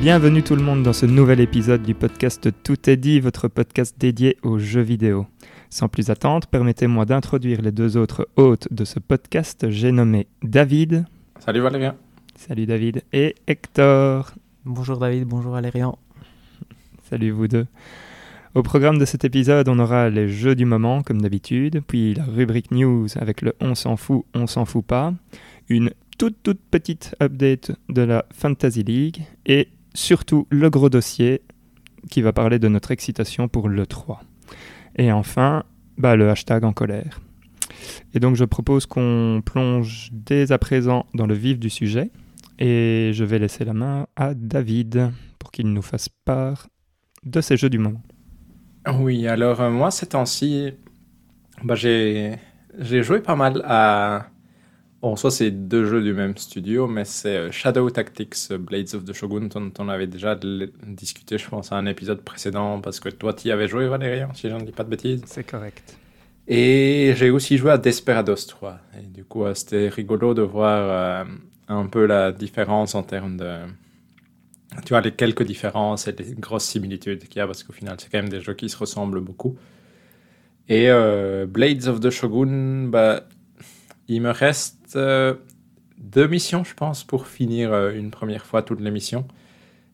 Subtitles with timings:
[0.00, 3.94] Bienvenue tout le monde dans ce nouvel épisode du podcast Tout est dit, votre podcast
[3.98, 5.26] dédié aux jeux vidéo.
[5.68, 9.68] Sans plus attendre, permettez-moi d'introduire les deux autres hôtes de ce podcast.
[9.68, 11.04] J'ai nommé David.
[11.38, 11.96] Salut Valérien.
[12.34, 13.02] Salut David.
[13.12, 14.32] Et Hector.
[14.64, 15.98] Bonjour David, bonjour Valérian.
[17.10, 17.66] Salut vous deux.
[18.54, 22.24] Au programme de cet épisode, on aura les jeux du moment, comme d'habitude, puis la
[22.24, 25.12] rubrique news avec le on s'en fout, on s'en fout pas,
[25.68, 31.42] une toute toute petite update de la Fantasy League, et surtout le gros dossier
[32.10, 34.18] qui va parler de notre excitation pour l'E3.
[34.96, 35.64] Et enfin,
[35.98, 37.20] bah, le hashtag en colère.
[38.14, 42.10] Et donc je propose qu'on plonge dès à présent dans le vif du sujet.
[42.58, 46.68] Et je vais laisser la main à David pour qu'il nous fasse part
[47.24, 48.02] de ces jeux du moment.
[48.98, 50.72] Oui, alors euh, moi ces temps-ci,
[51.62, 52.38] bah, j'ai
[52.78, 54.26] joué pas mal à
[55.02, 58.94] Bon, soit c'est deux jeux du même studio, mais c'est euh, Shadow Tactics euh, Blades
[58.94, 60.38] of the Shogun, dont on avait déjà
[60.86, 64.28] discuté, je pense, à un épisode précédent, parce que toi, tu y avais joué, Valérien,
[64.34, 65.22] si je ne dis pas de bêtises.
[65.24, 65.96] C'est correct.
[66.46, 68.78] Et j'ai aussi joué à Desperados 3.
[68.98, 71.26] Et du coup, euh, c'était rigolo de voir
[71.68, 73.56] un peu la différence en termes de.
[74.84, 77.96] Tu vois, les quelques différences et les grosses similitudes qu'il y a, parce qu'au final,
[77.98, 79.56] c'est quand même des jeux qui se ressemblent beaucoup.
[80.68, 80.88] Et
[81.48, 83.24] Blades of the Shogun, bah,
[84.10, 85.34] il me reste euh,
[85.96, 89.26] deux missions, je pense, pour finir euh, une première fois toutes les missions.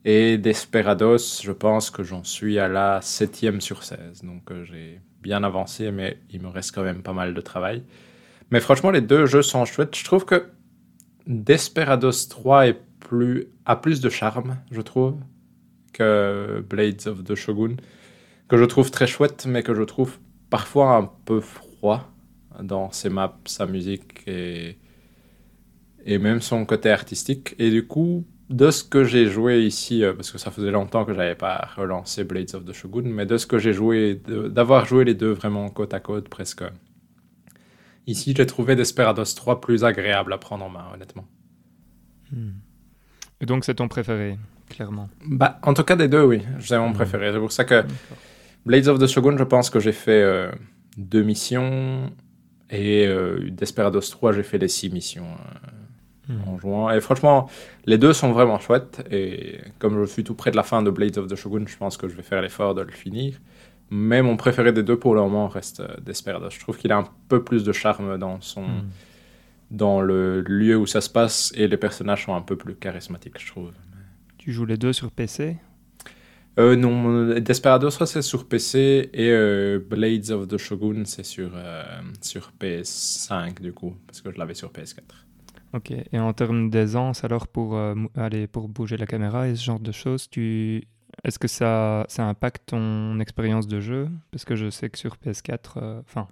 [0.06, 4.22] Et Desperados, je pense que j'en suis à la septième sur 16.
[4.22, 7.82] Donc euh, j'ai bien avancé, mais il me reste quand même pas mal de travail.
[8.50, 9.94] Mais franchement, les deux jeux sont chouettes.
[9.94, 10.48] Je trouve que
[11.26, 15.16] Desperados 3 est plus, a plus de charme, je trouve,
[15.92, 17.76] que Blades of the Shogun.
[18.48, 22.15] Que je trouve très chouette, mais que je trouve parfois un peu froid
[22.62, 24.78] dans ses maps, sa musique et,
[26.04, 27.54] et même son côté artistique.
[27.58, 31.04] Et du coup, de ce que j'ai joué ici, euh, parce que ça faisait longtemps
[31.04, 34.86] que j'avais pas relancé Blades of the Shogun, mais de ce que j'ai joué, d'avoir
[34.86, 36.62] joué les deux vraiment côte à côte presque.
[38.06, 41.26] Ici, j'ai trouvé Desperados 3 plus agréable à prendre en main, honnêtement.
[42.30, 42.52] Hmm.
[43.40, 44.38] Et donc, c'est ton préféré,
[44.68, 46.42] clairement bah, En tout cas, des deux, oui.
[46.60, 46.94] C'est mon hmm.
[46.94, 47.32] préféré.
[47.32, 47.84] C'est pour ça que
[48.64, 50.52] Blades of the Shogun, je pense que j'ai fait euh,
[50.96, 52.12] deux missions
[52.70, 55.26] et euh, Desperados 3, j'ai fait les 6 missions
[56.28, 56.48] euh, hmm.
[56.48, 56.90] en jouant.
[56.90, 57.48] Et franchement,
[57.84, 59.06] les deux sont vraiment chouettes.
[59.10, 61.76] Et comme je suis tout près de la fin de Blades of the Shogun, je
[61.76, 63.38] pense que je vais faire l'effort de le finir.
[63.90, 66.50] Mais mon préféré des deux pour le moment reste euh, Desperados.
[66.50, 68.62] Je trouve qu'il a un peu plus de charme dans son.
[68.62, 68.88] Hmm.
[69.68, 73.40] Dans le lieu où ça se passe et les personnages sont un peu plus charismatiques,
[73.40, 73.72] je trouve.
[74.38, 75.56] Tu joues les deux sur PC
[76.58, 81.82] euh, non, Desperados c'est sur PC et euh, Blades of the Shogun c'est sur, euh,
[82.22, 85.02] sur PS5 du coup, parce que je l'avais sur PS4.
[85.74, 87.78] Ok, et en termes d'aisance alors pour,
[88.16, 90.84] aller, pour bouger la caméra et ce genre de choses, tu...
[91.24, 94.08] est-ce que ça, ça impacte ton expérience de jeu?
[94.30, 96.28] Parce que je sais que sur PS4, enfin,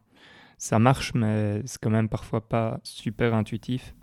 [0.57, 3.95] ça marche mais c'est quand même parfois pas super intuitif.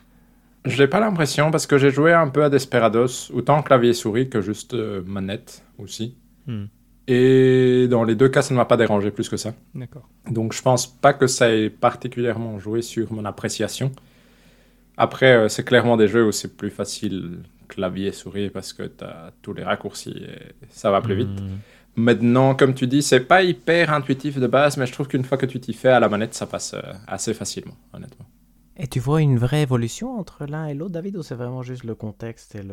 [0.65, 4.41] J'ai pas l'impression parce que j'ai joué un peu à Desperados, autant clavier souris que
[4.41, 6.15] juste euh, manette aussi.
[6.45, 6.65] Hmm.
[7.07, 9.53] Et dans les deux cas, ça ne m'a pas dérangé plus que ça.
[9.73, 10.07] D'accord.
[10.29, 13.91] Donc je pense pas que ça ait particulièrement joué sur mon appréciation.
[14.97, 19.03] Après, euh, c'est clairement des jeux où c'est plus facile clavier souris parce que tu
[19.03, 21.41] as tous les raccourcis et ça va plus vite.
[21.41, 21.57] Hmm.
[21.95, 25.37] Maintenant, comme tu dis, c'est pas hyper intuitif de base, mais je trouve qu'une fois
[25.37, 28.25] que tu t'y fais à la manette, ça passe euh, assez facilement, honnêtement.
[28.83, 31.83] Et tu vois une vraie évolution entre l'un et l'autre, David, ou c'est vraiment juste
[31.83, 32.63] le contexte et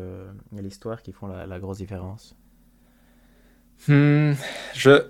[0.59, 2.35] l'histoire qui font la, grosse différence?
[3.87, 4.33] Hmm,
[4.73, 5.03] Je...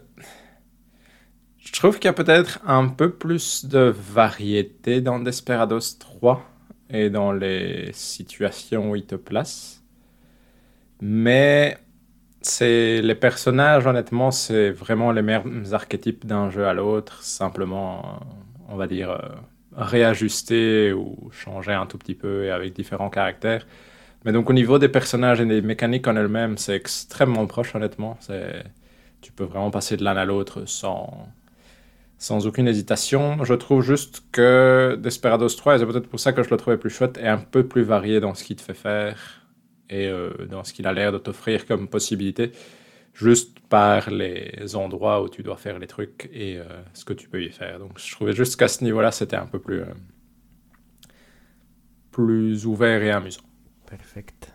[1.72, 6.44] trouve qu'il y a peut-être un peu plus de variété dans Desperados 3
[6.90, 9.82] et dans les situations où il te place.
[11.00, 11.78] Mais
[12.42, 17.24] c'est les personnages, honnêtement, c'est vraiment les mêmes archétypes d'un jeu à l'autre.
[17.24, 18.20] Simplement,
[18.68, 19.30] on va dire euh,
[19.80, 23.66] réajuster ou changer un tout petit peu et avec différents caractères.
[24.26, 28.18] Mais donc au niveau des personnages et des mécaniques en elles-mêmes, c'est extrêmement proche honnêtement.
[28.20, 28.64] C'est...
[29.22, 31.28] Tu peux vraiment passer de l'un à l'autre sans...
[32.18, 33.44] sans aucune hésitation.
[33.44, 36.78] Je trouve juste que Desperados 3, et c'est peut-être pour ça que je le trouvais
[36.78, 39.46] plus chouette, est un peu plus varié dans ce qu'il te fait faire
[39.90, 42.52] et euh, dans ce qu'il a l'air de t'offrir comme possibilité
[43.20, 46.64] juste par les endroits où tu dois faire les trucs et euh,
[46.94, 47.80] ce que tu peux y faire.
[47.80, 49.94] Donc je trouvais juste qu'à ce niveau-là, c'était un peu plus, euh,
[52.12, 53.42] plus ouvert et amusant.
[53.86, 54.54] Perfect.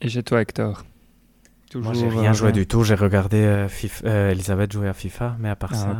[0.00, 0.84] Et chez toi, Hector?
[1.70, 2.82] Toujours, Moi, j'ai rien joué du tout.
[2.82, 5.98] J'ai regardé FIFA, Elisabeth jouer à FIFA, mais à part ah, ça,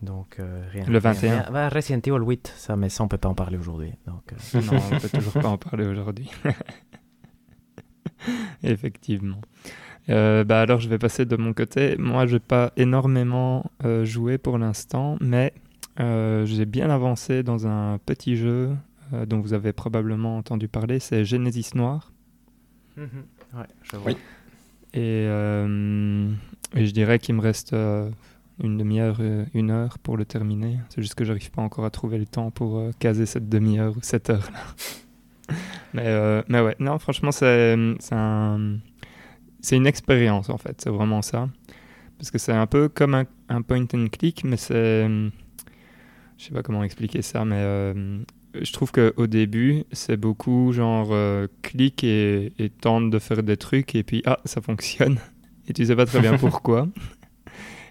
[0.00, 0.40] donc
[0.70, 0.86] rien.
[0.86, 3.92] Le 21 bah, Resident Evil 8, ça, mais ça, on peut pas en parler aujourd'hui.
[4.06, 6.30] Donc, non, on peut toujours pas en parler aujourd'hui.
[8.62, 9.40] Effectivement.
[10.10, 11.96] Euh, bah alors je vais passer de mon côté.
[11.98, 15.52] Moi, je n'ai pas énormément euh, joué pour l'instant, mais
[16.00, 18.70] euh, j'ai bien avancé dans un petit jeu
[19.26, 20.98] dont vous avez probablement entendu parler.
[20.98, 22.12] C'est Genesis Noir.
[22.96, 23.06] Mhm.
[23.54, 24.12] Ouais, je vois.
[24.94, 25.24] Et,
[26.74, 29.20] et, je dirais qu'il me reste une demi-heure,
[29.52, 30.78] une heure pour le terminer.
[30.88, 34.00] C'est juste que j'arrive pas encore à trouver le temps pour caser cette demi-heure ou
[34.00, 35.54] cette heure-là.
[35.92, 37.76] mais, mais ouais, non, franchement, c'est
[38.12, 38.78] un
[39.62, 41.48] c'est une expérience en fait, c'est vraiment ça.
[42.18, 43.14] Parce que c'est un peu comme
[43.48, 45.06] un, point and click, mais c'est.
[45.06, 48.18] Je sais pas comment expliquer ça, mais euh,
[48.60, 53.94] je trouve qu'au début, c'est beaucoup genre euh, clique et, tente de faire des trucs,
[53.94, 55.18] et puis ah, ça fonctionne.
[55.68, 56.88] Et tu sais pas très bien pourquoi.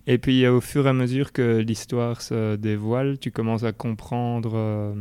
[0.07, 4.51] Et puis au fur et à mesure que l'histoire se dévoile, tu commences à comprendre
[4.55, 4.93] euh,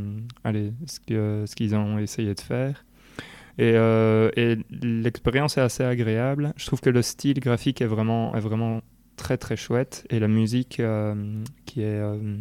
[0.45, 2.85] allez, ce qu'ils ont essayé de faire.
[3.61, 6.53] Euh, et, l'expérience est assez agréable.
[6.57, 8.81] Je trouve que le style graphique est vraiment, est vraiment
[9.17, 12.39] très très chouette et la musique euh, qui, est, euh,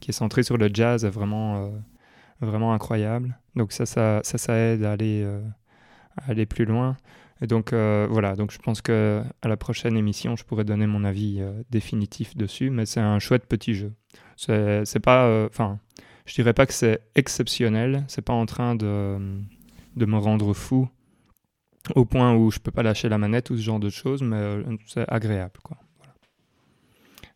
[0.00, 1.72] qui est centrée sur le jazz est vraiment,
[2.40, 3.38] vraiment incroyable.
[3.54, 5.24] Donc ça, ça, ça, ça aide à aller,
[6.16, 6.96] à aller plus loin.
[7.40, 11.04] Et donc voilà, donc je pense que à la prochaine émission, je pourrais donner mon
[11.04, 11.40] avis
[11.70, 13.92] définitif dessus, mais c'est un chouette petit jeu.
[14.36, 15.78] C'est pas, enfin,
[16.26, 18.04] je dirais pas que c'est exceptionnel.
[18.08, 19.18] C'est pas en train de
[19.98, 20.88] de me rendre fou
[21.94, 24.36] au point où je peux pas lâcher la manette ou ce genre de choses, mais
[24.36, 25.58] euh, c'est agréable.
[25.62, 25.76] Quoi.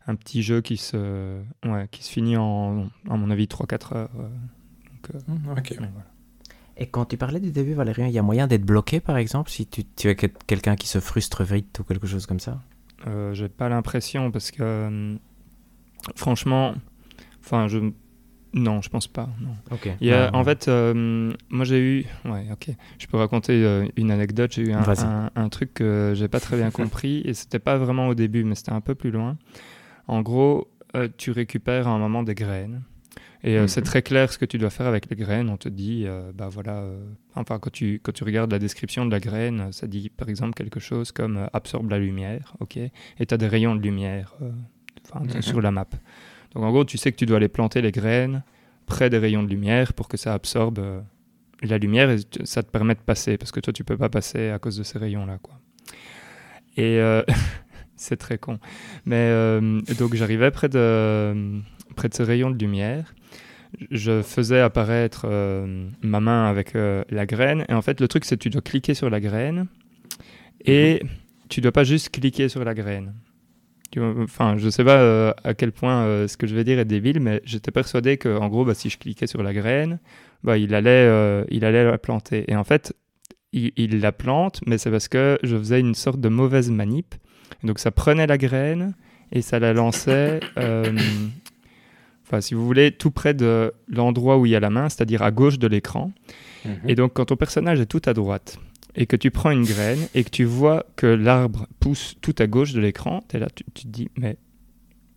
[0.07, 4.09] Un petit jeu qui se, ouais, qui se finit en, à mon avis, 3-4 heures.
[4.19, 4.27] Euh,
[5.27, 5.77] donc, euh, ok.
[6.75, 9.51] Et quand tu parlais du début, Valérien, il y a moyen d'être bloqué, par exemple,
[9.51, 12.61] si tu, tu as quelqu'un qui se frustre vite ou quelque chose comme ça?
[13.05, 15.15] Euh, J'ai pas l'impression, parce que
[16.15, 16.73] franchement,
[17.41, 17.91] enfin, je
[18.53, 19.29] non, je pense pas.
[19.41, 19.77] Non.
[19.99, 22.05] Il y a, en fait, euh, moi j'ai eu.
[22.23, 22.69] Ouais, ok.
[22.99, 24.51] Je peux raconter euh, une anecdote.
[24.53, 28.07] J'ai eu un, un, truc que j'ai pas très bien compris et c'était pas vraiment
[28.07, 29.37] au début, mais c'était un peu plus loin.
[30.07, 32.83] En gros, euh, tu récupères à un moment des graines
[33.43, 33.87] et c'est mhm.
[33.87, 35.49] très clair ce que tu dois faire avec les graines.
[35.49, 36.85] On te dit, bah voilà.
[37.35, 40.53] enfin, quand tu, quand tu regardes la description de la graine, ça dit par exemple
[40.53, 42.91] quelque chose comme absorbe la lumière, ok Et
[43.25, 44.33] tu as des rayons de lumière
[45.41, 45.87] sur la map.
[46.53, 48.43] Donc en gros, tu sais que tu dois aller planter les graines
[48.85, 51.01] près des rayons de lumière pour que ça absorbe euh,
[51.61, 54.49] la lumière et ça te permet de passer parce que toi tu peux pas passer
[54.49, 55.59] à cause de ces rayons là quoi.
[56.75, 57.23] Et euh,
[57.95, 58.59] c'est très con.
[59.05, 61.61] Mais euh, donc j'arrivais près de
[61.95, 63.13] près de ces rayons de lumière.
[63.89, 65.25] Je faisais apparaître
[66.03, 68.93] ma main avec la graine et en fait le truc c'est que tu dois cliquer
[68.93, 69.65] sur la graine
[70.63, 71.09] et mhm.
[71.49, 73.13] tu dois pas juste cliquer sur la graine.
[73.99, 76.85] Enfin, je sais pas euh, à quel point euh, ce que je vais dire est
[76.85, 79.99] débile, mais j'étais persuadé que, en gros, bah, si je cliquais sur la graine,
[80.43, 82.45] bah, il allait, euh, il allait la planter.
[82.51, 82.93] Et en fait,
[83.51, 87.15] il, la plante, mais c'est parce que je faisais une sorte de mauvaise manip.
[87.63, 88.95] Donc, ça prenait la graine
[89.31, 90.39] et ça la lançait.
[92.25, 95.21] Enfin, si vous voulez, tout près de l'endroit où il y a la main, c'est-à-dire
[95.21, 96.11] à gauche de l'écran.
[96.65, 96.79] Mhm.
[96.87, 98.57] Et donc, quand ton personnage est tout à droite,
[98.95, 102.47] et que tu prends une graine et que tu vois que l'arbre pousse tout à
[102.47, 104.37] gauche de l'écran, es là, tu, te dis, mais,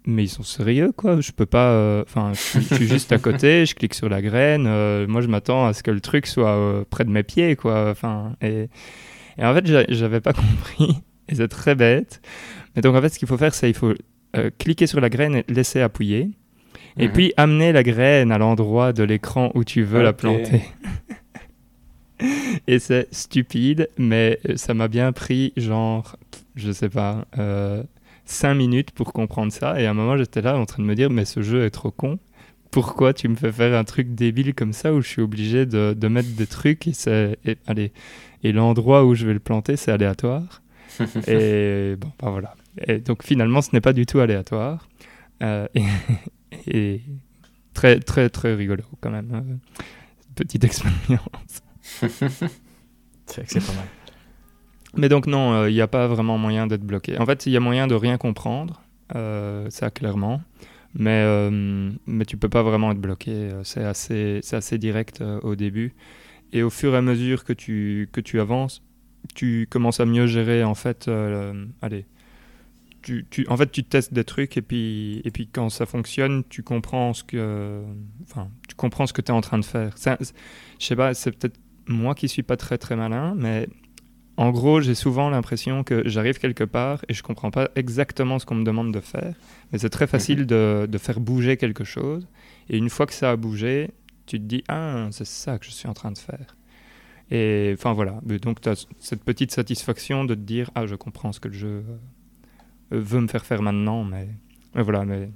[0.06, 1.20] mais ils sont sérieux, quoi.
[1.20, 1.70] Je peux pas.
[1.70, 4.66] Euh, enfin, je, suis juste à côté, je clique sur la graine.
[4.66, 7.56] Euh, moi, je m'attends à ce que le truc soit euh, près de mes pieds,
[7.56, 7.90] quoi.
[7.90, 8.68] Enfin, et,
[9.38, 10.96] et en fait, j'avais pas compris.
[11.28, 12.22] Et c'est très bête.
[12.74, 13.94] Mais donc, en fait, ce qu'il faut faire, c'est il faut
[14.58, 16.30] cliquer sur la graine et laisser appuyer.
[16.98, 17.12] Et mhm.
[17.12, 20.62] puis amener la graine à l'endroit de l'écran où tu veux la planter.
[22.66, 26.16] Et c'est stupide, mais ça m'a bien pris, genre,
[26.54, 27.82] je sais pas, euh,
[28.24, 29.80] 5 minutes pour comprendre ça.
[29.80, 31.70] Et à un moment, j'étais là en train de me dire, mais ce jeu est
[31.70, 32.18] trop con.
[32.70, 35.94] Pourquoi tu me fais faire un truc débile comme ça où je suis obligé de,
[35.96, 37.92] de mettre des trucs et, c'est, allez,
[38.42, 40.62] et l'endroit où je vais le planter, c'est aléatoire.
[41.26, 42.54] et bon, bah voilà.
[42.86, 44.88] Et donc finalement, ce n'est pas du tout aléatoire.
[45.42, 45.84] Euh, et,
[46.66, 47.00] et,
[47.72, 49.30] très, très, très rigolo quand même.
[49.32, 49.82] Euh,
[50.34, 51.62] petite expérience.
[53.26, 53.86] c'est que c'est pas mal.
[54.96, 57.18] Mais donc non, il euh, n'y a pas vraiment moyen d'être bloqué.
[57.18, 58.82] En fait, il y a moyen de rien comprendre,
[59.14, 60.40] euh, ça clairement,
[60.94, 63.50] mais, euh, mais tu peux pas vraiment être bloqué.
[63.62, 65.94] C'est assez, assez direct au début.
[66.52, 68.82] Et au fur et à mesure que tu, que tu avances,
[69.34, 71.10] tu commences à mieux gérer en fait.
[71.82, 72.06] allez,
[73.02, 76.42] tu, tu, en fait, tu testes des trucs et puis, et puis quand ça fonctionne,
[76.48, 77.82] tu comprends ce que,
[78.22, 79.94] enfin, tu comprends ce que tu es en train de faire.
[79.98, 83.68] je sais pas, c'est peut-être moi qui suis pas très très malin, mais
[84.36, 88.44] en gros, j'ai souvent l'impression que j'arrive quelque part et je comprends pas exactement ce
[88.44, 89.34] qu'on me demande de faire,
[89.72, 90.46] mais c'est très facile mhm.
[90.46, 92.28] de, de, faire bouger quelque chose.
[92.68, 93.90] Et une fois que ça a bougé,
[94.26, 96.56] tu te dis ah c'est ça que je suis en train de faire.
[97.30, 101.32] Et enfin voilà, donc tu as cette petite satisfaction de te dire ah je comprends
[101.32, 101.84] ce que le jeu
[102.90, 104.28] veut me faire faire maintenant, mais,
[104.74, 105.30] voilà, mais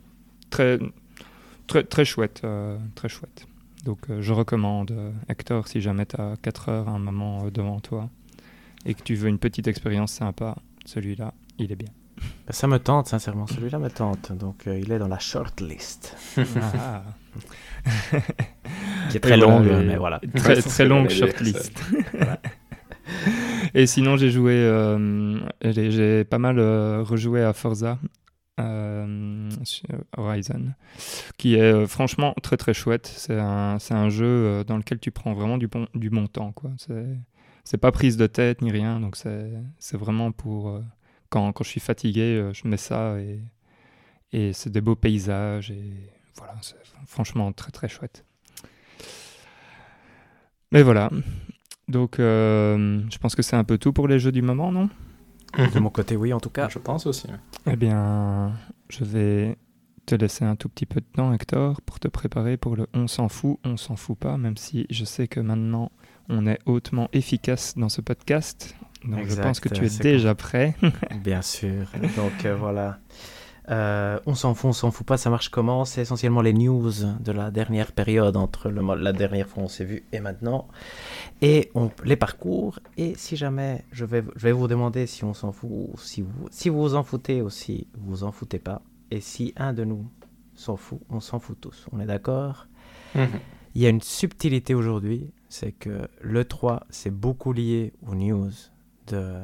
[0.50, 0.78] très
[1.66, 3.47] très très chouette, euh, très chouette.
[3.84, 4.92] Donc euh, je recommande
[5.28, 8.08] Hector si jamais tu as 4 heures à un moment devant toi
[8.87, 10.56] et que tu veux une petite expérience sympa,
[10.87, 11.90] celui-là, il est bien.
[12.18, 13.46] Bah, ça me tente, sincèrement.
[13.46, 14.32] Celui-là me tente.
[14.32, 16.16] Donc, il est dans la shortlist.
[16.56, 17.02] Ah.
[19.10, 20.20] qui est très longue, mais voilà.
[20.34, 21.78] Très, très longue shortlist.
[23.75, 28.08] Et sinon, j'ai joué, euh, j'ai pas mal euh, rejoué à Forza euh,
[30.17, 30.73] Horizon,
[31.37, 33.07] qui est franchement très très chouette.
[33.07, 36.52] C'est un, un, jeu dans lequel tu prends vraiment du bon, du bon temps.
[36.52, 36.71] Quoi.
[37.64, 40.81] C'est, pas prise de tête ni rien, donc c'est, vraiment pour
[41.29, 43.40] quand, quand je suis fatigué, je mets ça et,
[44.33, 45.93] et c'est des beaux paysages et
[46.37, 46.76] voilà, c'est
[47.07, 48.25] franchement très très chouette.
[50.73, 51.11] Mais voilà.
[51.88, 54.88] Donc, euh, je pense que c'est un peu tout pour les jeux du moment, non?
[55.57, 56.69] De mon côté, oui, en tout cas.
[56.69, 57.26] Je pense aussi.
[57.66, 58.52] Eh bien,
[58.88, 59.57] je vais
[60.07, 63.07] te laisser un tout petit peu de temps, Hector, pour te préparer pour le on
[63.07, 65.92] s'en fout, on s'en fout pas, même si je sais que maintenant
[66.28, 68.75] on est hautement efficace dans ce podcast.
[69.04, 70.76] Donc, je pense que tu es déjà prêt.
[71.25, 71.87] Bien sûr.
[72.16, 72.99] Donc, euh, voilà.
[73.70, 75.84] Euh, on s'en fout, on s'en fout pas, ça marche comment?
[75.84, 79.84] C'est essentiellement les news de la dernière période entre le, la dernière fois on s'est
[79.84, 80.66] vu et maintenant.
[81.40, 82.80] Et on les parcours.
[82.96, 86.22] Et si jamais, je vais, je vais vous demander si on s'en fout, ou si
[86.22, 88.82] vous, si vous vous en foutez ou si vous vous en foutez pas.
[89.12, 90.04] Et si un de nous
[90.54, 91.86] s'en fout, on s'en fout tous.
[91.92, 92.66] On est d'accord?
[93.14, 93.28] Mhm.
[93.76, 98.50] Il y a une subtilité aujourd'hui, c'est que le 3, c'est beaucoup lié aux news
[99.06, 99.36] de,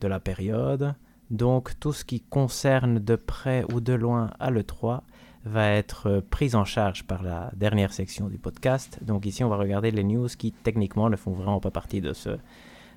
[0.00, 0.94] de la période.
[1.30, 5.00] Donc tout ce qui concerne de près ou de loin à l'E3
[5.44, 8.98] va être euh, pris en charge par la dernière section du podcast.
[9.02, 12.12] Donc ici, on va regarder les news qui techniquement ne font vraiment pas partie de
[12.12, 12.30] ce,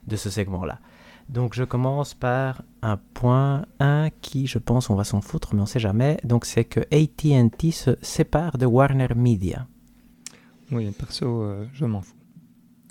[0.08, 0.80] de ce segment-là.
[1.30, 5.60] Donc je commence par un point 1 qui, je pense, on va s'en foutre, mais
[5.60, 6.18] on ne sait jamais.
[6.24, 9.68] Donc c'est que ATT se sépare de Warner Media.
[10.72, 12.17] Oui, perso, euh, je m'en fous.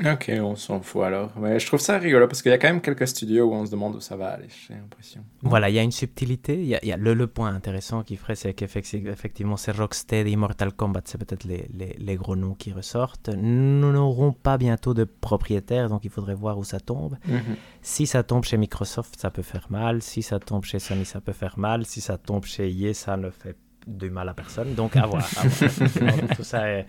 [0.04, 1.32] Ok, on s'en fout alors.
[1.38, 3.64] Mais je trouve ça rigolo parce qu'il y a quand même quelques studios où on
[3.64, 5.22] se demande où ça va aller, j'ai l'impression.
[5.42, 6.60] Voilà, il y a une subtilité.
[6.60, 11.02] Il y a, le, le, point intéressant qui ferait, c'est qu'effectivement, c'est Rocksteady, Mortal Kombat,
[11.04, 13.30] c'est peut-être les, les, les, gros noms qui ressortent.
[13.30, 17.16] Nous n'aurons pas bientôt de propriétaire, donc il faudrait voir où ça tombe.
[17.26, 17.56] Mhm.
[17.80, 20.02] Si ça tombe chez Microsoft, ça peut faire mal.
[20.02, 21.86] Si ça tombe chez Sony, ça peut faire mal.
[21.86, 24.74] Si ça tombe chez EA, ça ne fait du mal à personne.
[24.74, 25.28] Donc à voir.
[26.36, 26.86] tout ça est,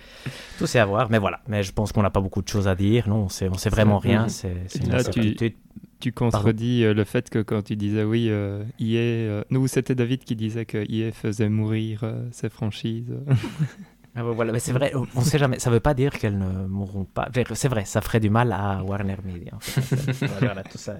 [0.57, 1.09] tout c'est à voir.
[1.09, 1.41] Mais voilà.
[1.47, 3.07] Mais je pense qu'on n'a pas beaucoup de choses à dire.
[3.07, 4.27] Non, on sait, on sait vraiment rien.
[4.27, 5.35] C'est une Là, tu,
[5.99, 9.95] tu contredis euh, le fait que quand tu disais oui, euh, EA, euh, nous c'était
[9.95, 13.13] David qui disait que EA faisait mourir ses franchises.
[14.19, 15.59] Ah, voilà, mais c'est vrai, on sait jamais.
[15.59, 17.29] Ça veut pas dire qu'elles ne mourront pas.
[17.53, 19.51] C'est vrai, ça ferait du mal à Warner Media.
[20.41, 20.95] voilà, tout ça.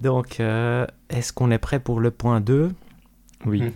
[0.00, 2.70] Donc, est-ce qu'on est prêt pour le point 2
[3.46, 3.62] oui.
[3.62, 3.72] Mhm.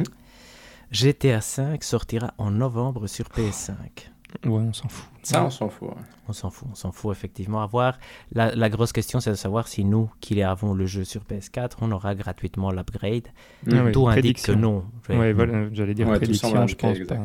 [0.91, 4.11] GTA 5 sortira en novembre sur PS5.
[4.45, 5.09] Ouais, on s'en fout.
[5.23, 5.91] Ça, on s'en fout.
[6.29, 7.63] On s'en fout, on s'en fout effectivement.
[7.63, 7.99] À voir.
[8.33, 11.77] La, la grosse question, c'est de savoir si nous, qui avons le jeu sur PS4,
[11.81, 13.29] on aura gratuitement l'upgrade.
[13.71, 14.85] Ah tout indique que non.
[15.09, 17.17] Oui, voilà, j'allais dire prédiction, je pense pas.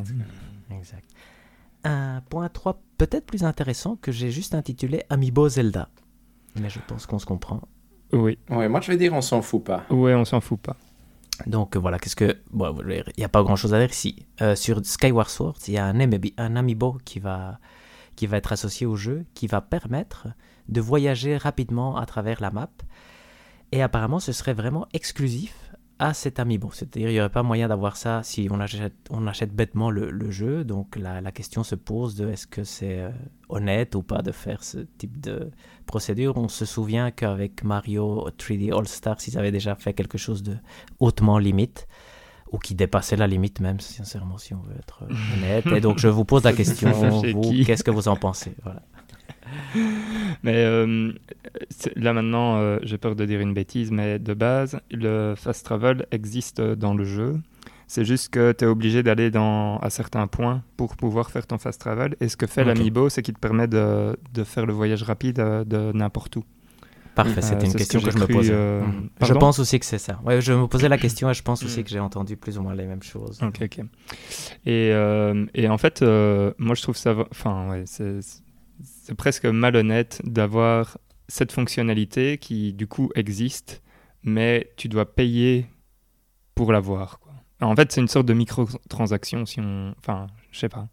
[0.72, 1.10] Exact.
[1.84, 5.90] Un point 3, peut-être plus intéressant, que j'ai juste intitulé Amiibo Zelda.
[6.60, 7.62] Mais je pense qu'on se comprend.
[8.12, 8.38] Oui.
[8.50, 9.86] Ouais, moi je vais dire on s'en fout pas.
[9.90, 10.76] Ouais, on s'en fout pas.
[11.48, 12.38] Donc voilà, qu'est-ce que.
[12.52, 14.26] Bon, il n'y a pas grand chose à dire ici.
[14.42, 16.00] Euh, sur Skyward Sword, il y a un,
[16.38, 17.60] un amiibo qui va,
[18.16, 20.28] qui va être associé au jeu, qui va permettre
[20.68, 22.70] de voyager rapidement à travers la map.
[23.72, 25.69] Et apparemment, ce serait vraiment exclusif
[26.00, 26.72] à cet amiibo.
[26.72, 30.32] C'est-à-dire, il n'y aurait pas moyen d'avoir ça si on achète, on achète bêtement le,
[30.32, 30.64] jeu.
[30.64, 33.10] Donc la, la, question se pose de est-ce que c'est euh,
[33.50, 35.52] honnête ou pas de faire ce type de
[35.86, 36.38] procédure.
[36.38, 40.56] On se souvient qu'avec Mario 3D All Stars, ils avaient déjà fait quelque chose de
[41.00, 41.88] hautement limite
[42.52, 45.04] ou qui dépassait la limite même, sincèrement, si on veut être
[45.36, 45.68] honnête.
[45.68, 48.56] Et donc je vous pose la question, vous, qu'est-ce que vous en pensez?
[48.64, 48.82] Voilà.
[50.44, 51.12] mais euh,
[51.96, 56.06] là maintenant, euh, j'ai peur de dire une bêtise, mais de base, le fast travel
[56.12, 57.38] existe dans le jeu.
[57.88, 61.82] C'est juste que tu es obligé d'aller à certains points pour pouvoir faire ton fast
[61.82, 62.16] travel.
[62.22, 65.40] Et ce que fait l'Amiibo, c'est qu'il te permet de, de, faire le voyage rapide
[65.40, 66.44] euh, de n'importe où.
[67.16, 68.54] Parfait, c'était une question que, je me posais.
[68.54, 69.10] Mm.
[69.22, 70.22] je pense aussi que c'est ça.
[70.24, 71.84] Ouais, je me posais la question et je pense aussi mm.
[71.84, 73.40] que j'ai entendu plus ou moins les mêmes choses.
[73.42, 73.80] Ok, ok.
[74.68, 74.90] Et,
[75.56, 77.16] et en fait, moi je trouve ça.
[77.32, 77.86] Enfin, ouais,
[79.10, 80.98] c'est presque malhonnête d'avoir
[81.28, 83.82] cette fonctionnalité qui du coup existe,
[84.24, 85.66] mais tu dois payer
[86.54, 87.20] pour l'avoir.
[87.62, 89.94] En fait, c'est une sorte de microtransaction, si on...
[90.00, 90.88] Enfin, je sais pas.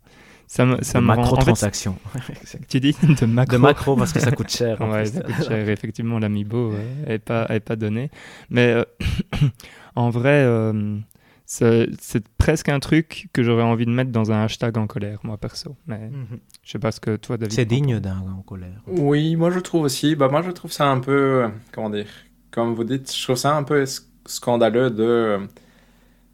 [0.49, 1.99] Ça me, ça de me rend- en fait, macro-transaction.
[2.69, 3.53] tu dis de macro.
[3.57, 4.81] de macro parce que ça coûte cher.
[4.81, 5.13] en Ouais, plus.
[5.13, 5.69] ça coûte cher.
[5.69, 6.73] Effectivement, l'amiibo
[7.07, 8.11] n'est pas, est pas donné.
[8.49, 8.85] Mais euh,
[9.95, 10.99] en vrai, euh,
[11.47, 15.37] c'est presque un truc que j'aurais envie de mettre dans un hashtag en colère, moi
[15.39, 15.77] perso.
[15.87, 16.39] Mais Mhm.
[16.63, 17.53] je sais pas ce que toi, David.
[17.53, 18.83] C'est digne d'un en colère.
[18.87, 20.17] Oui, moi je trouve aussi.
[20.17, 21.45] Bah, moi je trouve ça un peu.
[21.45, 22.09] euh, Comment dire
[22.51, 25.39] Comme vous dites, je trouve ça un peu sc- scandaleux de euh,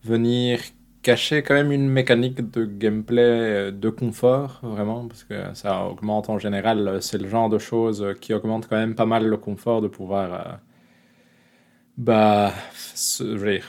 [0.04, 0.61] venir
[1.02, 6.31] cacher quand même une mécanique de gameplay euh, de confort, vraiment, parce que ça augmente
[6.31, 6.99] en général.
[7.02, 10.59] C'est le genre de choses qui augmente quand même pas mal le confort de pouvoir.
[11.99, 12.53] Bah,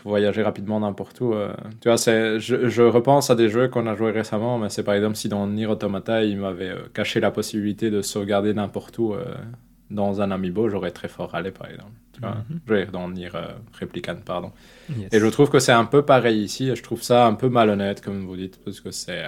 [0.03, 1.33] voyager rapidement n'importe où.
[1.33, 1.53] euh.
[1.81, 4.83] Tu vois, c'est, je, je repense à des jeux qu'on a joués récemment, mais c'est
[4.83, 8.97] par exemple si dans Nier Automata, il m'avait euh, caché la possibilité de sauvegarder n'importe
[8.99, 9.25] où euh,
[9.91, 11.91] dans un amiibo, j'aurais très fort râlé par exemple.
[12.13, 12.59] Tu vois, Mhm.
[12.67, 13.29] je dire, dans Nier
[13.79, 14.51] Replicant, pardon.
[14.89, 15.09] Yes.
[15.11, 17.49] Et je trouve que c'est un peu pareil ici, et je trouve ça un peu
[17.49, 19.23] malhonnête, comme vous dites, parce que c'est.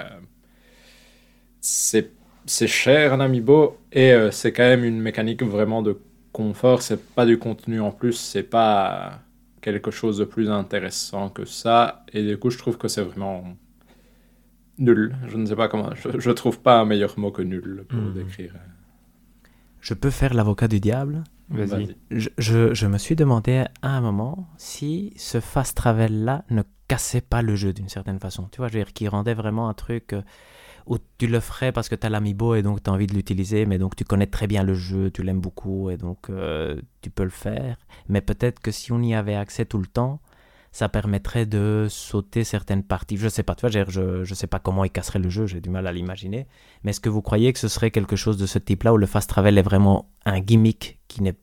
[1.62, 2.12] c'est
[2.48, 5.98] c'est cher un amiibo, et c'est quand même une mécanique vraiment de
[6.39, 9.20] confort, c'est pas du contenu en plus, c'est pas
[9.62, 13.44] quelque chose de plus intéressant que ça, et du coup, je trouve que c'est vraiment
[14.77, 15.15] nul.
[15.27, 15.94] Je ne sais pas comment.
[15.96, 18.13] Je, je trouve pas un meilleur mot que nul pour Mhm.
[18.13, 18.54] décrire.
[19.82, 21.24] Je peux faire l'avocat du diable?
[21.50, 21.68] Vas-y.
[21.70, 21.96] Vas-y.
[22.12, 27.22] je, je- je me suis demandé à un moment si ce fast travel-là ne cassait
[27.22, 28.48] pas le jeu d'une certaine façon.
[28.51, 30.15] Tu vois, je veux dire, qui rendait vraiment un truc
[30.86, 33.77] où tu le ferais parce que tu as et donc tu envie de l'utiliser, mais
[33.77, 37.24] donc tu connais très bien le jeu, tu l'aimes beaucoup et donc euh, tu peux
[37.24, 37.77] le faire.
[38.08, 40.22] Mais peut-être que si on y avait accès tout le temps,
[40.72, 43.18] ça permettrait de sauter certaines parties.
[43.18, 45.62] Je sais pas, tu vois, je, je sais pas comment il casserait le jeu, j'ai
[45.62, 46.48] du mal à l'imaginer.
[46.84, 49.06] Mais est-ce que vous croyez que ce serait quelque chose de ce type-là où le
[49.06, 51.38] fast travel est vraiment un gimmick qui n'est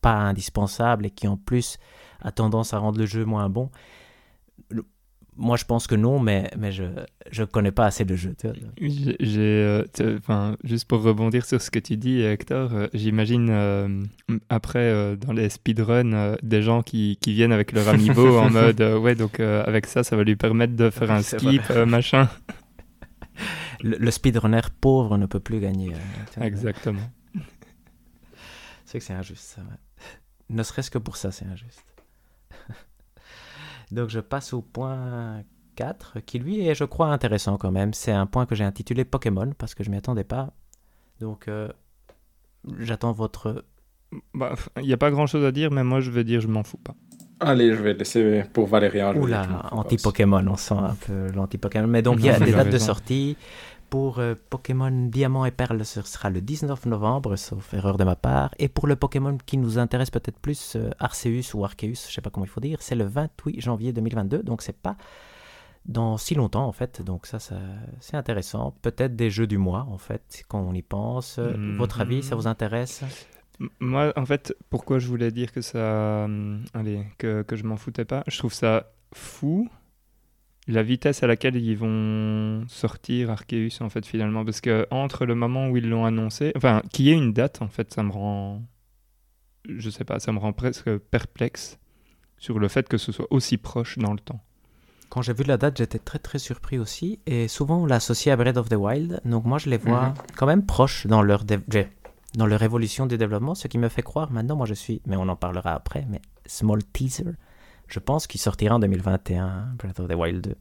[0.00, 1.78] pas indispensable et qui en plus
[2.22, 3.70] a tendance à rendre le jeu moins bon?
[5.36, 6.84] Moi je pense que non, mais, mais je
[7.30, 8.34] je connais pas assez le jeu.
[8.78, 9.84] J'ai, euh,
[10.18, 14.04] enfin, juste pour rebondir sur ce que tu dis, Hector, euh, j'imagine euh,
[14.50, 19.14] après dans les speedruns des gens qui, qui viennent avec leur amiibo en mode ouais
[19.14, 22.28] donc avec ça ça va lui permettre de faire un skip machin.
[23.82, 25.92] Le, le speedrunner pauvre ne peut plus gagner.
[26.40, 27.10] Exactement.
[28.84, 29.62] C'est que c'est injuste, ça.
[29.62, 29.76] ouais.
[30.50, 31.82] Ne serait-ce que pour ça, c'est injuste.
[33.92, 35.42] Donc je passe au point
[35.76, 37.92] 4, qui lui est, je crois, intéressant quand même.
[37.92, 40.52] C'est un point que j'ai intitulé Pokémon, parce que je m'y attendais pas.
[41.20, 41.68] Donc euh,
[42.78, 43.64] j'attends votre...
[44.34, 46.48] Bah, Il n'y a pas grand chose à dire mais moi je veux dire je
[46.48, 46.94] m'en fous pas.
[47.40, 51.88] Allez, je vais laisser pour vais m'en Oula, anti-Pokémon, on sent un peu l'anti-Pokémon.
[51.88, 53.36] Mais donc il y a des dates de sortie.
[53.92, 58.16] Pour euh, Pokémon Diamant et Perle, ce sera le 19 novembre, sauf erreur de ma
[58.16, 58.54] part.
[58.58, 62.22] Et pour le Pokémon qui nous intéresse peut-être plus, euh, Arceus ou Arceus, je sais
[62.22, 64.42] pas comment il faut dire, c'est le 28 janvier 2022.
[64.44, 64.96] Donc c'est pas
[65.84, 67.02] dans si longtemps en fait.
[67.02, 67.56] Donc ça, ça
[68.00, 68.74] c'est intéressant.
[68.80, 71.38] Peut-être des jeux du mois en fait, quand on y pense.
[71.38, 71.76] Euh, Mhm.
[71.76, 73.04] Votre avis, ça vous intéresse?
[73.78, 77.76] Moi, en fait, pourquoi je voulais dire que ça, hum, allez, que, que je m'en
[77.76, 79.68] foutais pas, je trouve ça fou
[80.68, 85.34] la vitesse à laquelle ils vont sortir Arceus en fait finalement, parce que entre le
[85.34, 88.12] moment où ils l'ont annoncé, enfin, qu'il y ait une date en fait, ça me
[88.12, 88.62] rend,
[89.68, 91.78] je sais pas, ça me rend presque perplexe
[92.38, 94.40] sur le fait que ce soit aussi proche dans le temps.
[95.08, 97.20] Quand j'ai vu la date, j'étais très très surpris aussi.
[97.26, 99.20] Et souvent, on l'associe à Breath of the Wild.
[99.26, 100.14] Donc moi, je les vois Mhm.
[100.36, 103.54] quand même proches dans leur, dans leur évolution du développement.
[103.54, 106.22] Ce qui me fait croire, maintenant, moi je suis, mais on en parlera après, mais
[106.46, 107.32] small teaser,
[107.92, 110.54] je pense qu'il sortira en 2021, Breath of the Wild 2.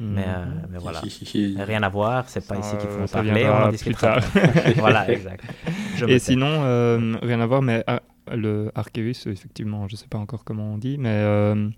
[0.00, 1.00] Mais, euh, mais voilà.
[1.58, 3.72] Rien à voir, c'est pas Ça, ici qu'il faut en ça parler, on en plus
[3.72, 4.18] discutera.
[4.76, 5.44] voilà, exact.
[5.96, 10.18] Je Et sinon, euh, rien à voir, mais ah, le Arceus, effectivement, je sais pas
[10.18, 11.68] encore comment on dit, mais euh,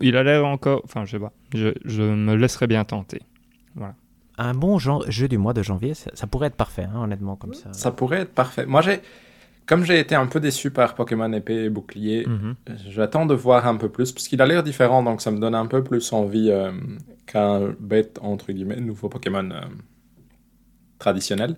[0.00, 0.80] il a l'air encore.
[0.84, 1.32] Enfin, je sais pas.
[1.52, 3.20] Je, je me laisserai bien tenter.
[4.36, 7.36] Un bon genre, jeu du mois de janvier, ça, ça pourrait être parfait, hein, honnêtement,
[7.36, 7.72] comme ça.
[7.72, 8.66] Ça pourrait être parfait.
[8.66, 9.00] Moi, j'ai,
[9.66, 12.54] comme j'ai été un peu déçu par Pokémon épée et bouclier, Mhm.
[12.88, 15.54] j'attends de voir un peu plus, parce qu'il a l'air différent, donc ça me donne
[15.54, 16.72] un peu plus envie euh,
[17.26, 19.60] qu'un bête, entre guillemets, nouveau Pokémon euh,
[20.98, 21.56] traditionnel.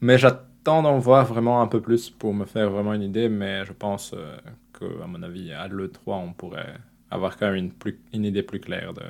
[0.00, 3.64] Mais j'attends d'en voir vraiment un peu plus pour me faire vraiment une idée, mais
[3.64, 4.36] je pense euh,
[4.72, 6.74] que, à mon avis, à l'E3, on pourrait
[7.10, 9.02] avoir quand même une, plus- une idée plus claire de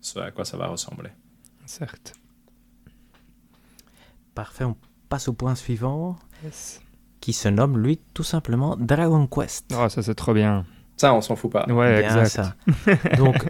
[0.00, 1.10] ce à quoi ça va ressembler.
[1.66, 2.12] Certes.
[4.34, 4.76] Parfait, on
[5.08, 6.16] passe au point suivant,
[7.20, 9.74] qui se nomme, lui, tout simplement Dragon Quest.
[9.78, 10.64] Oh, ça c'est trop bien.
[10.96, 11.66] Ça, on s'en fout pas.
[11.68, 12.26] Ouais, Bien exact.
[12.28, 12.54] ça.
[13.16, 13.48] Donc,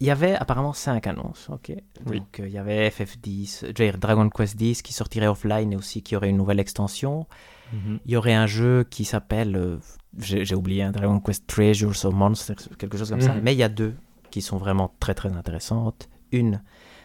[0.00, 1.72] il y avait apparemment cinq annonces, ok.
[2.06, 2.18] Oui.
[2.18, 5.72] Donc, euh, il y avait FF10, je veux dire, Dragon Quest 10 qui sortirait offline
[5.72, 7.26] et aussi qui aurait une nouvelle extension.
[7.72, 8.00] Mhm.
[8.04, 9.78] Il y aurait un jeu qui s'appelle, euh,
[10.18, 13.34] j'ai oublié, hein, Dragon Quest Treasures of Monsters, quelque chose comme ça.
[13.34, 13.42] Mhm.
[13.44, 13.94] Mais il y a deux
[14.32, 16.08] qui sont vraiment très très intéressantes.
[16.32, 16.62] Une,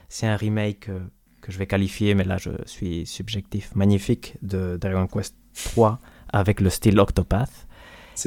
[0.10, 1.00] c'est un remake euh,
[1.42, 6.00] que je vais qualifier, mais là je suis subjectif, magnifique de Dragon Quest 3
[6.32, 7.68] avec le style Octopath.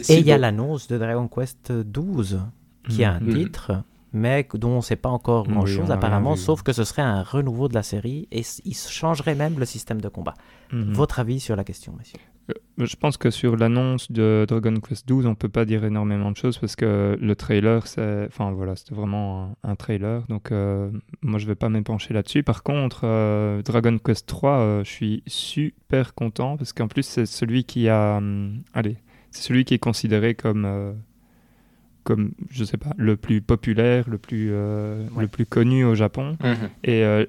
[0.08, 2.40] Et il y a l'annonce de Dragon Quest 12
[2.88, 3.34] qui a un Mhm.
[3.34, 7.22] titre, mais dont on ne sait pas encore grand-chose apparemment, sauf que ce serait un
[7.22, 10.34] renouveau de la série et il changerait même le système de combat.
[10.72, 10.92] Mhm.
[10.94, 12.18] Votre avis sur la question, messieurs?
[12.20, 12.29] Euh,
[12.78, 16.36] Je pense que sur l'annonce de Dragon Quest 12, on peut pas dire énormément de
[16.36, 20.22] choses parce que le trailer, c'est, enfin voilà, c'était vraiment un, un trailer.
[20.28, 20.90] Donc euh,
[21.22, 22.42] moi, je vais pas m'épancher là-dessus.
[22.42, 27.26] Par contre, euh, Dragon Quest 3, euh, je suis super content parce qu'en plus, c'est
[27.26, 28.96] celui qui a, hum, allez,
[29.30, 30.92] c'est celui qui est considéré comme, euh,
[32.02, 35.22] comme, je sais pas, le plus populaire, le plus, euh, Ouais.
[35.24, 36.38] le plus connu au Japon.
[36.42, 36.68] Mhm.
[36.84, 37.26] Et euh,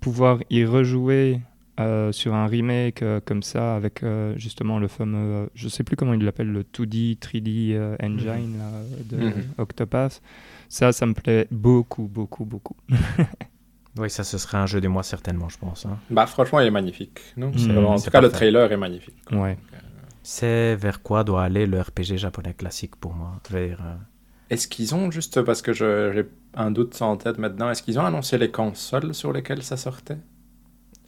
[0.00, 1.40] pouvoir y rejouer
[1.80, 5.82] euh, sur un remake euh, comme ça, avec euh, justement le fameux, euh, je sais
[5.84, 8.70] plus comment il l'appelle, le 2D, 3D euh, engine là,
[9.04, 9.44] de Mhm.
[9.58, 10.22] Octopath,
[10.68, 12.76] ça, ça me plaît beaucoup, beaucoup, beaucoup.
[13.96, 15.86] Oui, ça ce serait un jeu du mois certainement, je pense.
[15.86, 15.98] hein.
[16.10, 17.20] Bah, franchement, il est magnifique.
[17.36, 17.52] Non?
[17.56, 17.74] C'est Mhm.
[17.74, 19.14] vraiment- en tout cas, le trailer est magnifique.
[19.24, 19.38] quoi.
[19.38, 19.56] Ouais.
[20.24, 23.40] C'est vers quoi doit aller le RPG japonais classique pour moi?
[23.50, 23.94] Vers, euh,
[24.50, 28.04] Est-ce qu'ils ont, juste parce que j'ai un doute en tête maintenant, est-ce qu'ils ont
[28.04, 30.18] annoncé les consoles sur lesquelles ça sortait?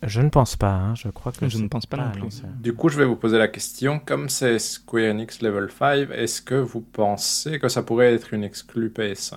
[0.03, 2.43] Je ne pense pas, hein, je crois que Je ne pense pas non plus.
[2.61, 6.43] Du coup, je vais vous poser la question, comme c'est Square Enix Level 5, est-ce
[6.43, 9.37] que vous pensez que ça pourrait être une exclue PS5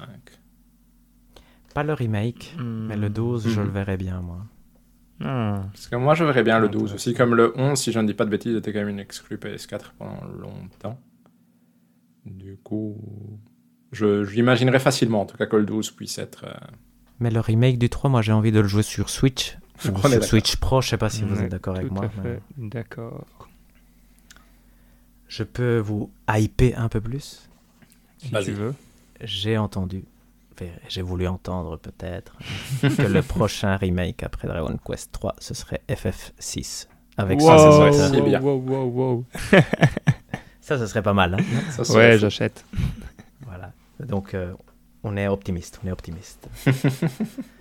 [1.74, 3.68] Pas le remake, mais le 12, je Mhm.
[3.68, 4.46] le verrais bien, moi.
[5.22, 7.92] Ah, Parce que moi, je verrais bien le Ah, 12 aussi, comme le 11, si
[7.92, 11.00] je ne dis pas de bêtises, était quand même une exclue PS4 pendant longtemps.
[12.26, 12.98] Du coup,
[13.92, 16.46] je- j'imaginerais facilement, en tout cas, que le 12 puisse être...
[16.46, 16.54] euh,
[17.20, 19.58] Mais le remake du 3, moi j'ai envie de le jouer sur Switch.
[19.80, 20.24] Sur.
[20.24, 22.10] Switch Pro, je sais pas si vous êtes d'accord avec moi.
[22.24, 23.26] mais D'accord.
[25.28, 27.48] Je peux vous hyper un peu plus
[28.18, 28.74] Si tu veux.
[29.22, 30.04] J'ai entendu,
[30.88, 32.36] j'ai voulu entendre peut-être,
[32.82, 36.88] que le prochain remake après Dragon Quest 3, ce serait FF6.
[37.18, 39.26] Avec Wow, ça, ça serait wow, wow, wow.
[40.62, 41.34] ça, ce serait pas mal.
[41.34, 41.44] hein.
[41.72, 42.64] ça serait Ouais, j'achète.
[43.46, 43.74] Voilà.
[44.00, 44.54] Donc, euh,
[45.04, 45.80] on est optimiste.
[45.84, 46.48] On est optimiste.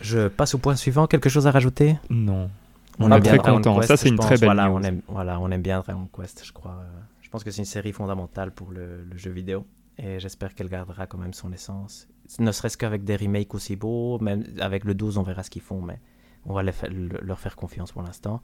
[0.00, 1.06] Je passe au point suivant.
[1.06, 1.96] Quelque chose à rajouter?
[2.10, 2.50] Non.
[2.98, 3.76] On est très content.
[3.76, 4.26] Quest, Ça, c'est une pense.
[4.26, 4.74] très belle voilà, news.
[4.76, 6.82] On aime, voilà, on aime bien Dragon Quest, je crois.
[7.20, 9.66] Je pense que c'est une série fondamentale pour le, le jeu vidéo.
[9.98, 12.08] Et j'espère qu'elle gardera quand même son essence.
[12.38, 14.18] Ne serait-ce qu'avec des remakes aussi beaux.
[14.20, 15.82] Même avec le 12, on verra ce qu'ils font.
[15.82, 15.98] Mais
[16.46, 18.40] on va les fa- le- leur faire confiance pour l'instant.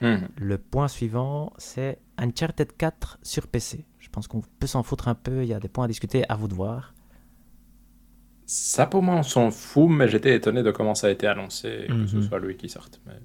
[0.00, 0.28] Mhm.
[0.36, 3.84] Le point suivant, c'est Uncharted 4 sur PC.
[4.00, 5.42] Je pense qu'on peut s'en foutre un peu.
[5.44, 6.24] Il y a des points à discuter.
[6.28, 6.92] À vous de voir.
[8.54, 11.86] Ça, pour moi, on s'en fout, mais j'étais étonné de comment ça a été annoncé,
[11.88, 12.22] que ce Mhm.
[12.22, 13.00] soit lui qui sorte.
[13.06, 13.18] Mais...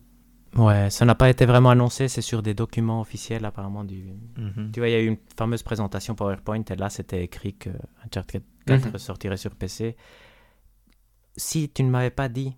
[0.63, 2.07] Ouais, ça n'a pas été vraiment annoncé.
[2.07, 4.05] C'est sur des documents officiels apparemment du,
[4.37, 4.71] Mhm.
[4.71, 7.69] Tu vois, il y a eu une fameuse présentation PowerPoint et là, c'était écrit que
[8.05, 8.97] Uncharted 4 Mhm.
[8.97, 9.97] sortirait sur PC.
[11.35, 12.55] Si tu ne m'avais pas dit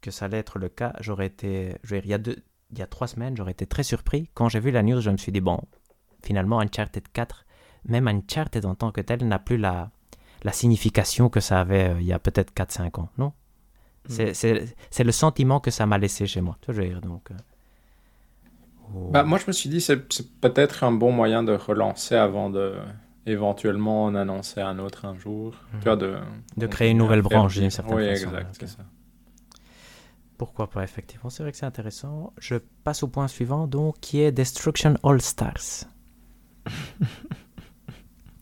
[0.00, 1.76] que ça allait être le cas, j'aurais été.
[1.84, 2.36] je veux dire, il, y a deux,
[2.72, 4.28] il y a trois semaines, j'aurais été très surpris.
[4.34, 5.60] Quand j'ai vu la news, je me suis dit, bon,
[6.24, 7.46] finalement, Uncharted 4,
[7.84, 9.92] même Uncharted en tant que tel, n'a plus la,
[10.44, 13.32] la signification que ça avait euh, il y a peut-être 4-5 ans, non?
[14.08, 14.34] C'est-
[14.90, 16.56] C'est le sentiment que ça m'a laissé chez moi.
[16.60, 17.30] Tu vois, je veux dire, donc.
[17.30, 17.34] euh,
[18.94, 19.08] oh.
[19.12, 22.50] Bah, moi, je me suis dit, c'est c'est peut-être un bon moyen de relancer avant
[22.50, 22.74] de
[23.26, 25.54] éventuellement en annoncer un autre un jour.
[25.80, 26.16] Tu vois, de.
[26.56, 28.82] De créer une nouvelle branche, d'une certaine Oui, façon, exact, c'est ça.
[30.36, 31.30] Pourquoi pas, effectivement.
[31.30, 32.32] C'est vrai que c'est intéressant.
[32.38, 35.84] Je passe au point suivant, donc, qui est Destruction All Stars.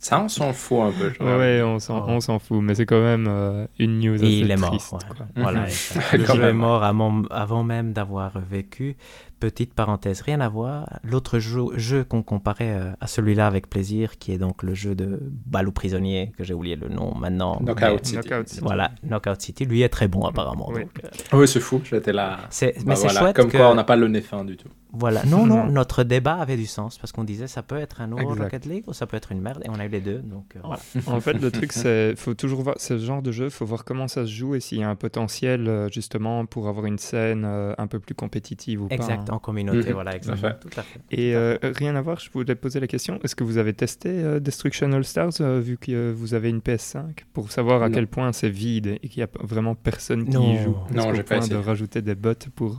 [0.03, 1.11] Ça, on s'en fout un peu.
[1.11, 1.37] crois.
[1.39, 2.05] Ouais, on s'en, Oh.
[2.09, 4.73] on s'en fout, mais c'est quand même euh, une news assez Et il est mort.
[4.73, 4.79] ouais.
[4.89, 4.99] quoi.
[5.37, 6.13] Voilà, exact.
[6.17, 8.97] le jeu est mort avant, avant même d'avoir vécu.
[9.41, 11.01] Petite parenthèse, rien à voir.
[11.03, 14.95] L'autre jeu, jeu qu'on comparait euh, à celui-là avec plaisir, qui est donc le jeu
[14.95, 17.59] de Balou prisonnier, que j'ai oublié le nom maintenant.
[17.61, 18.15] Knockout mais- City.
[18.29, 18.61] Knockout City.
[18.63, 19.65] Voilà, Knockout City.
[19.65, 20.69] Lui est très bon apparemment.
[20.73, 20.83] Oui.
[21.05, 22.39] euh, Ah Oui, c'est fou, j'étais là.
[22.51, 23.57] c'est, Bah mais c'est voilà, chouette Comme que...
[23.57, 24.69] quoi, on n'a pas le nez fin du tout.
[24.93, 28.09] Voilà, non, non, notre débat avait du sens parce qu'on disait ça peut être un
[28.09, 28.43] nouveau Exact.
[28.43, 30.57] Rocket League ou ça peut être une merde et on a eu les deux donc
[30.57, 30.81] euh, voilà.
[31.17, 34.09] En fait, le truc, c'est faut toujours voir ce genre de jeu, faut voir comment
[34.09, 37.87] ça se joue et s'il y a un potentiel justement pour avoir une scène un
[37.87, 39.30] peu plus compétitive ou Exact, pas.
[39.30, 39.30] hein.
[39.31, 40.53] En communauté, voilà, tout à exactement.
[40.61, 40.69] fait.
[40.69, 41.01] Tout à fait.
[41.11, 44.09] Et euh, rien à voir, je voulais poser la question est-ce que vous avez testé
[44.11, 47.89] euh, Destruction All Stars euh, vu que euh, vous avez une PS5 pour savoir à
[47.89, 47.95] Non.
[47.95, 50.55] quel point c'est vide et qu'il n'y a vraiment personne qui Non.
[50.55, 51.61] y joue Non, j'ai pas point de essayé.
[51.61, 52.79] rajouter des bots pour,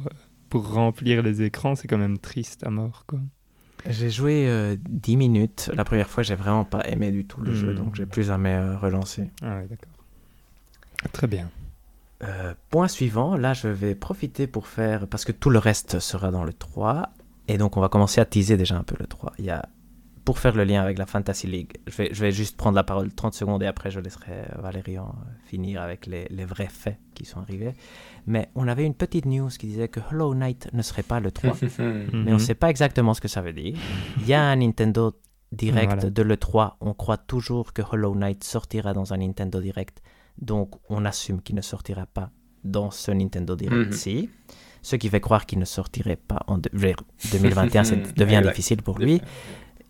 [0.50, 3.06] pour remplir les écrans, c'est quand même triste à mort.
[3.08, 3.20] Quoi.
[3.90, 5.72] J'ai joué euh, 10 minutes.
[5.74, 7.76] La première fois, j'ai vraiment pas aimé du tout le jeu, Mhm.
[7.78, 9.30] donc j'ai plus jamais euh, relancé.
[9.42, 9.94] Ah ouais, d'accord.
[11.14, 11.50] Très bien.
[12.24, 16.30] Euh, point suivant, là je vais profiter pour faire, parce que tout le reste sera
[16.32, 17.10] dans le 3,
[17.48, 19.34] et donc on va commencer à teaser déjà un peu le 3.
[19.40, 19.68] Il y a
[20.24, 22.84] pour faire le lien avec la Fantasy League, je vais, je vais juste prendre la
[22.84, 27.26] parole 30 secondes et après je laisserai Valérian finir avec les, les vrais faits qui
[27.26, 27.74] sont arrivés.
[28.28, 31.32] Mais on avait une petite news qui disait que Hollow Knight ne serait pas le
[31.32, 31.58] 3.
[31.80, 33.76] mais on ne sait pas exactement ce que ça veut dire.
[34.20, 35.20] Il y a un Nintendo
[35.52, 36.10] Direct Voilà.
[36.12, 36.74] de l'E3.
[36.82, 40.02] On croit toujours que Hollow Knight sortira dans un Nintendo Direct.
[40.42, 42.32] Donc on assume qu'il ne sortira pas
[42.64, 44.30] dans ce Nintendo Direct-ci.
[44.84, 47.84] Ce qui fait croire qu'il ne sortirait pas en de- je veux dire, 2021.
[47.84, 48.50] ça devient Exact.
[48.50, 49.22] difficile pour lui.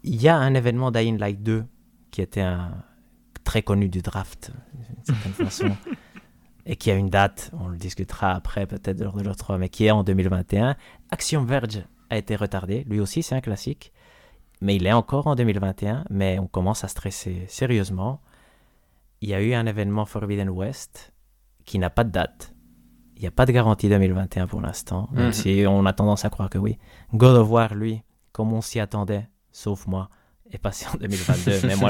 [0.04, 1.64] Il y a un événement Dying Light 2
[2.12, 2.72] qui était un
[3.46, 5.70] très connu du draft, d'une certaine façon,
[6.66, 9.86] et qui a une date, on le discutera après peut-être lors de l'E3, mais qui
[9.86, 10.76] est en 2021.
[11.10, 13.94] Axiom Verge a été retardé, lui aussi c'est un classique,
[14.60, 18.22] mais il est encore en 2021, mais on commence à stresser sérieusement.
[19.22, 21.14] Il y a eu un événement Forbidden West
[21.66, 22.54] qui n'a pas de date.
[23.16, 25.32] Il n'y a pas de garantie 2021 pour l'instant, même Mhm.
[25.34, 26.78] si on a tendance à croire que oui.
[27.14, 30.10] God of War, lui, comme on s'y attendait, sauf moi,
[30.50, 31.60] est passé en 2022.
[31.68, 31.90] mais moi,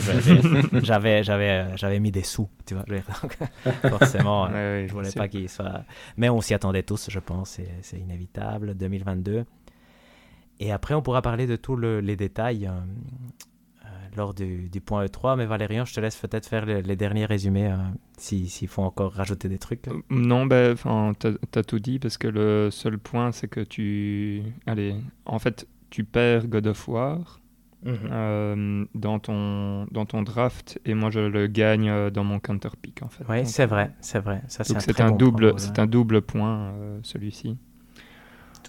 [0.83, 2.83] j'avais, j'avais, j'avais, mis des sous, tu vois.
[3.23, 3.37] donc,
[3.89, 5.83] forcément, Ouais, ouais, je voulais pas qu'il soit.
[6.17, 7.59] Mais on s'y attendait tous, je pense.
[7.81, 8.75] C'est, inévitable.
[8.75, 9.45] 2022.
[10.59, 12.79] Et après, on pourra parler de tous le- les détails euh,
[14.15, 15.35] lors du, du point E3.
[15.37, 17.77] Mais Valérian, je te laisse peut-être faire le- les derniers résumés euh,
[18.17, 19.81] si- s'il faut encore rajouter des trucs.
[20.09, 24.43] Non, ben, enfin, t'as as tout dit parce que le seul point, c'est que tu,
[24.65, 24.95] allez,
[25.25, 27.39] en fait, tu perds God of War
[27.85, 32.69] euh, dans ton dans ton draft et moi je le gagne euh, dans mon counter
[32.79, 33.23] pick en fait.
[33.27, 34.43] Oui, c'est vrai, c'est vrai.
[34.47, 37.57] Ça, c'est Donc un c'est très un bon double, c'est un double point euh, celui-ci.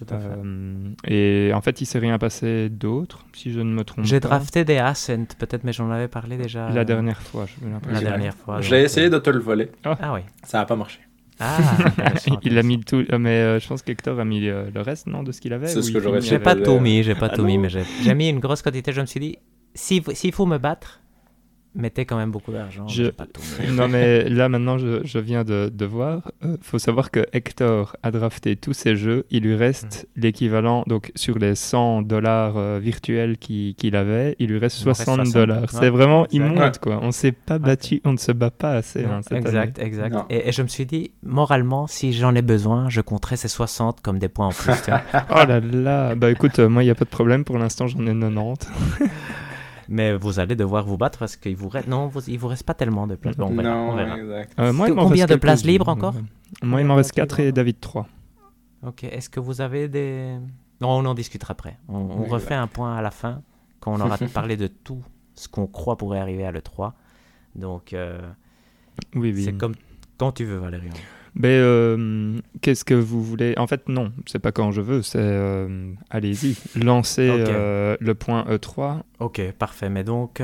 [0.04, 0.26] Tout à fait.
[0.28, 4.20] Euh, et en fait, il s'est rien passé d'autre, si je ne me trompe J'ai
[4.20, 6.70] drafté des Ascent, peut-être, mais j'en avais parlé déjà.
[6.70, 8.02] La euh, dernière fois, j'ai l'impression.
[8.02, 8.60] La dernière fois.
[8.60, 9.70] Je donc, l'ai essayé euh, de te le voler.
[9.84, 10.20] Ah oui.
[10.44, 11.00] Ça n'a pas marché.
[11.40, 11.58] Ah,
[12.42, 15.22] il a mis tout, mais euh, je pense qu'Hector a mis euh, le reste, non,
[15.22, 15.66] de ce qu'il avait.
[15.66, 18.14] C'est ce que j'aurais J'ai pas tout mis, j'ai pas Ah tout mis, mais j'ai
[18.14, 18.92] mis une grosse quantité.
[18.92, 19.38] Je me suis dit,
[19.74, 21.00] s'il faut me battre,
[21.74, 22.86] mettez quand même beaucoup d'argent.
[22.88, 23.26] Je- pas.
[23.70, 26.30] Non, mais là maintenant, je, je viens de, de voir.
[26.44, 29.24] Il faut savoir que Hector a drafté tous ses jeux.
[29.30, 30.20] Il lui reste Hmm.
[30.22, 34.90] l'équivalent, donc sur les 100 dollars euh, virtuels qu'il avait, il lui reste Il en
[34.90, 35.70] reste 60 60, dollars.
[35.70, 36.70] C'est vraiment immonde, Ouais.
[36.80, 36.98] quoi.
[37.02, 40.16] On s'est pas battu, on ne se bat pas assez Non, hein, cette exact, exact.
[40.30, 44.00] Et, et je me suis dit, moralement, si j'en ai besoin, je compterai ces 60
[44.02, 44.72] comme des points en plus.
[45.30, 47.44] Oh là là Bah écoute, euh, moi, il n'y a pas de problème.
[47.44, 48.68] Pour l'instant, j'en ai 90.
[49.88, 51.88] mais vous allez devoir vous battre parce qu'il vous reste.
[51.88, 53.36] Non, vous- il vous reste pas tellement de place.
[53.36, 54.18] Bon, on verra, on non, verra.
[54.18, 54.52] exact.
[54.58, 56.14] Euh, moi, il m'en Combien reste de places libres encore
[56.62, 58.06] Moi, il m'en reste de places 4 et David 3.
[58.84, 60.36] Ok, est-ce que vous avez des...
[60.80, 61.78] Non, on en discutera après.
[61.88, 63.42] On, on Oui, refait un point à la fin,
[63.80, 65.02] quand on aura parlé de tout
[65.34, 66.92] ce qu'on croit pourrait arriver à l'E3.
[67.54, 68.20] Donc, euh,
[69.14, 69.44] Oui, oui.
[69.44, 69.74] c'est comme
[70.18, 70.92] quand tu veux, Valérian.
[71.34, 73.54] Ben, euh, qu'est-ce que vous voulez?
[73.56, 78.44] En fait, non, c'est pas quand je veux, c'est euh, allez-y, lancez euh, le point
[78.50, 79.00] E3.
[79.18, 79.88] Ok, parfait.
[79.88, 80.42] Mais donc,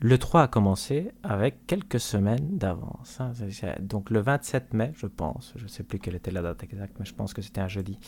[0.00, 3.18] le 3 a commencé avec quelques semaines d'avance.
[3.20, 3.32] hein.
[3.80, 6.96] Donc, le 27 mai, je pense, je ne sais plus quelle était la date exacte,
[6.98, 7.98] mais je pense que c'était un jeudi,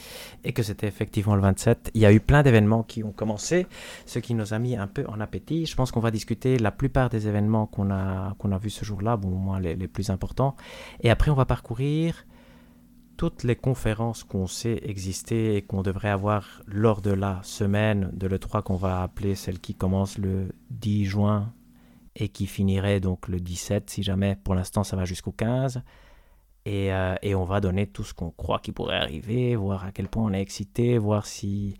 [0.44, 1.90] et que c'était effectivement le 27.
[1.94, 3.66] Il y a eu plein d'événements qui ont commencé,
[4.04, 5.64] ce qui nous a mis un peu en appétit.
[5.66, 8.84] Je pense qu'on va discuter la plupart des événements qu'on a, qu'on a vus ce
[8.84, 10.56] jour-là, bon, au moins les, les plus importants.
[11.00, 12.26] Et après, on va parcourir
[13.16, 18.28] toutes les conférences qu'on sait exister et qu'on devrait avoir lors de la semaine de
[18.28, 21.52] l'E3 qu'on va appeler celle qui commence le 10 juin
[22.18, 25.82] et qui finirait donc le 17 si jamais pour l'instant ça va jusqu'au 15
[26.66, 29.92] et, euh, et on va donner tout ce qu'on croit qui pourrait arriver voir à
[29.92, 31.76] quel point on est excité voir si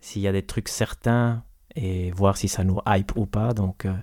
[0.00, 1.44] s'il y a des trucs certains
[1.76, 3.52] et voir si ça nous hype ou pas.
[3.52, 3.94] Donc euh,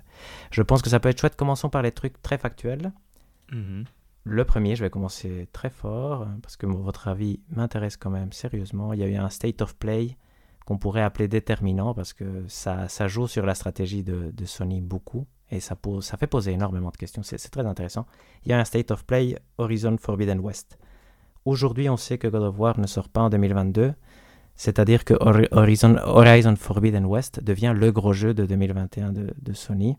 [0.50, 1.36] je pense que ça peut être chouette.
[1.36, 2.92] Commençons par les trucs très factuels.
[4.24, 8.32] Le premier, je vais commencer très fort, euh, parce que votre avis m'intéresse quand même
[8.32, 8.92] sérieusement.
[8.92, 10.16] Il y a eu un state of play
[10.64, 14.80] qu'on pourrait appeler déterminant, parce que ça, ça joue sur la stratégie de, de Sony
[14.80, 15.76] beaucoup, et ça,
[16.16, 17.22] fait poser énormément de questions.
[17.22, 18.06] C'est très intéressant.
[18.44, 20.78] Il y a un state of play Horizon Forbidden West.
[21.44, 23.92] Aujourd'hui, on sait que God of War ne sort pas en 2022,
[24.54, 29.52] c'est-à-dire que Hori- Horizon, Horizon Forbidden West devient le gros jeu de 2021 de, de
[29.52, 29.96] Sony.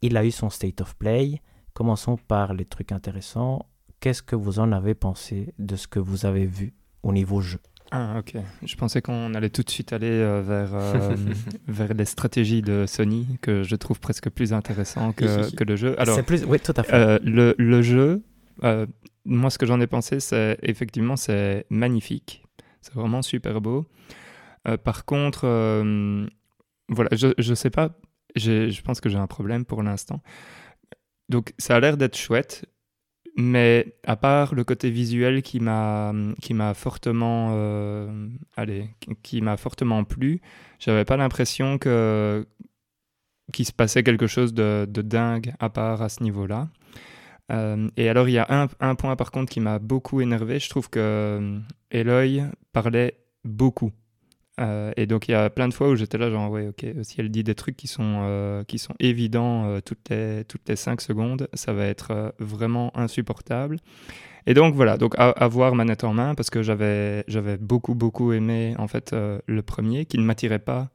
[0.00, 1.42] Il a eu son state of play.
[1.74, 3.66] Commençons par les trucs intéressants.
[4.00, 7.58] Qu'est-ce que vous en avez pensé de ce que vous avez vu au niveau jeu?
[7.90, 8.34] Ah, ok.
[8.64, 11.16] Je pensais qu'on allait tout de suite aller euh, vers, euh,
[11.68, 15.94] vers les stratégies de Sony, que je trouve presque plus intéressant que, que le jeu.
[16.00, 16.44] Alors, plus...
[16.44, 16.94] Oui, tout à fait.
[16.94, 18.22] Euh, le, le jeu,
[18.64, 18.86] euh,
[19.24, 22.44] moi ce que j'en ai pensé, c'est effectivement c'est magnifique,
[22.80, 23.86] c'est vraiment super beau.
[24.82, 25.46] Par contre,
[26.88, 27.90] voilà, je, je sais pas,
[28.34, 30.20] je pense que j'ai un problème pour l'instant.
[31.28, 32.66] Donc ça a l'air d'être chouette,
[33.36, 38.88] mais à part le côté visuel qui m'a qui m'a fortement euh, allez
[39.22, 40.40] qui- m'a fortement plu,
[40.78, 42.46] j'avais pas l'impression que
[43.52, 46.68] qu'il se passait quelque chose de, de, dingue à part à ce niveau-là.
[47.96, 50.58] et alors, il y a un, un, point par contre qui m'a beaucoup énervé.
[50.58, 53.92] Je trouve que Eloy parlait beaucoup.
[54.58, 56.86] Euh, et donc il y a plein de fois où j'étais là genre ouais ok
[57.02, 60.66] si elle dit des trucs qui sont euh, qui sont évidents euh, toutes les toutes
[60.66, 63.76] les 5 secondes ça va être vraiment insupportable.
[64.48, 64.96] Et donc voilà.
[64.96, 69.62] Donc avoir manette en main parce que j'avais j'avais beaucoup beaucoup aimé en fait le
[69.62, 70.88] premier qui ne m'attirait pas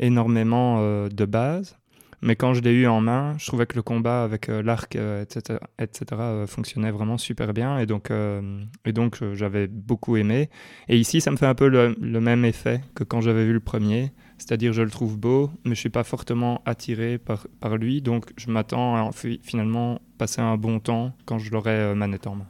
[0.00, 1.78] énormément de base
[2.22, 4.94] mais quand je l'ai eu en main, je trouvais que le combat avec euh, l'arc,
[4.94, 6.04] etc., euh, etc.
[6.12, 7.78] Euh, fonctionnait vraiment super bien.
[7.78, 8.10] Et donc,
[8.84, 10.48] et donc j'avais beaucoup aimé.
[10.88, 13.60] Et ici, ça me fait un peu le, même effet que quand j'avais vu le
[13.60, 14.12] premier.
[14.38, 18.02] C'est-à-dire, je le trouve beau, mais je ne suis pas fortement attiré par, par lui.
[18.02, 22.46] Donc, je m'attends à finalement passer un bon temps quand je l'aurai manette en main.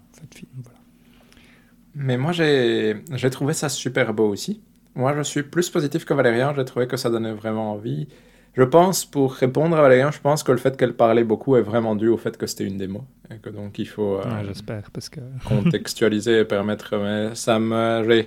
[1.95, 4.63] Mais moi, j'ai trouvé ça super beau aussi.
[4.95, 6.55] Moi, je suis plus positif que Valérian.
[6.55, 8.09] J'ai trouvé que ça donnait vraiment envie.
[8.55, 11.63] Je pense, pour répondre à Valérian, je pense que le fait qu'elle parlait beaucoup est
[11.63, 13.05] vraiment dû au fait que c'était une démo.
[13.31, 15.21] Et que donc il faut euh, j'espère, parce que...
[15.47, 16.97] contextualiser et permettre.
[16.99, 18.27] Mais ça me.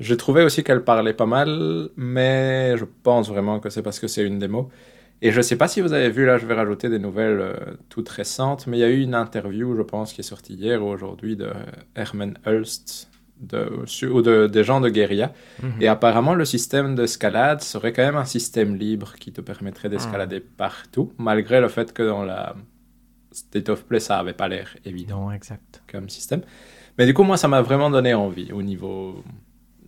[0.00, 4.08] J'ai trouvé aussi qu'elle parlait pas mal, mais je pense vraiment que c'est parce que
[4.08, 4.70] c'est une démo.
[5.22, 7.40] Et je ne sais pas si vous avez vu, là je vais rajouter des nouvelles
[7.40, 7.54] euh,
[7.90, 10.82] toutes récentes, mais il y a eu une interview, je pense, qui est sortie hier
[10.82, 11.50] ou aujourd'hui de
[11.94, 13.09] Herman Hulst,
[13.40, 15.32] de, ou de, des gens de guérilla.
[15.62, 15.72] Mhm.
[15.80, 20.42] Et apparemment, le système d'escalade serait quand même un système libre qui te permettrait d'escalader
[20.44, 20.52] ah.
[20.56, 22.54] partout, malgré le fait que dans la
[23.32, 25.82] State of Play, ça n'avait pas l'air évident exact.
[25.90, 26.42] comme système.
[26.98, 29.22] Mais du coup, moi, ça m'a vraiment donné envie au niveau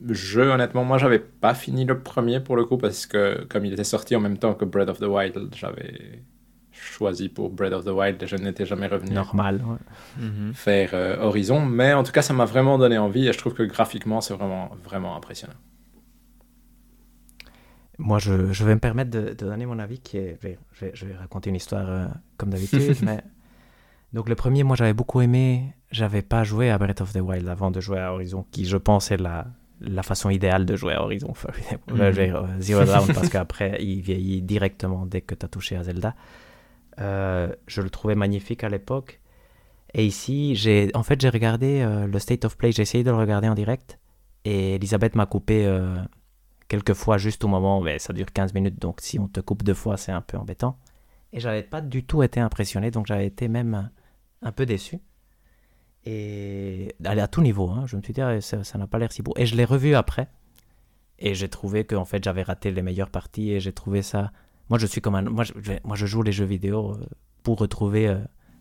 [0.09, 0.51] jeu.
[0.51, 3.85] Honnêtement, moi, j'avais pas fini le premier pour le coup, parce que comme il était
[3.85, 6.23] sorti en même temps que Breath of the Wild, j'avais
[6.83, 9.13] choisi pour Breath of the Wild et je n'étais jamais revenu.
[9.13, 9.63] Normal,
[10.19, 10.53] mhm.
[10.55, 11.65] Faire euh, Horizon.
[11.65, 14.35] Mais en tout cas, ça m'a vraiment donné envie et je trouve que graphiquement, c'est
[14.35, 15.55] vraiment, vraiment impressionnant.
[17.99, 20.39] Moi, je, je, vais me permettre de, donner mon avis qui est.
[20.41, 23.23] Je vais, je vais, raconter une histoire euh, comme d'habitude, mais.
[24.13, 25.75] Donc, le premier, moi, j'avais beaucoup aimé.
[25.91, 28.77] J'avais pas joué à Breath of the Wild avant de jouer à Horizon, qui, je
[28.77, 29.47] pense, est la,
[29.81, 31.33] la façon idéale de jouer à Horizon.
[31.89, 32.61] Mhm.
[32.61, 36.15] Zero Dawn, parce qu'après, il vieillit directement dès que tu as touché à Zelda.
[37.03, 39.21] Euh, je le trouvais magnifique à l'époque.
[39.95, 43.11] Et ici, j'ai, en fait, j'ai regardé euh, le State of Play, j'ai essayé de
[43.11, 43.99] le regarder en direct.
[44.45, 45.97] Et Elisabeth m'a coupé euh,
[46.69, 49.63] quelques fois juste au moment, mais ça dure 15 minutes, donc si on te coupe
[49.63, 50.79] deux fois, c'est un peu embêtant.
[51.33, 53.91] Et j'avais pas du tout été impressionné, donc j'avais été même
[54.41, 54.99] un peu déçu.
[56.05, 59.23] Et à tout niveau, hein, je me suis dit, ah, ça n'a pas l'air si
[59.23, 59.35] beau.
[59.37, 60.29] Et je l'ai revu après.
[61.19, 64.33] Et j'ai trouvé que en fait, j'avais raté les meilleures parties et j'ai trouvé ça
[64.73, 65.21] moi, je suis comme un.
[65.21, 65.53] Moi, je,
[65.85, 67.05] moi, je joue les jeux vidéo euh,
[67.43, 68.17] pour retrouver euh,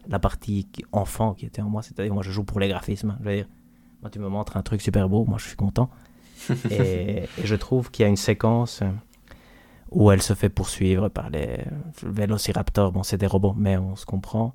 [0.09, 1.83] la partie enfant qui était en moi.
[1.83, 3.17] C'est-à-dire, moi, je joue pour les graphismes.
[3.21, 3.47] Je veux dire,
[4.01, 5.89] moi, tu me montres un truc super beau, moi, je suis content.
[6.69, 8.89] et, je trouve qu'il y a une séquence euh,
[9.89, 11.63] où elle se fait poursuivre par les
[12.03, 12.91] vélociraptors.
[12.91, 14.53] Bon, c'est des robots, mais on se comprend.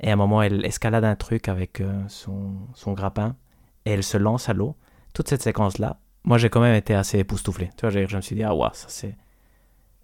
[0.00, 3.34] Et à un moment, elle escalade un truc avec son, son grappin
[3.86, 4.76] et elle se lance à l'eau.
[5.14, 7.70] Toute cette séquence-là, moi, j'ai quand même été assez époustouflé.
[7.78, 9.16] Tu vois, je me suis dit, ah, ouais, ça c'est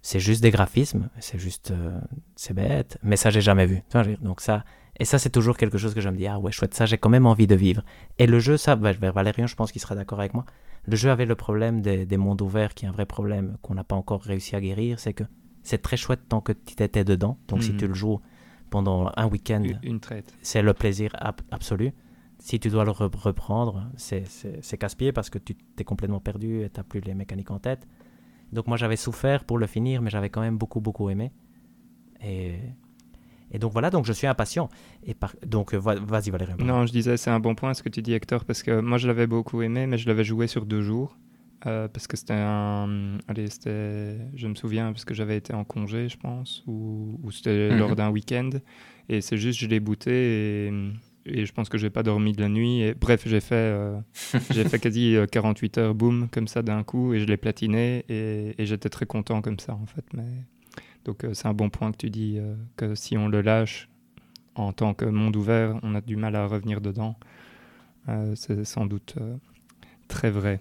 [0.04, 1.98] c'est juste des graphismes, c'est juste, euh,
[2.36, 3.80] c'est bête, mais ça j'ai jamais vu.
[4.20, 4.62] Donc ça,
[5.00, 6.98] et ça c'est toujours quelque chose que je me dis, ah ouais, chouette, ça j'ai
[6.98, 7.82] quand même envie de vivre.
[8.18, 10.44] Et le jeu, ça, bah, Valérien, je pense qu'il sera d'accord avec moi.
[10.84, 13.72] Le jeu avait le problème des, des mondes ouverts, qui est un vrai problème qu'on
[13.72, 15.24] n'a pas encore réussi à guérir, c'est que
[15.62, 17.38] c'est très chouette tant que tu étais dedans.
[17.48, 17.78] Donc si mhm.
[17.78, 18.20] tu le joues
[18.68, 21.16] pendant un week-end, une traite, c'est le plaisir
[21.50, 21.92] absolu.
[22.40, 26.78] Si tu dois le reprendre, c'est casse-pied parce que tu t'es complètement perdu et tu
[26.78, 27.88] n'as plus les mécaniques en tête.
[28.54, 31.32] Donc moi j'avais souffert pour le finir, mais j'avais quand même beaucoup beaucoup aimé.
[32.22, 32.54] Et,
[33.50, 34.68] et donc voilà, donc je suis impatient.
[35.04, 35.14] Et
[35.46, 36.54] donc euh, vas-y Valérie.
[36.58, 38.96] Non, je disais c'est un bon point ce que tu dis Hector, parce que moi
[38.96, 41.18] je l'avais beaucoup aimé, mais je l'avais joué sur deux jours.
[41.66, 43.18] Euh, parce que c'était un.
[43.26, 44.18] Allez, c'était.
[44.34, 47.78] Je me souviens, parce que j'avais été en congé, je pense, ou, ou c'était mhm.
[47.78, 48.50] lors d'un week-end.
[49.08, 50.72] Et c'est juste, je l'ai booté et
[51.26, 52.82] et je pense que j'ai pas dormi de la nuit.
[52.82, 53.98] Et, bref, j'ai fait, euh,
[54.50, 58.04] j'ai fait quasi 48 euh, heures, boum, comme ça d'un coup, et je l'ai platiné,
[58.08, 60.04] et, et j'étais très content comme ça, en fait.
[60.12, 60.44] Mais...
[61.04, 62.38] Donc euh, c'est un bon point que tu dis,
[62.76, 63.88] que si on le lâche
[64.54, 67.16] en tant que monde ouvert, on a du mal à revenir dedans.
[68.34, 69.16] c'est sans doute
[70.08, 70.60] très vrai.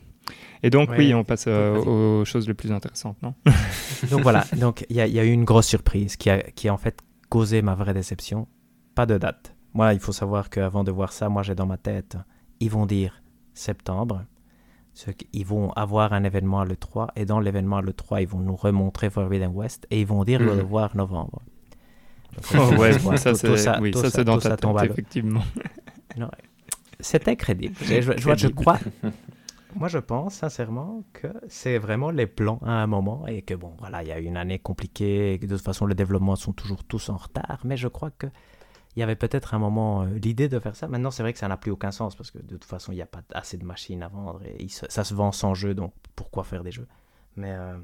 [0.64, 3.36] Et donc oui, on passe aux choses les plus intéressantes, non?
[4.10, 6.74] Donc voilà, donc il y, y, a eu une grosse surprise qui a, qui a
[6.74, 7.00] en fait
[7.30, 8.48] causé ma vraie déception.
[8.96, 9.53] Pas de date.
[9.74, 12.18] Moi, il faut savoir qu'avant de voir ça, moi j'ai dans ma tête,
[12.60, 14.26] ils vont dire septembre,
[15.32, 18.56] ils vont avoir un événement à l'E3, et dans l'événement à l'E3, ils vont nous
[18.56, 21.42] remontrer Forbidden West, et ils vont dire le voir novembre.
[22.56, 24.56] oh, ouais, ça, c'est oui, ça, c'est dans ta
[24.86, 25.44] effectivement.
[27.00, 27.76] C'était crédible.
[27.82, 28.80] Je, je, je, crois,
[29.76, 33.74] Moi, je pense sincèrement que c'est vraiment les plans à un moment et que bon,
[33.80, 36.36] voilà, il y a eu une année compliquée et que de toute façon, les développements
[36.36, 37.60] sont toujours tous en retard.
[37.64, 38.28] Mais je crois que
[38.96, 40.88] il y avait peut-être un moment euh, l'idée de faire ça.
[40.88, 42.96] Maintenant, c'est vrai que ça n'a plus aucun sens parce que de toute façon, il
[42.96, 45.94] n'y a pas assez de machines à vendre et ça se vend sans jeu, donc
[46.16, 46.88] pourquoi faire des jeux?
[47.36, 47.78] Mais euh,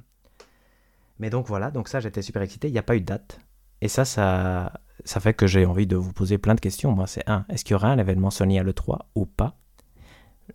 [1.30, 2.68] donc voilà, donc ça, j'étais super excité.
[2.68, 3.40] Il n'y a pas eu de date.
[3.82, 4.74] Et ça, ça,
[5.06, 6.92] ça fait que j'ai envie de vous poser plein de questions.
[6.92, 9.56] Moi, c'est un, est-ce qu'il y aura un événement Sony à l'E3 ou pas?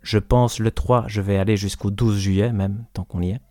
[0.01, 3.41] Je pense le 3, je vais aller jusqu'au 12 juillet même, tant qu'on y est.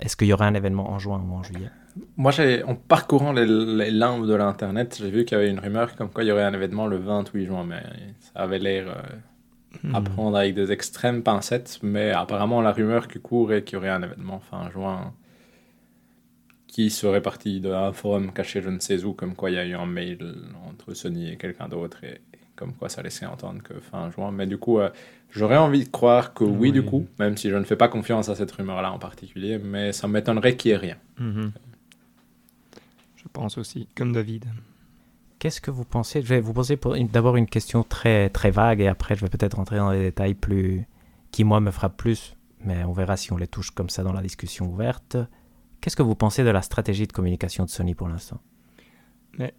[0.00, 1.70] Est-ce qu'il y aura un événement en juin ou en juillet?
[2.16, 2.32] Moi,
[2.66, 6.10] en parcourant les, les limbes de l'Internet, j'ai vu qu'il y avait une rumeur comme
[6.10, 7.82] quoi il y aurait un événement le 28 juin, mais
[8.20, 10.04] ça avait l'air euh, à hmm.
[10.04, 11.78] prendre avec des extrêmes pincettes.
[11.82, 15.12] Mais apparemment, la rumeur qui court est qu'il y aurait un événement fin juin
[16.66, 19.66] qui serait parti d'un forum caché je ne sais où, comme quoi il y a
[19.66, 20.18] eu un mail
[20.68, 22.20] entre Sony et quelqu'un d'autre, et,
[22.54, 24.30] comme quoi ça laissait entendre que fin juin.
[24.30, 24.90] Mais du coup, euh,
[25.30, 28.28] j'aurais envie de croire que oui, du coup, même si je ne fais pas confiance
[28.28, 30.96] à cette rumeur-là en particulier, mais ça m'étonnerait qu'il n'y ait rien.
[31.18, 31.52] Mhm.
[33.32, 34.46] Pense aussi, comme David.
[35.38, 36.20] Qu'est-ce que vous pensez?
[36.22, 36.78] Je vais vous poser
[37.12, 40.34] d'abord une question très, très vague et après je vais peut-être rentrer dans les détails
[40.34, 40.86] plus
[41.30, 44.12] qui, moi, me frappent plus, mais on verra si on les touche comme ça dans
[44.12, 45.16] la discussion ouverte.
[45.80, 48.40] Qu'est-ce que vous pensez de la stratégie de communication de Sony pour l'instant?
[49.38, 49.54] Mais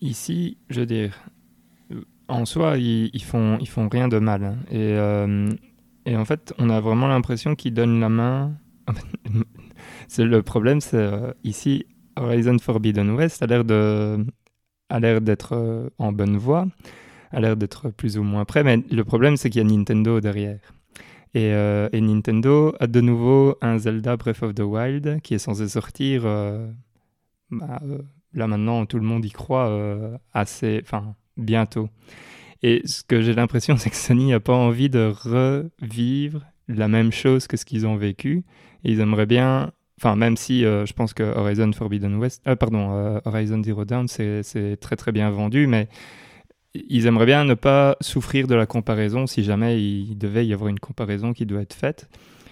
[0.00, 1.12] ici, je veux dire,
[2.28, 4.44] en soi, ils, ils font, ils font rien de mal.
[4.44, 4.56] Hein.
[4.70, 5.50] Et, euh,
[6.06, 8.54] et, en fait, on a vraiment l'impression qu'ils donnent la main.
[10.08, 11.84] c'est le problème, c'est euh, ici
[12.16, 14.24] Horizon Forbidden West a l'air de
[14.88, 16.66] a l'air d'être euh, en bonne voie,
[17.30, 20.20] a l'air d'être plus ou moins prêt, mais le problème c'est qu'il y a Nintendo
[20.20, 20.60] derrière.
[21.36, 25.68] Euh, et, Nintendo a de nouveau un Zelda Breath of the Wild qui est censé
[25.68, 26.68] sortir euh,
[27.52, 27.80] bah,
[28.34, 29.72] là maintenant, tout le monde y croit
[30.34, 31.88] assez, enfin bientôt.
[32.62, 37.12] Et ce que j'ai l'impression, c'est que Sony n'a pas envie de revivre la même
[37.12, 38.44] chose que ce qu'ils ont vécu.
[38.84, 43.84] ils aimeraient bien, enfin même si je pense que Horizon Forbidden West, pardon, Horizon Zero
[43.84, 45.88] Dawn, c'est très très bien vendu, mais
[46.74, 50.68] ils aimeraient bien ne pas souffrir de la comparaison si jamais il devait y avoir
[50.68, 52.08] une comparaison qui doit être faite.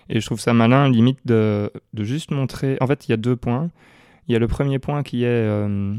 [0.09, 2.79] Et je trouve ça malin, limite, de, de juste montrer.
[2.81, 3.71] En fait, il y a deux points.
[4.27, 5.27] Il y a le premier point qui est.
[5.27, 5.95] Euh,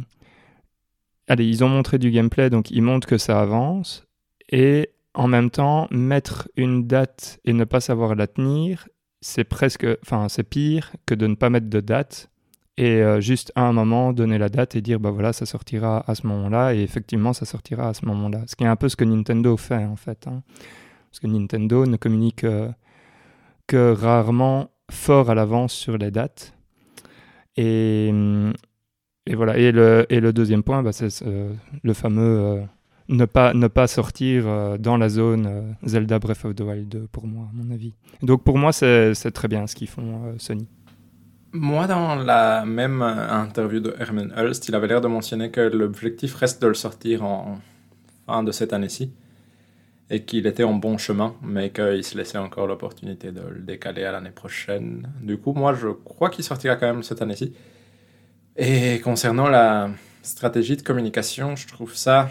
[1.27, 4.07] allez, ils ont montré du gameplay, donc ils montrent que ça avance.
[4.51, 8.89] Et en même temps, mettre une date et ne pas savoir la tenir,
[9.21, 9.85] c'est presque.
[10.03, 12.29] Enfin, c'est pire que de ne pas mettre de date
[12.79, 16.05] et euh, juste à un moment donner la date et dire bah voilà ça sortira
[16.07, 18.87] à ce moment-là et effectivement ça sortira à ce moment-là ce qui est un peu
[18.87, 20.43] ce que Nintendo fait en fait hein.
[21.11, 22.69] parce que Nintendo ne communique euh,
[23.67, 26.53] que rarement fort à l'avance sur les dates
[27.57, 28.13] et,
[29.25, 31.51] et voilà et le, et le deuxième point bah, c'est euh,
[31.83, 32.63] le fameux
[33.09, 37.47] ne pas, ne pas sortir dans la zone Zelda Breath of the Wild pour moi
[37.51, 40.67] à mon avis donc pour moi c'est très bien ce qu'ils font Sony
[41.51, 46.35] moi, dans la même interview de Herman Hulst, il avait l'air de mentionner que l'objectif
[46.35, 47.57] reste de le sortir en
[48.27, 49.11] fin de cette année-ci
[50.11, 54.03] et qu'il était en bon chemin, mais qu'il se laissait encore l'opportunité de le décaler
[54.03, 55.07] à l'année prochaine.
[55.21, 57.53] Du coup, moi, je crois qu'il sortira quand même cette année-ci.
[58.55, 59.89] Et concernant la
[60.21, 62.29] stratégie de communication, je trouve ça...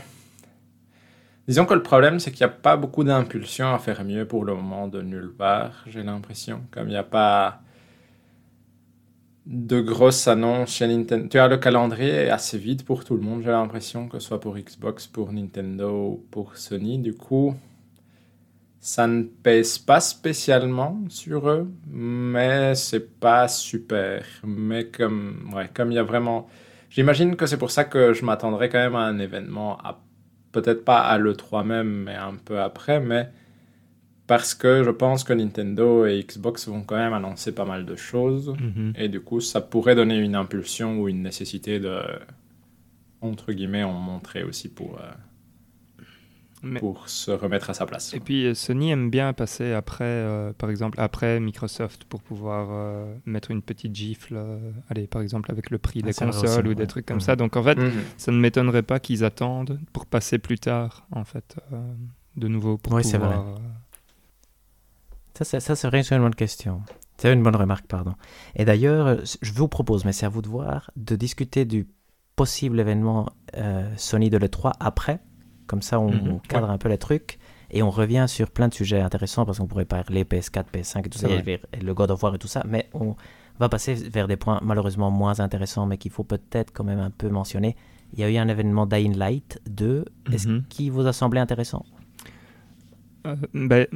[1.48, 4.44] Disons que le problème, c'est qu'il n'y a pas beaucoup d'impulsion à faire mieux pour
[4.44, 6.60] le moment de nulle part, j'ai l'impression.
[6.70, 7.62] Comme il n'y a pas
[9.46, 11.26] de grosses annonces chez Nintendo.
[11.26, 14.40] Tu as le calendrier assez vide pour tout le monde, j'ai l'impression, que ce soit
[14.40, 16.98] pour Xbox, pour Nintendo ou pour Sony.
[16.98, 17.54] Du coup,
[18.78, 24.22] ça ne pèse pas spécialement sur eux, mais c'est pas super.
[24.44, 26.46] Mais comme, comme il y a vraiment.
[26.90, 29.78] J'imagine que c'est pour ça que je m'attendrais quand même à un événement,
[30.52, 33.28] peut-être pas à l'E3 même, mais un peu après, mais
[34.26, 37.96] parce que je pense que Nintendo et Xbox vont quand même annoncer pas mal de
[37.96, 38.54] choses.
[38.60, 38.92] Mhm.
[38.96, 42.00] Et du coup, ça pourrait donner une impulsion ou une nécessité de,
[43.22, 45.10] entre guillemets, en montrer aussi pour, euh,
[46.78, 48.14] pour se remettre à sa place.
[48.14, 52.68] Et puis, euh, Sony aime bien passer après, euh, par exemple, après Microsoft pour pouvoir
[53.26, 54.38] mettre une petite gifle,
[54.88, 57.36] allez, par exemple, avec le prix ah, des consoles ou des trucs comme ça.
[57.36, 57.92] Donc, en fait, mhm.
[58.16, 61.56] ça ne m'étonnerait pas qu'ils attendent pour passer plus tard, en fait,
[62.36, 63.42] de nouveau pour oui, pouvoir...
[63.42, 63.62] Vrai
[65.44, 66.82] ça, ça, c'est vraiment une bonne question.
[67.16, 68.14] C'est une bonne remarque, pardon.
[68.54, 71.88] Et d'ailleurs, je vous propose, mais c'est à vous de voir, de discuter du
[72.36, 75.20] possible événement euh, Sony de l'E3 après.
[75.68, 76.40] Comme ça, on, mhm.
[76.48, 77.38] cadre un peu les trucs.
[77.70, 81.08] Et on revient sur plein de sujets intéressants parce qu'on pourrait parler PS4, PS5 et
[81.10, 82.64] tout ça, et le God of War et tout ça.
[82.66, 83.14] Mais on
[83.60, 87.10] va passer vers des points malheureusement moins intéressants, mais qu'il faut peut-être quand même un
[87.10, 87.76] peu mentionner.
[88.14, 90.04] Il y a eu un événement Dying Light 2.
[90.32, 90.64] Est-ce mhm.
[90.68, 91.84] qu'il vous a semblé intéressant?
[93.26, 93.86] Euh, ben,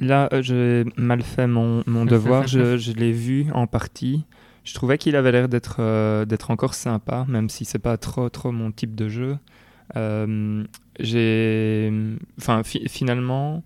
[0.00, 2.46] là, euh, j'ai mal fait mon, mon devoir.
[2.48, 4.24] je je l'ai vu en partie.
[4.64, 8.28] Je trouvais qu'il avait l'air d'être euh, d'être encore sympa, même si c'est pas trop
[8.28, 9.38] trop mon type de jeu.
[9.96, 10.64] Euh,
[10.98, 11.92] j'ai,
[12.38, 13.62] enfin, fi- finalement,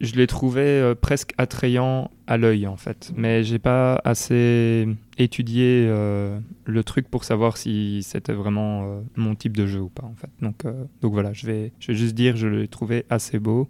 [0.00, 5.86] je l'ai trouvé euh, presque attrayant à l'œil en fait, mais j'ai pas assez étudié
[5.88, 10.04] euh, le truc pour savoir si c'était vraiment euh, mon type de jeu ou pas
[10.04, 10.28] en fait.
[10.42, 13.68] Donc, euh, donc voilà, je vais, je vais juste dire, je l'ai trouvé assez beau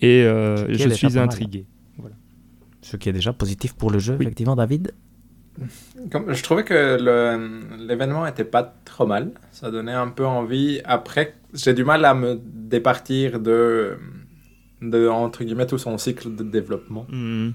[0.00, 1.66] et je suis intrigué.
[2.80, 4.26] Ce qui est déjà positif pour le jeu, Oui.
[4.26, 4.92] effectivement, David.
[6.10, 6.98] Comme- je trouvais que
[7.86, 9.32] l'événement était pas trop mal.
[9.52, 10.80] Ça donnait un peu envie.
[10.84, 13.96] Après, j'ai du mal à me départir de,
[14.82, 17.06] de entre guillemets, tout son cycle de développement.
[17.10, 17.50] Hmm.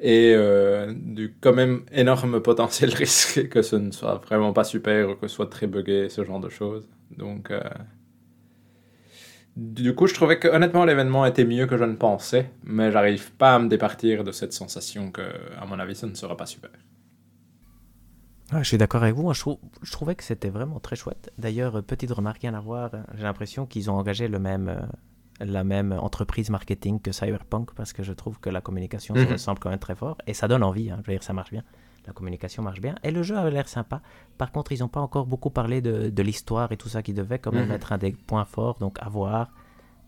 [0.00, 5.10] Et euh, du quand même énorme potentiel risque que ce ne soit vraiment pas super
[5.10, 6.88] ou que ce soit très buggé, ce genre de choses.
[7.16, 7.60] Donc, euh,
[9.56, 13.32] du coup, je trouvais que honnêtement l'événement était mieux que je ne pensais, mais j'arrive
[13.32, 15.22] pas à me départir de cette sensation que,
[15.60, 16.70] à mon avis, ce ne sera pas super.
[18.52, 19.32] Ouais, je suis d'accord avec vous.
[19.34, 21.30] Je, trou- je trouvais que c'était vraiment très chouette.
[21.38, 22.90] D'ailleurs, euh, petite remarque, rien à voir.
[22.94, 24.80] euh, J'ai l'impression qu'ils ont engagé le même, euh,
[25.44, 29.32] la même entreprise marketing que Cyberpunk parce que je trouve que la communication se Mhm.
[29.32, 30.90] ressemble quand même très fort et ça donne envie.
[30.90, 30.98] hein.
[31.02, 31.62] Je veux dire, ça marche bien.
[32.06, 34.00] La communication marche bien et le jeu avait l'air sympa.
[34.38, 37.12] Par contre, ils n'ont pas encore beaucoup parlé de, de l'histoire et tout ça qui
[37.12, 37.74] devait quand même Mhm.
[37.74, 38.78] être un des points forts.
[38.78, 39.50] Donc, à voir.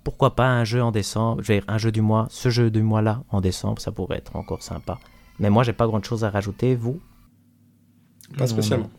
[0.02, 2.26] Pourquoi pas un jeu en décembre Je veux dire, un jeu du mois.
[2.30, 4.98] Ce jeu du mois-là en décembre, ça pourrait être encore sympa.
[5.38, 6.74] Mais moi, j'ai pas grand chose à rajouter.
[6.74, 7.02] Vous
[8.36, 8.90] Pas spécialement.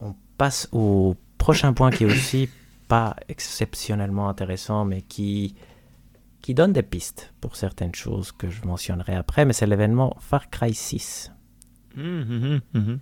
[0.00, 2.48] On passe au prochain point qui est aussi
[2.88, 5.54] pas exceptionnellement intéressant, mais qui,
[6.42, 10.50] qui donne des pistes pour certaines choses que je mentionnerai après, mais c'est l'événement Far
[10.50, 11.32] Cry 6.
[11.96, 12.98] Mhm, mhm, mhm.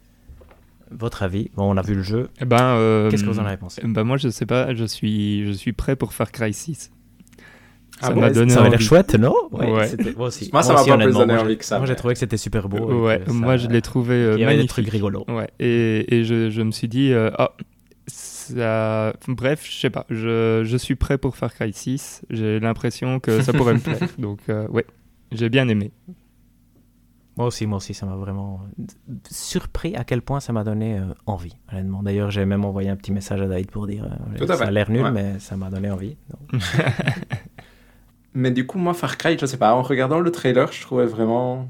[0.91, 1.51] Votre avis?
[1.55, 2.31] Bon, on a vu le jeu.
[2.41, 3.83] Eh ben, euh, Qu'est-ce que vous en avez pensé?
[3.85, 6.91] ben moi, je sais pas, je suis, je suis prêt pour Far Cry 6.
[8.01, 8.85] Ah ça bon m'a donné Ça avait l'air envie.
[8.85, 9.67] chouette, non Ouais.
[10.17, 10.51] Moi aussi.
[10.53, 12.37] Moi, ça m'a pas plus donné envie j'ai- que ça, Moi, j'ai trouvé que c'était
[12.37, 13.05] super beau.
[13.07, 14.69] Ouais, ça- moi je l'ai trouvé euh, Il y avait des magnifique.
[14.71, 15.25] trucs rigolos.
[15.29, 17.53] Ouais, et, et je, je me suis dit, euh, ah,
[18.07, 19.13] ça...
[19.27, 22.23] bref, je sais pas, je, je suis prêt pour Far Cry 6.
[22.31, 23.99] J'ai l'impression que ça pourrait me plaire.
[24.19, 24.87] Donc, euh, ouais,
[25.33, 25.91] j'ai bien aimé.
[27.37, 28.63] Moi aussi, moi aussi, ça m'a vraiment
[29.31, 32.03] surpris à quel point ça m'a donné euh, envie, honnêtement.
[32.03, 34.65] D'ailleurs, j'ai même envoyé un petit message à David pour dire euh, Tout à ça
[34.65, 35.13] a l'air nul, Ouais.
[35.13, 36.17] mais ça m'a donné envie.
[38.35, 41.07] Mais du coup, moi, Far Cry, je sais pas, en regardant le trailer, je trouvais
[41.07, 41.69] vraiment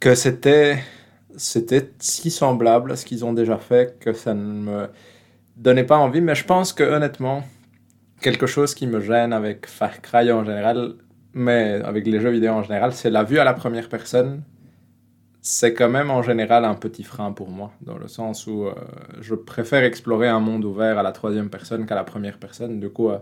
[0.00, 0.78] que c'était
[1.36, 4.88] c'était si semblable à ce qu'ils ont déjà fait que ça ne me
[5.56, 6.20] donnait pas envie.
[6.20, 7.44] Mais je pense que honnêtement,
[8.20, 10.94] quelque chose qui me gêne avec Far Cry en général,
[11.32, 14.42] mais avec les jeux vidéo en général, c'est la vue à la première personne.
[15.40, 18.74] C'est quand même en général un petit frein pour moi, dans le sens où euh,
[19.20, 22.80] je préfère explorer un monde ouvert à la troisième personne qu'à la première personne.
[22.80, 23.18] Du coup, euh,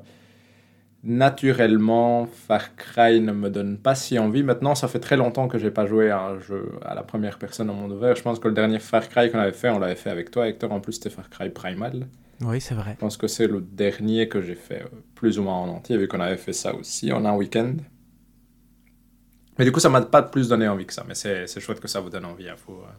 [1.06, 4.42] naturellement, Far Cry ne me donne pas si envie.
[4.42, 7.38] Maintenant, ça fait très longtemps que j'ai pas joué à un jeu à la première
[7.38, 8.16] personne en monde ouvert.
[8.16, 10.48] Je pense que le dernier Far Cry qu'on avait fait, on l'avait fait avec toi,
[10.48, 10.72] Hector.
[10.72, 12.06] En plus, c'était Far Cry Primal.
[12.42, 12.92] Oui, c'est vrai.
[12.94, 15.96] Je pense que c'est le dernier que j'ai fait euh, plus ou moins en entier,
[15.96, 17.74] vu qu'on avait fait ça aussi en un week-end.
[19.58, 21.04] Mais du coup, ça m'a pas plus donné envie que ça.
[21.08, 22.48] Mais c'est chouette que ça vous donne envie.
[22.48, 22.92] Hein, faut, euh,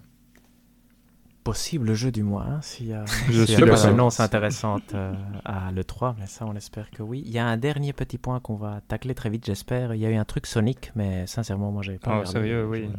[1.47, 3.85] Possible jeu du mois, hein, s'il y a, Je s'il y suis a des d'accord.
[3.85, 5.13] annonces intéressantes euh,
[5.45, 7.23] à l'E3, mais ça, on espère que oui.
[7.25, 9.93] Il y a un dernier petit point qu'on va tacler très vite, j'espère.
[9.93, 12.67] Il y a eu un truc Sonic, mais sincèrement, moi, j'avais pas Oh, regardé, sérieux,
[12.67, 12.89] oui.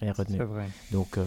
[0.00, 0.38] rien retenu.
[0.38, 0.66] C'est vrai.
[0.90, 1.24] Donc, euh,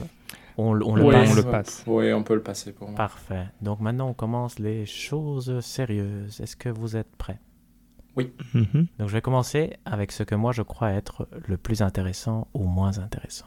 [0.57, 1.31] on, on le passe.
[1.31, 1.83] on le passe.
[1.85, 2.97] Oui, on peut le passer pour moi.
[2.97, 3.45] Parfait.
[3.61, 6.41] Donc maintenant, on commence les choses sérieuses.
[6.41, 7.39] Est-ce que vous êtes prêts?
[8.17, 8.87] Mhm.
[8.99, 12.65] Donc je vais commencer avec ce que moi je crois être le plus intéressant ou
[12.65, 13.45] moins intéressant.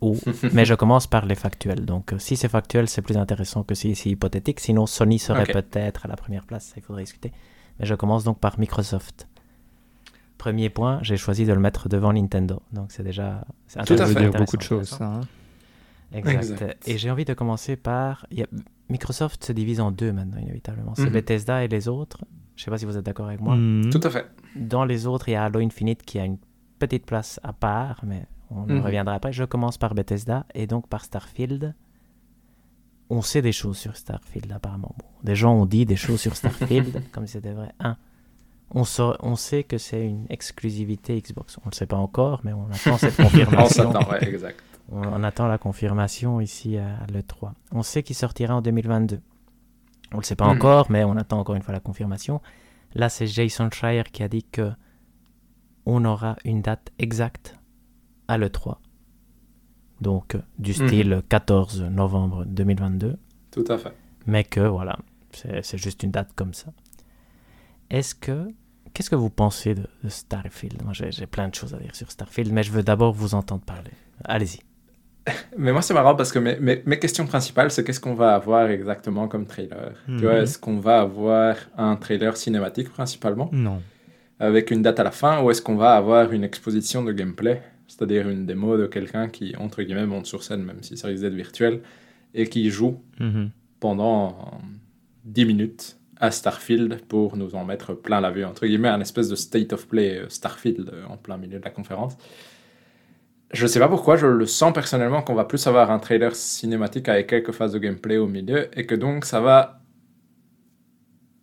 [0.00, 0.16] Ou,
[0.52, 1.84] mais je commence par les factuels.
[1.84, 4.60] Donc euh, si c'est factuel, c'est plus intéressant que si c'est hypothétique.
[4.60, 6.66] Sinon, Sony serait peut-être à la première place.
[6.66, 7.32] Ça, il faudrait discuter.
[7.78, 9.28] Mais je commence donc par Microsoft.
[10.38, 12.62] Premier point, j'ai choisi de le mettre devant Nintendo.
[12.72, 13.44] Donc c'est déjà...
[13.66, 15.04] c'est Tout à veut dire beaucoup de choses, ça.
[15.04, 15.20] hein.
[16.12, 16.42] Exact.
[16.50, 16.88] Exact.
[16.88, 18.26] Et j'ai envie de commencer par.
[18.30, 18.46] il y a-
[18.88, 20.94] Microsoft se divise en deux maintenant, inévitablement.
[20.96, 21.10] C'est Mhm.
[21.12, 22.24] Bethesda et les autres.
[22.56, 23.54] Je sais pas si vous êtes d'accord avec moi.
[23.54, 23.90] Mhm.
[23.90, 24.26] Tout à fait.
[24.56, 26.38] Dans les autres, il y a Halo Infinite qui a une
[26.80, 28.80] petite place à part, mais on Mhm.
[28.82, 29.32] reviendra après.
[29.32, 31.74] Je commence par Bethesda et donc par Starfield.
[33.08, 34.94] On sait des choses sur Starfield, apparemment.
[34.98, 37.72] Bon, des gens ont dit des choses sur Starfield, comme si c'était vrai.
[37.80, 37.96] Un,
[38.72, 41.58] on, sa- on sait que c'est une exclusivité Xbox.
[41.58, 43.92] On ne le sait pas encore, mais on attend cette On confirmation.
[43.92, 44.62] s'attend, ouais, exact.
[44.92, 47.52] On, on attend la confirmation ici à l'E3.
[47.72, 49.20] On sait qu'il sortira en 2022.
[50.12, 50.56] On ne le sait pas Mhm.
[50.56, 52.40] encore, mais on attend encore une fois la confirmation.
[52.94, 54.72] Là, c'est Jason Schreier qui a dit que
[55.86, 57.56] on aura une date exacte
[58.30, 58.76] à l'E3.
[60.00, 60.86] Donc, du Mhm.
[60.88, 63.16] style 14 novembre 2022.
[63.50, 63.92] Tout à fait.
[64.26, 64.98] Mais que, voilà,
[65.32, 66.72] c'est juste une date comme ça.
[67.90, 68.48] Est-ce que
[68.94, 70.82] qu'est-ce que vous pensez de, de Starfield?
[70.84, 73.62] Moi, j'ai plein de choses à dire sur Starfield, mais je veux d'abord vous entendre
[73.62, 73.90] parler.
[74.24, 74.60] Allez-y.
[75.58, 78.34] Mais moi, c'est marrant parce que mes, mes, mes questions principales, c'est qu'est-ce qu'on va
[78.34, 79.92] avoir exactement comme trailer?
[80.06, 80.42] Tu vois, Mhm.
[80.42, 83.82] est-ce qu'on va avoir un trailer cinématique principalement, Non.
[84.38, 87.62] avec une date à la fin, ou est-ce qu'on va avoir une exposition de gameplay,
[88.00, 91.22] c'est-à-dire une démo de quelqu'un qui, entre guillemets, monte sur scène, même si ça risque
[91.22, 91.82] d'être virtuel,
[92.32, 93.50] et qui joue Mhm.
[93.78, 94.56] pendant euh,
[95.24, 99.28] 10 minutes à Starfield pour nous en mettre plein la vue, entre guillemets, un espèce
[99.28, 102.16] de state of play euh, Starfield euh, en plein milieu de la conférence.
[103.52, 107.08] Je sais pas pourquoi, je le sens personnellement qu'on va plus avoir un trailer cinématique
[107.08, 109.82] avec quelques phases de gameplay au milieu et que donc ça va.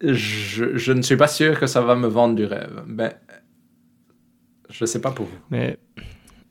[0.01, 2.83] Je, je ne suis pas sûr que ça va me vendre du rêve.
[2.87, 3.15] Mais
[4.69, 5.37] je sais pas pour vous.
[5.49, 5.77] Mais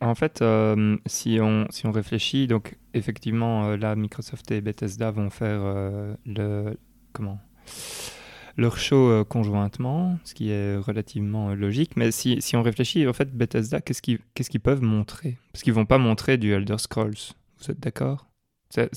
[0.01, 5.11] en fait, euh, si, on, si on réfléchit, donc effectivement, euh, là, Microsoft et Bethesda
[5.11, 6.77] vont faire euh, le,
[7.13, 7.41] comment,
[8.57, 11.97] leur show conjointement, ce qui est relativement logique.
[11.97, 15.39] Mais si, si on réfléchit, en fait, Bethesda, qu'est-ce qu'ils qu'est-ce qu'ils peuvent montrer?
[15.53, 17.35] Parce qu'ils vont pas montrer du Elder Scrolls.
[17.59, 18.27] Vous êtes d'accord?
[18.71, 18.91] C'est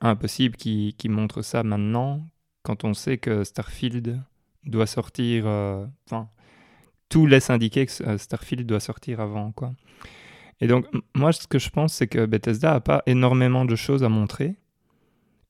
[0.00, 2.28] impossible qu'ils qu'ils montrent ça maintenant,
[2.62, 4.20] quand on sait que Starfield
[4.64, 5.46] doit sortir.
[5.46, 6.28] Enfin,
[7.08, 9.72] tout laisse indiquer que Starfield doit sortir avant, quoi.
[10.60, 14.02] Et donc, moi, ce que je pense, c'est que Bethesda a pas énormément de choses
[14.02, 14.56] à montrer.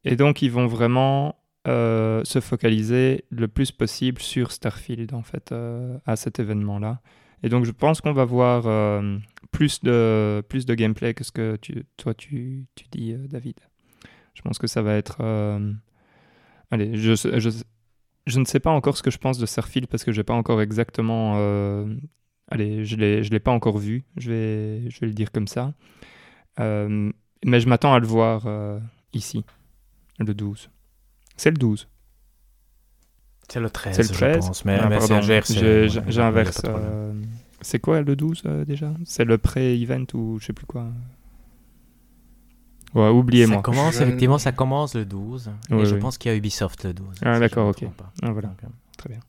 [0.04, 1.36] Et donc, ils vont vraiment
[1.68, 7.00] euh, se focaliser le plus possible sur Starfield, en fait, euh, à cet événement-là.
[7.42, 9.18] Et donc, je pense qu'on va voir euh,
[9.52, 11.56] plus, de, plus de gameplay que ce que
[11.96, 13.60] toi, tu, tu dis, David.
[14.34, 15.20] Je pense que ça va être...
[16.72, 17.50] Allez, je, je,
[18.26, 20.34] je ne sais pas encore ce que je pense de Starfield parce que j'ai pas
[20.34, 21.36] encore exactement...
[22.48, 25.48] Allez, je l'ai, je l'ai pas encore vu, je vais, je vais le dire comme
[25.48, 25.74] ça.
[26.60, 27.12] Euh,
[27.44, 28.78] mais je m'attends à le voir euh,
[29.12, 29.44] ici,
[30.18, 30.70] le 12.
[31.36, 31.88] C'est le 12.
[33.48, 34.64] C'est le 13, C'est le 13 je pense.
[34.64, 35.22] Mais, Ah, mais ouais, ouais,
[36.08, 36.62] J'inverse.
[36.64, 37.12] euh,
[37.60, 38.92] c'est quoi le 12 euh, déjà?
[39.04, 40.86] C'est le pré-event ou je sais plus quoi?
[42.94, 43.58] Ouais, oubliez-moi.
[43.58, 45.50] Ça commence, Je- effectivement, ça commence le 12.
[45.70, 46.00] Oui, et je oui.
[46.00, 47.08] pense qu'il y a Ubisoft le 12.
[47.22, 47.84] Ah, si je d'accord, ok.
[48.22, 49.20] Ah, voilà, Donc, euh, très bien.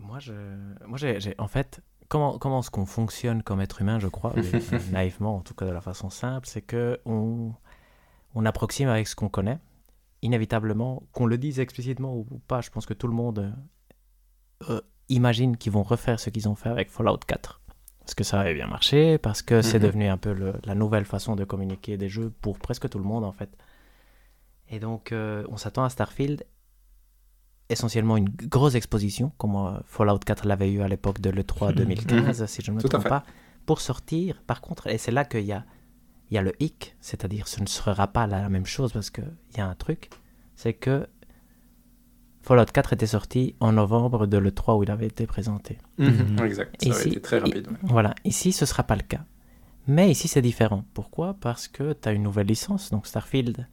[0.00, 0.32] Moi, je,
[0.86, 4.32] moi j'ai, j'ai- en fait, comment, comment est-ce qu'on fonctionne comme être humain, je crois,
[4.34, 4.42] mais
[4.92, 7.52] naïvement, en tout cas de la façon simple, c'est que on,
[8.34, 9.58] on approxime avec ce qu'on connaît.
[10.22, 13.54] Inévitablement, qu'on le dise explicitement ou pas, je pense que tout le monde
[14.68, 17.60] euh, imagine qu'ils vont refaire ce qu'ils ont fait avec Fallout 4.
[18.00, 19.84] Parce que ça avait bien marché, parce que c'est Mhm.
[19.86, 23.04] devenu un peu le- la nouvelle façon de communiquer des jeux pour presque tout le
[23.04, 23.50] monde, en fait.
[24.68, 26.44] Et donc, euh, on s'attend à Starfield
[27.70, 32.44] essentiellement une grosse exposition, comme euh, Fallout 4 l'avait eu à l'époque de l'E3 2015,
[32.46, 33.24] si je ne me Tout trompe pas,
[33.66, 34.42] pour sortir.
[34.46, 35.64] Par contre, et c'est là qu'il y a,
[36.30, 39.24] il y a le hic, c'est-à-dire ce ne sera pas la même chose parce qu'il
[39.56, 40.10] y a un truc,
[40.54, 41.06] c'est que
[42.42, 45.78] Fallout 4 était sorti en novembre de l'E3 où il avait été présenté.
[45.98, 46.38] Mhm.
[46.44, 47.68] Exact, ça Ici- a été très rapide.
[47.68, 47.76] ouais.
[47.82, 49.24] Voilà, ici ce sera pas le cas.
[49.86, 50.84] Mais ici c'est différent.
[50.94, 51.34] Pourquoi?
[51.40, 53.66] Parce que tu as une nouvelle licence, donc Starfield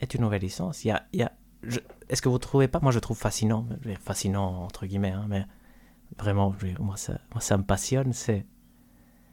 [0.00, 0.84] est une nouvelle licence.
[0.84, 1.32] Il y a, il y a-
[1.62, 1.80] je-
[2.12, 3.66] Est-ce que vous trouvez pas Moi je trouve fascinant,
[4.00, 5.44] fascinant entre guillemets, hein, mais
[6.18, 8.12] vraiment, je moi, ça, moi ça me passionne.
[8.12, 8.44] C'est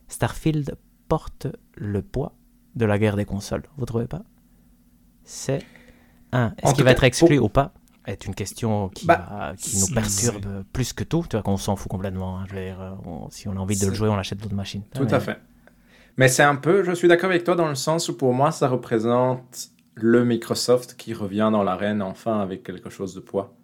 [0.08, 0.76] Starfield
[1.08, 2.34] porte le poids
[2.76, 3.64] de la guerre des consoles.
[3.78, 4.24] Vous trouvez pas?
[5.24, 5.64] C'est
[6.32, 6.54] un.
[6.58, 7.74] Est-ce qu'il va être exclu ou pas?
[8.06, 11.26] Est une question qui, Bah, va- qui nous perturbe plus que tout.
[11.30, 12.40] Tu vois qu'on s'en fout complètement.
[12.40, 12.46] hein.
[12.50, 14.56] Je veux dire, euh, on- si on a envie de le jouer, on achète d'autres
[14.56, 14.84] machines.
[14.96, 15.38] Tout Ah, à fait.
[16.18, 18.52] Mais c'est un peu, je suis d'accord avec toi dans le sens où pour moi,
[18.52, 19.70] ça représente
[20.02, 23.56] le Microsoft qui revient dans l'arène enfin avec quelque chose de poids,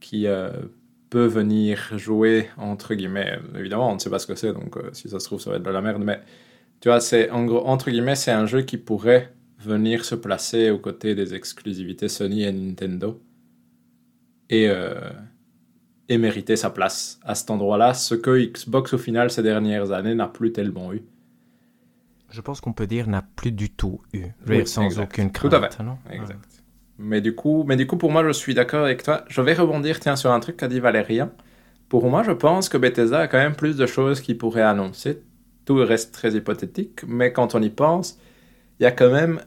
[0.00, 0.50] qui euh,
[1.10, 4.90] peut venir jouer, entre guillemets, évidemment, on ne sait pas ce que c'est, donc euh,
[4.92, 6.20] si ça se trouve, ça va être de la merde, mais
[6.80, 11.14] tu vois, c'est, entre guillemets, c'est un jeu qui pourrait venir se placer aux côtés
[11.14, 13.20] des exclusivités Sony et Nintendo
[14.48, 15.10] et, euh,
[16.08, 20.14] et mériter sa place à cet endroit-là, ce que Xbox au final ces dernières années
[20.14, 21.02] n'a plus tellement eu.
[22.30, 24.24] Je pense qu'on peut dire n'a plus du tout eu.
[24.46, 25.12] Oui, sans exact.
[25.12, 25.64] aucune Tout crainte.
[25.64, 25.82] à fait.
[25.82, 25.98] non?
[26.10, 26.38] Exact.
[26.98, 29.24] Mais du coup, mais du coup, pour moi, je suis d'accord avec toi.
[29.28, 31.30] Je vais rebondir, tiens, sur un truc qu'a dit Valérien.
[31.88, 35.22] Pour moi, je pense que Bethesda a quand même plus de choses qu'il pourrait annoncer.
[35.64, 38.18] Tout reste très hypothétique, mais quand on y pense,
[38.78, 39.40] il y a quand même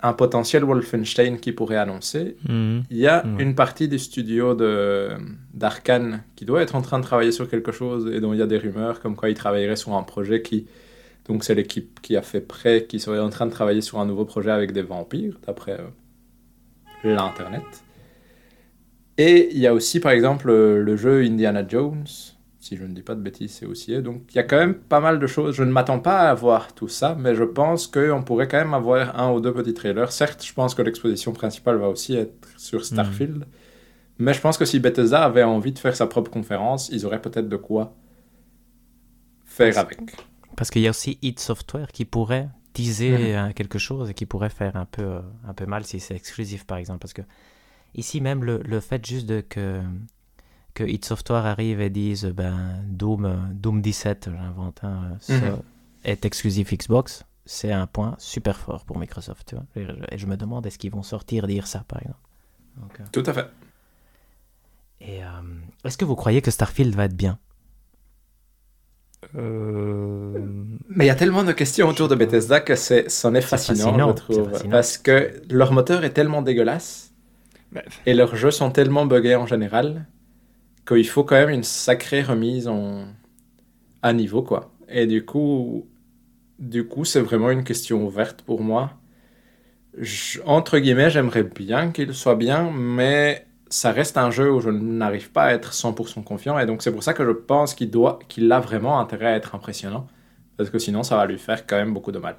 [0.00, 2.36] un potentiel Wolfenstein qui pourrait annoncer.
[2.48, 2.82] Mhm.
[2.90, 5.10] Il y a une partie du studio de
[5.54, 8.42] d'Arkane qui doit être en train de travailler sur quelque chose et dont il y
[8.42, 10.66] a des rumeurs comme quoi il travaillerait sur un projet qui
[11.28, 14.06] donc c'est l'équipe qui a fait prêt qui serait en train de travailler sur un
[14.06, 17.64] nouveau projet avec des vampires d'après euh, l'internet.
[19.18, 22.04] Et il y a aussi par exemple le, le jeu Indiana Jones
[22.66, 24.02] si je ne dis pas de bêtises, c'est aussi.
[24.02, 25.54] Donc il y a quand même pas mal de choses.
[25.54, 28.74] Je ne m'attends pas à voir tout ça, mais je pense qu'on pourrait quand même
[28.74, 30.10] avoir un ou deux petits trailers.
[30.10, 33.44] Certes, je pense que l'exposition principale va aussi être sur Starfield,
[34.18, 37.22] Mais je pense que si Bethesda avait envie de faire sa propre conférence, ils auraient
[37.22, 37.94] peut-être de quoi
[39.44, 40.00] faire avec.
[40.56, 43.48] Parce qu'il y a aussi id Software qui pourrait teaser Mhm.
[43.48, 46.14] euh, quelque chose et qui pourrait faire un peu, euh, un peu mal si c'est
[46.16, 46.98] exclusif, par exemple.
[47.00, 47.22] Parce que
[47.94, 49.82] ici, même le, le fait juste de que,
[50.74, 55.58] que id Software arrive et dise ben, Doom, euh, Doom 17, j'invente, hein, Mhm.
[56.04, 59.48] est exclusif Xbox, c'est un point super fort pour Microsoft.
[59.48, 62.00] Tu vois et, je, et je me demande est-ce qu'ils vont sortir dire ça, par
[62.02, 62.20] exemple?
[62.76, 63.48] Donc, euh, Tout à fait.
[65.00, 65.28] et euh,
[65.84, 67.38] est-ce que vous croyez que Starfield va être bien?
[69.34, 70.30] Euh,
[70.88, 73.92] Mais il y a tellement de questions autour de Bethesda que c'est, c'en est fascinant,
[73.92, 74.50] fascinant, je trouve.
[74.50, 74.70] fascinant.
[74.70, 77.12] Parce que leur moteur est tellement dégueulasse
[78.06, 80.06] et leurs jeux sont tellement buggés en général
[80.86, 83.06] qu'il faut quand même une sacrée remise en...
[84.02, 84.72] à niveau, quoi.
[84.88, 85.86] Et du coup,
[86.58, 88.92] du coup, c'est vraiment une question ouverte pour moi.
[89.98, 94.70] Je- entre guillemets, j'aimerais bien qu'il soit bien, mais ça reste un jeu où je
[94.70, 96.58] n'arrive pas à être 100% confiant.
[96.58, 99.36] Et donc, c'est pour ça que je pense qu'il doit, qu'il a vraiment intérêt à
[99.36, 100.06] être impressionnant.
[100.56, 102.36] Parce que sinon, ça va lui faire quand même beaucoup de mal.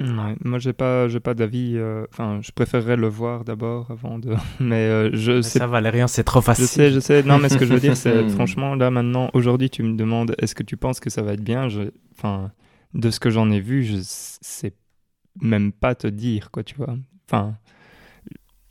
[0.00, 1.76] ouais, moi, j'ai pas, j'ai pas d'avis.
[1.76, 4.34] euh, Enfin, je préférerais le voir d'abord avant de.
[4.60, 6.64] Mais euh, je Mais sais Ça, Valérian, c'est trop facile.
[6.64, 7.22] Je sais, je sais.
[7.22, 10.34] Non, mais ce que je veux dire, c'est franchement, là maintenant, aujourd'hui, tu me demandes
[10.38, 11.68] est-ce que tu penses que ça va être bien?
[11.68, 11.82] Je...
[12.16, 12.52] Enfin,
[12.94, 14.74] de ce que j'en ai vu, je sais
[15.40, 16.96] même pas te dire, quoi, tu vois.
[17.28, 17.56] Enfin,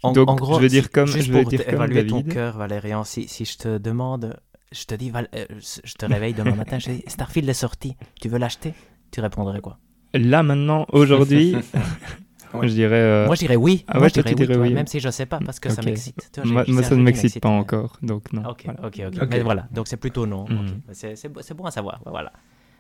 [0.04, 2.08] En, donc, en gros, je vais dire comme, juste je vais pour dire comme évaluer
[2.08, 4.40] ton cœur, Valérian, si, si je te demande,
[4.72, 7.54] je te dis, Val- euh, je te réveille demain matin, je te dis, Starfield est
[7.54, 8.74] sorti, tu veux l'acheter?
[9.12, 9.78] Tu répondrais quoi?
[10.14, 11.56] Là maintenant, aujourd'hui,
[12.54, 12.68] Ouais.
[12.68, 12.96] je dirais.
[13.00, 13.86] euh, Moi, je dirais oui.
[13.88, 14.74] ah Moi, ouais, je toi, dirais tu oui, dirais toi, oui.
[14.74, 16.42] même si je sais pas, parce que ça m'excite.
[16.44, 18.44] Moi, moi, ça ne m'excite pas encore, donc non.
[18.50, 18.88] Ok, Voilà.
[18.88, 19.22] ok, ok.
[19.22, 19.28] Ok.
[19.30, 20.46] Mais voilà, donc c'est plutôt non.
[20.50, 20.82] Mhm.
[20.92, 22.02] C'est bon- à savoir.
[22.06, 22.34] Voilà.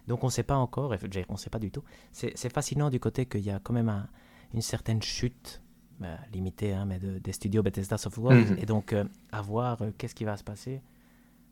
[0.09, 1.71] Donc on ne sait pas encore, et je veux dire, on ne sait pas du
[1.71, 1.83] tout.
[2.11, 4.07] C'est c'est fascinant du côté qu'il y a quand même un-
[4.53, 5.61] une certaine chute,
[6.01, 8.35] bah, limitée, hein, mais de- des studios Bethesda Software.
[8.35, 8.57] Mhm.
[8.59, 10.81] Et donc, euh, à voir euh, qu'est-ce qui va se passer,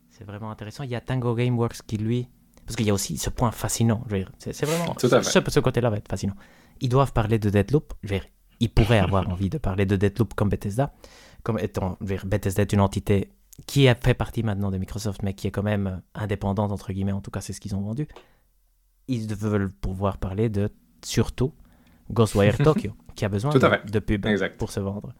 [0.09, 0.83] c'est vraiment intéressant.
[0.83, 2.27] Il y a Tango Gameworks qui, lui,
[2.65, 4.03] parce qu'il y a aussi ce point fascinant.
[4.39, 4.93] C'est vraiment.
[4.95, 5.23] Tout à.
[5.23, 6.35] Ce, ce côté-là va être fascinant.
[6.81, 7.93] Ils doivent parler de Deadloop.
[8.03, 8.27] Je veux dire,
[8.59, 10.93] ils pourraient avoir envie de parler de Deadloop comme Bethesda.
[11.43, 13.31] Comme étant, je veux dire, Bethesda est une entité
[13.67, 16.91] qui a fait partie maintenant de Microsoft, mais qui est quand même euh, indépendante, entre
[16.93, 18.07] guillemets, en tout cas, c'est ce qu'ils ont vendu.
[19.07, 20.69] Ils veulent pouvoir parler de,
[21.03, 21.53] surtout,
[22.11, 24.57] Ghostwire Tokyo, qui a besoin de, pub Exact.
[24.57, 25.13] pour se vendre.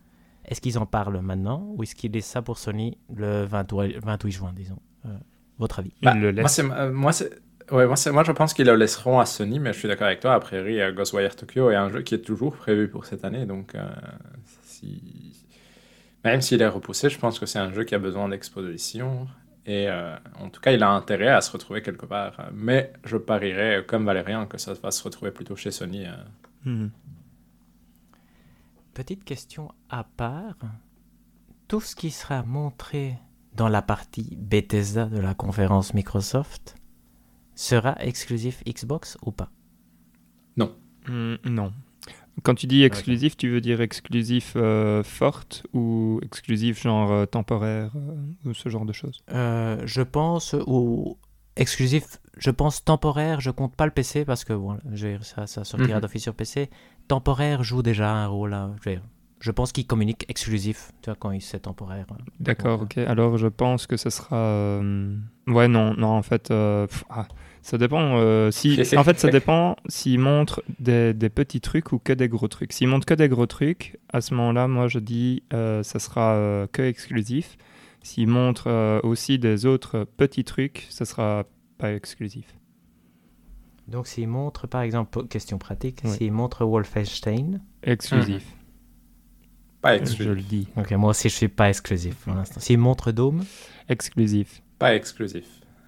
[0.46, 4.32] Est-ce qu'ils en parlent maintenant, ou est-ce qu'ils laissent ça pour Sony le 28, 28
[4.32, 5.10] juin, disons Euh,
[5.60, 5.94] Votre avis?
[6.02, 6.54] Bah, le moi, laissent.
[6.54, 7.30] c'est, euh, moi, c'est,
[7.72, 10.08] ouais, moi, c'est, moi, je pense qu'ils le laisseront à Sony, mais je suis d'accord
[10.08, 10.34] avec toi.
[10.34, 13.46] A priori, euh, Ghostwire Tokyo est un jeu qui est toujours prévu pour cette année,
[13.46, 13.88] donc euh,
[14.64, 15.36] si...
[16.26, 19.28] même s'il est repoussé, je pense que c'est un jeu qui a besoin d'exposition.
[19.68, 22.50] Et euh, en tout cas, il a intérêt à se retrouver quelque part.
[22.54, 26.06] Mais je parierais, comme Valérian, que ça va se retrouver plutôt chez Sony.
[26.66, 26.92] Mhm.
[28.94, 30.56] Petite question à part.
[31.68, 33.16] Tout ce qui sera montré
[33.56, 36.76] dans la partie Bethesda de la conférence Microsoft
[37.56, 39.52] sera exclusif Xbox ou pas?
[41.08, 41.74] Mm, non.
[42.44, 47.92] Quand tu dis exclusif, tu veux dire exclusif euh, forte ou exclusif genre euh, temporaire
[47.96, 49.24] euh, ou ce genre de choses?
[49.32, 51.18] Euh, Je pense, ou
[51.56, 55.26] exclusif, je pense temporaire, je compte pas le PC parce que bon, je veux dire,
[55.26, 56.02] ça, ça sortira Mhm.
[56.02, 56.70] d'office sur PC.
[57.08, 58.52] Temporaire joue déjà un rôle.
[58.52, 59.04] là, je, veux dire,
[59.42, 62.06] je pense qu'il communique exclusif, tu vois, quand il c'est temporaire.
[62.40, 62.86] D'accord, Ouais.
[62.86, 62.98] ok.
[63.10, 64.36] Alors je pense que ce sera.
[64.36, 65.16] euh,
[65.48, 67.28] Ouais, non, non, en fait, euh, pff, ah,
[67.64, 68.18] ça dépend.
[68.20, 68.80] euh, si...
[68.98, 72.72] En fait, ça dépend s'ils montrent des, des petits trucs ou que des gros trucs.
[72.72, 76.34] S'ils montrent que des gros trucs, à ce moment-là, moi je dis euh, ça sera
[76.36, 77.58] euh, que exclusif.
[78.02, 81.46] S'ils montrent euh, aussi des autres petits trucs, ça sera
[81.78, 82.56] pas exclusif.
[83.88, 86.12] Donc s'il montre, par exemple, question pratique, Oui.
[86.12, 88.46] s'il montre Wolfenstein, Exclusif,
[89.82, 90.36] Pas je exclusif.
[90.36, 90.68] le dis.
[90.78, 92.60] ok, moi aussi je suis pas exclusif pour l'instant.
[92.60, 93.44] S'il montre Dome,
[93.88, 94.62] Exclusif.
[94.78, 95.46] Pas exclusif.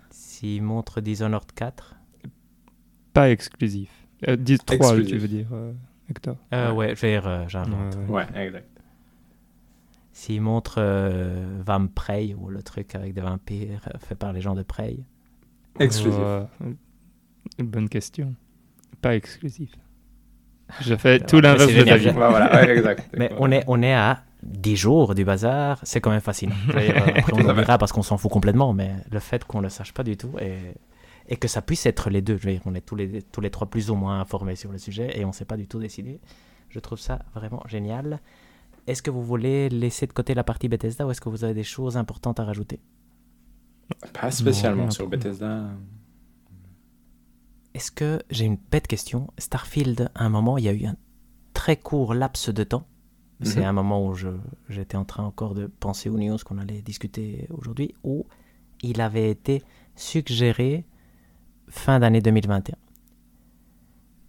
[0.09, 1.95] s'il montre Dishonored 4,
[3.13, 3.89] Pas exclusif.
[4.27, 5.09] Euh, dis 3, Exclusif.
[5.09, 5.73] tu veux dire, euh,
[6.09, 6.37] Hector?
[6.53, 6.75] euh, Ouais.
[6.89, 7.95] ouais, je vais dire, euh, j'invente.
[7.95, 8.25] Ouais, ouais.
[8.33, 8.70] Ouais, exact.
[10.13, 14.55] S'il montre euh, Vamprey ou le truc avec des vampires euh, fait par les gens
[14.55, 14.97] de Prey,
[15.79, 16.19] Exclusif.
[16.21, 16.43] Euh,
[17.59, 18.35] bonne question.
[19.01, 19.71] Pas exclusif.
[20.81, 21.83] Je fais tout l'inverse de.
[21.83, 22.07] David.
[22.07, 23.09] Ouais, voilà, ouais, exact.
[23.17, 26.55] Mais on est, on est à 10 jours du bazar, c'est quand même fascinant.
[26.69, 29.93] Après, on oubliera parce qu'on s'en fout complètement, mais le fait qu'on ne le sache
[29.93, 30.73] pas du tout et,
[31.27, 33.41] et que ça puisse être les deux, je veux dire, on est tous les, tous
[33.41, 35.67] les trois plus ou moins informés sur le sujet et on ne s'est pas du
[35.67, 36.19] tout décidé.
[36.69, 38.19] Je trouve ça vraiment génial.
[38.91, 41.53] Est-ce que vous voulez laisser de côté la partie Bethesda ou est-ce que vous avez
[41.53, 42.81] des choses importantes à rajouter?
[44.11, 45.69] Pas spécialement sur Bethesda.
[47.73, 50.97] Est-ce que, j'ai une bête question, Starfield, à un moment, il y a eu un
[51.53, 52.85] très court laps de temps,
[53.43, 53.65] C'est Mhm.
[53.65, 54.13] un moment où
[54.69, 58.25] j'étais en train encore de penser aux news qu'on allait discuter aujourd'hui, où
[58.83, 59.63] il avait été
[59.95, 60.85] suggéré
[61.69, 62.75] fin d'année 2021.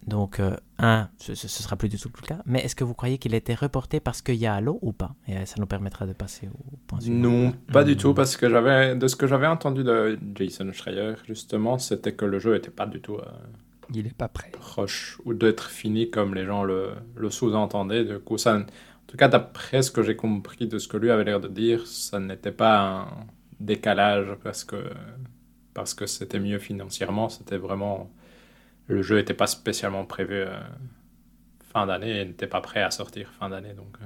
[0.07, 2.83] Donc, euh, un, ce, ce ce sera plus du tout le cas, mais est-ce que
[2.83, 5.15] vous croyez qu'il a été reporté parce qu'il y a Halo ou pas?
[5.27, 7.29] Et ça nous permettra de passer au point suivant.
[7.29, 7.97] Non, pas du Hmm.
[7.97, 12.25] tout, parce que j'avais, de ce que j'avais entendu de Jason Schreier, justement, c'était que
[12.25, 13.25] le jeu était pas du tout euh,
[13.93, 14.51] Il est pas prêt.
[14.51, 18.05] proche ou d'être fini comme les gens le, le sous-entendaient.
[18.05, 18.63] Du coup, ça, en
[19.07, 21.85] tout cas, d'après ce que j'ai compris de ce que lui avait l'air de dire,
[21.87, 23.07] ça n'était pas un
[23.59, 24.77] décalage parce que
[25.73, 27.29] parce que c'était mieux financièrement.
[27.29, 28.11] C'était vraiment
[28.87, 30.59] le jeu n'était pas spécialement prévu euh,
[31.71, 33.73] fin d'année et n'était pas prêt à sortir fin d'année.
[33.73, 34.05] Donc, euh,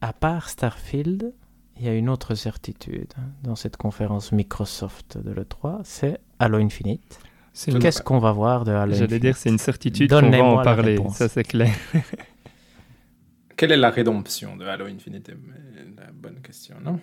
[0.00, 1.32] À part Starfield,
[1.78, 6.58] il y a une autre certitude hein, dans cette conférence Microsoft de l'E3, c'est Halo
[6.58, 7.18] Infinite.
[7.52, 10.30] C'est une- Qu'est-ce qu'on va voir de Halo J'allais Infinite dire, c'est une certitude qu'on
[10.30, 10.98] va en parler.
[11.12, 11.72] Ça, c'est clair.
[13.56, 15.30] Quelle est la rédemption de Halo Infinite?
[15.96, 16.98] La bonne question, non?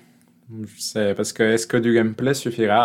[1.15, 2.77] Parce que est-ce que du gameplay suffira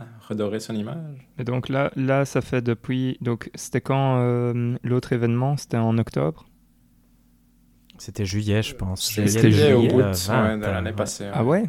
[0.00, 1.28] à redorer son image?
[1.38, 3.18] Et donc là, là, ça fait depuis.
[3.20, 5.56] Donc, c'était quand euh, l'autre événement?
[5.56, 6.46] C'était en octobre?
[7.98, 9.10] C'était juillet, je pense.
[9.12, 11.28] C'était Juillet, juillet ou août ouais, 20, de l'année euh, passée.
[11.32, 11.64] Ah ouais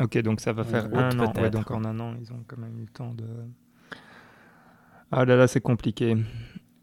[0.00, 1.32] Ok, donc ça va faire Août, un an.
[1.50, 3.24] Donc en un an, ils ont quand même eu le temps de.
[5.10, 6.16] Ah là là, c'est compliqué.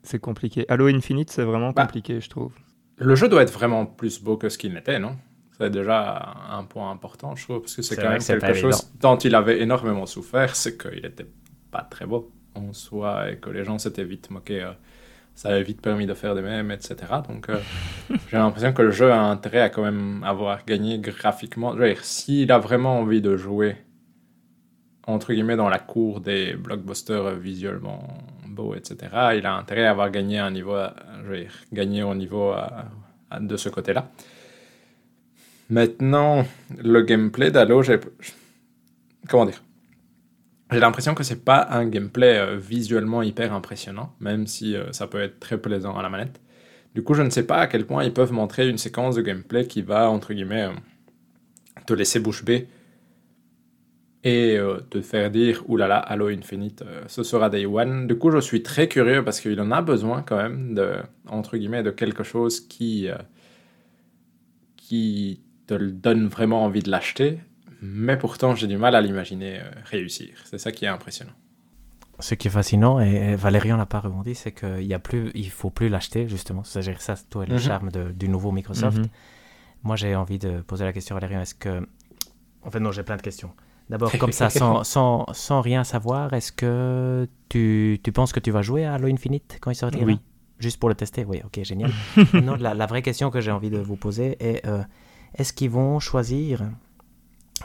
[0.03, 0.65] C'est compliqué.
[0.69, 1.83] Halo Infinite, c'est vraiment Bah.
[1.85, 2.53] compliqué, je trouve.
[2.97, 5.17] Le jeu doit être vraiment plus beau que ce qu'il n'était, non?
[5.57, 8.91] C'est déjà un point important, je trouve, parce que c'est quand même que quelque chose
[8.99, 11.27] dont il avait énormément souffert, c'est qu'il n'était
[11.71, 14.63] pas très beau en soi et que les gens s'étaient vite moqués.
[14.63, 14.71] euh,
[15.33, 16.95] ça avait vite permis de faire des mèmes, etc.
[17.27, 17.59] Donc euh,
[18.31, 21.73] j'ai l'impression que le jeu a intérêt à quand même avoir gagné graphiquement.
[21.73, 23.77] Je veux dire, s'il a vraiment envie de jouer,
[25.07, 28.07] entre guillemets, dans la cour des blockbusters euh, visuellement
[28.45, 28.97] beaux, etc.,
[29.37, 30.75] il a intérêt à avoir gagné un niveau,
[31.23, 32.53] je veux dire, gagné au niveau
[33.39, 34.09] de ce côté-là.
[35.69, 36.45] Maintenant,
[36.77, 37.99] le gameplay d'Halo, j'ai...
[39.27, 39.63] Comment dire?
[40.71, 45.07] J'ai l'impression que c'est pas un gameplay euh, visuellement hyper impressionnant, même si euh, ça
[45.07, 46.39] peut être très plaisant à la manette.
[46.93, 49.21] Du coup, je ne sais pas à quel point ils peuvent montrer une séquence de
[49.21, 50.73] gameplay qui va, entre guillemets, euh,
[51.85, 52.67] te laisser bouche bée
[54.23, 54.57] et
[54.89, 58.07] te faire dire «Oulala, Halo Infinite, ce sera Day One».
[58.09, 60.95] Du coup, je suis très curieux parce qu'il en a besoin quand même, de,
[61.27, 63.07] entre guillemets, de quelque chose qui...
[64.77, 67.39] qui te le donne vraiment envie de l'acheter,
[67.81, 70.29] mais pourtant j'ai du mal à l'imaginer euh, réussir.
[70.45, 71.33] C'est ça qui est impressionnant.
[72.19, 75.49] Ce qui est fascinant, et et Valérie en a pas rebondi, c'est qu'il plus, il
[75.49, 76.63] faut plus l'acheter justement.
[76.63, 77.59] C'est-à-dire ça, c'est tout le Mhm.
[77.59, 78.99] charme de- du nouveau Microsoft.
[78.99, 79.07] Mhm.
[79.83, 81.41] Moi, j'ai envie de poser la question à.
[81.41, 81.85] Est-ce que,
[82.63, 83.51] en fait, non, j'ai plein de questions.
[83.89, 88.49] D'abord, comme ça, sans, sans, sans rien savoir, est-ce que tu, tu penses que tu
[88.49, 90.05] vas jouer à Halo Infinite quand il sortira?
[90.05, 90.19] Oui.
[90.57, 91.25] Juste pour le tester?
[91.25, 91.91] Oui, ok, génial.
[92.33, 94.81] non, la, la vraie question que j'ai envie de vous poser est euh,
[95.35, 96.63] est-ce qu'ils vont choisir?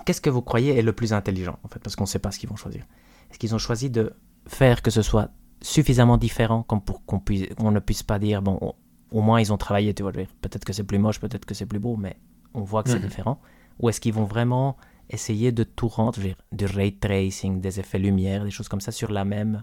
[0.05, 2.31] Qu'est-ce que vous croyez est le plus intelligent, en fait, parce qu'on ne sait pas
[2.31, 2.85] ce qu'ils vont choisir.
[3.31, 4.13] Est-ce qu'ils ont choisi de
[4.47, 5.31] faire que ce soit
[5.63, 8.75] suffisamment différent comme pour qu'on puisse, on ne puisse pas dire, bon, au,
[9.11, 11.67] au moins ils ont travaillé, tu vois, peut-être que c'est plus moche, peut-être que c'est
[11.67, 12.17] plus beau, mais
[12.55, 13.03] on voit que c'est Mhm.
[13.09, 13.41] différent.
[13.81, 14.77] Ou est-ce qu'ils vont vraiment
[15.11, 18.69] essayer de tout rendre, je veux dire, du ray tracing, des effets lumière, des choses
[18.69, 19.63] comme ça, sur la même,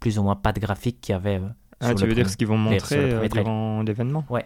[0.00, 1.48] plus ou moins, patte graphique qu'il y avait euh,
[1.80, 4.24] Ah, sur tu le veux dire ce qu'ils vont montrer euh, durant l'événement?
[4.28, 4.42] Dire,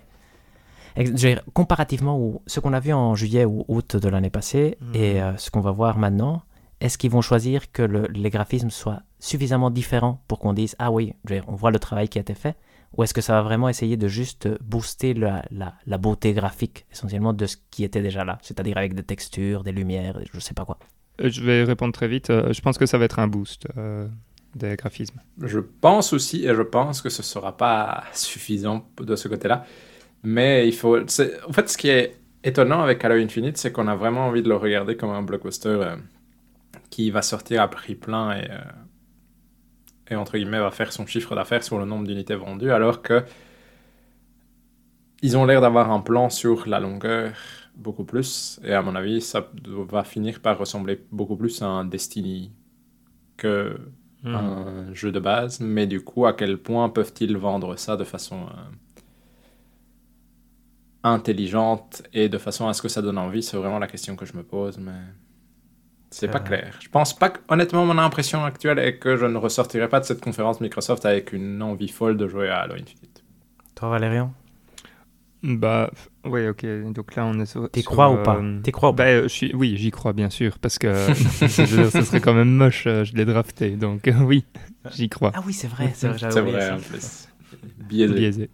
[1.53, 4.95] comparativement au ce qu'on a vu en juillet ou août de l'année passée Mhm.
[4.95, 6.43] et euh, ce qu'on va voir maintenant,
[6.81, 10.91] est-ce qu'ils vont choisir que le- les graphismes soient suffisamment différents pour qu'on dise ah
[10.91, 12.57] oui, dire, on voit le travail qui a été fait,
[12.97, 16.85] ou est-ce que ça va vraiment essayer de juste booster la, la- la beauté graphique
[16.93, 20.55] essentiellement de ce qui était déjà là, c'est-à-dire avec des textures, des lumières, je sais
[20.55, 20.79] pas quoi?
[21.21, 22.31] Euh, Je vais répondre très vite.
[22.31, 24.09] Euh, Je pense que ça va être un boost euh,
[24.57, 25.21] des graphismes.
[25.41, 29.65] Je pense aussi, et je pense que ce ne sera pas suffisant de ce côté-là,
[30.23, 30.99] mais il faut...
[30.99, 34.49] En fait, ce qui est étonnant avec Halo Infinite, c'est qu'on a vraiment envie de
[34.49, 35.97] le regarder comme un blockbuster euh,
[36.91, 38.61] qui va sortir à prix plein et, euh,
[40.11, 43.25] et entre guillemets va faire son chiffre d'affaires sur le nombre d'unités vendues, alors que
[45.23, 47.35] ils ont l'air d'avoir un plan sur la longueur
[47.77, 51.85] beaucoup plus, et à mon avis, ça va finir par ressembler beaucoup plus à un
[51.85, 52.53] Destiny
[53.37, 53.79] que
[54.25, 54.35] Hmm.
[54.37, 58.47] un jeu de base, mais du coup, à quel point peuvent-ils vendre ça de façon
[58.47, 58.53] euh,
[61.05, 64.25] intelligente et de façon à ce que ça donne envie C'est vraiment la question que
[64.27, 64.93] je me pose, mais
[66.11, 66.77] c'est pas clair.
[66.81, 70.05] Je pense pas que, honnêtement, mon impression actuelle est que je ne ressortirai pas de
[70.05, 73.25] cette conférence Microsoft avec une envie folle de jouer à Halo Infinite.
[73.75, 74.33] Toi Valérian,
[75.43, 75.91] Bah,
[76.25, 76.65] ouais, ok.
[76.93, 77.69] Donc là, on est sur.
[77.71, 78.37] t'y crois ou pas?
[78.37, 79.55] euh, T'y crois ou Bah, pas euh, je suis...
[79.55, 82.87] Oui, j'y crois bien sûr, parce que je veux dire, ce serait quand même moche,
[82.87, 84.45] euh, je l'ai drafté, donc euh, oui,
[84.93, 85.33] j'y crois.
[85.35, 87.29] Ah oui, c'est vrai, c'est vrai, j'avais C'est vrai, en plus.
[87.89, 88.15] Biaisé.
[88.15, 88.51] Biaisé.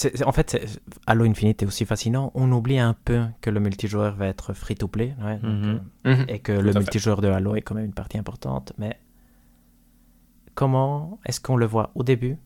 [0.00, 2.30] C'est- c'est- en fait, c'est- Halo Infinite est aussi fascinant.
[2.34, 5.14] On oublie un peu que le multijoueur va être free-to-play.
[5.22, 5.80] ouais, Mhm.
[6.06, 6.24] euh, Mhm.
[6.28, 8.72] et que Tout le multijoueur de Halo est quand même une partie importante.
[8.78, 8.98] Mais
[10.54, 12.36] comment est-ce qu'on le voit au début?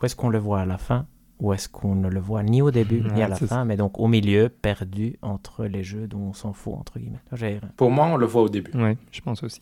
[0.00, 1.06] Ou est-ce qu'on le voit à la fin?
[1.40, 3.98] Ou est-ce qu'on ne le voit ni au début ni à la fin, mais donc
[4.00, 7.20] au milieu, perdu entre les jeux dont on s'en fout, entre guillemets.
[7.32, 8.72] J'ai- Pour moi, on le voit au début.
[8.76, 9.60] Ouais, je pense aussi.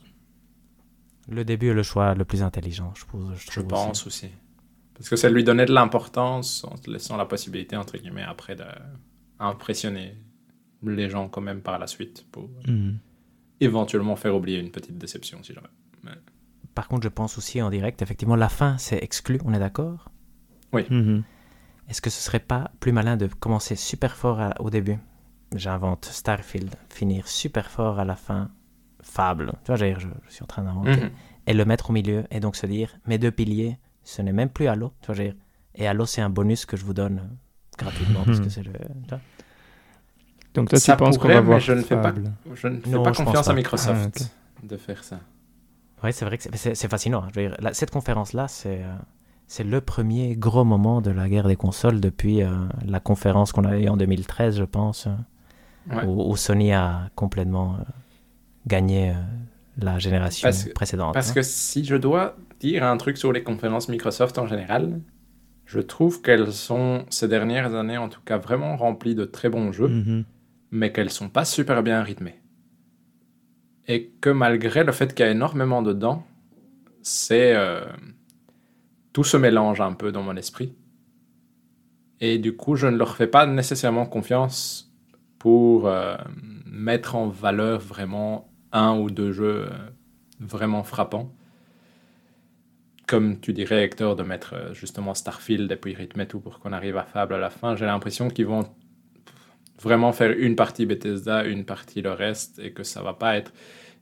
[1.29, 3.87] Le début est le choix le plus intelligent, je, trouve- je Je trouve aussi.
[3.87, 4.29] pense aussi.
[4.95, 8.57] Parce que ça lui donnait de l'importance en te laissant la possibilité, entre guillemets, après
[9.41, 10.17] d'impressionner
[10.83, 12.99] les gens quand même par la suite pour Mhm.
[13.61, 15.69] éventuellement faire oublier une petite déception si jamais.
[16.75, 20.11] Par contre, je pense aussi en direct, effectivement, la fin, c'est exclu, on est d'accord?
[20.73, 21.23] Mhm.
[21.89, 24.99] Est-ce que ce serait pas plus malin de commencer super fort à- au début?
[25.55, 28.51] J'invente Starfield, finir super fort à la fin,
[29.03, 31.11] Fable, tu vois, je, je suis en train d'inventer, Mhm.
[31.47, 34.49] et le mettre au milieu, et donc se dire, mes deux piliers, ce n'est même
[34.51, 35.37] plus Halo, tu vois, je veux dire,
[35.75, 37.35] et Halo, c'est un bonus que je vous donne euh,
[37.79, 38.73] gratuitement, parce que c'est le...
[40.55, 42.15] Donc toi, Ça tu penses qu'on pourrait, va mais voir je ne fais pas-.
[42.55, 43.53] Je ne fais Non, pas confiance pas.
[43.53, 45.19] à Microsoft Ah, de faire ça.
[46.03, 47.23] Ouais, c'est vrai que c'est- fascinant.
[47.25, 47.29] hein.
[47.35, 48.95] Je veux dire, la- cette conférence-là, c'est euh,
[49.47, 52.51] c'est le premier gros moment de la guerre des consoles depuis euh,
[52.87, 55.11] la conférence qu'on a eue en 2013, je pense, euh,
[55.91, 56.05] Ouais.
[56.07, 57.83] où, où Sony a complètement euh,
[58.67, 59.15] gagné euh,
[59.79, 61.15] la génération Parce que- précédente.
[61.15, 61.35] Parce hein.
[61.35, 65.01] que si je dois dire un truc sur les conférences Microsoft en général,
[65.67, 69.73] je trouve qu'elles sont, ces dernières années en tout cas, vraiment remplies de très bons
[69.73, 70.25] jeux, Mhm.
[70.71, 72.41] mais qu'elles sont pas super bien rythmées.
[73.87, 76.27] Et que malgré le fait qu'il y a énormément dedans,
[77.03, 77.55] c'est...
[77.55, 77.85] euh,
[79.13, 80.75] tout se mélange un peu dans mon esprit.
[82.21, 84.93] Et du coup, je ne leur fais pas nécessairement confiance
[85.39, 86.17] pour euh,
[86.67, 89.77] mettre en valeur vraiment un ou deux jeux euh,
[90.41, 91.33] vraiment frappants.
[93.07, 96.73] Comme tu dirais, Hector, de mettre euh, justement Starfield et puis rythmer tout pour qu'on
[96.73, 97.77] arrive à Fable à la fin.
[97.77, 98.65] J'ai l'impression qu'ils vont
[99.83, 103.53] vraiment faire une partie Bethesda, une partie le reste, et que ça va pas être.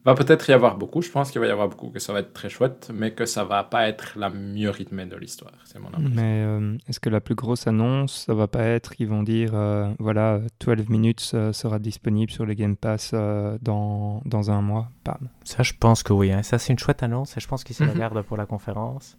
[0.05, 2.13] Il va peut-être y avoir beaucoup, je pense qu'il va y avoir beaucoup, que ça
[2.13, 5.53] va être très chouette, mais que ça va pas être la mieux rythmée de l'histoire.
[5.65, 6.11] C'est mon impression.
[6.17, 9.53] Mais euh, est-ce que la plus grosse annonce, ça va pas être, ils vont dire,
[9.55, 14.61] euh, voilà, 12 minutes euh, sera disponible sur les Game Pass euh, dans, dans un
[14.61, 14.91] mois?
[15.05, 15.29] Bam.
[15.45, 16.33] Ça, je pense que oui.
[16.33, 16.43] hein.
[16.43, 17.99] Ça, c'est une chouette annonce et je pense qu'ils se la Mhm.
[18.01, 19.17] gardent pour la conférence.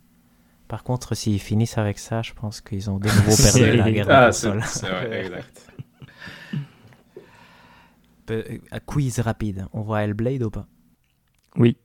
[0.67, 4.05] Par contre, s'ils finissent avec ça, je pense qu'ils ont de nouveau perdu la guerre
[4.07, 5.69] des Ah, c'est vrai, exact.
[8.25, 8.43] Peu-
[8.85, 9.67] quiz rapide.
[9.71, 10.67] On voit Hellblade ou pas?
[11.57, 11.77] Oui.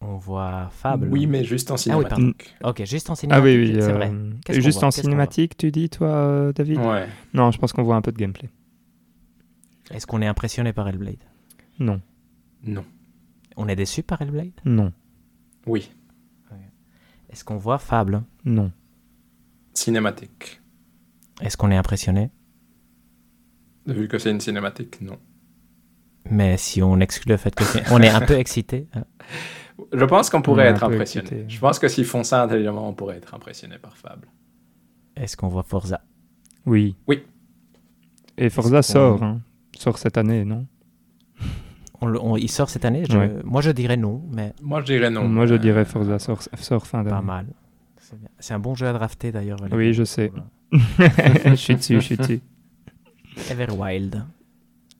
[0.00, 1.08] On voit Fable.
[1.10, 2.16] Oui, mais juste en Ah oui, pardon.
[2.16, 2.54] cinématique.
[2.62, 3.44] Ok, juste en Ah cinématique.
[3.44, 3.72] oui, oui.
[3.80, 4.60] c'est euh, vrai.
[4.60, 7.08] Juste en cinématique, tu dis, toi, euh, David ouais.
[7.32, 8.50] Non, je pense qu'on voit un peu de gameplay.
[9.90, 11.24] Est-ce qu'on est impressionné par Hellblade?
[11.78, 12.00] Non,
[12.64, 12.84] Non.
[13.56, 14.52] On est déçu par Hellblade?
[14.64, 14.92] Non,
[15.66, 15.90] Oui.
[17.30, 18.22] Est-ce qu'on voit Fable?
[18.44, 18.70] Non.
[19.72, 20.60] Cinématique.
[21.40, 22.30] Est-ce qu'on est impressionné?
[23.86, 25.18] Vu que c'est une cinématique, non.
[26.30, 28.88] Mais si on exclut le fait que c'est- on est un peu excité.
[28.94, 29.04] hein.
[29.92, 31.26] Je pense qu'on On pourrait est être impressionné.
[31.26, 31.44] excité.
[31.48, 34.28] Je pense que s'ils font ça intelligemment, on pourrait être impressionné par Fable.
[35.16, 36.00] Est-ce qu'on voit Forza?
[36.66, 36.96] Oui.
[37.08, 37.22] Oui.
[38.38, 39.40] Et Forza qu'on- sort, hein.
[39.76, 40.66] sort cette année, non?
[42.00, 43.32] On le- on- Il sort cette année Je- Ouais.
[43.44, 45.28] Moi, je dirais non, mais Moi, je dirais non.
[45.28, 47.22] Moi, je Euh, dirais Forza sort, sort fin pas d'année.
[47.26, 47.46] mal.
[47.98, 48.28] C'est bien.
[48.38, 49.58] C'est un bon jeu à drafter d'ailleurs.
[49.72, 50.32] Oui, je sais.
[50.72, 52.40] Je suis dessus, je suis dessus.
[53.50, 54.24] Everwild.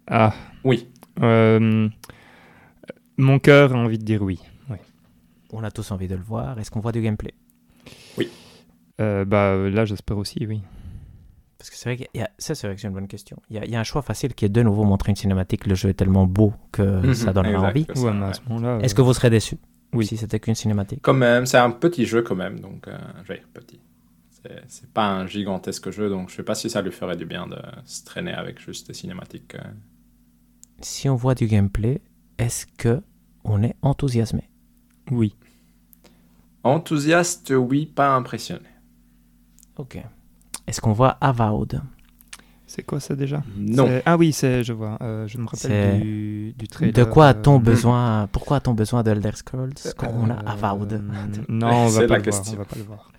[0.06, 0.32] Ah.
[0.64, 0.88] Oui.
[1.22, 1.88] Euh,
[3.16, 4.40] mon cœur a envie de dire oui.
[5.56, 6.58] On a tous envie de le voir.
[6.58, 7.32] Est-ce qu'on voit du gameplay?
[9.00, 10.60] Euh, bah là, j'espère aussi, oui.
[11.58, 13.40] Parce que c'est vrai que ça, c'est vrai que c'est une bonne question.
[13.50, 15.16] Il y, a, il y a un choix facile qui est de nouveau montrer une
[15.16, 15.66] cinématique.
[15.66, 17.86] Le jeu est tellement beau que Mhm, ça exact, envie.
[17.88, 18.34] c'est ça, Ouais, ouais.
[18.34, 18.78] ce moment-là.
[18.82, 19.56] Est-ce euh, que vous serez déçu
[19.92, 20.06] Oui.
[20.06, 21.00] si c'était qu'une cinématique?
[21.02, 22.98] Quand même, c'est un petit jeu quand même, donc euh,
[23.52, 23.80] petit.
[24.30, 27.24] C'est- C'est pas un gigantesque jeu, donc je sais pas si ça lui ferait du
[27.24, 27.56] bien de
[27.86, 29.54] se traîner avec juste des cinématiques.
[29.54, 29.60] euh.
[30.80, 32.00] Si on voit du gameplay,
[32.38, 33.02] est-ce que
[33.44, 34.48] on est enthousiasmé?
[35.10, 35.34] Oui.
[36.62, 38.66] Enthousiaste, oui, pas impressionné.
[39.76, 40.02] Ok.
[40.66, 41.80] Est-ce qu'on voit Avowed?
[42.66, 43.42] C'est quoi ça déjà?
[43.56, 43.86] Non.
[43.86, 44.96] C'est- Ah oui, c'est, je vois.
[45.02, 46.92] euh, je me C'est- rappelle du, du trailer.
[46.94, 48.28] De quoi a-t-on euh, besoin?
[48.32, 51.02] Pourquoi a-t-on besoin de Elder Scrolls quand on a euh, Avowed?
[51.48, 52.42] Non, on va C'est pas la le voir.
[52.42, 52.54] question.
[52.54, 53.12] On va pas le voir.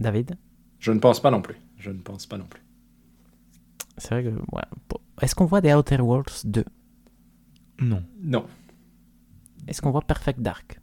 [0.00, 0.36] David?
[0.78, 1.56] Je ne pense pas non plus.
[1.76, 2.62] Je ne pense pas non plus.
[3.98, 4.30] C'est vrai que.
[4.30, 4.62] ouais.
[5.22, 6.64] Est-ce qu'on voit des Outer Worlds 2
[7.80, 8.02] Non.
[8.22, 8.44] Non.
[9.68, 10.78] Est-ce qu'on voit Perfect Dark?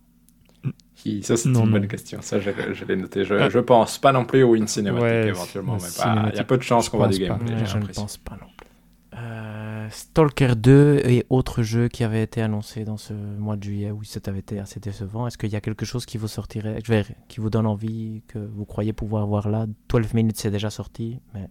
[1.06, 1.68] Hi, Ça, c'est une non.
[1.68, 2.22] bonne question.
[2.22, 3.24] Ça, je, je l'ai noté.
[3.24, 5.78] Je, je pense pas non plus ou une cinématique Ouais, éventuellement.
[5.78, 8.18] pas- il y a peu de chances qu'on voit du gameplay, Ouais, Je ne pense
[8.18, 8.68] pas non plus.
[9.16, 13.92] Euh, Stalker 2 et autres jeux qui avaient été annoncés dans ce mois de juillet,
[13.92, 15.26] oui, ça avait été assez décevant.
[15.28, 16.82] Est-ce qu'il y a quelque chose qui vous sortirait,
[17.28, 19.66] qui vous donne envie, que vous croyez pouvoir voir là?
[19.90, 21.50] 12 minutes, c'est déjà sorti, mais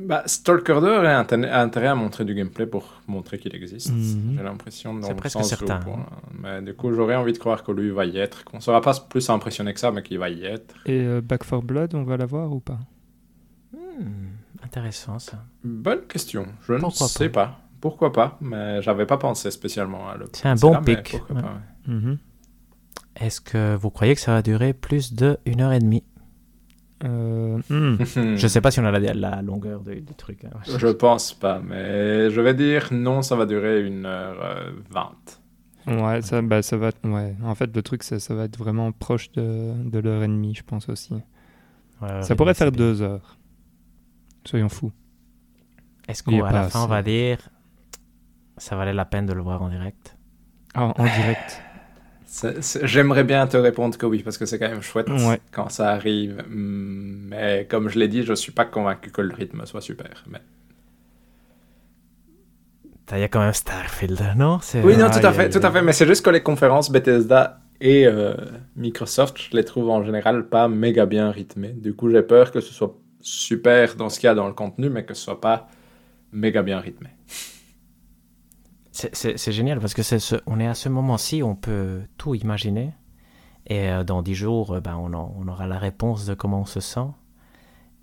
[0.00, 3.92] Bah, Stalker 2 a intérêt à montrer du gameplay pour montrer qu'il existe.
[3.92, 4.34] Mhm.
[4.36, 6.06] J'ai l'impression dans C'est le presque sens certain, où, hein.
[6.40, 8.44] Mais du coup, j'aurais envie de croire que lui va y être.
[8.44, 10.74] Qu'on sera pas plus impressionné que ça, mais qu'il va y être.
[10.86, 12.78] Et euh, Back 4 Blood, on va l'avoir ou pas?
[13.72, 14.28] Hmm,
[14.64, 15.44] intéressant ça.
[15.64, 16.46] Bonne question.
[16.66, 17.60] Je ne Pourquoi sais pas?
[17.80, 20.26] Pourquoi pas Mais j'avais pas pensé spécialement à le.
[20.32, 21.14] C'est un bon là, pic.
[21.30, 21.42] ouais.
[21.86, 22.18] Mhm.
[23.20, 26.04] Est-ce que vous croyez que ça va durer plus de une heure et demie?
[27.04, 27.96] Euh, hmm.
[28.36, 30.44] Je sais pas si on a la, la longueur de- du truc.
[30.44, 30.50] hein.
[30.66, 35.40] Je pense pas, mais je vais dire non, ça va durer une heure euh, vingt.
[35.86, 36.90] Ouais, ça, bah, ça va.
[37.04, 37.34] Ouais.
[37.44, 40.54] En fait, le truc, ça, ça va être vraiment proche de, de l'heure et demie,
[40.54, 41.14] je pense aussi.
[42.02, 43.36] Ouais, ça pourrait faire deux heures.
[44.44, 44.92] Soyons fous.
[46.08, 46.90] Est-ce Il y a qu'à pas la fin on assez.
[46.90, 47.38] va dire
[48.56, 50.16] ça valait la peine de le voir en direct?
[50.74, 51.62] Ah, en direct.
[52.82, 55.40] J'aimerais bien te répondre que oui, parce que c'est quand même chouette Ouais.
[55.50, 56.44] quand ça arrive.
[56.48, 60.24] Mm, Mais comme je l'ai dit, je suis pas convaincu que le rythme soit super.
[60.28, 60.40] Mais...
[63.12, 64.58] Il y a quand même Starfield, non?
[64.84, 65.80] Oui, non, tout à fait, tout à fait.
[65.80, 68.34] Mais c'est juste que les conférences Bethesda et euh,
[68.76, 71.72] Microsoft, je les trouve en général pas méga bien rythmées.
[71.72, 74.52] Du coup, j'ai peur que ce soit super dans ce qu'il y a dans le
[74.52, 75.68] contenu, mais que ce soit pas
[76.32, 77.08] méga bien rythmé.
[79.12, 82.92] C'est- génial parce que c'est ce, on est à ce moment-ci on peut tout imaginer.
[83.66, 86.60] Et euh, dans dix jours, euh, ben, on, en- on aura la réponse de comment
[86.62, 87.06] on se sent.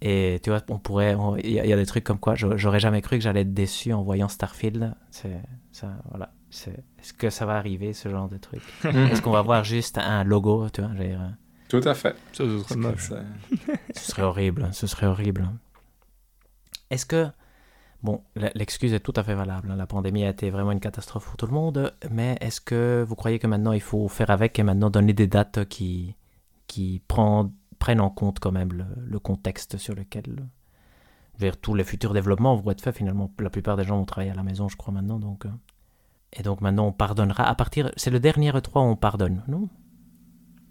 [0.02, 1.18] Et tu vois, on pourrait.
[1.44, 3.24] Il y, a- il y a des trucs comme quoi j'a- j'aurais jamais cru que
[3.24, 4.94] j'allais être déçu en voyant Starfield.
[5.12, 5.42] C'est
[5.72, 6.32] ça, voilà.
[6.52, 8.62] C'est- Est-ce que ça va arriver, ce genre de truc?
[8.84, 11.30] Est-ce qu'on va voir juste un logo, tu vois euh,
[11.68, 12.16] Tout à fait.
[12.32, 13.24] Ça, ce serait
[13.96, 15.50] Ce serait horrible, ce serait horrible.
[16.92, 17.28] Est-ce que...
[18.06, 19.72] Bon, l'excuse est tout à fait valable.
[19.72, 19.76] hein.
[19.76, 21.92] La pandémie a été vraiment une catastrophe pour tout le monde.
[22.12, 25.26] Mais est-ce que vous croyez que maintenant il faut faire avec et maintenant donner des
[25.28, 26.16] dates qui,
[26.68, 30.46] qui prend- prennent en compte quand même le, le contexte sur lequel...
[31.38, 33.30] Vers tous les futurs développements vont être faits finalement?
[33.40, 35.20] La plupart des gens vont travailler à la maison, je crois, maintenant.
[35.20, 35.50] Donc, euh.
[36.32, 37.44] Et donc maintenant on pardonnera.
[37.44, 37.92] À partir...
[37.98, 39.68] C'est le dernier E3 où on pardonne, non?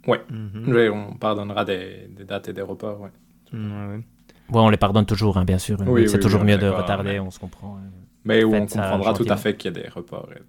[0.06, 0.64] Mhm.
[0.68, 3.00] Oui, on pardonnera des, des dates et des reports.
[3.00, 3.10] ouais.
[3.52, 4.04] Ouais, ouais.
[4.50, 5.78] Ouais, on les pardonne toujours, hein, bien sûr.
[5.86, 7.76] Oui, c'est oui, toujours oui, mieux de retarder, mais- on se comprend.
[7.78, 7.90] hein.
[8.26, 10.28] Mais où Faites on comprendra tout à fait qu'il y a des reports.
[10.32, 10.40] et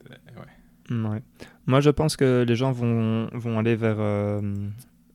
[0.92, 1.10] des- ouais.
[1.10, 1.22] Ouais.
[1.66, 4.42] Moi, je pense que les gens vont, vont aller vers, euh,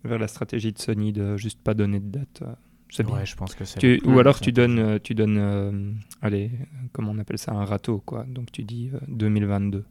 [0.04, 2.42] vers la stratégie de Sony de juste pas donner de date.
[2.42, 2.52] euh,
[2.92, 3.06] C'est.
[3.06, 3.78] Ouais, je pense que c'est.
[3.78, 6.50] Tu- ou Mm, alors c'est tu donnes, euh, tu donnes euh, allez,
[6.92, 8.24] comment on appelle ça, un râteau, quoi.
[8.28, 9.84] Donc tu dis euh, 2022.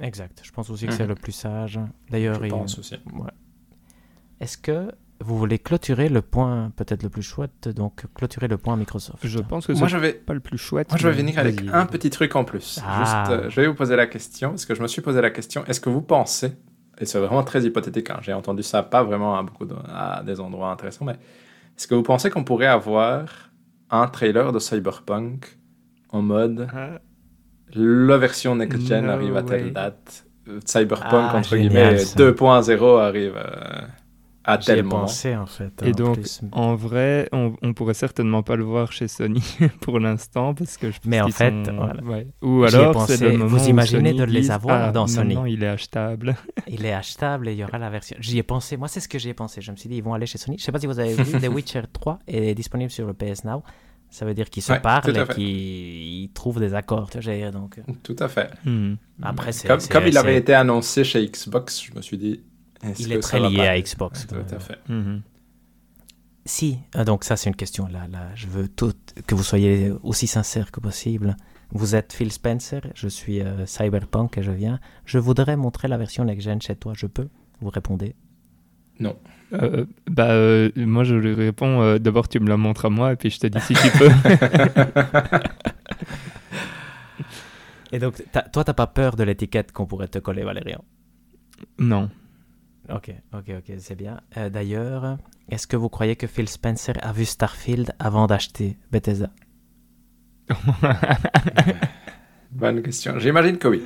[0.00, 0.40] Exact.
[0.42, 0.96] Je pense aussi que Mhm.
[0.96, 1.78] c'est le plus sage.
[2.10, 2.94] D'ailleurs, Je il- pense aussi.
[3.14, 3.30] ouais.
[4.40, 4.90] est-ce que
[5.24, 9.38] vous voulez clôturer le point peut-être le plus chouette, donc clôturer le point Microsoft Je
[9.38, 10.90] pense que Moi, c'est je vais, pas le plus chouette.
[10.90, 12.80] moi, je vais venir avec un petit truc en plus.
[12.86, 12.98] Ah.
[13.28, 15.30] Juste, euh, je vais vous poser la question, parce que je me suis posé la
[15.30, 16.52] question, est-ce que vous pensez,
[16.98, 20.22] et c'est vraiment très hypothétique, hein, j'ai entendu ça pas vraiment à, beaucoup de- à
[20.24, 21.12] des endroits intéressants, mais
[21.78, 23.50] est-ce que vous pensez qu'on pourrait avoir
[23.90, 25.58] un trailer de Cyberpunk
[26.10, 27.00] en mode Ah,
[27.74, 29.70] la version next-gen No arrive à telle way.
[29.70, 30.26] date,
[30.66, 32.16] Cyberpunk Ah, entre génial, guillemets ça.
[32.18, 33.80] 2.0 arrive euh,
[34.44, 35.02] à J'y ai tel moment.
[35.02, 35.72] pensé en fait.
[35.84, 36.40] Et en donc, plus.
[36.52, 39.42] en vrai, on, on pourrait certainement pas le voir chez Sony
[39.80, 42.02] pour l'instant parce que je pense Mais en fait, sont- voilà.
[42.02, 42.26] ouais.
[42.42, 43.16] Ou alors pensé.
[43.16, 45.36] c'est le Vous moment imaginez Sony de les avoir ah, dans Sony.
[45.48, 46.36] Il est achetable.
[46.66, 48.16] Il est achetable et il y aura la version.
[48.20, 48.76] J'y ai pensé.
[48.76, 49.60] Moi, c'est ce que j'y ai pensé.
[49.60, 50.56] Je me suis dit, ils vont aller chez Sony.
[50.58, 53.44] Je sais pas si vous avez vu, The Witcher 3 est disponible sur le PS
[53.44, 53.62] Now.
[54.10, 55.44] Ça veut dire qu'ils se Ouais, parlent et qu'ils
[56.24, 57.08] ils trouvent des accords.
[57.10, 57.78] Tu vois, donc.
[57.78, 58.50] euh, Tout à fait.
[58.64, 58.94] Hmm.
[59.22, 62.42] Après, comme, comme il avait été annoncé chez Xbox, je me suis dit.
[62.82, 64.26] Est-ce Il est très lié à Xbox.
[64.26, 64.78] Tout à fait.
[64.88, 65.22] Mhm.
[66.44, 68.92] Si, ah, donc ça c'est une question là, là, je veux tout,
[69.28, 71.36] que vous soyez aussi sincère que possible.
[71.70, 74.78] Vous êtes Phil Spencer, je suis euh, Cyberpunk et je viens.
[75.06, 77.28] Je voudrais montrer la version next-gen chez toi, je peux?
[77.60, 78.14] Vous répondez
[79.52, 83.12] Euh, bah, euh, moi, je lui réponds euh, d'abord, tu me la montres à moi
[83.12, 84.08] et puis je te dis si tu peux.
[87.92, 90.82] Et donc, t'as- toi t'as pas peur de l'étiquette qu'on pourrait te coller, Valérian?
[91.78, 92.10] Non.
[92.88, 94.20] Ok, ok, ok, c'est bien.
[94.36, 95.18] Euh, D'ailleurs,
[95.48, 99.30] est-ce que vous croyez que Phil Spencer a vu Starfield avant d'acheter Bethesda?
[102.50, 103.18] Bonne question.
[103.18, 103.82] J'imagine que oui.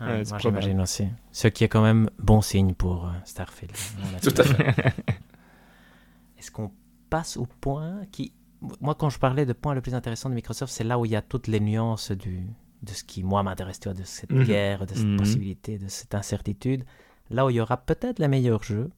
[0.00, 1.06] Ah, Ouais, Moi j'imagine aussi.
[1.32, 3.72] Ce qui est quand même bon signe pour euh, Starfield.
[3.98, 4.94] Voilà, Tout à fait.
[6.38, 6.70] Est-ce qu'on
[7.08, 8.32] passe au point qui...
[8.80, 11.10] Moi, quand je parlais de point le plus intéressant de Microsoft, c'est là où il
[11.12, 12.40] y a toutes les nuances du...
[12.82, 14.44] de ce qui, moi, m'intéresse, de cette Mhm.
[14.44, 15.16] guerre, de cette Mhm.
[15.18, 16.84] possibilité, de cette incertitude.
[17.30, 18.90] Là où il y aura peut-être les meilleurs jeux,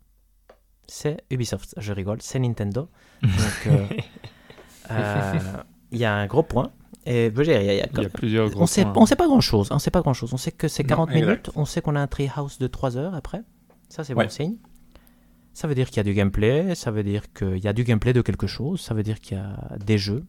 [0.89, 1.75] c'est Ubisoft.
[1.79, 2.89] Je rigole, c'est Nintendo.
[3.23, 3.33] Donc,
[3.69, 3.87] euh,
[4.91, 5.35] euh,
[5.91, 6.73] il y a un gros point.
[7.09, 8.95] Et il y a- il y a Il y a plusieurs gros on sait, points.
[8.97, 9.69] on sait pas grand chose.
[9.71, 10.33] On sait pas grand chose.
[10.35, 11.21] On sait que c'est Non, 40 exact.
[11.27, 11.51] minutes.
[11.55, 13.43] On sait qu'on a un treehouse de 3 heures après.
[13.89, 14.25] Ça, c'est Ouais.
[14.25, 14.57] bon signe.
[15.55, 16.75] Ça veut dire qu'il y a du gameplay.
[16.75, 18.81] Ça veut dire qu'il y a du gameplay de quelque chose.
[18.81, 20.25] Ça veut dire qu'il y a des jeux.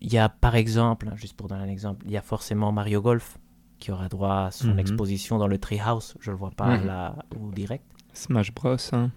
[0.00, 3.02] Il y a, par exemple, juste pour donner un exemple, il y a forcément Mario
[3.02, 3.36] Golf
[3.80, 4.78] qui aura droit à son Mhm.
[4.78, 6.14] exposition dans le treehouse.
[6.20, 6.86] Je le vois pas Mhm.
[6.86, 7.84] là au direct.
[8.12, 8.76] Smash Bros.
[8.92, 9.10] hein,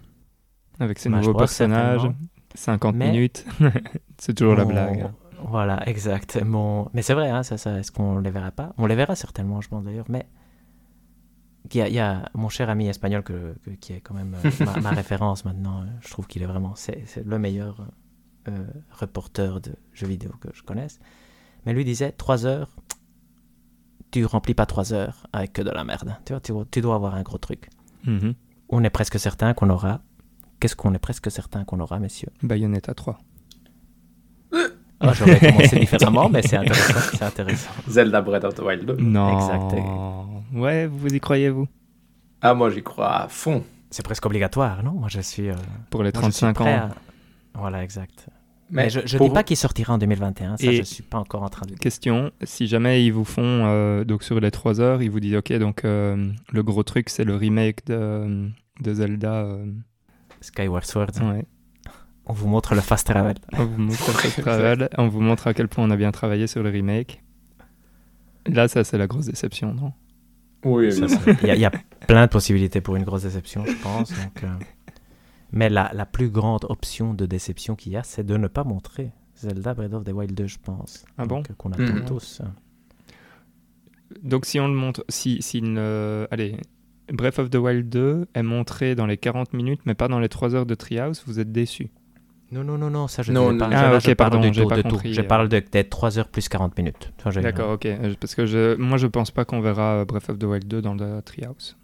[0.80, 2.00] avec ses Smash nouveaux Bros, personnages.
[2.00, 2.28] certainement.
[2.56, 3.44] 50 Mais- minutes.
[4.18, 5.10] c'est toujours la blague.
[5.46, 6.88] Voilà, exactement.
[6.94, 8.72] Mais c'est vrai, hein, ça, ça, est-ce qu'on les verra pas?
[8.78, 10.06] On les verra certainement, je pense d'ailleurs.
[10.08, 10.26] Mais
[11.72, 14.14] il y, a, il y a mon cher ami espagnol que, que- qui est quand
[14.14, 15.82] même euh, ma, ma référence maintenant.
[15.82, 17.86] euh, Je trouve qu'il est vraiment c'est le meilleur
[18.48, 21.00] euh, reporter de jeux vidéo que je connaisse.
[21.66, 22.68] Mais lui disait 3 heures,
[24.20, 26.16] tu remplis pas 3 heures avec que de la merde.
[26.24, 27.68] Tu vois, tu, tu dois avoir un gros truc.
[28.06, 28.34] Mhm.
[28.68, 30.00] On est presque certain qu'on aura.
[30.60, 32.30] Qu'est-ce qu'on est presque certain qu'on aura, messieurs?
[32.42, 33.18] Bayonetta 3.
[35.00, 37.00] Ah, J'aurais commencé différemment, mais c'est intéressant.
[37.12, 37.70] C'est intéressant.
[37.88, 38.96] Zelda Breath of the Wild 2.
[38.96, 39.34] Non.
[39.36, 39.74] Exact.
[40.54, 41.66] Ouais, vous y croyez, vous?
[42.40, 43.64] Ah, moi j'y crois à fond.
[43.90, 44.92] C'est presque obligatoire, non?
[44.92, 45.48] Moi, je suis.
[45.50, 45.54] euh,
[45.90, 46.88] Pour les moi, je suis 35 prêt ans.
[47.54, 48.28] à- Voilà, exact.
[48.70, 50.56] Mais, Mais, je ne dis pas qu'il sortira en 2021.
[50.56, 51.74] Ça, Et- je suis pas encore en train de.
[51.74, 55.36] Question, si jamais ils vous font, euh, donc sur les 3 heures, ils vous disent,
[55.36, 58.48] ok, donc euh, le gros truc, c'est le remake de,
[58.80, 59.42] de Zelda.
[59.44, 59.66] euh,
[60.40, 61.10] Skyward Sword.
[61.22, 61.44] ouais.
[62.26, 63.36] On vous montre le fast travel.
[63.52, 66.10] On vous montre le fast travel, on vous montre à quel point on a bien
[66.10, 67.22] travaillé sur le remake.
[68.46, 69.92] Là, ça, c'est la grosse déception, non?
[70.64, 70.88] Oui,
[71.42, 71.70] Il y, y a
[72.08, 74.10] plein de possibilités pour une grosse déception, je pense.
[74.10, 74.48] donc, euh,
[75.54, 78.64] Mais la, la plus grande option de déception qu'il y a, c'est de ne pas
[78.64, 81.04] montrer Zelda Breath of the Wild 2, je pense.
[81.16, 82.04] Ah bon euh, Qu'on attend Mhm.
[82.04, 82.42] tous.
[84.22, 85.78] Donc si on le montre, si, si une,
[86.30, 86.56] allez,
[87.12, 90.28] Breath of the Wild 2 est montré dans les 40 minutes, mais pas dans les
[90.28, 91.90] 3 heures de Treehouse, vous êtes déçu.
[92.52, 93.52] Non, non, non, non, ça je Non, pas.
[93.66, 93.70] non.
[93.72, 94.88] Ça, Ah, là, ok, je parle pardon, du j'ai tout, pas de tout.
[94.90, 95.24] compris, Je euh.
[95.24, 97.12] parle de, des 3 heures plus 40 minutes.
[97.42, 97.86] D'accord, ok.
[97.86, 100.80] Euh, Parce que je, moi, je pense pas qu'on verra Breath of the Wild 2
[100.82, 101.76] dans le Treehouse.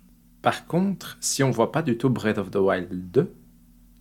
[0.43, 3.33] Par contre, si on voit pas du tout Breath of the Wild 2,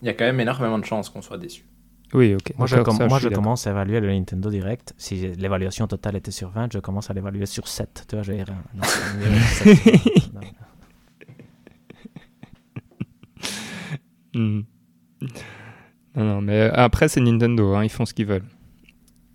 [0.02, 1.66] il y a quand même énormément de chances qu'on soit déçu.
[2.14, 2.54] Oui, ok.
[2.58, 3.44] Moi, je, D'accord, com- ça, moi, suis je d'accord.
[3.44, 4.94] commence à évaluer le Nintendo Direct.
[4.98, 8.06] Si l'évaluation totale était sur 20, je commence à l'évaluer sur 7.
[8.10, 8.82] Tu vois, je vais dire, non.
[14.34, 14.62] Hmm.
[16.16, 18.44] Non, mais après, c'est Nintendo, hein, ils font ce qu'ils veulent.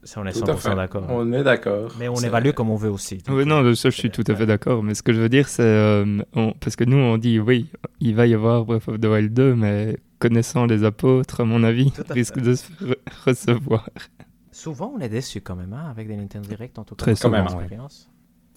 [0.03, 0.75] Ça, on est Tout à 100% fait.
[0.77, 1.07] d'accord.
[1.09, 1.91] On est d'accord.
[1.99, 3.19] Mais on évalue comme on veut aussi.
[3.19, 4.83] Donc, Oui, non, ça, je suis tout à fait d'accord.
[4.83, 5.63] Mais ce que je veux dire, c'est.
[5.63, 7.71] euh, on- parce que nous, on dit, oui,
[8.01, 9.97] il va y avoir Breath of the Wild 2, mais
[10.29, 12.97] connaissant les apôtres, à mon avis, à risque de se re-
[13.27, 13.89] recevoir.
[14.53, 17.05] Souvent, on est déçu quand même hein, avec des Nintendo Direct, en tout cas.
[17.05, 17.45] Très souvent, ouais.
[17.65, 18.11] expérience.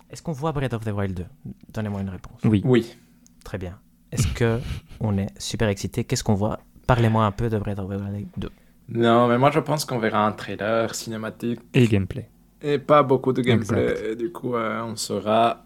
[0.10, 1.26] Est-ce qu'on voit Breath of the Wild 2
[1.74, 2.40] Donnez-moi une réponse.
[2.46, 2.62] Oui.
[2.64, 2.96] Oui.
[3.44, 3.78] Très bien.
[4.12, 4.60] Est-ce que
[5.02, 6.04] on est super excité?
[6.06, 6.60] Qu'est-ce qu'on voit?
[6.88, 8.50] Parlez-moi un peu de Breath of the Wild 2.
[8.90, 12.30] Non, mais moi je pense qu'on verra un trailer cinématique Et gameplay.
[12.62, 13.92] et pas beaucoup de gameplay.
[13.92, 14.18] Exact.
[14.18, 15.66] Du coup, euh, on sera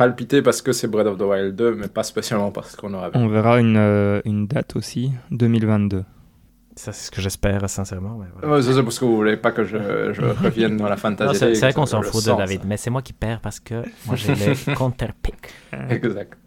[0.00, 3.10] palpité parce que c'est Breath of the Wild 2, mais pas spécialement parce qu'on aura.
[3.14, 6.04] On verra une, euh, une date aussi, 2022.
[6.76, 8.16] Ça, c'est ce que j'espère, sincèrement.
[8.18, 8.56] mais voilà.
[8.56, 9.76] Ouais, ça, c'est parce que vous voulez pas que je,
[10.14, 11.38] je revienne dans la fantasy.
[11.38, 12.66] c'est League, c'est vrai qu'on s'en le fout de David, ça.
[12.66, 15.34] mais c'est moi qui perds parce que moi j'ai les counter-pick.
[15.90, 16.38] Exact.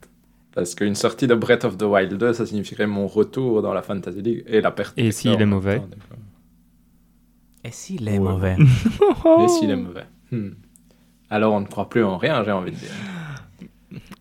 [0.56, 3.82] Parce qu'une sortie de Breath of the Wild 2, ça signifierait mon retour dans la
[3.84, 4.94] Fantasy League et la perte.
[4.98, 6.16] Et s'il est mauvais temps, coup.
[7.66, 8.20] Et s'il est Ouais.
[8.20, 8.56] mauvais?
[9.44, 10.50] Et s'il est mauvais Hmm.
[11.30, 12.90] Alors on ne croit plus en rien, j'ai envie de dire.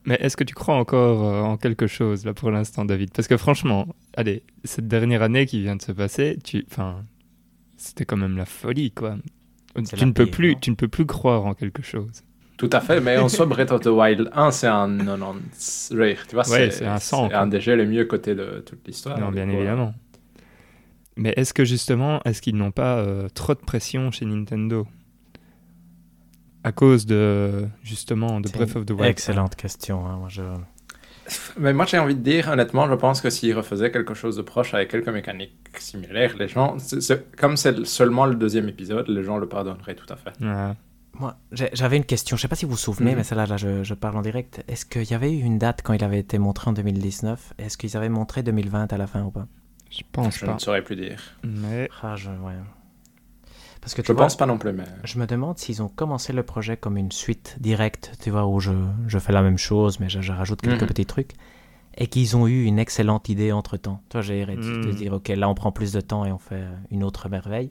[0.04, 3.12] Mais est-ce que tu crois encore euh, en quelque chose là pour l'instant, David?
[3.12, 7.04] Parce que franchement, allez, cette dernière année qui vient de se passer, tu, enfin,
[7.76, 9.16] c'était quand même la folie, quoi.
[9.96, 12.24] Tu ne peux pire, plus, tu ne peux plus croire en quelque chose.
[12.58, 16.26] Tout à fait, mais en soi, Breath of the Wild 1, c'est un 90 rare,
[16.28, 18.86] tu vois, Ouais, c'est un 100, c'est un des jeux les mieux cotés de toute
[18.86, 19.18] l'histoire.
[19.18, 19.94] non, bien coup, évidemment.
[21.16, 24.86] Mais est-ce que justement, est-ce qu'ils n'ont pas euh, trop de pression chez Nintendo?
[26.64, 30.06] À cause de justement de Breath of the Wild Excellente question.
[30.06, 30.42] hein, moi, je...
[31.58, 34.42] Mais moi, j'ai envie de dire, honnêtement, je pense que s'ils refaisaient quelque chose de
[34.42, 36.76] proche avec quelques mécaniques similaires, les gens,
[37.38, 40.32] comme c'est seulement le deuxième épisode, les gens le pardonneraient tout à fait.
[40.44, 40.72] Ouais.
[41.14, 42.36] Moi, j'avais une question.
[42.36, 43.18] Je sais pas si vous vous souvenez, Mhm.
[43.18, 44.64] mais celle-là, là, je, je parle en direct.
[44.66, 47.76] Est-ce qu'il y avait eu une date quand il avait été montré en 2019 Est-ce
[47.78, 49.46] qu'ils avaient montré 2020 à la fin ou pas?
[49.90, 50.54] Je pense Je pas.
[50.54, 51.20] ne saurais plus dire.
[51.44, 52.30] Mais Ah, je...
[52.30, 52.54] ouais.
[53.82, 54.84] Parce que tu Je vois, pense pas non plus, mais...
[55.04, 58.60] Je me demande s'ils ont commencé le projet comme une suite directe, tu vois, où
[58.60, 58.70] je,
[59.08, 60.88] je fais la même chose, mais je, je rajoute quelques Mhm.
[60.88, 61.32] petits trucs,
[61.98, 64.00] et qu'ils ont eu une excellente idée entre temps.
[64.08, 64.92] Toi, j'ai de Mhm.
[64.94, 67.70] dire, ok, là, on prend plus de temps et on fait une autre merveille.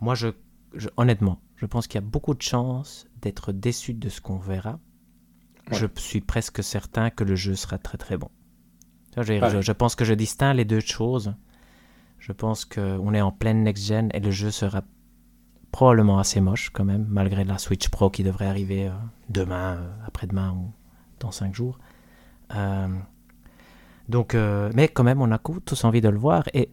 [0.00, 0.28] Moi, je,
[0.74, 4.38] je- honnêtement, je pense qu'il y a beaucoup de chances d'être déçu de ce qu'on
[4.38, 4.78] verra.
[5.70, 5.76] Ouais.
[5.76, 8.30] Je suis presque certain que le jeu sera très très bon.
[9.12, 11.34] Tu vois, je pense que je distingue les deux choses.
[12.20, 14.82] Je pense qu'on est en pleine next-gen et le jeu sera
[15.72, 18.92] probablement assez moche quand même, malgré la Switch Pro qui devrait arriver euh,
[19.28, 20.72] demain, euh, après-demain ou
[21.18, 21.78] dans 5 jours.
[22.54, 22.88] Euh,
[24.08, 26.44] donc, euh, mais quand même, on a tous envie de le voir.
[26.52, 26.70] Et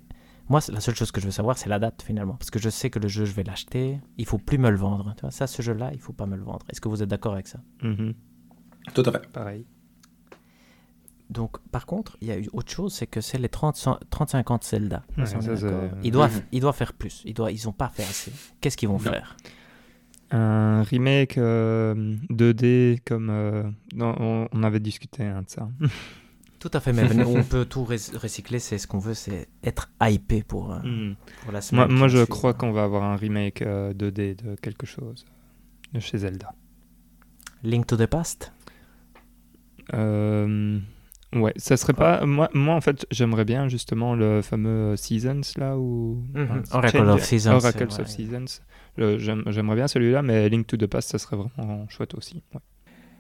[0.50, 2.34] moi, c'est- la seule chose que je veux savoir, c'est la date finalement.
[2.34, 4.00] Parce que je sais que le jeu, je vais l'acheter.
[4.18, 5.14] Il faut plus me le vendre.
[5.16, 6.66] Tu vois, ça, ce jeu-là, il faut pas me le vendre.
[6.72, 7.60] Est-ce que vous êtes d'accord avec ça?
[7.84, 8.14] Mhm.
[8.94, 9.28] Tout à fait.
[9.32, 9.66] Pareil.
[11.30, 14.00] Donc, par contre, il y a eu autre chose, c'est que c'est les 30, cent-
[14.10, 15.04] 35 ans de Zelda.
[15.18, 15.38] Ouais, Ça,
[16.04, 16.42] ils, doivent, Mhm.
[16.54, 17.22] ils doivent faire plus.
[17.26, 18.32] Ils doivent, ils ont pas fait assez.
[18.62, 19.00] Qu'est-ce qu'ils vont Non.
[19.12, 19.36] faire?
[20.32, 23.30] Un remake euh, 2D comme...
[23.30, 23.64] euh,
[23.96, 25.70] non, on, on avait discuté hein, de ça.
[26.60, 28.58] Tout à fait, mais on peut tout ré- recycler.
[28.60, 30.80] C'est ce qu'on veut, c'est être hypé pour, euh,
[31.44, 31.88] pour la semaine.
[31.88, 35.26] Moi, moi je crois qu'on va avoir un remake euh, 2D de quelque chose
[35.94, 36.54] de chez Zelda.
[37.64, 38.52] Link to the Past?
[39.94, 40.80] Euh,
[41.36, 42.26] ouais, ça serait pas.
[42.26, 46.24] Moi, moi, en fait, j'aimerais bien justement le fameux Seasons là où.
[46.34, 46.44] Mhm.
[46.44, 48.08] enfin, Oracle Change- of Seasons, Oracles c'est of.
[48.08, 48.46] Seasons.
[48.98, 52.44] J'aimerais bien celui-là, mais Link to the Past, ça serait vraiment chouette aussi.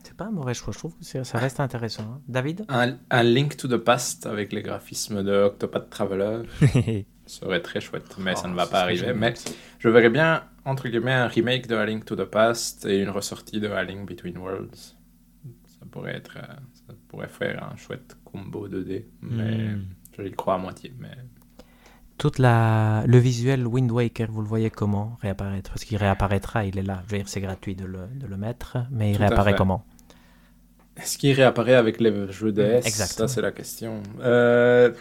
[0.03, 0.93] C'est pas un mauvais choix, je trouve.
[1.01, 2.03] C'est- Ça reste intéressant.
[2.03, 2.21] hein.
[2.27, 2.65] David?
[2.69, 6.43] Un, un Link to the Past avec les graphismes de Octopath Traveler
[7.25, 9.13] serait très chouette, mais ça Oh, ne va ce pas arriver.
[9.13, 9.33] Mais
[9.79, 13.09] je verrais bien, entre guillemets, un remake de A Link to the Past et une
[13.09, 14.95] ressortie de A Link Between Worlds.
[15.67, 16.53] Ça pourrait être, euh,
[17.17, 19.85] pourrait faire un chouette combo 2D, mais Mm.
[20.17, 20.93] je y crois à moitié.
[20.99, 21.09] Mais
[22.17, 23.03] Toute la...
[23.07, 25.69] Le visuel Wind Waker, vous le voyez comment réapparaître?
[25.71, 27.03] Parce qu'il réapparaîtra, il est là.
[27.07, 29.85] Je veux dire, c'est gratuit de le, de le mettre, mais il Tout réapparaît comment?
[30.95, 33.11] Est-ce qu'il réapparaît avec les jeux DS Exact.
[33.17, 34.01] Ça, c'est la question.
[34.19, 34.91] Euh,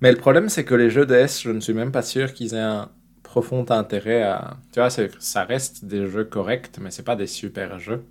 [0.00, 2.54] Mais le problème, c'est que les jeux DS, je ne suis même pas sûr qu'ils
[2.54, 2.90] aient un
[3.22, 4.58] profond intérêt à.
[4.72, 8.04] Tu vois, ça reste des jeux corrects, mais c'est pas des super jeux.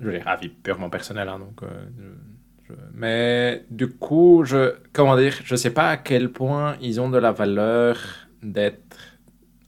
[0.00, 1.62] Je dire, avis purement personnel, hein, donc.
[1.62, 4.74] euh, Mais du coup, je.
[4.92, 7.98] Comment dire Je sais pas à quel point ils ont de la valeur
[8.42, 8.96] d'être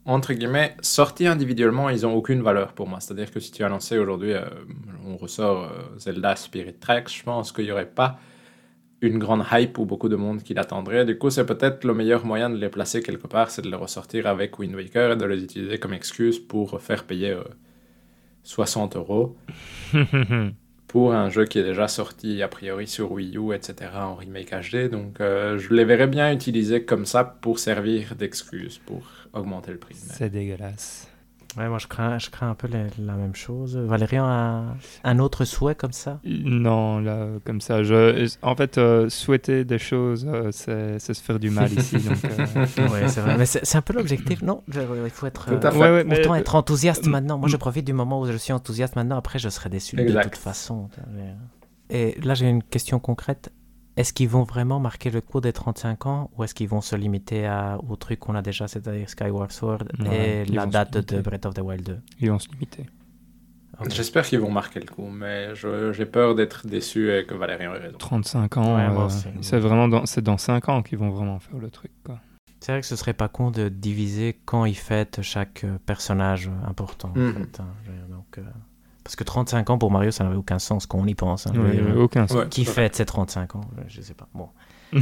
[0.08, 2.98] entre guillemets, sortis individuellement, ils n'ont aucune valeur pour moi.
[2.98, 4.40] C'est-à-dire que si tu as lancé aujourd'hui, euh,
[5.04, 8.18] on ressort euh, Zelda Spirit Tracks, je pense qu'il n'y aurait pas
[9.02, 11.04] une grande hype ou beaucoup de monde qui l'attendrait.
[11.04, 13.76] Du coup, c'est peut-être le meilleur moyen de les placer quelque part, c'est de les
[13.76, 17.36] ressortir avec Wind Waker et de les utiliser comme excuse pour faire payer
[18.48, 19.36] 60 euros
[20.88, 24.54] pour un jeu qui est déjà sorti a priori sur Wii U, etc., en remake
[24.54, 24.88] HD.
[24.90, 29.02] Donc, euh, je les verrais bien utiliser comme ça pour servir d'excuse, pour
[29.34, 29.96] augmenter le prix.
[29.96, 31.10] C'est dégueulasse.
[31.58, 33.76] Ouais, moi je crains, je crains un peu la même chose.
[33.76, 34.62] Valérian a
[35.04, 36.20] un autre souhait comme ça?
[36.24, 41.38] Non, là, comme ça, je, en fait, euh, souhaiter des choses, euh, c'est se faire
[41.38, 41.96] du mal ici.
[41.98, 43.36] Donc, euh, Ouais, c'est vrai.
[43.36, 44.62] Mais c'est un peu l'objectif, non?
[44.72, 45.48] Il faut être.
[45.50, 45.70] Euh.
[45.72, 47.38] Ouais, ouais, mais- Autant être enthousiaste euh, maintenant.
[47.38, 49.16] Moi, je profite du moment où je suis enthousiaste maintenant.
[49.18, 50.88] Après, je serai déçu de toute façon.
[51.90, 53.50] Et là, j'ai une question concrète.
[53.98, 56.94] Est-ce qu'ils vont vraiment marquer le coup des 35 ans ou est-ce qu'ils vont se
[56.96, 61.20] limiter à, au truc qu'on a déjà, c'est-à-dire Skyward Sword Ouais, et la date de.
[61.20, 62.86] Breath of the Wild 2 ils vont se limiter.
[63.90, 67.78] J'espère qu'ils vont marquer le coup, mais j'ai peur d'être déçu et que Valérian ait
[67.78, 67.98] raison.
[67.98, 69.08] 35 ans, Ouais, euh,
[69.40, 71.92] c'est vraiment dans, c'est dans 5 ans qu'ils vont vraiment faire le truc.
[72.04, 72.18] Quoi.
[72.60, 76.50] C'est vrai que ce serait pas con de diviser quand ils fêtent chaque euh, personnage
[76.66, 77.10] important.
[77.14, 77.34] en Mhm.
[77.34, 77.66] fait, hein.
[78.10, 78.42] Donc, euh,
[79.08, 81.46] Parce que 35 ans pour Mario, ça n'avait aucun sens quand on y pense.
[81.46, 81.52] hein.
[81.56, 82.44] Ouais, dire, euh, aucun sens.
[82.50, 83.62] Qui fête ses 35 ans?
[83.86, 84.28] Je- Je sais pas.
[84.34, 84.50] Bon.
[84.92, 85.00] Pas.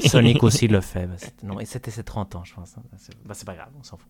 [0.08, 1.08] Sonic aussi le fait.
[1.08, 2.78] Bah, non, et c'était ses 30 ans, je pense.
[2.78, 2.82] hein.
[2.96, 4.08] C'est bah, c'est pas grave, on s'en fout.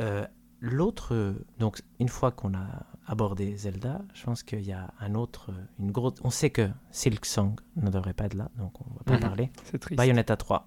[0.00, 0.26] Euh,
[0.60, 2.66] L'autre, euh, donc une fois qu'on a
[3.06, 6.14] abordé Zelda, je pense qu'il y a un autre, euh, une grosse.
[6.24, 9.20] On sait que Silk Song ne devrait pas être là, donc on va pas Mhm.
[9.20, 9.50] parler.
[9.62, 9.96] C'est triste.
[9.96, 10.66] Bayonetta 3.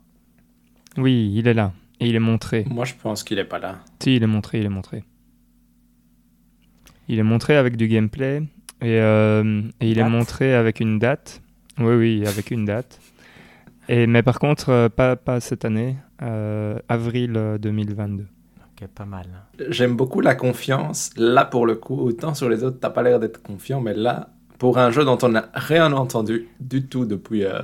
[0.98, 1.74] Oui, il est là.
[2.00, 2.66] Et il est montré.
[2.70, 3.80] Moi, je pense qu'il est pas là.
[4.02, 5.04] Si, il est montré, il est montré.
[7.08, 8.44] Il est montré avec du gameplay.
[8.82, 11.42] Et, euh, et il est montré avec une date.
[11.80, 13.00] Oui, oui, avec une date.
[13.90, 15.96] Et, mais par contre, euh, pas, pas cette année.
[16.22, 18.24] euh, avril euh, 2022.
[18.24, 19.26] Ok, pas mal.
[19.70, 21.10] J'aime beaucoup la confiance.
[21.18, 24.30] Là, pour le coup, autant sur les autres, t'as pas l'air d'être confiant, mais là,
[24.60, 27.60] pour un jeu dont on n'a rien entendu du tout depuis euh,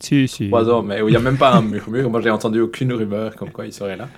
[0.00, 0.48] Si, si.
[0.48, 2.92] trois ans, mais où il n'y a même pas un murmure, moi j'ai entendu aucune
[2.92, 4.08] rumeur comme quoi il serait là.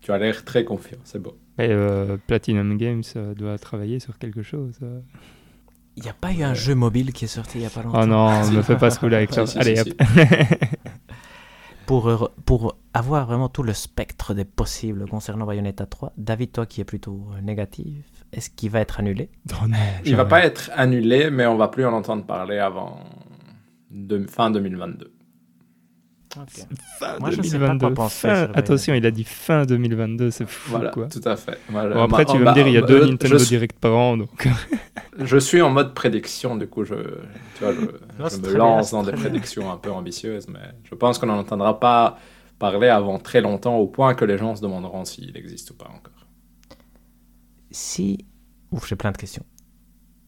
[0.00, 1.36] Tu as l'air très confiant, c'est beau.
[1.58, 4.78] Et, euh, Platinum Games euh, doit travailler sur quelque chose.
[4.82, 5.00] euh.
[5.96, 7.82] Il n'y a pas eu un jeu mobile qui est sorti il n'y a pas
[7.82, 9.46] longtemps Oh non, ne me fais pas ce coup-là avec Si, ça.
[9.46, 9.96] si, Allez, si, hop.
[11.86, 16.80] pour, pour avoir vraiment tout le spectre des possibles concernant Bayonetta 3, David, toi qui
[16.80, 19.28] es plutôt négatif, est-ce qu'il va être annulé?
[19.62, 23.00] Oh non, Il va pas être annulé, mais on va plus en entendre parler avant
[23.90, 25.11] de- fin 2022.
[26.98, 27.86] Fin Moi, je sais pas 2022.
[27.86, 28.58] quoi penser Fin- sur Bayonetta.
[28.58, 31.06] Attention, il a dit fin 2022, c'est fou Voilà, quoi.
[31.08, 31.58] tout à fait.
[31.70, 33.78] Bon, après, tu vas bah, me dire, il y a bah, deux Nintendo je, Direct
[33.78, 34.48] par an, donc.
[35.18, 37.80] je suis en mode prédiction, du coup, je, tu vois, je,
[38.18, 41.18] Non, je c'est me lance bien, dans des prédictions un peu ambitieuses, mais je pense
[41.18, 42.18] qu'on n'en entendra pas
[42.58, 45.90] parler avant très longtemps, au point que les gens se demanderont s'il existe ou pas
[45.94, 46.26] encore.
[47.70, 48.26] Si.
[48.70, 49.44] Ouf, j'ai plein de questions.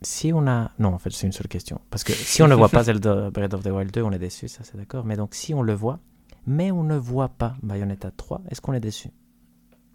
[0.04, 0.70] Si on a.
[0.78, 1.80] Non, en fait, c'est une seule question.
[1.90, 4.18] Parce que si on ne voit pas Zelda Breath of the Wild 2, on est
[4.18, 5.04] déçu, ça c'est d'accord.
[5.04, 5.98] Mais donc, si on le voit,
[6.46, 9.08] mais on ne voit pas Bayonetta 3, est-ce qu'on est déçu?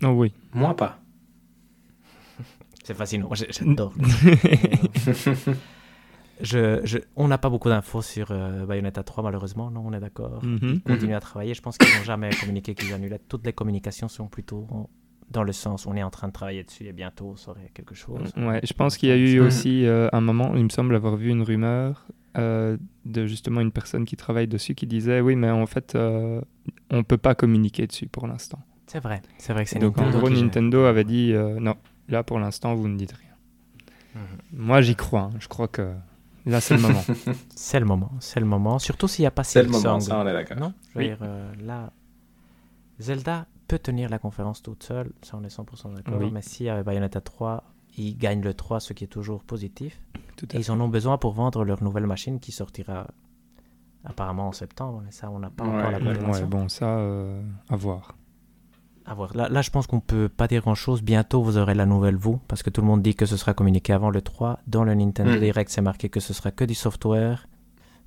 [0.04, 0.34] Oh oui.
[0.54, 1.00] Moi pas.
[2.84, 3.94] C'est fascinant, j'adore.
[6.42, 10.00] je, je- on n'a pas beaucoup d'infos sur euh, Bayonetta 3, malheureusement, non, on est
[10.00, 10.44] d'accord.
[10.44, 10.60] Mhm.
[10.64, 11.54] Ils continuent à travailler.
[11.54, 13.20] Je pense qu'ils n'ont jamais communiqué qu'ils annulaient.
[13.28, 14.90] Toutes les communications sont plutôt en-
[15.32, 17.96] dans le sens on est en train de travailler dessus et bientôt on saurait quelque
[17.96, 18.32] chose.
[18.38, 21.16] Ouais, je pense qu'il y a eu aussi euh, un moment, il me semble avoir
[21.16, 22.06] vu une rumeur
[22.38, 26.42] euh, de justement une personne qui travaille dessus qui disait oui, mais en fait, euh,
[26.92, 28.60] on peut pas communiquer dessus pour l'instant.
[28.88, 30.44] C'est vrai, c'est vrai que c'est Donc en Nintendo gros, qui gère.
[30.46, 31.76] Nintendo avait dit euh, non,
[32.08, 33.30] là pour l'instant, vous ne dites rien.
[34.16, 34.22] Mhm.
[34.66, 35.22] Moi, j'y crois.
[35.34, 35.38] hein.
[35.40, 35.94] Je crois que
[36.48, 37.04] là, c'est le moment.
[37.56, 38.80] C'est le moment, c'est le moment.
[38.80, 40.58] Surtout s'il n'y a pas C'est le moment, ça on est d'accord.
[40.58, 41.10] Non, je veux Oui.
[41.10, 41.92] dire, euh, là,
[43.00, 46.20] Zelda peut tenir la conférence toute seule, ça on est 100% d'accord.
[46.20, 46.30] Oui.
[46.34, 47.64] Mais si avec Bayonetta 3,
[47.98, 50.02] ils gagnent le 3, ce qui est toujours positif.
[50.36, 53.08] Tout Et à ils en ont besoin pour vendre leur nouvelle machine qui sortira
[54.04, 55.02] apparemment en septembre.
[55.06, 56.44] Mais ça, on n'a pas Ouais, encore la confirmation.
[56.46, 58.16] Ouais, bon, ça, euh, à voir.
[59.06, 59.36] À voir.
[59.36, 61.02] Là, là, je pense qu'on peut pas dire grand-chose.
[61.02, 63.54] Bientôt, vous aurez la nouvelle, vous, parce que tout le monde dit que ce sera
[63.54, 64.60] communiqué avant le 3.
[64.68, 65.40] Dans le Nintendo Mm.
[65.40, 67.48] Direct, c'est marqué que ce sera que du software.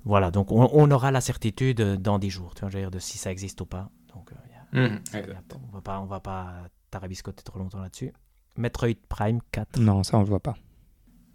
[0.05, 2.91] Voilà, donc on, on aura la certitude dans 10 jours, tu vois, je veux dire,
[2.91, 3.89] de si ça existe ou pas.
[4.13, 4.35] Donc, euh,
[4.73, 6.53] pas- on va pas, on va pas
[6.91, 8.11] tarabiscoter trop longtemps là-dessus.
[8.57, 9.79] Metroid Prime 4.
[9.79, 10.55] Non, ça, on le voit pas.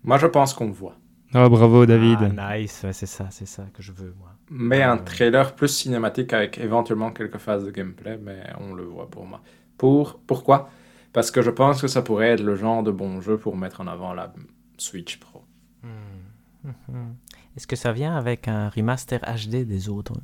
[0.04, 0.96] Moi je pense qu'on le voit.
[1.34, 2.18] Oh, bravo, David.
[2.38, 4.30] Ah, nice, ouais, c'est ça, c'est ça que je veux, moi.
[4.50, 5.02] Mais un Euh.
[5.04, 9.42] trailer plus cinématique avec éventuellement quelques phases de gameplay, mais on le voit pour moi.
[9.76, 10.70] Pour, pourquoi?
[11.12, 13.82] Parce que je pense que ça pourrait être le genre de bon jeu pour mettre
[13.82, 14.32] en avant la
[14.78, 15.42] Switch Pro.
[15.82, 16.68] Hmm.
[16.88, 17.16] Mhm.
[17.56, 20.14] Est-ce que ça vient avec un remaster HD des autres?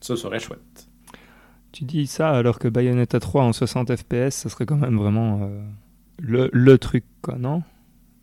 [0.00, 0.88] Ce serait chouette.
[1.74, 5.40] Tu dis ça alors que Bayonetta 3 en 60 FPS, ça serait quand même vraiment
[5.42, 5.60] euh,
[6.20, 7.64] le, le truc, quoi, non?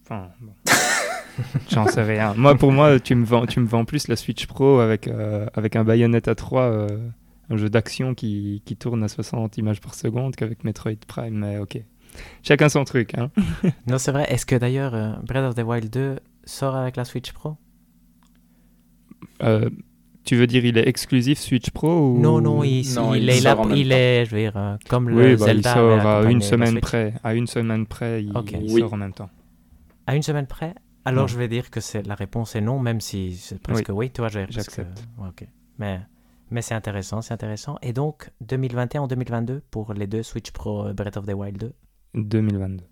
[0.06, 0.54] Enfin, bon.
[1.70, 2.34] J'en sais rien.
[2.36, 5.48] Moi, pour moi, tu me vends, tu me vends plus la Switch Pro avec, euh,
[5.54, 6.88] avec un Bayonetta 3, euh,
[7.50, 11.58] un jeu d'action qui, qui tourne à 60 images par seconde qu'avec Metroid Prime, mais
[11.58, 11.78] ok.
[12.44, 13.32] Chacun son truc, hein.
[13.88, 14.32] Non, c'est vrai.
[14.32, 17.58] Est-ce que d'ailleurs Breath of the Wild 2 sort avec la Switch Pro?
[19.44, 19.70] Euh,
[20.24, 22.20] tu veux dire il est exclusif Switch Pro ou...
[22.20, 24.58] Non, non, il, Non, il il est, sort là, en il est, je veux dire,
[24.58, 25.74] euh, comme le Oui, bah, il Zelda.
[25.74, 26.82] sort mais à une semaine Switch.
[26.82, 27.14] près.
[27.24, 28.82] À une semaine près, il, il Oui.
[28.82, 29.30] sort en même temps.
[30.08, 30.76] À une semaine près?
[31.06, 31.28] Alors Non.
[31.28, 34.22] je vais dire que c'est la réponse est non, même si c'est presque oui, tu
[34.22, 35.08] vois, je vais- parce que- J'accepte.
[35.18, 35.48] ouais, ok.
[35.80, 36.00] Mais,
[36.52, 37.78] mais c'est intéressant, c'est intéressant.
[37.82, 41.74] Et donc, 2021 2022 pour les deux Switch Pro euh, Breath of the Wild 2
[42.14, 42.84] 2022.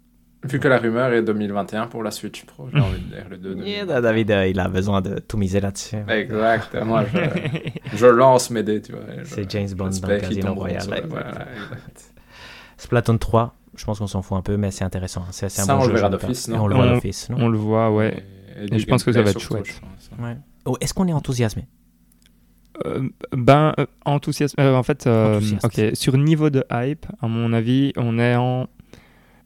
[0.43, 3.37] Vu que la rumeur est 2021 pour la Switch Pro, j'ai envie de dire le
[3.37, 5.97] 2 Yeah, David, euh, il a besoin de tout miser là-dessus.
[6.07, 7.01] Exactement.
[7.03, 9.01] Je, je lance mes dés, tu vois.
[9.25, 10.81] C'est James Bond dans Casino Royale.
[10.81, 12.13] sur voilà, exact.
[12.77, 15.25] Splatoon 3, je pense qu'on s'en fout un peu, mais c'est intéressant.
[15.31, 17.29] C'est c'est un Ça, bon on jeu, le verra d'office, non On le voit d'office,
[17.29, 18.23] non On le voit, ouais.
[18.71, 19.65] Et, je pense que ça va être chouette.
[19.81, 20.09] pense.
[20.23, 20.37] Ouais.
[20.65, 21.67] Oh, Est-ce qu'on est enthousiasmé
[22.85, 24.55] Euh, ben, euh, enthousiasme.
[24.61, 25.65] euh, en fait, euh, Enthousiaste.
[25.65, 28.67] ok, sur niveau de hype, à mon avis, on est en.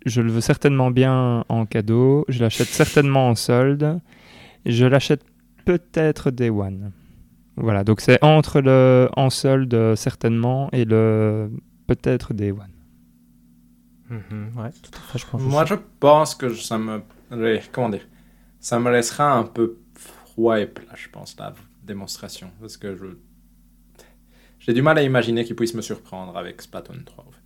[0.06, 2.26] Je le veux certainement bien en cadeau.
[2.28, 4.00] Je l'achète certainement en solde.
[4.66, 5.24] Je l'achète
[5.66, 6.92] peut-être Day One.
[7.56, 11.52] Voilà, donc c'est entre le en solde certainement et le
[11.88, 12.68] peut-être Day One.
[14.10, 15.42] Mhm, Ouais, tout à fait, je pense.
[15.42, 17.02] Moi, je pense que ça me.
[17.72, 18.08] Comment dire
[18.60, 21.54] Ça me laissera un peu froid et plat, je pense, la
[21.84, 22.52] démonstration.
[22.60, 23.06] Parce que je.
[24.60, 27.38] J'ai du mal à imaginer qu'il puisse me surprendre avec Splatoon 3, en fait.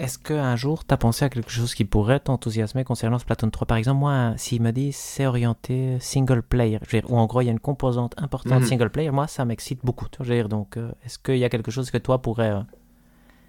[0.00, 3.66] Est-ce qu'un jour, tu as pensé à quelque chose qui pourrait t'enthousiasmer concernant Splatoon 3
[3.66, 7.26] Par exemple, moi, s'il me dit c'est orienté single player, je veux dire, ou en
[7.26, 8.66] gros, il y a une composante importante Mhm.
[8.66, 10.06] single player, moi, ça m'excite beaucoup.
[10.10, 12.22] tu vois, je veux dire, donc, euh, est-ce qu'il y a quelque chose que toi
[12.22, 12.50] pourrais.
[12.52, 12.60] euh,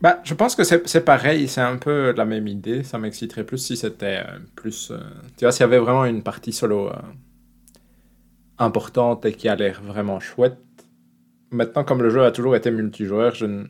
[0.01, 2.83] Bah, je pense que c'est pareil, c'est un peu la même idée.
[2.83, 4.91] Ça m'exciterait plus si c'était euh, plus.
[5.37, 6.91] tu vois, s'il y avait vraiment une partie solo
[8.57, 10.57] importante et qui a l'air vraiment chouette.
[11.51, 13.63] Maintenant, comme le jeu a toujours été multijoueur, je ne,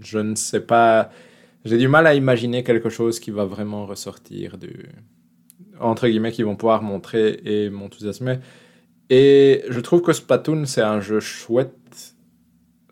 [0.00, 1.10] je ne sais pas.
[1.64, 4.88] J'ai du mal à imaginer quelque chose qui va vraiment ressortir du.
[5.80, 8.38] Entre guillemets, qui vont pouvoir montrer et m'enthousiasmer.
[9.10, 12.14] Et je trouve que Splatoon, c'est un jeu chouette.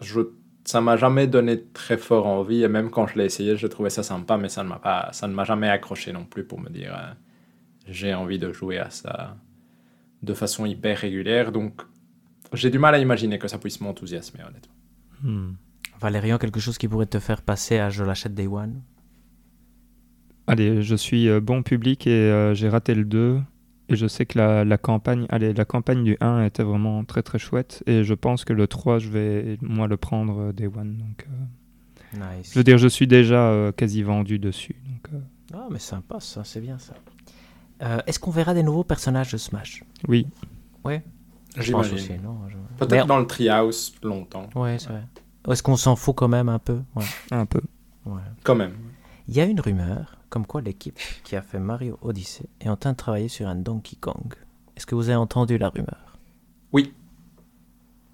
[0.01, 0.21] Je
[0.65, 3.89] ça m'a jamais donné très fort envie et même quand je l'ai essayé je trouvais
[3.89, 6.59] ça sympa mais ça ne m'a pas ça ne m'a jamais accroché non plus pour
[6.59, 7.13] me dire euh,
[7.87, 9.37] j'ai envie de jouer à ça
[10.25, 11.83] de façon hyper régulière donc
[12.53, 14.75] j'ai du mal à imaginer que ça puisse m'enthousiasmer honnêtement
[15.23, 15.53] Hmm.
[16.01, 18.83] Valérian, quelque chose qui pourrait te faire passer à je l'achète Day One?
[20.47, 23.41] Allez, je suis euh, bon public et euh, j'ai raté le 2.
[23.89, 27.23] Et je sais que la, la campagne, allez, la campagne du 1 était vraiment très
[27.23, 27.83] très chouette.
[27.87, 30.99] Et je pense que le 3, je vais moi le prendre euh, Day One.
[30.99, 32.51] Donc, euh, Nice.
[32.53, 34.77] Je veux dire, je suis déjà euh, quasi vendu dessus.
[34.87, 35.21] Donc, euh,
[35.55, 36.95] Ah, mais sympa, ça, c'est bien ça.
[37.83, 39.83] Euh, Est-ce qu'on verra des nouveaux personnages de Smash?
[40.09, 40.27] Oui,
[40.85, 41.95] Je pense J'imagine.
[41.95, 42.39] aussi, non?
[42.49, 44.49] Je- Peut-être dans le Treehouse longtemps.
[44.55, 45.05] Ouais, c'est vrai.
[45.47, 46.81] Ou Est-ce qu'on s'en fout quand même un peu?
[46.95, 47.05] Ouais.
[47.31, 47.61] un peu.
[48.07, 48.21] ouais.
[48.45, 48.75] Quand même.
[49.29, 52.77] Il y a une rumeur comme quoi l'équipe qui a fait Mario Odyssey est en
[52.77, 54.35] train de travailler sur un Donkey Kong.
[54.77, 56.19] Est-ce que vous avez entendu la rumeur?
[56.73, 56.93] Oui.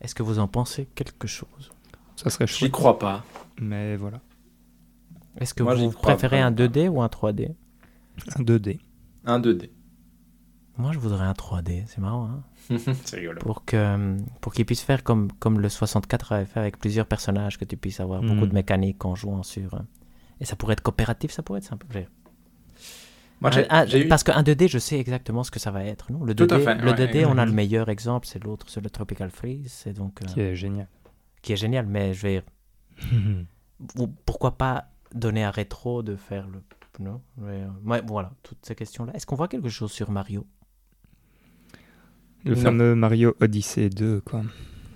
[0.01, 1.73] Est-ce que vous en pensez quelque chose?
[2.17, 2.73] Ça serait J'y chouette.
[2.73, 3.25] crois pas.
[3.61, 4.21] Mais voilà.
[5.39, 7.55] Est-ce que Moi, j'y vous préférez un vraiment 2D ou un 3D
[8.37, 8.79] Un 2D.
[9.25, 9.71] Un 2D.
[10.77, 11.85] Moi, je voudrais un 3D.
[11.87, 12.43] C'est marrant, hein
[13.05, 13.39] C'est rigolo.
[13.41, 17.59] Pour que pour qu'il puisse faire comme comme le 64 avait fait avec plusieurs personnages,
[17.59, 18.49] que tu puisses avoir beaucoup Mhm.
[18.49, 19.75] de mécanique en jouant sur.
[19.75, 19.79] euh,
[20.41, 21.87] Et ça pourrait être coopératif, ça pourrait être sympa.
[21.91, 22.09] J'ai-
[23.41, 24.07] Moi, Ah, ah, eu...
[24.09, 26.11] Parce qu'un 2D, je sais exactement ce que ça va être.
[26.13, 26.23] Non?
[26.25, 28.67] Le Tout 2D, à fait, le ouais, 2D on a le meilleur exemple, c'est l'autre,
[28.69, 30.87] c'est le Tropical Freeze, c'est donc euh, Qui est génial.
[31.43, 31.87] qui est génial.
[31.87, 32.43] Mais je vais,
[33.99, 36.63] ou- pourquoi pas donner à rétro de faire le
[37.01, 37.21] non?
[37.39, 39.13] Mais, euh, ouais, voilà toutes ces questions là.
[39.15, 40.47] Est-ce qu'on voit quelque chose sur Mario?
[42.45, 42.61] Le Non.
[42.61, 44.43] fameux Mario Odyssey 2, quoi.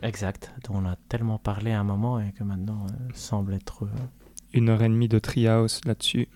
[0.03, 3.85] Exact, dont on a tellement parlé à un moment et que maintenant euh, semble être.
[3.85, 3.89] euh,
[4.53, 6.29] Une heure et demie de Treehouse là-dessus.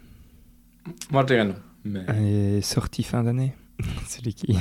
[1.11, 1.55] Moi, je dirais non.
[1.85, 2.05] Mais...
[2.59, 3.55] Et sorti fin d'année.
[4.07, 4.57] Celui qui.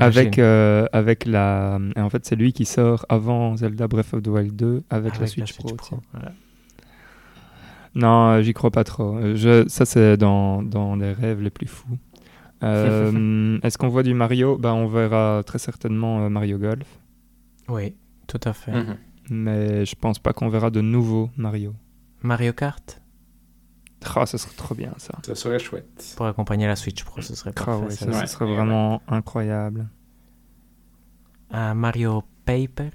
[0.00, 1.78] Avec, euh, avec la.
[1.96, 5.18] et En fait, c'est lui qui sort avant Zelda Breath of the Wild 2 avec,
[5.18, 6.00] la Switch, Pro.
[6.12, 6.32] voilà.
[7.94, 9.18] Non, j'y crois pas trop.
[9.34, 11.96] Je, ça, c'est dans, dans les rêves les plus fous.
[12.64, 14.56] Euh, Est-ce qu'on voit du Mario?
[14.58, 16.86] Bah, On verra très certainement euh, Mario Golf.
[17.68, 17.94] Oui,
[18.26, 18.72] tout à fait.
[18.72, 18.96] Mhm.
[19.30, 21.74] Mais je pense pas qu'on verra de nouveaux Mario.
[22.22, 23.00] Mario Kart?
[24.16, 25.14] Ah, ça serait trop bien ça.
[25.24, 26.12] Ça serait chouette.
[26.16, 27.84] pour accompagner la Switch Pro, ce serait Ah parfait.
[27.84, 28.04] ouais, ça.
[28.06, 28.26] ça, ça Ouais.
[28.26, 29.88] serait vraiment incroyable.
[31.50, 32.90] Un Mario Paper?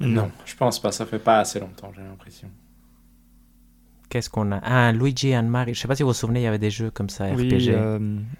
[0.00, 0.92] Non, je pense pas.
[0.92, 2.48] Ça fait pas assez longtemps, j'ai l'impression.
[4.08, 4.60] Qu'est-ce qu'on a?
[4.62, 5.74] Ah, un Luigi and Mario.
[5.74, 7.48] Je sais pas si vous vous souvenez, il y avait des jeux comme ça, Oui,
[7.48, 7.70] RPG.
[7.74, 7.98] euh,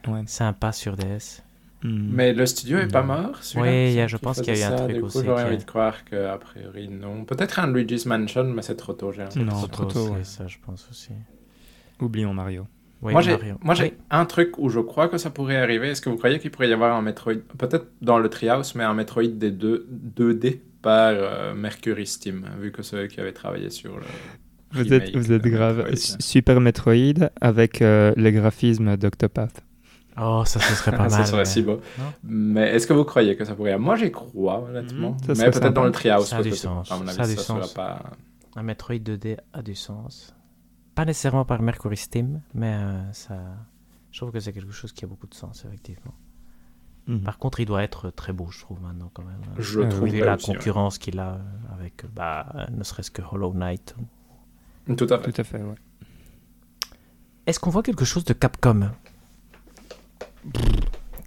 [0.08, 0.22] ouais.
[0.26, 1.42] Sympa sur DS.
[1.84, 2.08] Hmm.
[2.12, 3.06] Mais le studio est pas Non.
[3.22, 4.82] mort Oui, il y a- je pense qu'il y a eu un ça.
[4.84, 7.24] truc Du coup, aussi J'aurais envie de croire qu'a priori non.
[7.24, 9.44] Peut-être un Luigi's Mansion, mais c'est trop tôt, j'ai l'impression.
[9.44, 10.24] Non, C'est trop tôt, ouais.
[10.24, 11.10] ça, je pense aussi.
[12.00, 12.66] Oublions Mario.
[13.00, 13.54] Oui, moi, j'ai, Mario.
[13.62, 13.92] moi, j'ai Oui.
[14.10, 15.90] un truc où je crois que ça pourrait arriver.
[15.90, 18.82] Est-ce que vous croyez qu'il pourrait y avoir un Metroid, peut-être dans le Treehouse, mais
[18.82, 23.32] un Metroid des deux, 2D par euh, Mercury Steam, vu que c'est eux qui avaient
[23.32, 24.02] travaillé sur le.
[24.72, 25.78] Vous êtes, vous êtes grave.
[25.78, 25.96] Metroid.
[26.20, 29.62] Super Metroid avec euh, les graphismes d'Octopath.
[30.20, 31.26] Oh, ça, ce serait pas ça mal.
[31.26, 31.44] serait ouais.
[31.44, 31.80] si beau.
[31.98, 35.12] Non Mais est-ce que vous croyez que ça pourrait Moi, j'y crois, honnêtement.
[35.12, 36.26] Mhm, ça mais peut-être dans le Treehouse.
[36.28, 36.90] Ça a du sens.
[36.90, 37.72] Avis, Ça a ça, du sens.
[37.72, 38.02] pas.
[38.56, 40.34] Un Metroid 2D a du sens.
[40.94, 43.36] Pas nécessairement par Mercury Steam, mais euh, ça.
[44.10, 46.14] Je trouve que c'est quelque chose qui a beaucoup de sens, effectivement.
[47.06, 47.20] Mhm.
[47.22, 49.40] Par contre, il doit être très beau, je trouve, maintenant, quand même.
[49.58, 49.88] Je oui.
[49.88, 50.56] trouve Vu la aussi, ouais.
[50.56, 51.38] concurrence qu'il a euh,
[51.78, 53.94] avec, euh, bah, euh, ne serait-ce que Hollow Knight.
[54.97, 55.32] Tout à fait.
[55.32, 55.74] Tout à fait, ouais.
[57.47, 58.90] Est-ce qu'on voit quelque chose de Capcom?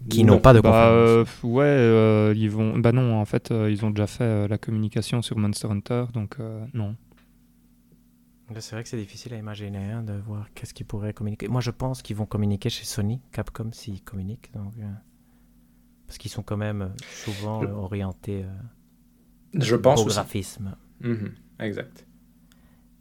[0.09, 1.37] Qui n'ont pas de Bah, conférence.
[1.43, 2.77] euh, ouais, euh, ils vont.
[2.79, 6.05] Bah non, en fait, euh, ils ont déjà fait euh, la communication sur Monster Hunter,
[6.13, 6.95] donc euh, non.
[8.59, 11.47] C'est vrai que c'est difficile à imaginer hein, de voir qu'est-ce qu'ils pourraient communiquer.
[11.47, 14.51] Moi, je pense qu'ils vont communiquer chez Sony, Capcom, s'ils communiquent.
[14.53, 14.83] Donc, euh,
[16.05, 20.15] parce qu'ils sont quand même souvent Je- orientés euh, Je pense au aussi.
[20.15, 20.75] graphisme.
[20.99, 22.05] Mhm, Exact.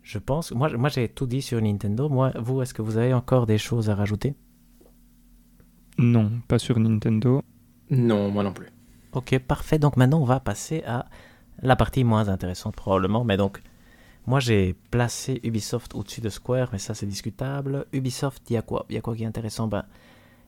[0.03, 0.53] Je pense.
[0.53, 2.09] Moi, moi j'ai tout dit sur Nintendo.
[2.09, 4.35] Moi, vous, est-ce que vous avez encore des choses à rajouter?
[5.99, 7.43] Non, pas sur Nintendo.
[7.91, 8.69] Non, moi non plus.
[9.13, 9.79] Ok, parfait.
[9.79, 11.07] Donc maintenant, on va passer à
[11.63, 13.25] la partie moins intéressante probablement.
[13.25, 13.61] Mais donc,
[14.27, 17.87] moi, j'ai placé Ubisoft au-dessus de Square, mais ça, c'est discutable.
[17.93, 18.87] Ubisoft, il y a quoi?
[18.89, 19.67] Il y a quoi qui est intéressant?
[19.67, 19.85] Ben,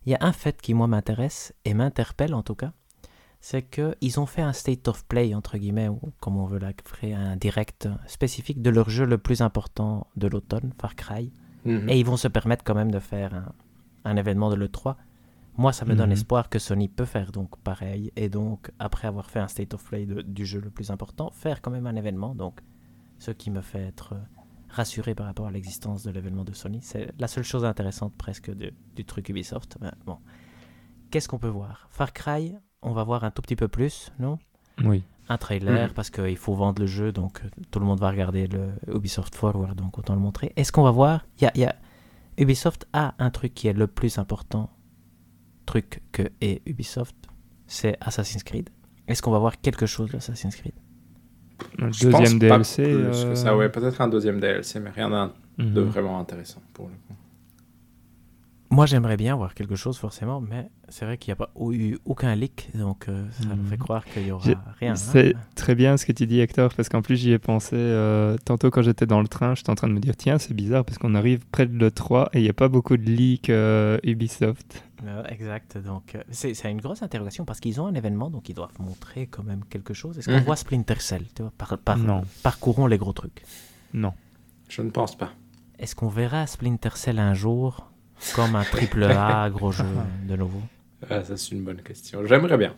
[0.07, 2.73] il y a un fait qui, moi, m'intéresse et m'interpelle en tout cas.
[3.45, 7.13] C'est qu'ils ont fait un state of play, entre guillemets, ou comme on veut l'appeler,
[7.13, 11.33] un direct spécifique de leur jeu le plus important de l'automne, Far Cry.
[11.65, 11.89] Mhm.
[11.89, 13.53] Et ils vont se permettre quand même de faire un,
[14.05, 14.95] un événement de l'E3.
[15.57, 16.13] Moi, ça me donne Mhm.
[16.13, 18.13] espoir que Sony peut faire donc pareil.
[18.15, 21.31] Et donc, après avoir fait un state of play de- du jeu le plus important,
[21.33, 22.37] faire quand même un événement.
[22.37, 22.61] Donc,
[23.19, 24.19] ce qui me fait être euh,
[24.69, 26.79] rassuré par rapport à l'existence de l'événement de Sony.
[26.81, 29.79] C'est la seule chose intéressante presque de- du truc Ubisoft.
[29.81, 30.19] Ben, bon.
[31.11, 31.87] Qu'est-ce qu'on peut voir?
[31.91, 34.39] Far Cry, on va voir un tout petit peu plus, non?
[34.85, 35.03] Oui.
[35.29, 35.95] un trailer Mhm.
[35.95, 39.35] parce qu'il faut vendre le jeu, donc euh, tout le monde va regarder le Ubisoft
[39.35, 40.53] Forward, donc autant le montrer.
[40.57, 41.77] Est-ce qu'on va voir il y a, y a-
[42.39, 44.69] Ubisoft a un truc qui est le plus important
[45.65, 47.15] truc que est Ubisoft,
[47.67, 48.69] c'est Assassin's Creed.
[49.07, 50.75] Est-ce qu'on va voir quelque chose d'Assassin's Creed?
[51.79, 52.83] Pense deuxième pas DLC.
[52.83, 55.73] plus euh, que ça, ouais, peut-être un deuxième DLC, mais rien d'un- mhm.
[55.73, 57.15] de vraiment intéressant pour le coup.
[58.75, 61.99] Moi, j'aimerais bien voir quelque chose, forcément, mais c'est vrai qu'il n'y a pas eu
[62.07, 63.67] aucun leak, donc euh, ça me Mhm.
[63.67, 64.49] fait croire qu'il n'y aura
[64.81, 64.93] rien.
[64.93, 64.97] hein.
[64.97, 68.39] C'est très bien ce que tu dis, Hector, parce qu'en plus, j'y ai pensé euh,
[68.47, 69.55] tantôt quand j'étais dans le train.
[69.55, 72.31] J'étais en train de me dire, tiens, c'est bizarre parce qu'on arrive près de l'E3
[72.33, 74.83] et il n'y a pas beaucoup de leaks euh, Ubisoft.
[75.05, 78.55] Euh, exact, donc euh, c'est une grosse interrogation parce qu'ils ont un événement, donc ils
[78.55, 80.19] doivent montrer quand même quelque chose.
[80.19, 80.45] Est-ce qu'on Mhm.
[80.45, 82.25] voit Splinter Cell tu vois, par, par- Non.
[82.43, 83.43] Parcourons les gros trucs?
[83.93, 84.15] Non.
[84.71, 85.33] Je ne pense pas.
[85.79, 87.91] Est-ce qu'on verra Splinter Cell un jour?
[88.35, 89.85] Comme un triple A gros jeu
[90.29, 90.63] de nouveau
[91.11, 92.25] Ah, ça, c'est une bonne question.
[92.27, 92.75] J'aimerais bien.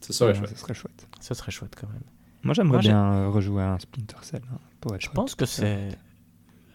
[0.00, 0.50] Ce serait chouette.
[0.50, 1.08] Ce serait chouette.
[1.20, 2.02] Ce serait chouette quand même.
[2.42, 4.42] Moi, j'aimerais bien euh, rejouer à un Splinter Cell.
[4.52, 5.96] hein, pour être Je pense que c'est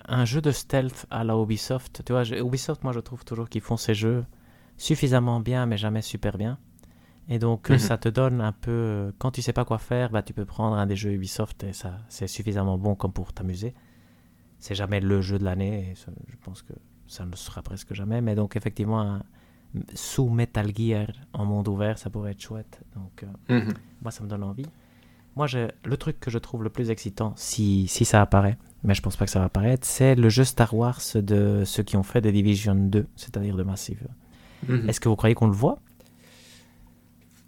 [0.08, 2.02] un jeu de stealth à la Ubisoft.
[2.04, 4.26] Tu vois, Ubisoft, moi, je trouve toujours qu'ils font ces jeux
[4.78, 6.58] suffisamment bien, mais jamais super bien.
[7.32, 7.80] Et donc, euh, Mhm.
[7.80, 9.14] ça te donne un peu.
[9.20, 11.74] Quand tu sais pas quoi faire, bah, tu peux prendre un des jeux Ubisoft et
[11.74, 13.76] ça, c'est suffisamment bon comme pour t'amuser.
[14.58, 16.74] C'est jamais le jeu de l'année je pense que
[17.10, 18.22] ça ne sera presque jamais.
[18.22, 19.24] Mais donc, effectivement, un-
[19.94, 22.80] sous Metal Gear en monde ouvert, ça pourrait être chouette.
[22.96, 23.74] Donc, euh, Mhm.
[24.02, 24.66] moi, ça me donne envie.
[25.36, 25.46] Moi,
[25.86, 29.16] le truc que je trouve le plus excitant, si, si ça apparaît, mais je pense
[29.16, 32.22] pas que ça va apparaître, c'est le jeu Star Wars de ceux qui ont fait
[32.22, 34.08] The Division 2, c'est-à-dire de Massive.
[34.68, 34.90] Mhm.
[34.90, 35.80] Est-ce que vous croyez qu'on le voit?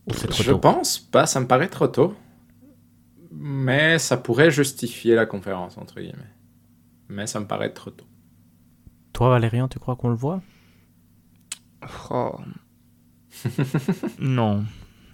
[0.08, 0.60] Ou c'est trop Je tôt?
[0.60, 2.14] pense pas, ça me paraît trop tôt.
[3.32, 6.32] Mais ça pourrait justifier la conférence, entre guillemets.
[7.10, 8.06] Mais ça me paraît trop tôt.
[9.14, 10.42] Toi, Valérian, tu crois qu'on le voit?
[12.10, 12.38] Oh.
[14.20, 14.66] non.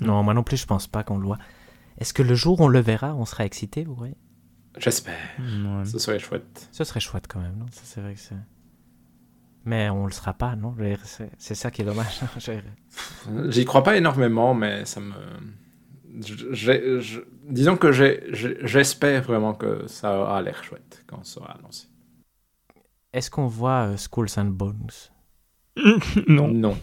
[0.01, 1.37] Non, moi non plus, je pense pas qu'on le voit.
[1.97, 4.15] Est-ce que le jour où on le verra, on sera excité, vous voyez
[4.77, 5.15] J'espère.
[5.39, 5.85] Ouais.
[5.85, 6.69] Ce serait chouette.
[6.71, 7.65] Ce serait chouette quand même, non?
[7.71, 8.35] Ça, c'est vrai que c'est...
[9.65, 10.75] Mais on le sera pas, non?
[11.39, 12.21] C'est ça qui est dommage.
[13.49, 15.13] J'y crois pas énormément, mais ça me.
[16.21, 17.19] je-
[17.49, 21.87] Disons que j'espère vraiment que ça aura l'air chouette quand ça sera annoncé.
[23.13, 24.89] Est-ce qu'on voit euh, Skulls and Bones?
[26.27, 26.47] Non.
[26.47, 26.77] Non.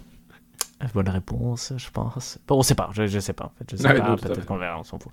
[0.93, 2.39] Bonne réponse, je pense.
[2.47, 3.71] Bon, on sait pas, je, je sais pas en fait.
[3.71, 5.13] Je sais Ouais, pas, non, tout peut-être qu'on verra, on s'en fout.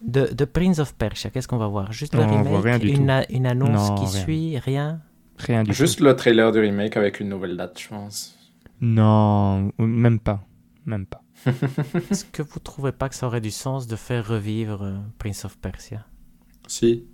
[0.00, 1.92] De, de Prince of Persia, qu'est-ce qu'on va voir?
[1.92, 3.12] Juste le On voit remake, rien du une, tout.
[3.12, 4.22] a- une annonce Non, qui rien.
[4.24, 5.00] suit, rien?
[5.36, 8.38] Rien du Juste le trailer du remake avec une nouvelle date, je pense.
[8.64, 8.70] tout.
[8.80, 10.40] Non, même pas.
[10.86, 11.22] Même pas.
[12.10, 15.44] Est-ce que vous trouvez pas que ça aurait du sens de faire revivre euh, Prince
[15.44, 16.06] of Persia?
[16.66, 17.04] Si.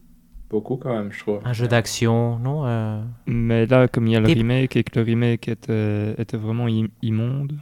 [0.55, 1.41] Beaucoup quand même, je trouve.
[1.45, 4.85] Un jeu d'action, non euh, Mais là, comme il y a le Et- remake et
[4.85, 7.59] que le remake était, était vraiment im- immonde,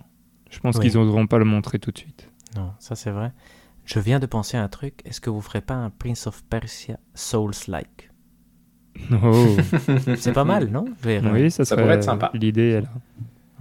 [0.51, 0.83] je pense Oui.
[0.91, 2.29] qu'ils n'oseront pas le montrer tout de suite.
[2.55, 3.33] Non, ça c'est vrai.
[3.87, 5.01] Je viens de penser à un truc.
[5.07, 8.11] Est-ce que vous ferez pas un Prince of Persia Souls-like?
[9.11, 9.57] Oh,
[10.17, 10.85] C'est pas mal, non?
[11.07, 12.31] Euh, oui, ça, Ça serait pourrait être sympa.
[12.35, 12.89] L'idée est là.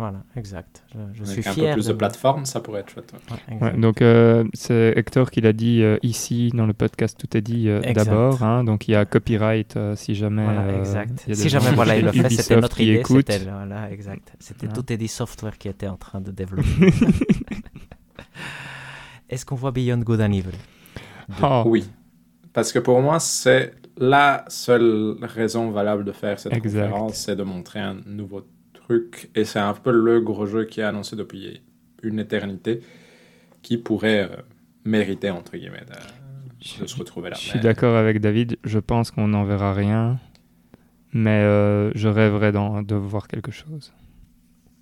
[0.01, 0.83] Voilà, exact.
[0.93, 3.13] Je, je Avec suis un fier peu plus de me- plateforme, ça pourrait être chouette.
[3.13, 3.19] ouais.
[3.35, 3.73] Ouais, exact.
[3.75, 7.41] Ouais, donc euh, c'est Hector qui l'a dit euh, ici dans le podcast, tout est
[7.41, 8.41] dit euh, d'abord.
[8.41, 10.43] hein, donc il y a copyright euh, si jamais.
[10.43, 11.23] Voilà, exact.
[11.27, 13.03] y a Si jamais voilà, il le fait, c'était notre idée.
[13.05, 14.33] C'était voilà, exact.
[14.39, 16.67] C'était tout est dit software qui était en train de développer.
[19.29, 20.51] Est-ce qu'on voit Beyond Good and Evil?
[21.41, 21.85] Oh, Oui.
[22.53, 26.89] Parce que pour moi, c'est la seule raison valable de faire cette Exact.
[26.89, 28.41] conférence, c'est de montrer un nouveau
[28.91, 29.29] truc.
[29.35, 31.61] Et c'est un peu le gros jeu qui est annoncé depuis
[32.03, 32.81] une éternité,
[33.61, 34.41] qui pourrait euh,
[34.85, 37.37] mériter, entre guillemets, de, de se retrouver là.
[37.39, 40.19] Je suis d'accord avec David, je pense qu'on n'en verra rien,
[41.13, 43.93] mais euh, je rêverais de voir quelque chose.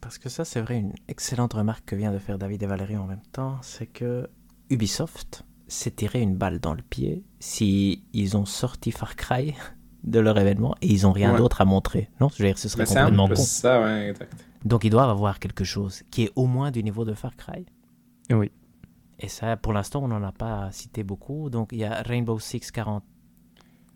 [0.02, 2.98] Parce que ça, c'est vrai, une excellente remarque que vient de faire David et Valérie
[2.98, 4.27] en même temps, c'est que
[4.69, 9.53] Ubisoft s'est tiré une balle dans le pied si ils ont sorti Far Cry
[10.04, 11.38] de leur événement et ils ont rien Ouais.
[11.38, 12.10] d'autre à montrer.
[12.22, 13.36] Non, je veux dire, ce serait Mais complètement con.
[13.36, 14.34] ça, ouais, exact.
[14.66, 17.66] Donc ils doivent avoir quelque chose qui est au moins du niveau de Far Cry.
[18.32, 18.52] Oui.
[19.20, 21.50] Et ça, pour l'instant, on n'en a pas cité beaucoup.
[21.50, 23.04] Donc il y a Rainbow Six 40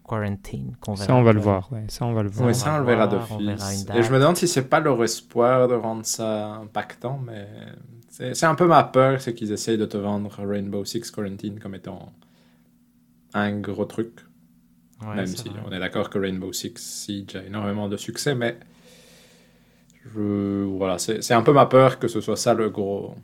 [0.05, 1.05] Quarantine qu'on verra.
[1.07, 2.47] Ça, on va le voir, ouais, ça, on va le voir.
[2.49, 3.85] Oui, ça, on le verra d'office.
[3.95, 7.47] Et je me demande si c'est pas leur espoir de rendre ça impactant, mais
[8.09, 11.57] c'est c'est un peu ma peur, c'est qu'ils essayent de te vendre Rainbow Six Quarantine
[11.59, 12.11] comme étant
[13.33, 14.19] un gros truc.
[15.03, 15.63] Ouais, même c'est si vrai.
[15.65, 18.57] on est d'accord que Rainbow Six Siege a énormément de succès, mais
[20.13, 23.15] je, voilà, c'est c'est un peu ma peur que ce soit ça le gros,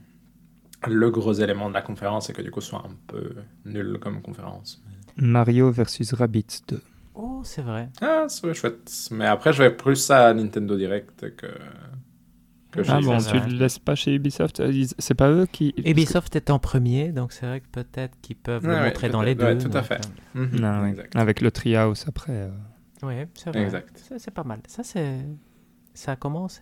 [0.87, 3.35] le gros élément de la conférence et que du coup ce soit un peu
[3.65, 4.81] nul comme conférence.
[5.17, 6.81] Mario versus Rabbids 2.
[7.15, 7.89] Oh, c'est vrai.
[8.01, 8.89] Ah, ça serait chouette.
[9.11, 11.47] Mais après, je vais plus ça à Nintendo Direct que.
[12.71, 15.73] Que Ah bon, tu le laisses pas chez Ubisoft euh, C'est pas eux qui.
[15.85, 19.21] Ubisoft est en premier, donc c'est vrai que peut-être qu'ils peuvent le Ouais, montrer dans
[19.21, 19.45] les deux.
[19.45, 20.01] ouais, tout à donc, fait.
[20.35, 20.93] euh, Mhm, Non.
[21.15, 22.31] Avec le Treehouse après.
[22.33, 22.49] euh,
[23.03, 23.63] Oui, c'est vrai.
[23.63, 24.03] Exact.
[24.17, 24.59] C'est pas mal.
[24.67, 25.19] Ça, c'est...
[25.93, 26.61] Ça commence.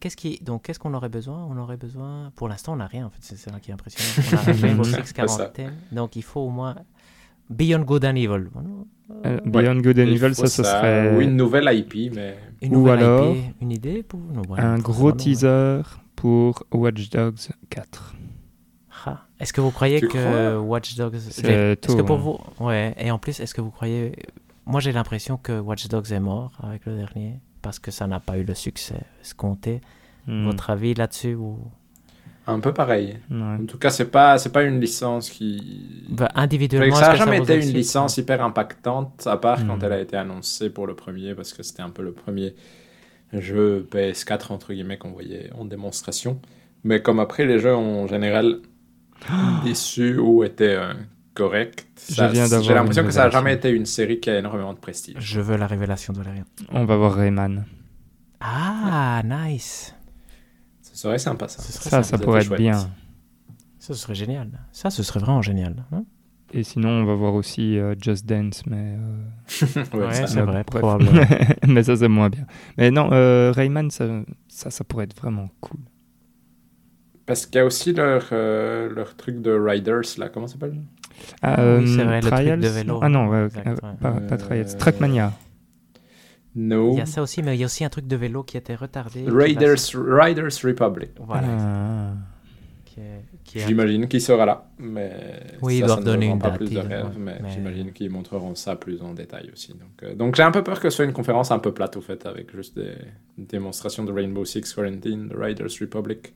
[0.00, 0.38] Qu'est-ce qui...
[0.42, 1.44] Donc, qu'est-ce qu'on aurait besoin?
[1.50, 2.30] On aurait besoin...
[2.36, 3.18] Pour l'instant, on n'a rien, en fait.
[3.20, 4.28] C'est ça qui est impressionnant.
[4.44, 5.12] On a Rainbow Six C'est ça.
[5.26, 5.74] quarantaine.
[5.92, 6.76] Donc, il faut au moins
[7.50, 8.48] Beyond Good and Evil.
[9.24, 12.74] Euh, Beyond Good and Il Evil, ça, ce serait Ou une nouvelle IP, mais Une
[12.74, 15.80] Ou nouvelle alors, IP, une idée pour non, voilà, un gros ça, non, teaser
[16.14, 18.14] pour Watch Dogs 4.
[19.06, 20.60] Ah, Est-ce que vous croyez Tu que crois?
[20.60, 21.16] Watch Dogs.
[21.18, 22.38] C'est Est-ce que pour hein.
[22.58, 22.64] vous.
[22.64, 24.12] Ouais, et en plus, est-ce que vous croyez.
[24.66, 28.20] Moi, j'ai l'impression que Watch Dogs est mort avec le dernier parce que ça n'a
[28.20, 29.80] pas eu le succès escompté.
[30.26, 30.44] Hmm.
[30.44, 31.58] Votre avis là-dessus ou...
[32.48, 33.18] un peu pareil.
[33.30, 33.36] Ouais.
[33.60, 36.06] En tout cas, c'est pas, c'est pas une licence qui.
[36.08, 39.84] Bah, individuellement, ça n'a jamais été une licence hyper impactante, à part quand Hmm.
[39.84, 42.54] elle a été annoncée pour le premier, parce que c'était un peu le premier
[43.32, 46.40] jeu PS4, entre guillemets, qu'on voyait en démonstration.
[46.84, 48.60] Mais comme après, les jeux ont en général
[49.64, 50.94] déçu ou étaient euh,
[51.34, 52.22] corrects, j'ai
[52.74, 55.16] l'impression que ça n'a jamais été une série qui a énormément de prestige.
[55.18, 56.44] Je veux la révélation de Valérian.
[56.72, 57.64] On va voir Rayman.
[58.40, 59.94] Ah, nice.
[60.98, 61.62] Serait sympa, ça.
[61.62, 62.18] Ce serait Ça, sympa.
[62.18, 62.58] ça pourrait être chouette.
[62.60, 62.78] bien.
[63.78, 64.50] Ça, ce serait génial.
[64.72, 65.84] Ça, ce serait vraiment génial.
[65.92, 66.02] hein.
[66.52, 68.96] Et sinon, on va voir aussi euh, Just Dance, mais...
[68.98, 70.80] euh, Ouais, c'est vrai, bref.
[70.82, 71.22] probablement.
[71.68, 72.46] mais ça, c'est moins bien.
[72.78, 74.06] Mais non, euh, Rayman, ça,
[74.48, 75.78] ça, ça pourrait être vraiment cool.
[77.26, 80.80] Parce qu'il y a aussi leur, euh, leur truc de Riders, là, comment ça s'appelle?
[81.42, 82.98] Ah, oui, c'est vrai, le truc de vélo.
[83.02, 83.94] Ah non, ouais, Exact, euh, ouais.
[84.00, 85.32] Pas, pas Trials, Euh, Trackmania.
[86.60, 86.92] No.
[86.92, 88.56] Il y a ça aussi, mais il y a aussi un truc de vélo qui
[88.56, 89.22] était retardé.
[89.22, 91.10] va Raiders, Riders Republic.
[91.20, 91.48] Voilà.
[91.48, 92.12] Ah.
[93.00, 95.12] Est, J'imagine qu'il sera là, mais
[95.62, 97.92] Oui, ils ça, ça ne donner une pas date, plus de rêve, mais, mais- j'imagine
[97.92, 99.72] qu'ils montreront ça plus en détail aussi.
[99.72, 101.96] Donc, euh, donc j'ai un peu peur que ce soit une conférence un peu plate
[101.96, 102.94] au fait, avec juste des
[103.38, 106.34] démonstrations de Rainbow Six Quarantine, de Riders Republic,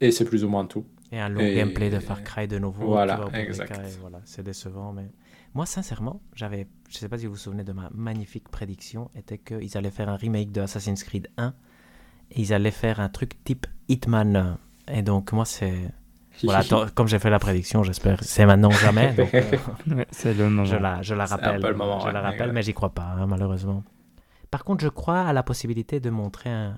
[0.00, 0.86] et c'est plus ou moins tout.
[1.12, 2.86] Et un long Et- gameplay de Far Cry de nouveau.
[2.86, 3.78] Voilà, exact.
[4.00, 5.04] voilà, c'est décevant, mais
[5.56, 9.38] moi, sincèrement, j'avais, je sais pas si vous vous souvenez de ma magnifique prédiction, était
[9.38, 11.54] qu'ils allaient faire un remake de Assassin's Creed 1
[12.30, 14.58] et ils allaient faire un truc type Hitman.
[14.88, 15.90] Et donc moi, c'est
[16.44, 16.62] voilà,
[16.94, 19.14] comme j'ai fait la prédiction, j'espère, c'est maintenant ou jamais.
[19.18, 20.64] euh, c'est le moment.
[20.64, 22.52] je la, je la un rappelle, peu le moment, je ouais, la rappelle, ouais.
[22.52, 23.82] mais j'y crois pas, hein, malheureusement.
[24.50, 26.76] Par contre, je crois à la possibilité de montrer un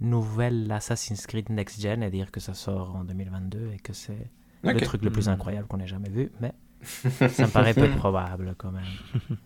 [0.00, 4.30] nouvel Assassin's Creed Next Gen et dire que ça sort en 2022 et que c'est
[4.62, 5.32] le truc le plus Mm.
[5.32, 6.52] incroyable qu'on ait jamais vu, mais
[6.82, 8.84] ça me paraît peu probable quand même.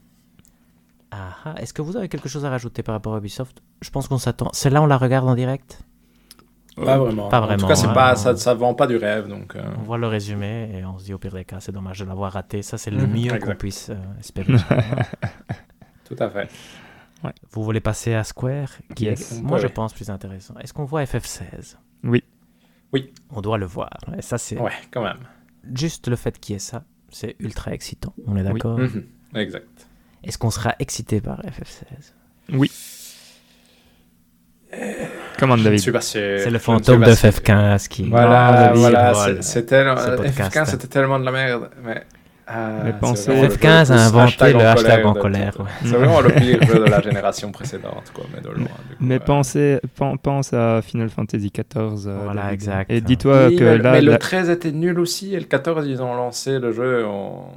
[1.14, 3.62] Ah, ah, Est-ce que vous avez quelque chose à rajouter par rapport à Ubisoft?
[3.82, 4.48] Je pense qu'on s'attend.
[4.54, 5.82] Celle-là, on la regarde en direct?
[6.74, 7.28] Pas vraiment.
[7.28, 7.92] Pas En vraiment, tout cas, c'est hein.
[7.92, 9.54] pas, ça, ça vend pas du rêve, donc.
[9.54, 11.98] euh, On voit le résumé et on se dit au pire des cas, c'est dommage
[11.98, 12.62] de l'avoir raté.
[12.62, 14.54] Ça, c'est le Mhm, mieux qu'on puisse euh, espérer.
[16.06, 16.48] Tout à fait.
[17.50, 18.70] vous voulez passer à Square?
[18.96, 19.32] Qui Yes.
[19.32, 20.54] est, moi, Ouais, je pense, plus intéressant.
[20.60, 22.24] Est-ce qu'on voit FF16 Oui.
[22.94, 23.12] Oui.
[23.28, 23.90] On doit le voir.
[24.16, 25.18] Et ça, c'est Ouais, quand même.
[25.74, 28.14] juste le fait qu'il y ait ça, c'est ultra excitant.
[28.26, 28.78] On est d'accord?
[28.78, 29.04] Mhm.
[29.36, 29.66] Exact.
[30.24, 32.12] Est-ce qu'on sera excité par FF16
[32.52, 32.70] Oui.
[35.38, 36.40] Comment David suis pas sûr.
[36.40, 37.28] C'est le fantôme de pas sûr.
[37.30, 38.08] FF15 qui.
[38.08, 40.38] Voilà, Ah, voilà, c'était Ce podcast.
[40.56, 41.70] FF15, c'était tellement de la merde.
[41.84, 42.04] Mais,
[42.46, 45.66] ah, FF15 le a plus inventé le hashtag en colère, ouais.
[45.84, 48.64] C'est vraiment le pire jeu de la génération précédente, quoi, mais de loin.
[48.64, 49.18] du coup, Mais euh.
[49.20, 52.06] pensez, pen- pense à Final Fantasy XIV.
[52.08, 52.90] euh, Voilà, exact.
[52.90, 55.46] Et dis-toi Oui, que mais, là, mais le la- 13 était nul aussi, et le
[55.46, 57.52] 14, ils ont lancé le jeu en,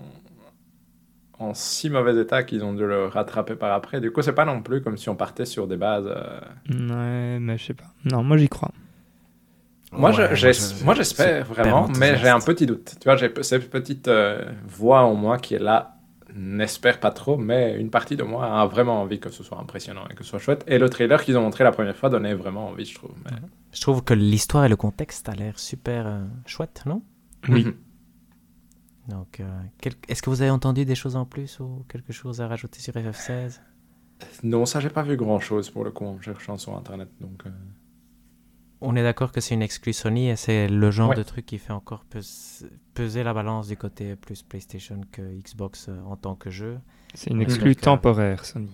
[1.40, 4.00] en si mauvais état qu'ils ont dû le rattraper par après.
[4.00, 6.08] Du coup, c'est pas non plus comme si on partait sur des bases.
[6.08, 6.40] euh,
[6.70, 7.86] Ouais, mais je sais pas.
[8.06, 8.72] Non, moi j'y crois.
[9.98, 12.96] Moi, je- Ouais, j'ai- je- moi, je j'espère vraiment, mais j'ai un petit doute.
[13.00, 15.98] Tu vois, j'ai cette petite euh, voix en moi qui est là,
[16.34, 20.06] n'espère pas trop, mais une partie de moi a vraiment envie que ce soit impressionnant
[20.10, 20.64] et que ce soit chouette.
[20.68, 23.12] Et le trailer qu'ils ont montré la première fois donnait vraiment envie, je trouve.
[23.26, 23.38] Mais-
[23.72, 27.02] Je trouve que l'histoire et le contexte a l'air super euh, chouette, non?
[27.50, 27.66] Oui.
[27.66, 27.74] Mhm.
[29.08, 29.44] Donc, euh,
[29.80, 32.80] quel- est-ce que vous avez entendu des choses en plus ou quelque chose à rajouter
[32.80, 33.62] sur FF16
[34.44, 37.10] Non, ça, j'ai pas vu grand chose pour le coup en cherchant sur internet.
[37.22, 37.50] Donc, euh,
[38.88, 41.16] On est d'accord que c'est une exclue Sony et c'est le genre Ouais.
[41.16, 45.88] de truc qui fait encore pes- peser la balance du côté plus PlayStation que Xbox
[45.90, 46.78] euh, en tant que jeu.
[47.14, 48.70] C'est une Donc, euh, temporaire, Sony.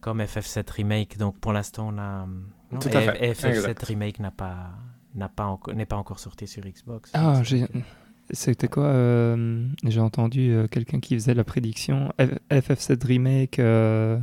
[0.00, 2.26] Comme FF7 Remake, donc pour l'instant on a...
[2.72, 3.82] non, Tout à fait, et FF7 exact.
[3.84, 4.70] Remake n'a pas,
[5.14, 7.10] n'a pas encore, n'est pas encore sorti sur Xbox.
[7.14, 7.42] Ah,
[8.30, 14.18] C'était quoi euh, J'ai entendu euh, quelqu'un qui faisait la prédiction F- FF7 Remake, euh,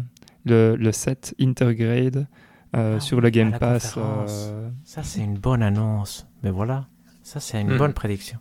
[0.46, 2.28] le, le 7 Intergrade
[2.76, 3.96] euh, Ah sur le Game Pass.
[3.98, 6.28] euh, Ça, c'est une bonne annonce.
[6.44, 6.88] Mais voilà,
[7.24, 7.78] ça, c'est une Hmm.
[7.78, 8.40] bonne prédiction.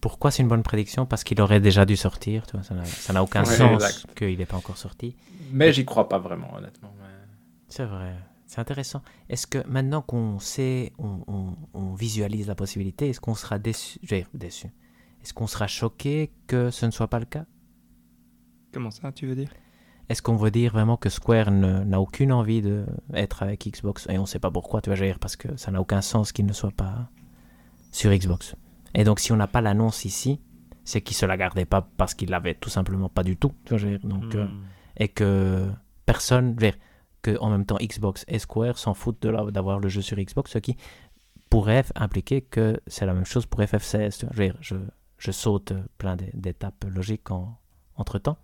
[0.00, 1.04] Pourquoi c'est une bonne prédiction?
[1.06, 2.46] Parce qu'il aurait déjà dû sortir.
[2.46, 5.16] tu vois, ça n'a- aucun Ouais, sens qu'il n'ait pas encore sorti.
[5.52, 6.92] Mais j'y crois pas vraiment, honnêtement.
[6.98, 7.04] mais-
[7.68, 8.14] C'est vrai.
[8.46, 9.02] C'est intéressant.
[9.28, 13.98] Est-ce que maintenant qu'on sait, on, on- on visualise la possibilité, est-ce qu'on sera déçu
[14.04, 14.68] Je vais dire déçu.
[15.22, 17.44] Est-ce qu'on sera choqué que ce ne soit pas le cas?
[18.72, 19.48] Comment ça, tu veux dire?
[20.08, 24.22] Est-ce qu'on veut dire vraiment que Square n'a aucune envie d'être avec Xbox Et on
[24.22, 26.52] ne sait pas pourquoi, tu vas dire, parce que ça n'a aucun sens qu'il ne
[26.52, 27.08] soit pas
[27.90, 28.54] sur Xbox.
[28.94, 30.40] Et donc, si on n'a pas l'annonce ici,
[30.84, 33.52] c'est qu'ils se la gardaient pas parce qu'ils l'avaient tout simplement pas du tout.
[33.64, 34.62] Tu vois, dire, donc, euh, Hmm.
[34.98, 35.68] et que
[36.04, 36.80] personne, je veux dire,
[37.22, 40.52] que en même temps Xbox et Square s'en foutent de d'avoir le jeu sur Xbox,
[40.52, 40.76] ce qui
[41.50, 44.18] pourrait impliquer que c'est la même chose pour FF16.
[44.18, 44.32] tu vois.
[44.34, 44.76] Je, veux dire, je,
[45.18, 47.58] je saute plein d'é- d'étapes logiques en,
[47.96, 48.38] entre temps.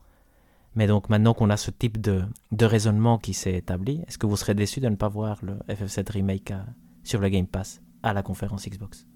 [0.75, 4.27] Mais donc maintenant qu'on a ce type de, de raisonnement qui s'est établi, est-ce que
[4.27, 6.65] vous serez déçu de ne pas voir le FF7 Remake à-
[7.05, 9.07] sur le Game Pass à la conférence Xbox?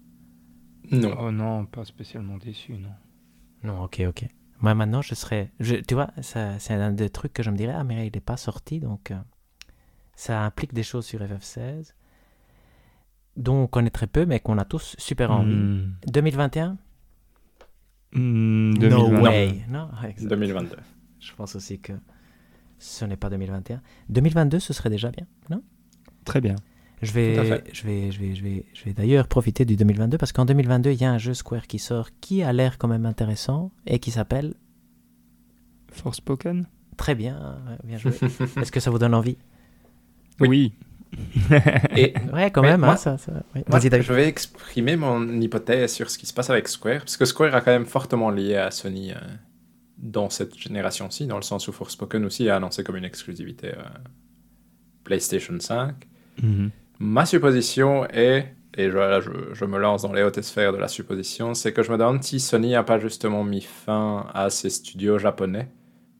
[0.91, 1.15] Non.
[1.19, 2.93] Oh non, pas spécialement déçu, non.
[3.63, 4.25] Non, ok, ok.
[4.59, 5.51] Moi maintenant je serais...
[5.59, 8.11] je- tu vois, ça- c'est un des trucs que je me dirais, ah mais il
[8.13, 9.17] n'est pas sorti, donc euh,
[10.15, 11.93] ça implique des choses sur FF16
[13.35, 15.53] dont on connaît très peu, mais qu'on a tous super envie.
[15.53, 15.95] Hmm.
[16.07, 16.77] 2021
[18.13, 19.21] Hmm, No 2020.
[19.21, 19.61] way.
[19.69, 20.29] Non, exact.
[20.29, 20.75] 2022.
[21.19, 21.93] Je pense aussi que
[22.79, 23.81] ce n'est pas 2021.
[24.09, 25.61] 2022, ce serait déjà bien, non?
[26.25, 26.55] Très bien.
[27.01, 27.35] Je vais,
[27.73, 30.91] je vais, je vais, je vais, je vais d'ailleurs profiter du 2022 parce qu'en 2022,
[30.91, 33.99] il y a un jeu Square qui sort qui a l'air quand même intéressant et
[33.99, 34.55] qui s'appelle
[35.91, 36.67] Forspoken?
[36.97, 38.11] Très bien, bien joué.
[38.57, 39.37] Est-ce que ça vous donne envie?
[40.39, 40.47] Oui.
[40.49, 40.73] Oui.
[41.95, 42.81] Et Ouais, quand même.
[42.81, 43.63] moi- hein, ça, ça- oui.
[43.67, 44.05] Moi, Vas-y, David.
[44.07, 47.55] je vais exprimer mon hypothèse sur ce qui se passe avec Square, parce que Square
[47.55, 49.15] a quand même fortement lié à Sony euh,
[49.97, 53.83] dans cette génération-ci, dans le sens où Forspoken aussi a annoncé comme une exclusivité euh,
[55.03, 55.95] PlayStation 5.
[56.41, 56.71] Mhm.
[56.99, 60.77] Ma supposition est, et je, là, je, je me lance dans les hautes sphères de
[60.77, 64.49] la supposition, c'est que je me demande si Sony n'a pas justement mis fin à
[64.49, 65.69] ses studios japonais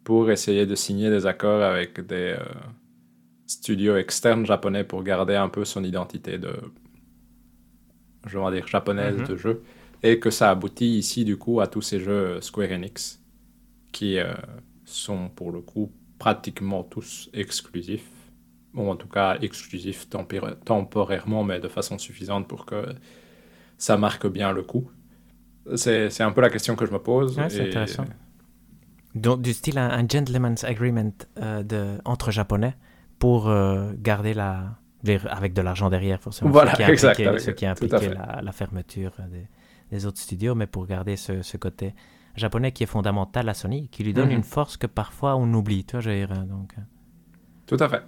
[0.03, 2.43] pour essayer de signer des accords avec des euh,
[3.47, 6.53] studios externes japonais pour garder un peu son identité de,
[8.25, 9.27] je vais dire, japonaise Mhm.
[9.27, 9.63] de jeu,
[10.03, 13.16] et que ça aboutit ici du coup à tous ces jeux Square Enix
[13.97, 14.25] qui euh,
[14.85, 15.87] sont pour le coup
[16.19, 18.11] pratiquement tous exclusifs
[18.73, 22.81] ou en tout cas exclusif tempéra- temporairement, mais de façon suffisante pour que
[23.85, 24.85] ça marque bien le coup.
[25.75, 27.37] C'est c'est un peu la question que je me pose.
[27.37, 28.05] Ouais, c'est et- intéressant.
[29.15, 32.73] Donc, du style un, un gentleman's agreement euh, de, entre japonais
[33.19, 34.77] pour euh, garder la.
[35.39, 36.51] avec de l'argent derrière, forcément.
[36.51, 39.45] Voilà, ce qui a exact, impliqué, avec- ce qui a impliqué la, la fermeture des,
[39.91, 41.93] des autres studios, mais pour garder ce, ce côté
[42.37, 44.35] japonais qui est fondamental à Sony, qui lui donne Mhm.
[44.37, 45.83] une force que parfois on oublie.
[45.85, 46.81] Tu vois, je veux dire, euh, donc, euh,
[47.65, 48.03] Tout à fait.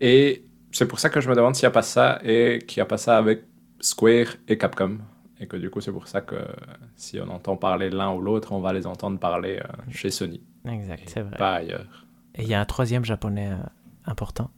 [0.00, 2.80] Et c'est pour ça que je me demande s'il n'y a pas ça et qu'il
[2.80, 3.44] n'y a pas ça avec
[3.80, 4.98] Square et Capcom.
[5.40, 6.36] Et que du coup, c'est pour ça que
[6.94, 10.40] si on entend parler l'un ou l'autre, on va les entendre parler euh, chez Sony,
[10.68, 11.36] exact, c'est vrai.
[11.36, 12.06] pas ailleurs.
[12.36, 13.56] Et il y a un troisième japonais euh,
[14.06, 14.50] important.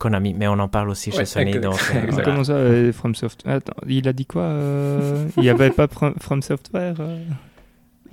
[0.00, 1.52] Konami, mais on en parle aussi chez Ouais, Sony.
[1.60, 2.24] Donc, euh, voilà.
[2.24, 5.86] Comment ça, euh, From Software Attends, il a dit quoi euh, Il n'y avait pas
[5.86, 7.18] From From Software euh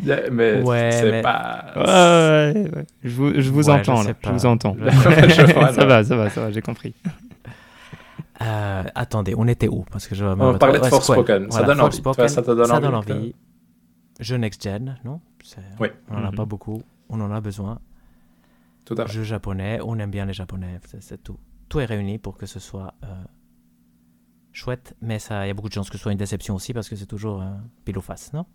[0.03, 1.65] Yeah, Mais Ouais, c'est mais- pas.
[1.75, 2.85] Ouais, ouais, ouais.
[3.03, 4.13] Je vous, je vous Ouais, entends, je là.
[4.23, 4.75] Je vous entends.
[5.73, 6.93] Ça va, ça va, ça va, j'ai compris.
[8.41, 9.83] Euh, attendez, on était où?
[9.91, 11.53] Parce que je On parlait de Forspoken, Square.
[11.53, 11.91] ça donne envie.
[12.01, 13.35] Forspoken, Toi, ça te donne ça envie, donne toi envie.
[14.19, 15.19] Jeu next-gen, non?
[15.43, 15.87] C'est- Oui.
[16.11, 16.35] On n'en a Mhm.
[16.35, 17.79] pas beaucoup, on en a besoin.
[18.85, 19.13] Tout à fait.
[19.13, 21.37] Jeu japonais, on aime bien les japonais, c'est- c'est tout.
[21.69, 23.07] Tout est réuni pour que ce soit euh,
[24.51, 26.73] chouette, mais ça, il y a beaucoup de chances que ce soit une déception aussi
[26.73, 27.51] parce que c'est toujours euh,
[27.85, 28.45] pile ou face, non?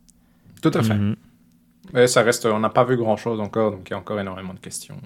[0.62, 0.94] Tout à fait.
[0.94, 1.16] Mhm.
[1.92, 4.18] Mais ça reste, on n'a pas vu grand chose encore, donc il y a encore
[4.20, 4.96] énormément de questions.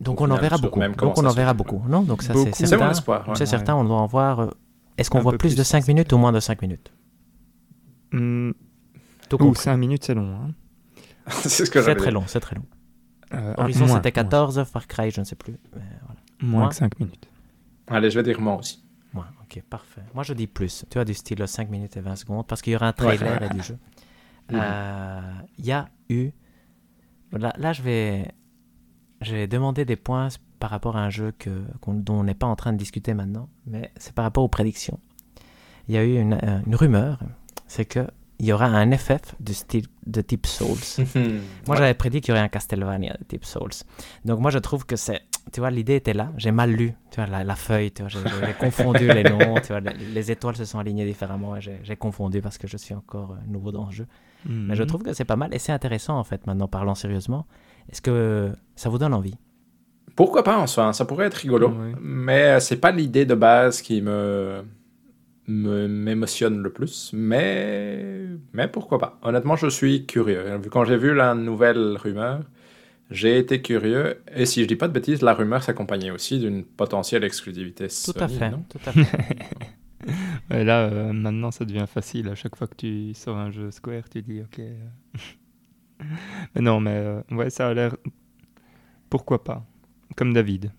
[0.00, 0.80] Donc on en verra beaucoup.
[0.80, 2.02] Donc on en verra beaucoup, non?
[2.02, 2.90] Donc ça c'est mon certain.
[2.90, 3.28] espoir.
[3.28, 3.34] ouais.
[3.36, 4.40] C'est certain, on doit en voir.
[4.40, 4.50] euh,
[4.98, 5.56] Est-ce qu'on voit plus plus.
[5.56, 6.92] de 5 minutes ou moins de 5 minutes?
[8.12, 9.62] Mm, Ouh, compris.
[9.62, 10.34] 5 minutes, c'est long.
[10.34, 10.50] Hein.
[11.28, 12.10] c'est ce très dit.
[12.10, 12.66] long, c'est très long.
[13.32, 15.56] Euh, Horizon moins, c'était 14, Far Cry je ne sais plus.
[15.74, 16.20] mais voilà.
[16.42, 16.68] Moins, Moins.
[16.68, 17.28] que 5 minutes.
[17.88, 18.82] Allez, je vais dire moi aussi.
[19.12, 20.02] Moins, ok, parfait.
[20.14, 20.84] Moi je dis plus.
[20.90, 23.40] Tu as du style 5 minutes et 20 secondes parce qu'il y aura un trailer
[23.42, 23.48] Ouais.
[23.50, 23.78] du jeu.
[24.50, 24.60] Mhm.
[24.60, 25.20] Euh,
[25.58, 26.30] Il y a eu.
[27.32, 28.32] Là, là je vais.
[29.20, 30.28] J'ai demandé des points
[30.58, 33.48] par rapport à un jeu que, dont on n'est pas en train de discuter maintenant,
[33.66, 34.98] mais c'est par rapport aux prédictions.
[35.88, 37.18] Il y a eu une, euh, une rumeur,
[37.66, 38.06] c'est que
[38.38, 40.76] il y aura un FF de, style, de type Souls.
[41.14, 41.22] Moi,
[41.68, 41.76] Ouais.
[41.76, 43.70] j'avais prédit qu'il y aurait un Castlevania de type Souls.
[44.24, 45.20] Donc, moi, je trouve que c'est.
[45.52, 46.32] Tu vois, l'idée était là.
[46.36, 49.68] J'ai mal lu, tu vois, la, la feuille, tu vois, j'ai confondu les noms, tu
[49.72, 52.94] vois, les, les étoiles se sont alignées différemment et j'ai confondu parce que je suis
[52.94, 54.06] encore euh, nouveau dans le jeu.
[54.68, 54.84] Mais je Mhm.
[54.84, 57.46] trouve que c'est pas mal et c'est intéressant, en fait, maintenant, parlant sérieusement.
[57.90, 59.36] Est-ce que ça vous donne envie?
[60.16, 61.74] Pourquoi pas en soi, ça pourrait être rigolo.
[62.00, 64.62] Mais euh, c'est pas l'idée de base qui me
[65.48, 67.10] me- m'émotionne le plus.
[67.14, 69.18] Mais mais pourquoi pas?
[69.22, 70.44] Honnêtement, je suis curieux.
[70.72, 72.40] Quand j'ai vu la nouvelle rumeur,
[73.10, 74.22] j'ai été curieux.
[74.34, 77.90] Et si je dis pas de bêtises, la rumeur s'accompagnait aussi d'une potentielle exclusivité Tout
[77.90, 79.36] Sony, à fait, non tout à fait.
[80.50, 82.28] Et là, euh, maintenant, ça devient facile.
[82.28, 84.60] À chaque fois que tu sors un jeu Square, tu dis OK.
[86.54, 87.96] mais non, mais euh, ouais, ça a l'air.
[89.08, 89.64] Pourquoi pas
[90.16, 90.72] Comme David.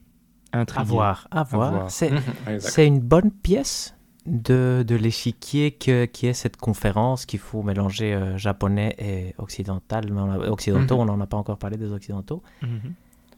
[0.52, 0.86] à Intrigué.
[0.90, 1.72] voir, à voir.
[1.72, 1.86] voir.
[2.02, 2.18] Mhm,
[2.54, 2.72] exact.
[2.74, 3.96] c'est une bonne pièce?
[4.26, 10.12] De, de l'échiquier que- qui est cette conférence qu'il faut mélanger euh, japonais et occidental.
[10.12, 11.02] Mais on a- occidentaux, Mhm.
[11.02, 12.42] on n'en a pas encore parlé des occidentaux.
[12.62, 12.94] Mhm.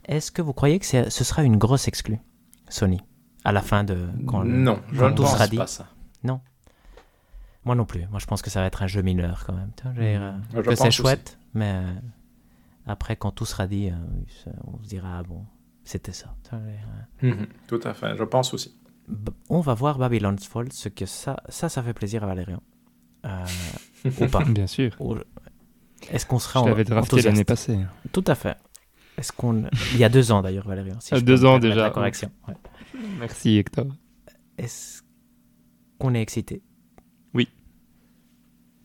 [0.07, 2.19] Est-ce que vous croyez que ce sera une grosse exclue,
[2.69, 3.01] Sony,
[3.43, 4.07] à la fin de...
[4.27, 5.57] Quand le- non, je quand ne tout pense sera dit?
[5.57, 5.87] pas ça.
[7.65, 8.05] Moi non plus.
[8.11, 9.71] Moi, je pense que ça va être un jeu mineur quand même.
[9.75, 11.01] Tu vois, je veux dire, euh, Je que c'est aussi.
[11.01, 11.93] chouette, mais euh,
[12.85, 13.95] après, quand tout sera dit, euh,
[14.67, 15.43] on se dira, ah bon,
[15.83, 16.35] c'était ça.
[17.23, 18.75] Mhm, Tout à fait, je pense aussi.
[19.49, 22.61] On va voir Babylon's Fall, ce que ça, ça, ça fait plaisir à Valérian.
[23.25, 23.45] Euh,
[24.21, 24.43] ou pas.
[24.47, 24.95] Bien sûr.
[24.99, 25.15] Ou-
[26.11, 27.77] Est-ce qu'on sera Je en- l'avais drafté l'année passée.
[28.11, 28.57] Tout à fait.
[29.17, 29.63] Est-ce qu'on...
[29.93, 30.99] Il y a deux ans d'ailleurs, Valérian.
[30.99, 32.31] Si Ah, deux ans déjà, La correction.
[32.47, 32.55] ouais.
[33.19, 33.87] Merci Hector.
[34.57, 35.01] Est-ce
[35.99, 36.61] qu'on est excité?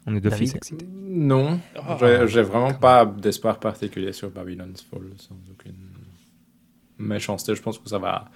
[0.07, 0.57] On est d'office David?
[0.57, 0.87] excités.
[0.91, 1.61] Non,
[2.01, 5.77] j'ai- j'ai vraiment pas d'espoir particulier sur Babylon's Fall, sans aucune
[6.99, 7.55] méchanceté.
[7.55, 8.31] Je pense que ça va.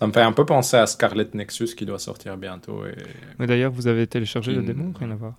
[0.00, 2.86] Ça me fait un peu penser à Scarlet Nexus qui doit sortir bientôt.
[2.86, 2.94] Et...
[3.38, 4.66] Mais d'ailleurs, vous avez téléchargé le Mm.
[4.66, 5.34] démo Rien à voir?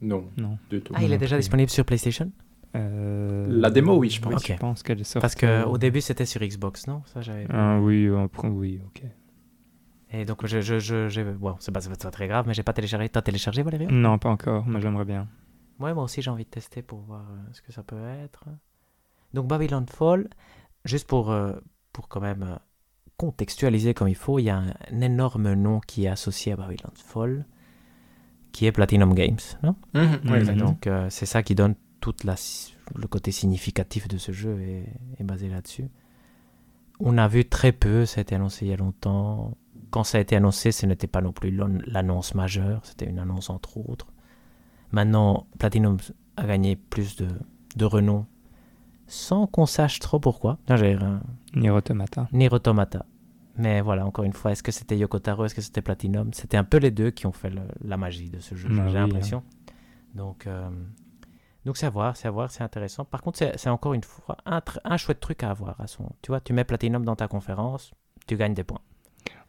[0.00, 0.56] Non, Non.
[0.70, 0.94] du tout.
[0.96, 2.32] Ah, il est déjà disponible sur PlayStation?
[2.74, 4.32] Euh, La démo, oui, je pense.
[4.32, 4.46] Ok.
[4.54, 5.20] Je pense qu'elle est sortie.
[5.20, 7.02] Parce qu'au début, c'était sur Xbox, non?
[7.04, 7.46] Ça, j'avais...
[7.50, 9.02] Ah oui, après, oui, ok.
[10.12, 13.10] Et donc, je, je, je, bon, c'est pas, pas très grave, mais j'ai pas téléchargé.
[13.10, 15.28] T'as téléchargé, Valérian Non, pas encore, mais j'aimerais bien.
[15.78, 18.44] Ouais, moi aussi j'ai envie de tester pour voir euh, ce que ça peut être.
[19.34, 20.26] Donc Babylon Fall,
[20.86, 21.52] juste pour, euh,
[21.92, 22.56] pour quand même euh,
[23.16, 26.56] contextualiser comme il faut, il y a un, un énorme nom qui est associé à
[26.56, 27.46] Babylon Fall,
[28.52, 29.38] qui est Platinum Games.
[29.62, 29.76] Non?
[29.94, 30.70] Mhm, oui, exactement.
[30.70, 32.34] Donc euh, c'est ça qui donne toute la,
[32.94, 34.86] le côté significatif de ce jeu est,
[35.18, 35.88] est basé là-dessus.
[37.00, 39.56] On a vu très peu, ça a été annoncé il y a longtemps.
[39.90, 41.50] Quand ça a été annoncé, ce n'était pas non plus
[41.86, 44.12] l'annonce majeure, c'était une annonce entre autres.
[44.92, 45.98] Maintenant, Platinum
[46.36, 47.28] a gagné plus de,
[47.76, 48.26] de renom
[49.06, 50.58] sans qu'on sache trop pourquoi.
[50.68, 51.20] Là, j'ai un
[51.54, 52.28] Nier Automata.
[52.32, 53.04] Nier Automata.
[53.56, 56.32] Mais voilà, encore une fois, est-ce que c'était Yoko Taro, est-ce que c'était Platinum?
[56.34, 58.88] C'était un peu les deux qui ont fait le- la magie de ce jeu, Bah
[58.88, 59.42] j'ai oui, l'impression.
[60.14, 60.68] Donc, euh,
[61.64, 63.04] donc c'est à voir, c'est à voir, c'est intéressant.
[63.06, 65.80] Par contre, c'est encore une fois un, un chouette truc à avoir.
[65.80, 67.92] À son, tu vois, tu mets Platinum dans ta conférence,
[68.26, 68.80] tu gagnes des points.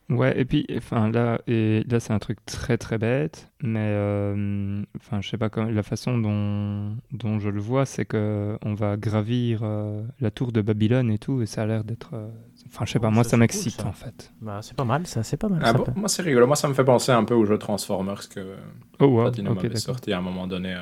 [0.09, 4.81] Ouais, et puis, enfin, là, et là c'est un truc très très bête, mais euh,
[4.95, 8.73] enfin, je sais pas, comment- la façon dont, dont je le vois, c'est que on
[8.73, 12.11] va gravir euh, la tour de Babylone et tout, et ça a l'air d'être.
[12.13, 12.29] euh,
[12.67, 14.31] Enfin, je sais pas, Oh, moi ça, m'excite cool, en fait.
[14.41, 15.59] Bah, c'est pas mal, ça, c'est pas mal.
[15.63, 15.83] Ah ça bon?
[15.85, 16.47] peut- Moi, c'est rigolo.
[16.47, 18.55] Moi, ça me fait penser un peu au jeu Transformers que
[18.99, 20.73] Oh wow, Platinum avait sorti à un moment donné.
[20.73, 20.79] euh,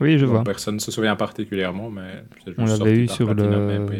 [0.00, 0.44] Oui, je dont vois.
[0.44, 2.24] Personne ne se souvient particulièrement, mais
[2.58, 3.86] On l'avait eu sur Platinum, le.
[3.86, 3.98] puis,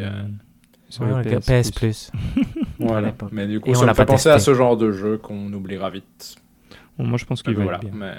[0.95, 2.11] sur Ouais, le le PS Plus.
[2.79, 3.13] voilà.
[3.31, 5.17] Mais du coup, Et on ça l'a me fait penser à ce genre de jeu
[5.17, 6.35] qu'on oubliera vite.
[6.97, 7.77] Bon, moi je pense qu'il va voilà.
[7.77, 7.93] être bien.
[7.93, 8.15] Mais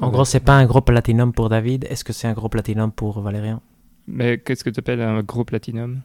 [0.00, 1.86] En gros, c'est pas un gros Platinum pour David.
[1.90, 3.60] Est-ce que c'est un gros Platinum pour Valérian?
[4.06, 6.00] Mais qu'est-ce que tu appelles un gros platinum?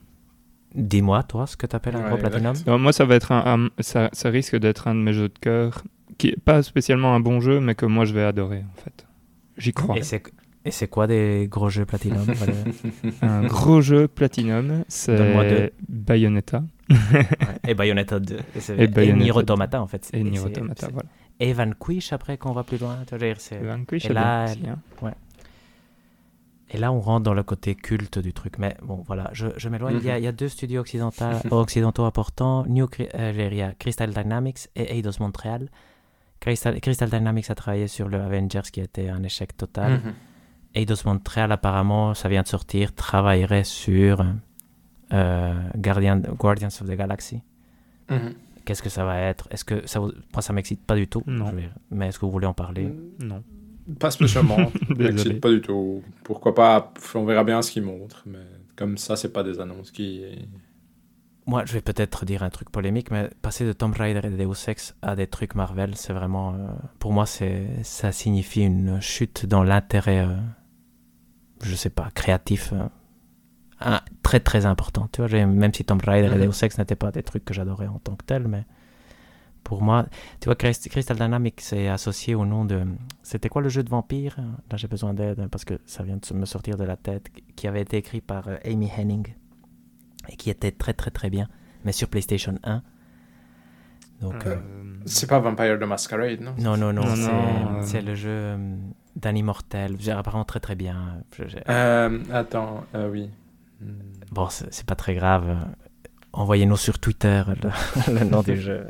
[0.76, 2.30] Dis-moi, toi, ce que tu appelles un Ouais, gros exact.
[2.32, 2.56] Platinum.
[2.68, 5.30] Non, Moi, ça va être un, un- ça, ça risque d'être un de mes jeux
[5.30, 5.84] de cœur,
[6.18, 9.06] qui est pas spécialement un bon jeu, mais que moi je vais adorer en fait.
[9.58, 9.98] J'y crois.
[9.98, 10.22] Et c'est
[10.66, 12.26] et c'est quoi des gros jeux Platinum
[13.22, 15.16] Un gros jeu platinum, c'est.
[15.88, 17.26] Bayonetta Ouais,
[17.68, 18.36] Et Bayonetta 2.
[18.36, 18.40] Et,
[18.80, 19.38] Et et Bayonetta Nier 2.
[19.40, 20.10] Automata, en fait.
[20.14, 20.86] et Nier c'est- Automata.
[20.88, 21.10] c'est- Voilà.
[21.40, 22.98] Et Vanquish, après, quand on va plus loin.
[23.62, 24.80] Vanquish, et là, aussi, hein.
[26.72, 28.58] Et là, on rentre dans le côté culte du truc.
[28.58, 29.98] Mais bon, voilà, je, je m'éloigne.
[30.00, 30.20] il, y a, Mhm.
[30.22, 35.20] il y a deux studios occidentaux, occidentaux importants New, euh, a Crystal Dynamics et Eidos
[35.20, 35.70] Montréal.
[36.40, 39.94] Crystal, Crystal Dynamics a travaillé sur le Avengers qui était un échec total.
[39.94, 40.14] Mhm.
[40.76, 44.26] Eidos Montréal, apparemment, ça vient de sortir, travaillerait sur
[45.14, 47.42] euh, Guardian, Guardians of the Galaxy.
[48.10, 48.34] Mhm.
[48.66, 49.48] Qu'est-ce que ça va être?
[49.52, 50.12] Est-ce que ça vous...
[50.34, 51.24] Moi, ça m'excite pas du tout.
[51.28, 51.52] Non.
[51.92, 52.92] Mais est-ce que vous voulez en parler?
[53.20, 53.44] Non.
[54.00, 54.58] Pas spécialement.
[54.98, 56.02] M'excite pas du tout.
[56.24, 58.40] Pourquoi pas On verra bien ce qu'ils montrent, mais
[58.76, 60.24] comme ça, c'est pas des annonces qui.
[61.46, 64.68] Moi, je vais peut-être dire un truc polémique, mais passer de Tomb Raider et Deus
[64.68, 66.56] Ex à des trucs Marvel, c'est vraiment.
[66.56, 70.36] euh, pour moi, c'est ça signifie une chute dans l'intérêt, euh,
[71.62, 72.72] je sais pas, créatif.
[72.74, 72.88] euh,
[73.82, 75.10] un- très très important.
[75.12, 76.46] Tu vois, même si Tomb Raider et Mhm.
[76.52, 78.64] Deus Ex n'étaient pas des trucs que j'adorais en tant que tel, mais
[79.64, 80.06] pour moi,
[80.40, 82.84] tu vois, Crys- Crystal Dynamics est associé au nom de.
[83.24, 84.38] C'était quoi le jeu de vampire?
[84.72, 87.68] Là, j'ai besoin d'aide parce que ça vient de me sortir de la tête, qui
[87.68, 89.28] avait été écrit par euh, Amy Henning
[90.30, 91.48] et qui était très très très bien,
[91.84, 92.82] mais sur PlayStation 1.
[94.22, 94.56] Donc, euh,
[95.06, 96.56] C'est pas Vampire the Masquerade, non?
[96.58, 98.78] Non, non, non, Non, c'est euh, c'est le jeu euh,
[99.16, 101.22] d'un immortel, J'ai- apparemment très très bien.
[101.38, 103.30] Je- je- Euh, attends, euh, oui.
[103.82, 103.92] Hmm.
[104.32, 105.58] Bon, c'est pas très grave.
[106.34, 108.88] Envoyez-nous sur Twitter le, le nom du jeu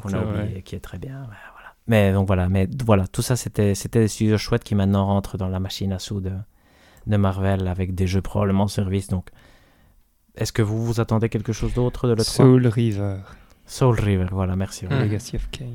[0.00, 0.42] qu'on a vrai.
[0.44, 1.20] oublié, qui est très bien.
[1.22, 1.74] ouais, voilà.
[1.86, 5.36] Mais donc voilà, mais voilà, tout ça c'était c'était des studios chouettes qui maintenant rentrent
[5.36, 6.32] dans la machine à sous de,
[7.06, 9.08] de Marvel avec des jeux probablement service.
[9.08, 9.28] Donc,
[10.34, 13.16] est-ce que vous vous attendez quelque chose d'autre de l'E3 Soul River,
[13.66, 14.86] Soul River, voilà, merci.
[14.86, 15.00] Hmm.
[15.00, 15.74] Legacy of Kane.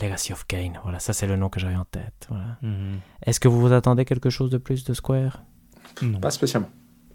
[0.00, 2.26] Legacy of Kane, voilà, ça c'est le nom que j'avais en tête.
[2.28, 2.58] Voilà.
[2.62, 2.98] Mhm.
[3.24, 5.42] Est-ce que vous vous attendez quelque chose de plus de Square?
[6.02, 6.20] Non.
[6.20, 6.68] Pas spécialement.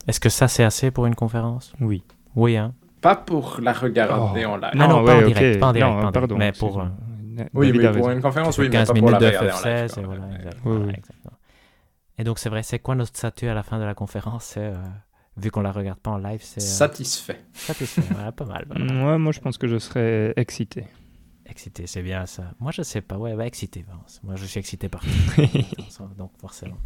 [0.08, 1.74] Est-ce que ça c'est assez pour une conférence?
[1.80, 2.03] Oui.
[2.36, 4.49] Oui, hein Pas pour la regarder Oh.
[4.49, 4.72] en live.
[4.76, 5.60] Non, non, pas en direct, ok.
[5.60, 6.38] pas en direct, Non, pas en direct, pardon.
[6.38, 6.91] mais pour, excuse-moi.
[7.53, 9.58] Oui, a pour une conférence, oui, mais 15 pas pour minutes la de regarder en
[9.58, 9.99] FF16, live.
[9.99, 10.94] et voilà, exact- Oui, voilà, oui.
[10.98, 11.34] exactement.
[12.18, 14.56] Et donc c'est vrai, c'est quoi notre statut à la fin de la conférence?
[14.58, 14.76] Euh,
[15.38, 16.62] Vu qu'on la regarde pas en live, c'est...
[16.62, 17.40] euh, Satisfait.
[17.53, 18.66] satisfait, voilà, pas mal.
[18.68, 18.86] voilà.
[19.12, 20.86] Ouais, moi je pense que je serais excité.
[21.52, 22.53] Excité, c'est bien ça.
[22.61, 23.18] Moi, je sais pas.
[23.18, 23.86] Ouais, bah, excité.
[24.23, 25.41] Moi, je suis excité par tout.
[26.18, 26.78] donc, forcément.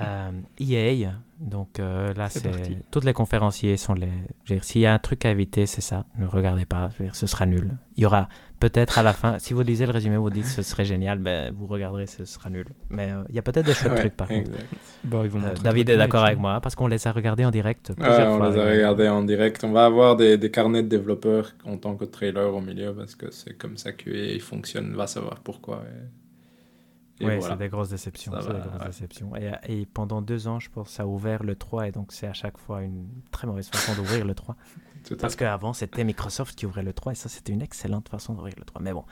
[0.00, 2.50] Euh, EA, donc euh, là, C'est
[2.90, 4.08] toutes les conférenciers sont les.
[4.44, 6.04] je veux dire, S'il y a un truc à éviter, c'est ça.
[6.18, 6.90] Ne regardez pas.
[6.92, 7.70] Je veux dire, ce sera nul.
[7.96, 8.28] Il y aura
[8.60, 9.38] peut-être à la fin.
[9.38, 12.48] Si vous lisez le résumé, vous dites ce serait génial, ben vous regarderez, ce sera
[12.50, 12.66] nul.
[12.90, 14.40] Mais euh, il y a peut-être des chouettes Ouais, trucs par contre.
[14.50, 14.66] exact.
[15.04, 16.42] Bon, ils vont Euh, David est d'accord avec hein.
[16.42, 18.50] moi parce qu'on les a regardés en direct Ouais, plusieurs on fois.
[18.50, 19.62] les a regardés en direct.
[19.64, 23.14] On va avoir des, des carnets de développeurs en tant que trailer au milieu parce
[23.14, 24.94] que c'est comme ça qu'il fonctionne.
[24.94, 25.82] Va savoir pourquoi.
[25.86, 26.06] Et,
[27.20, 27.54] et Oui, voilà.
[27.54, 28.32] c'est des grosses déceptions.
[28.32, 28.86] Ça c'est va, des grosses ouais.
[28.88, 29.36] déceptions.
[29.36, 32.26] Et, et pendant deux ans, je pense, ça a ouvert le 3 et donc c'est
[32.26, 34.56] à chaque fois une très mauvaise façon d'ouvrir le 3.
[35.04, 38.08] Tout à Parce qu'avant, c'était Microsoft qui ouvrait le 3 et ça, c'était une excellente
[38.08, 38.82] façon d'ouvrir le 3.
[38.82, 39.04] Mais bon,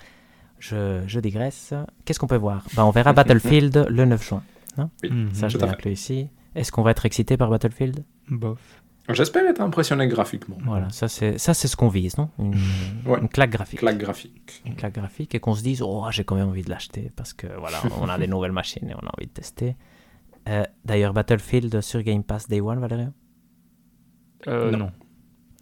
[0.58, 1.72] je, je digresse.
[2.04, 2.64] Qu'est-ce qu'on peut voir?
[2.74, 4.42] Bah, On verra Battlefield le 9 juin.
[5.04, 5.32] Mhm.
[5.32, 6.28] Ça, je l'ai ici.
[6.54, 8.04] Est-ce qu'on va être excité par Battlefield?
[8.28, 8.82] Bof.
[9.10, 10.56] J'espère être impressionné graphiquement.
[10.64, 12.30] Voilà, ça c'est ça c'est ce qu'on vise, non?
[12.38, 12.54] Une,
[13.06, 13.18] Ouais.
[13.20, 13.80] une claque graphique.
[13.80, 14.62] Claque graphique.
[14.64, 17.34] Une claque graphique et qu'on se dise, oh, j'ai quand même envie de l'acheter parce
[17.34, 19.76] que voilà, on a des nouvelles machines et on a envie de tester.
[20.48, 23.12] Euh, D'ailleurs, Battlefield sur Game Pass Day One, Valérian
[24.46, 24.78] Euh, Non.
[24.78, 24.90] non.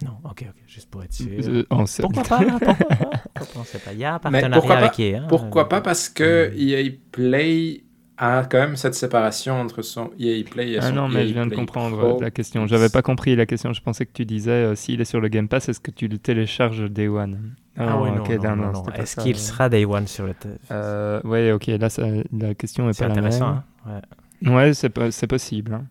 [0.04, 1.28] Non, ok, ok, juste pour être sûr.
[1.30, 2.02] Euh, en seul.
[2.06, 3.08] Pourquoi pas hein, Pourquoi pas?
[3.34, 3.92] Pourquoi on sait pas.
[3.92, 5.18] Il y a un Mais partenariat pourquoi pas- avec EA.
[5.18, 5.80] hein, Pourquoi euh, pas?
[5.80, 7.84] Parce que EA Play
[8.18, 11.26] a quand même cette séparation entre son EA Play et son Ah non, mais EA
[11.28, 12.20] je viens de comprendre Pro.
[12.20, 12.66] la question.
[12.66, 13.72] J'avais pas compris la question.
[13.72, 16.08] Je pensais que tu disais euh, s'il est sur le Game Pass, est-ce que tu
[16.08, 17.54] le télécharges Day One?
[17.78, 18.74] Ah oui, non, ok, non, non, non, non.
[18.84, 19.38] c'était pas Est-ce qu'il euh.
[19.38, 20.34] sera Day One sur le...
[20.70, 22.06] Euh, ouais, ok, là ça-
[22.38, 23.42] la question est C'est pas la même.
[23.42, 24.50] hein, ouais.
[24.50, 25.72] Ouais, c'est po- c'est possible.
[25.74, 25.84] hein.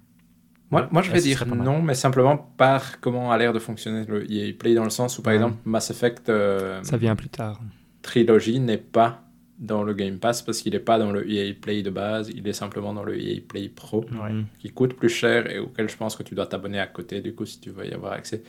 [0.69, 4.31] Moi, moi, je vais dire non, mais simplement par comment a l'air de fonctionner le
[4.31, 5.35] EA Play, dans le sens où, par Ouais.
[5.37, 7.59] exemple, Mass Effect euh, Ça vient plus tard.
[8.03, 9.21] Trilogy n'est pas
[9.61, 12.45] dans le Game Pass parce qu'il n'est pas dans le EA Play de base, il
[12.47, 14.45] est simplement dans le EA Play Pro, Mhm.
[14.59, 17.33] qui coûte plus cher et auquel je pense que tu dois t'abonner à côté, du
[17.35, 18.41] coup, si tu veux y avoir accès.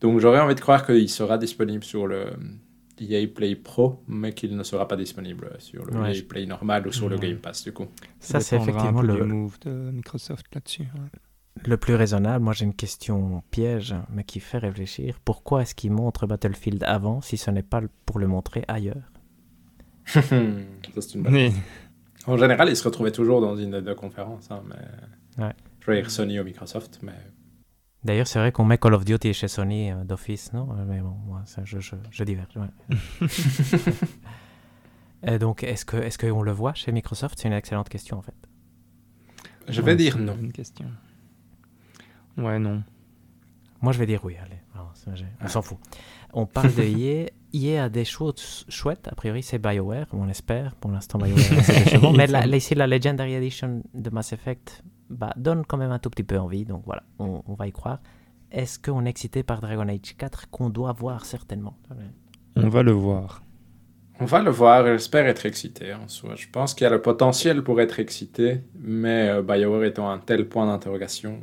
[0.00, 2.26] Donc, j'aurais envie de croire qu'il sera disponible sur le
[3.00, 6.86] EA Play Pro, mais qu'il ne sera pas disponible sur le Ouais, EA Play normal
[6.86, 7.16] ou sur le.
[7.18, 7.86] Game Pass, du coup.
[8.20, 10.82] Ça, c'est effectivement le- move de Microsoft là-dessus.
[10.82, 11.18] ouais.
[11.66, 15.18] Le plus raisonnable, moi j'ai une question piège, mais qui fait réfléchir.
[15.24, 19.12] Pourquoi est-ce qu'ils montrent Battlefield avant si ce n'est pas pour le montrer ailleurs?
[20.06, 21.52] Ça, c'est une bonne Mais
[22.26, 25.44] En général, ils se retrouvaient toujours dans une des deux conférences, hein, mais...
[25.44, 25.52] Ouais.
[25.80, 27.12] Je vais dire Sony ou Microsoft, mais...
[28.04, 30.68] D'ailleurs, c'est vrai qu'on met Call of Duty chez Sony euh, d'office, non?
[30.72, 32.54] Euh, Mais bon, moi, ça, je, je, je diverge.
[32.56, 33.28] ouais.
[35.26, 37.38] Et donc, est-ce que est-ce qu'on le voit chez Microsoft?
[37.40, 38.34] C'est une excellente question en fait.
[39.68, 40.34] Je vais c'est dire une non.
[40.34, 40.84] bonne question.
[42.36, 42.82] Ouais, non.
[43.80, 44.36] Moi, je vais dire oui.
[44.36, 45.48] Allez, Alors, on Ah.
[45.48, 45.78] s'en fout.
[46.34, 47.30] On parle de EA.
[47.54, 49.06] EA a des choses chouettes.
[49.08, 50.74] A priori, c'est BioWare, on espère.
[50.74, 52.12] Pour l'instant, BioWare.
[52.16, 56.00] Mais là, là, ici, la Legendary Edition de Mass Effect bah, donne quand même un
[56.00, 56.64] tout petit peu envie.
[56.64, 58.00] Donc voilà, on, on va y croire.
[58.50, 61.76] Est-ce qu'on est excité par Dragon Age 4 qu'on doit voir certainement?
[62.56, 63.42] On va le voir.
[64.20, 66.36] On va le voir, j'espère être excité en soi.
[66.36, 70.18] Je pense qu'il y a le potentiel pour être excité, mais euh, BioWare étant un
[70.18, 71.40] tel point d'interrogation,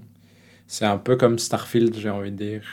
[0.68, 2.64] c'est un peu comme Starfield, j'ai envie de dire.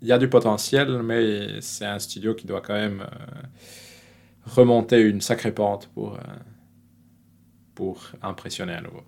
[0.00, 3.42] Il y a du potentiel, mais c'est un studio qui doit quand même euh,
[4.44, 6.20] remonter une sacrée pente pour, euh,
[7.74, 9.02] pour impressionner à nouveau.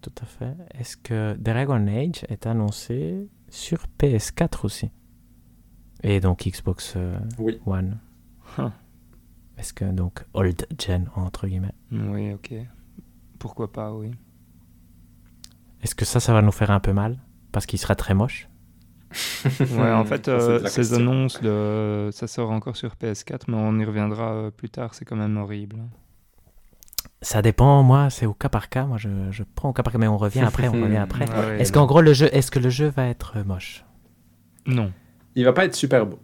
[0.00, 0.54] Tout à fait.
[0.78, 4.90] Est-ce que Dragon Age est annoncé sur PS4 aussi?
[6.02, 7.58] Et donc Xbox euh, Oui.
[7.66, 7.98] One
[8.56, 8.70] Huh.
[9.58, 11.74] Est-ce que donc old gen entre guillemets?
[11.92, 12.54] Oui, ok.
[13.38, 14.12] Pourquoi pas, oui.
[15.82, 17.18] Est-ce que ça, ça va nous faire un peu mal?
[17.52, 18.47] Parce qu'il sera très moche?
[19.60, 20.96] Ouais, en fait, euh, ces question.
[20.96, 22.10] annonces, de...
[22.12, 25.36] ça sort encore sur PS4, mais on y reviendra euh, plus tard, c'est quand même
[25.36, 25.76] horrible.
[27.22, 28.84] Ça dépend, moi, c'est au cas par cas.
[28.84, 31.28] Moi, je, je prends au cas par cas, mais on revient après, on revient après.
[31.28, 33.84] Ouais, Est-ce qu'en gros, le jeu, est-ce que le jeu va être moche?
[34.66, 34.92] Non,
[35.34, 36.18] Il va pas être super beau.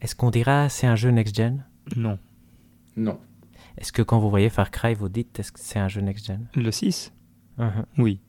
[0.00, 1.64] Est-ce qu'on dira c'est un jeu next-gen
[1.96, 2.18] non.
[2.96, 3.18] Non.
[3.78, 6.46] Est-ce que quand vous voyez Far Cry, vous dites est-ce que c'est un jeu next-gen
[6.54, 7.12] Le 6
[7.56, 7.86] Mhm.
[7.96, 8.20] Oui.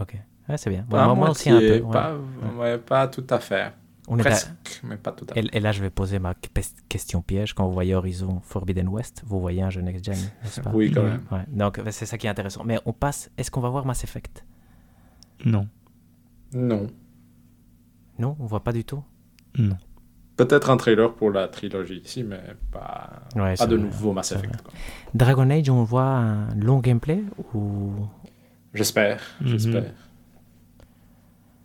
[0.00, 0.16] Ok.
[0.48, 0.82] Ouais, c'est bien.
[0.82, 1.80] Pas moi, moi aussi un peu.
[1.80, 1.92] ouais.
[1.92, 2.14] Pas,
[2.58, 3.72] ouais, pas tout à fait.
[4.08, 5.40] On est à- Presque, mais pas tout à fait.
[5.40, 6.48] Et, et là, je vais poser ma que-
[6.88, 7.54] question piège.
[7.54, 10.70] Quand vous voyez Horizon Forbidden West, vous voyez un jeu next-gen, n'est-ce pas?
[10.74, 11.10] Oui, quand Ouais.
[11.10, 11.22] même.
[11.30, 11.44] Ouais.
[11.48, 12.64] Donc, euh, c'est ça qui est intéressant.
[12.64, 13.30] Mais on passe.
[13.38, 14.44] Est-ce qu'on va voir Mass Effect?
[15.44, 15.68] Non.
[16.52, 16.88] Non.
[18.18, 19.02] Non, on voit pas du tout?
[19.56, 19.76] Non.
[20.36, 22.40] Peut-être un trailer pour la trilogie ici, mais
[22.72, 24.62] pas, Ouais, pas de vrai, nouveau Mass Effect.
[24.62, 24.72] quoi.
[25.14, 27.22] Dragon Age, on voit un long gameplay
[27.54, 27.92] ou?
[28.74, 29.46] J'espère, Mhm.
[29.46, 29.92] j'espère.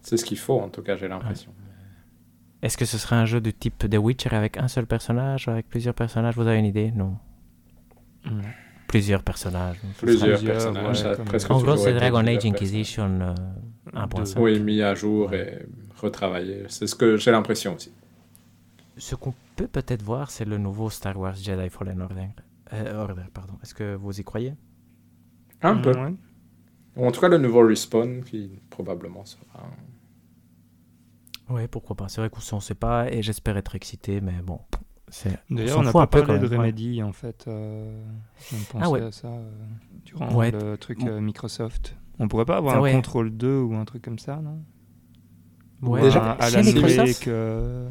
[0.08, 1.52] C'est ce qu'il faut, en tout cas, j'ai l'impression.
[2.62, 5.68] est-ce que ce serait un jeu du type The Witcher avec un seul personnage, avec
[5.68, 6.36] plusieurs personnages?
[6.36, 6.92] Vous avez une idée?
[6.92, 7.18] Non.
[8.24, 8.40] Mm.
[8.88, 9.76] Plusieurs personnages.
[9.98, 13.34] Plusieurs, Plusieurs, personnages, ouais, presque En gros, c'est Dragon Age Inquisition euh,
[13.94, 14.36] 1.5.
[14.36, 14.42] Deux.
[14.42, 15.66] Oui, mis à jour et
[15.98, 16.64] retravaillé.
[16.70, 17.92] C'est ce que j'ai l'impression aussi.
[18.96, 22.30] Ce qu'on peut peut-être voir, c'est le nouveau Star Wars Jedi Fallen Order.
[22.72, 23.56] Euh, Order, pardon.
[23.62, 24.54] Est-ce que vous y croyez?
[25.62, 25.92] Un peu.
[25.92, 26.14] Ouais.
[26.96, 29.44] Ou en tout cas, le nouveau Respawn, qui probablement sera...
[29.56, 29.87] un-
[31.50, 32.10] Oui, pourquoi pas.
[32.10, 34.60] C'est vrai qu'on ne sait pas et j'espère être excité, mais bon.
[35.10, 36.58] c'est- D'ailleurs, s'en on n'a pas un peu parlé de ouais.
[36.58, 37.46] Remedy, en fait.
[37.48, 38.04] Euh,
[38.52, 39.02] de penser Ah ouais.
[39.02, 39.50] à ça euh,
[40.04, 40.52] durant Ouais.
[40.52, 41.96] le truc euh, Microsoft.
[42.20, 42.92] On pourrait pas avoir Ah un ouais.
[42.92, 44.60] contrôle 2 ou un truc comme ça, non?
[45.82, 46.02] Ouais.
[46.02, 47.90] Ou Déjà, chez Alan Microsoft euh,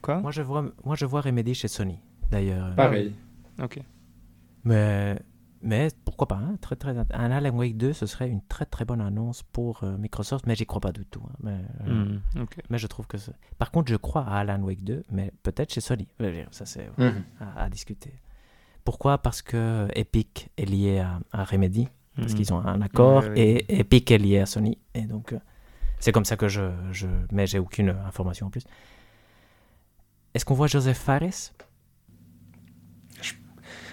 [0.00, 0.20] Quoi?
[0.20, 1.98] Moi, je vois, moi, je vois Remedy chez Sony,
[2.30, 2.74] d'ailleurs.
[2.76, 3.12] Pareil.
[3.62, 3.80] Ok.
[4.64, 5.18] Mais,
[5.66, 8.84] mais pourquoi pas hein, très, très, Un Alan Wake 2, ce serait une très très
[8.84, 11.22] bonne annonce pour euh, Microsoft, mais j'y crois pas du tout.
[11.28, 11.36] hein.
[11.42, 12.04] Mais, euh,
[12.36, 15.32] Hmm, mais je trouve que c'est- Par contre, je crois à Alan Wake 2, mais
[15.42, 16.08] peut-être chez Sony.
[16.20, 17.22] Je Ça, c'est Mhm.
[17.40, 18.12] à, à discuter.
[18.84, 19.18] Pourquoi?
[19.18, 22.36] Parce que Epic est lié à, à Remedy, parce Hmm.
[22.36, 23.40] qu'ils ont un accord, Ouais, ouais.
[23.40, 24.78] et Epic est lié à Sony.
[24.94, 25.38] Et donc, euh,
[25.98, 26.70] c'est comme ça que je.
[26.92, 27.08] je...
[27.32, 28.64] Mais j'ai aucune information en plus.
[30.34, 31.52] Est-ce qu'on voit Joseph Fares?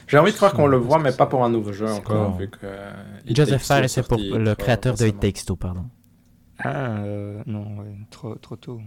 [0.07, 2.49] J'ai envie de croire qu'on le voit, mais pas pour un nouveau jeu encore, vu
[2.49, 2.57] que...
[2.63, 2.91] euh,
[3.25, 5.19] It Joseph Fares, est c'est pour le trop créateur de It.
[5.19, 5.85] Takes Two, pardon.
[6.59, 8.81] Ah, euh, non, ouais, trop, trop tôt.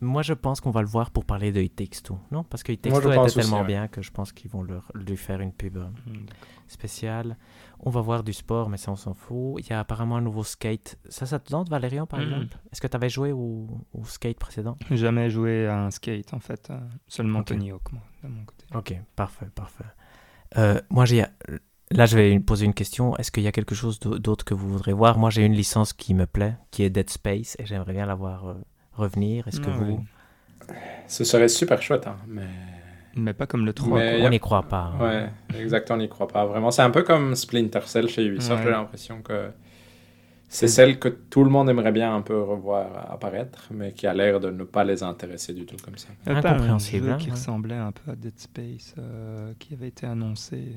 [0.00, 2.18] Moi, je pense qu'on va le voir pour parler de It Takes Two.
[2.30, 3.66] Non Parce que It Takes Moi, Two était aussi, tellement ouais.
[3.66, 6.26] bien que je pense qu'ils vont leur- lui faire une pub euh, Hmm,
[6.68, 7.36] spéciale.
[7.80, 9.56] On va voir du sport, mais ça, on s'en fout.
[9.58, 10.98] Il y a apparemment un nouveau skate.
[11.08, 12.26] Ça, ça te tente, Valérian, par Mhm.
[12.26, 12.58] exemple?
[12.72, 14.76] Est-ce que tu avais joué au, au skate précédent?
[14.92, 16.68] Jamais joué à un skate, en fait.
[16.70, 16.78] euh,
[17.08, 17.42] seulement.
[17.42, 18.64] Tony Hawk, moi, de mon côté.
[18.74, 19.84] Ok, parfait, parfait.
[20.56, 21.24] Euh, moi, j'ai.
[21.90, 23.16] Là, je vais poser une question.
[23.16, 25.16] Est-ce qu'il y a quelque chose d'au- d'autre que vous voudrez voir?
[25.18, 28.14] Moi, j'ai une licence qui me plaît, qui est Dead Space, et j'aimerais bien la
[28.14, 28.54] voir euh,
[28.92, 29.48] revenir.
[29.48, 29.84] Est-ce que Ah vous.
[29.96, 30.74] oui.
[31.06, 32.46] Ce serait super chouette, hein, mais...
[33.16, 33.98] Mais pas comme le 3.
[33.98, 34.92] Mais- a- On n'y croit pas.
[35.00, 35.30] hein.
[35.50, 36.70] Ouais, exactement, on n'y croit pas vraiment.
[36.70, 38.64] C'est un peu comme Splinter Cell chez Ubisoft, Ouais.
[38.64, 39.50] j'ai l'impression que
[40.48, 44.14] c'est celle que tout le monde aimerait bien un peu revoir apparaître, mais qui a
[44.14, 46.08] l'air de ne pas les intéresser du tout comme ça.
[46.24, 47.32] Pas un Incompréhensible, jeu hein, qui ouais.
[47.32, 50.72] ressemblait un peu à Dead Space euh, qui avait été annoncé.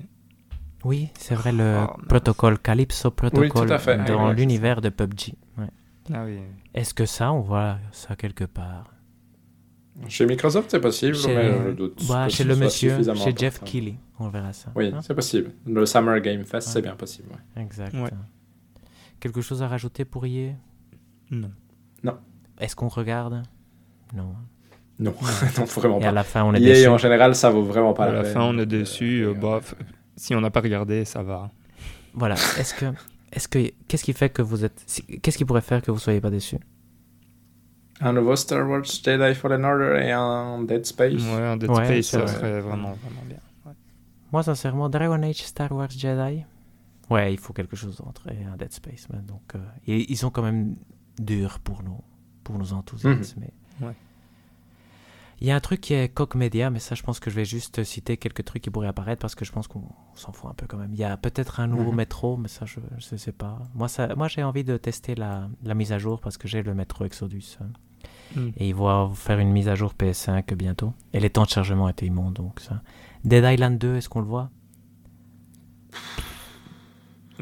[0.83, 4.03] Oui, c'est vrai, le Oh, protocole Calypso Protocol à fait.
[4.05, 5.35] dans l'univers de PUBG.
[5.57, 5.67] Ouais.
[6.13, 6.39] Ah oui.
[6.73, 8.93] Est-ce que ça, on voit ça quelque part?
[10.07, 12.01] Chez Microsoft, c'est possible, Chez- mais je doute.
[12.09, 13.59] Bah, Chez le monsieur, chez Jeff.
[13.63, 14.71] Keighley, on verra ça.
[14.75, 15.01] Oui, Hein?
[15.01, 15.51] c'est possible.
[15.67, 16.73] Le Summer Game Fest, Ouais.
[16.73, 17.29] c'est bien possible.
[17.31, 17.61] ouais.
[17.61, 17.93] Exact.
[19.21, 20.53] Quelque chose à rajouter pour y
[21.31, 21.51] Non.
[22.59, 23.41] Est-ce qu'on regarde?
[24.13, 24.35] Non.
[24.99, 25.15] Non,
[25.57, 26.11] non, vraiment Et à pas.
[26.11, 26.87] la fin, on est EA, déçu.
[26.89, 28.33] en général, ça vaut vraiment pas à la la peine.
[28.33, 29.21] fin, on est déçu.
[29.25, 29.73] euh, bof.
[30.15, 31.49] Si on n'a pas regardé, ça va.
[32.13, 32.35] Voilà.
[32.59, 32.85] Est-ce que,
[33.31, 35.97] est-ce que, qu'est-ce qui fait que vous êtes, si- qu'est-ce qui pourrait faire que vous
[35.97, 36.57] soyez pas déçu?
[38.01, 41.13] Un nouveau Star Wars Jedi Fallen Order et un Dead Space.
[41.13, 42.27] Ouais, un Dead Ouais, Space, ça vrai.
[42.27, 43.39] serait vraiment, vraiment bien.
[43.65, 43.73] Ouais.
[44.31, 46.43] Moi, sincèrement, Dragon Age, Star Wars Jedi.
[47.11, 49.07] Ouais, il faut quelque chose d'autre et un Dead Space.
[49.27, 50.75] donc, euh, et ils sont quand même
[51.19, 51.99] durs pour nous,
[52.43, 53.53] pour nous enthousiasmer.
[53.81, 53.93] Ouais.
[55.41, 57.35] Il y a un truc qui est Coq Media, mais ça, je pense que je
[57.35, 59.83] vais juste citer quelques trucs qui pourraient apparaître parce que je pense qu'on
[60.13, 60.93] s'en fout un peu quand même.
[60.93, 61.97] Il y a peut-être un nouveau Mhm.
[61.97, 62.79] métro, mais ça, je
[63.11, 63.57] ne sais pas.
[63.73, 66.61] Moi, ça, moi j'ai envie de tester la, la mise à jour parce que j'ai
[66.61, 67.57] le métro Exodus.
[67.59, 67.69] hein.
[68.35, 68.49] Mm.
[68.57, 70.93] Et ils vont faire une mise à jour PS5 bientôt.
[71.11, 72.83] Et les temps de chargement étaient immondes, donc ça.
[73.25, 74.51] Dead Island 2, est-ce qu'on le voit?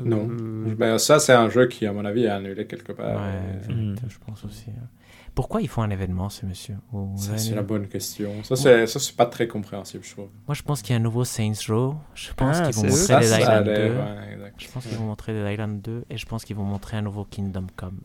[0.04, 0.28] Non.
[0.30, 3.06] Euh, Ben, ça, c'est un jeu qui, à mon avis, est annulé quelque part.
[3.16, 4.66] Ouais, Euh, je pense aussi.
[4.70, 4.88] hein.
[5.36, 6.78] Pourquoi ils font un événement, ces messieurs?
[6.92, 8.44] Vous- vous Ça, avez c'est la bonne question.
[8.44, 10.28] Ça, c'est ça, c'est pas très compréhensible, je trouve.
[10.48, 11.96] Moi, je pense qu'il y a un nouveau Saints Row.
[12.16, 13.96] Je pense Ah, qu'ils vont montrer Ça, Dead Island l'air, 2.
[13.96, 14.56] ouais, exact.
[14.58, 17.02] Je pense qu'ils vont montrer Dead Island 2 et je pense qu'ils vont montrer un
[17.04, 18.00] nouveau Kingdom Come.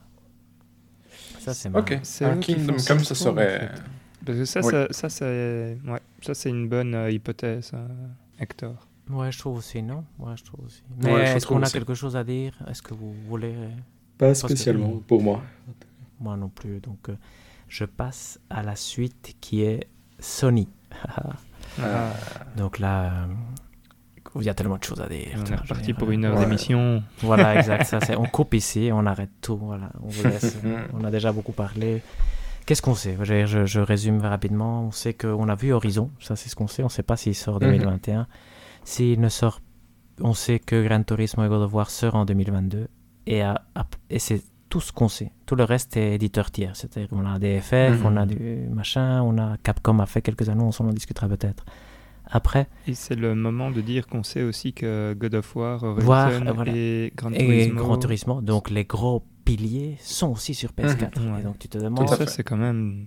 [1.40, 1.84] Ça, c'est marrant.
[1.84, 3.58] Ok, C'est un Kingdom Come, ça, en serait...
[3.60, 3.70] fait.
[4.24, 4.70] Parce que ça, Oui.
[4.72, 7.86] ça, ça, c'est ouais, ça, c'est une bonne euh, hypothèse, euh,
[8.38, 8.86] Hector.
[9.10, 10.04] Ouais, je trouve aussi, non?
[10.18, 10.82] Ouais, je trouve aussi.
[11.02, 11.72] Mais est-ce qu'on a aussi.
[11.72, 12.54] quelque chose à dire?
[12.68, 13.54] Est-ce que vous voulez?
[14.18, 15.42] Pas que- spécialement, pour moi.
[16.20, 16.80] Moi non plus.
[16.80, 17.16] Donc, euh,
[17.68, 19.86] je passe à la suite qui est
[20.18, 20.68] Sony.
[21.82, 22.12] Ah.
[22.56, 23.26] Donc là, euh,
[24.36, 25.28] il y a tellement de choses à dire.
[25.36, 26.44] On est reparti pour une heure Ouais.
[26.44, 27.02] d'émission.
[27.18, 27.84] Voilà, exact.
[27.86, 29.56] Ça, c'est, on coupe ici, on arrête tout.
[29.56, 30.56] Voilà, on vous laisse.
[30.92, 32.00] on a déjà beaucoup parlé.
[32.66, 33.16] Qu'est-ce qu'on sait?
[33.22, 34.84] Je, je, je résume rapidement.
[34.84, 36.82] On sait qu'on a vu Horizon, ça c'est ce qu'on sait.
[36.82, 37.72] On ne sait pas s'il sort en Mhm.
[37.72, 38.26] 2021.
[38.84, 39.60] S'il ne sort,
[40.20, 42.88] on sait que Gran Turismo et God of War sort en 2022.
[43.26, 45.30] Et, à- à- et c'est tout ce qu'on sait.
[45.46, 46.76] Tout le reste est éditeur tiers.
[46.76, 48.06] C'est-à-dire qu'on a des FF, Mhm.
[48.06, 51.64] on a du machin, on a Capcom a fait quelques annonces, on en discutera peut-être.
[52.26, 56.28] Après, Et c'est le moment de dire qu'on sait aussi que God of War, Voir,
[56.30, 56.72] euh, voilà.
[56.74, 57.74] et Gran et Turismo...
[57.82, 61.20] Gran Turismo, donc les gros piliers sont aussi sur PS4.
[61.20, 61.34] Mhm.
[61.34, 61.40] Ouais.
[61.40, 63.06] Et donc tu te Tout demandes à ça, c'est quand même...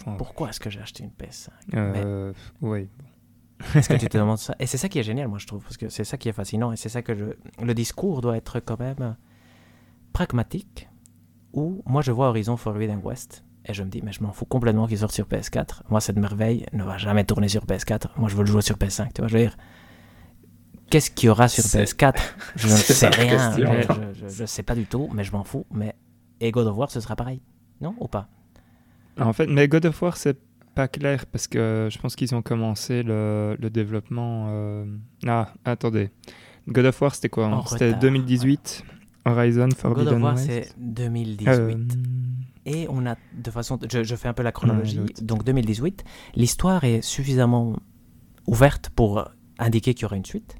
[0.00, 2.32] enfin, pourquoi est-ce que j'ai acheté une PS5 euh,
[2.62, 2.88] ouais.
[3.74, 5.62] Est-ce que tu te demandes ça Et c'est ça qui est génial, moi je trouve,
[5.62, 7.24] parce que c'est ça qui est fascinant et c'est ça que je...
[7.64, 9.16] le discours doit être quand même
[10.12, 10.88] pragmatique.
[11.52, 14.44] Où moi je vois Horizon Forbidden West et je me dis mais je m'en fous
[14.44, 15.82] complètement qu'il sorte sur PS4.
[15.88, 18.08] Moi cette merveille ne va jamais tourner sur PS4.
[18.16, 19.12] Moi je veux le jouer sur PS5.
[19.14, 19.56] Tu vois, je veux dire.
[20.90, 22.14] Qu'est-ce qu'il y aura sur C'est- PS4
[22.56, 23.52] Je ne sais rien.
[23.54, 23.96] question.
[24.14, 25.64] Je, je sais pas du tout, mais je m'en fous.
[25.70, 25.94] Mais
[26.40, 27.40] et God of War ce sera pareil,
[27.80, 28.28] non ou pas?
[29.18, 30.36] En fait, mais God of War, c'est
[30.74, 34.46] pas clair parce que je pense qu'ils ont commencé le, le développement.
[34.48, 34.84] euh,
[35.26, 36.10] Ah, attendez.
[36.68, 37.62] God of War, c'était quoi hein?
[37.66, 38.84] C'était retard, 2018.
[39.26, 41.48] Horizon God of Forbidden War c'est 2018.
[41.48, 41.76] Euh,
[42.66, 44.98] Et on a, de façon, je, je fais un peu la chronologie.
[45.00, 47.76] Ouais, je- Donc 2018, l'histoire est suffisamment
[48.46, 49.28] ouverte pour
[49.58, 50.56] indiquer qu'il y aura une suite.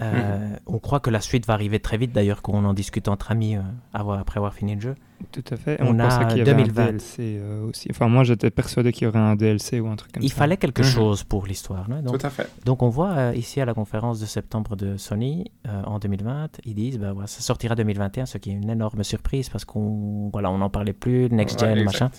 [0.00, 3.30] Euh, On croit que la suite va arriver très vite, d'ailleurs, qu'on en discute entre
[3.30, 3.60] amis euh,
[3.92, 4.94] avoir- après avoir fini le jeu.
[5.30, 5.80] Tout à fait.
[5.80, 6.82] On On, a pensait qu'il y avait 2020.
[6.82, 7.86] un DLC euh, aussi.
[7.90, 10.34] Enfin, moi, j'étais persuadé qu'il y aurait un DLC ou un truc comme Il ça.
[10.36, 10.88] fallait quelque Mhm.
[10.88, 11.86] chose pour l'histoire.
[12.06, 12.50] Tout à fait.
[12.64, 16.60] donc on voit euh, ici à la conférence de septembre de Sony euh, en 2020,
[16.64, 20.28] ils disent bah, voilà, ça sortira 2021, ce qui est une énorme surprise parce qu'on
[20.32, 21.84] voilà, on n'en parlait plus, next Ouais, gen, exact.
[21.92, 22.10] machin.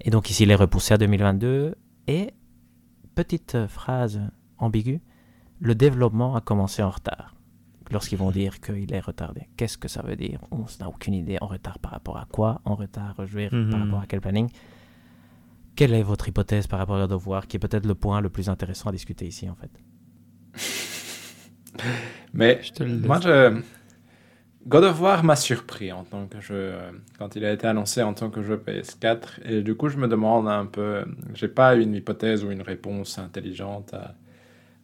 [0.00, 1.74] Et donc ici, il est repoussé à 2022.
[2.06, 2.30] Et,
[3.16, 4.20] petite phrase
[4.58, 5.00] ambiguë,
[5.60, 7.34] le développement a commencé en retard.
[7.90, 9.48] Lorsqu'ils vont dire qu'il est retardé.
[9.56, 10.40] Qu'est-ce que ça veut dire?
[10.50, 11.38] On n'a aucune idée.
[11.40, 12.60] En retard par rapport à quoi?
[12.66, 13.84] En retard, je veux dire, par Mhm.
[13.84, 14.50] rapport à quel planning?
[15.74, 18.20] Quelle est votre hypothèse par rapport à God of War, qui est peut-être le point
[18.20, 19.70] le plus intéressant à discuter ici, en fait?
[22.34, 23.60] Mais Je te le moi, je...
[24.66, 28.02] God of War m'a surpris en tant que jeu, euh, quand il a été annoncé
[28.02, 29.40] en tant que jeu PS4.
[29.44, 31.04] Et du coup, je me demande un peu,
[31.34, 34.14] j'ai pas une hypothèse ou une réponse intelligente à,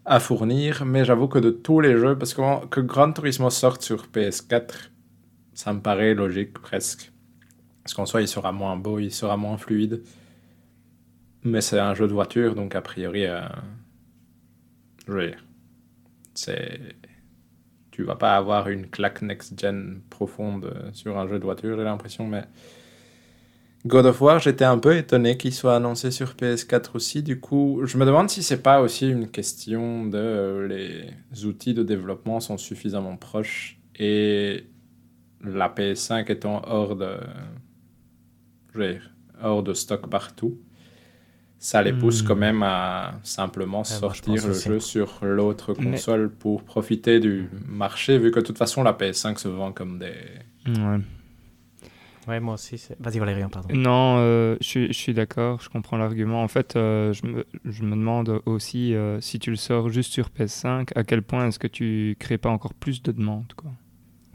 [0.05, 3.82] à fournir, mais j'avoue que de tous les jeux, parce que, que Gran Turismo sorte
[3.82, 4.90] sur PS4,
[5.55, 7.12] ça me paraît logique presque.
[7.82, 10.02] Parce qu'en soi, il sera moins beau, il sera moins fluide.
[11.43, 13.43] Mais c'est un jeu de voiture, donc a priori, euh,
[15.06, 15.44] je veux dire,
[16.35, 16.81] c'est
[17.90, 22.26] tu vas pas avoir une claque next-gen profonde sur un jeu de voiture, j'ai l'impression,
[22.26, 22.43] mais
[23.86, 27.23] God of War, j'étais un peu étonné qu'il soit annoncé sur PS4 aussi.
[27.23, 31.74] Du coup, je me demande si c'est pas aussi une question de euh, les outils
[31.74, 34.66] de développement sont suffisamment proches et
[35.43, 37.16] la PS5 étant hors de,
[38.73, 39.11] je veux dire,
[39.43, 40.59] hors de stock partout.
[41.59, 42.27] Ça les pousse Hmm.
[42.27, 47.48] quand même à simplement je sortir le jeu sur l'autre Mais- console pour profiter du
[47.66, 50.12] marché, vu que de toute façon la PS5 se vend comme des...
[50.66, 50.98] Ouais.
[52.28, 52.82] Ouais, moi aussi.
[53.01, 53.74] Vas-y, Valérian, pardon.
[53.74, 56.42] Non, euh, je, suis- je suis d'accord, je comprends l'argument.
[56.42, 60.12] En fait, euh, je, me, je me demande aussi euh, si tu le sors juste
[60.12, 63.70] sur PS5, à quel point est-ce que tu crées pas encore plus de demandes quoi?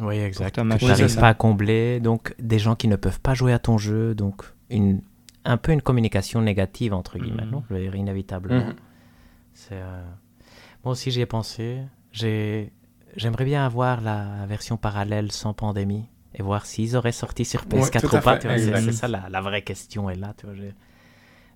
[0.02, 0.56] Oui, exact.
[0.56, 2.00] tu n'arrives pas à combler.
[2.00, 4.16] Donc, des gens qui ne peuvent pas jouer à ton jeu.
[4.16, 5.02] Donc, une,
[5.44, 7.52] un peu une communication négative, entre guillemets, Mhm.
[7.52, 8.68] non Je veux dire, inévitablement.
[8.68, 8.76] Mhm.
[9.54, 10.04] C'est, euh,
[10.86, 11.80] Moi aussi, j'y ai pensé.
[12.14, 12.72] J'ai...
[13.16, 16.06] J'aimerais bien avoir la version parallèle sans pandémie
[16.36, 18.40] et voir s'ils auraient sorti sur PS4 tout à ou pas.
[18.40, 20.34] c'est, ça la, la vraie question est là.
[20.38, 20.64] Tu vois, je...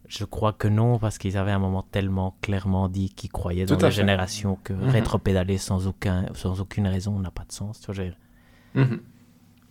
[0.07, 3.65] je crois que non, parce qu'ils avaient à un moment tellement clairement dit qu'ils croyaient
[3.65, 3.95] dans Tout la fait.
[3.97, 4.89] génération que Mhm.
[4.89, 7.79] rétropédaler sans, aucun, sans aucune raison n'a pas de sens.
[7.79, 8.99] Tu vois, je- Mhm.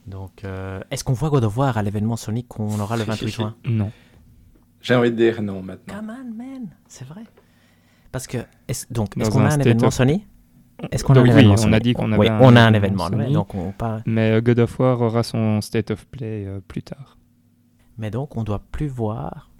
[0.07, 3.29] Donc, euh, est-ce qu'on voit God of War à l'événement Sonic qu'on aura le 28
[3.37, 3.57] juin?
[3.65, 3.91] Non.
[4.81, 5.95] J'ai envie de dire non maintenant.
[5.95, 7.23] Come on, man, c'est vrai.
[8.11, 8.39] Parce que,
[8.69, 10.27] est donc, est-ce qu'on a un événement Sony
[10.90, 12.62] Est-ce qu'on a un Oui, événement on a dit qu'on avait Oui, un on a
[12.62, 13.22] un événement événement.
[13.24, 13.32] Sony.
[13.34, 14.02] Donc, on parle...
[14.06, 17.16] Mais euh, God of War aura son State of Play euh, plus tard.
[17.98, 19.50] Mais donc, on doit plus voir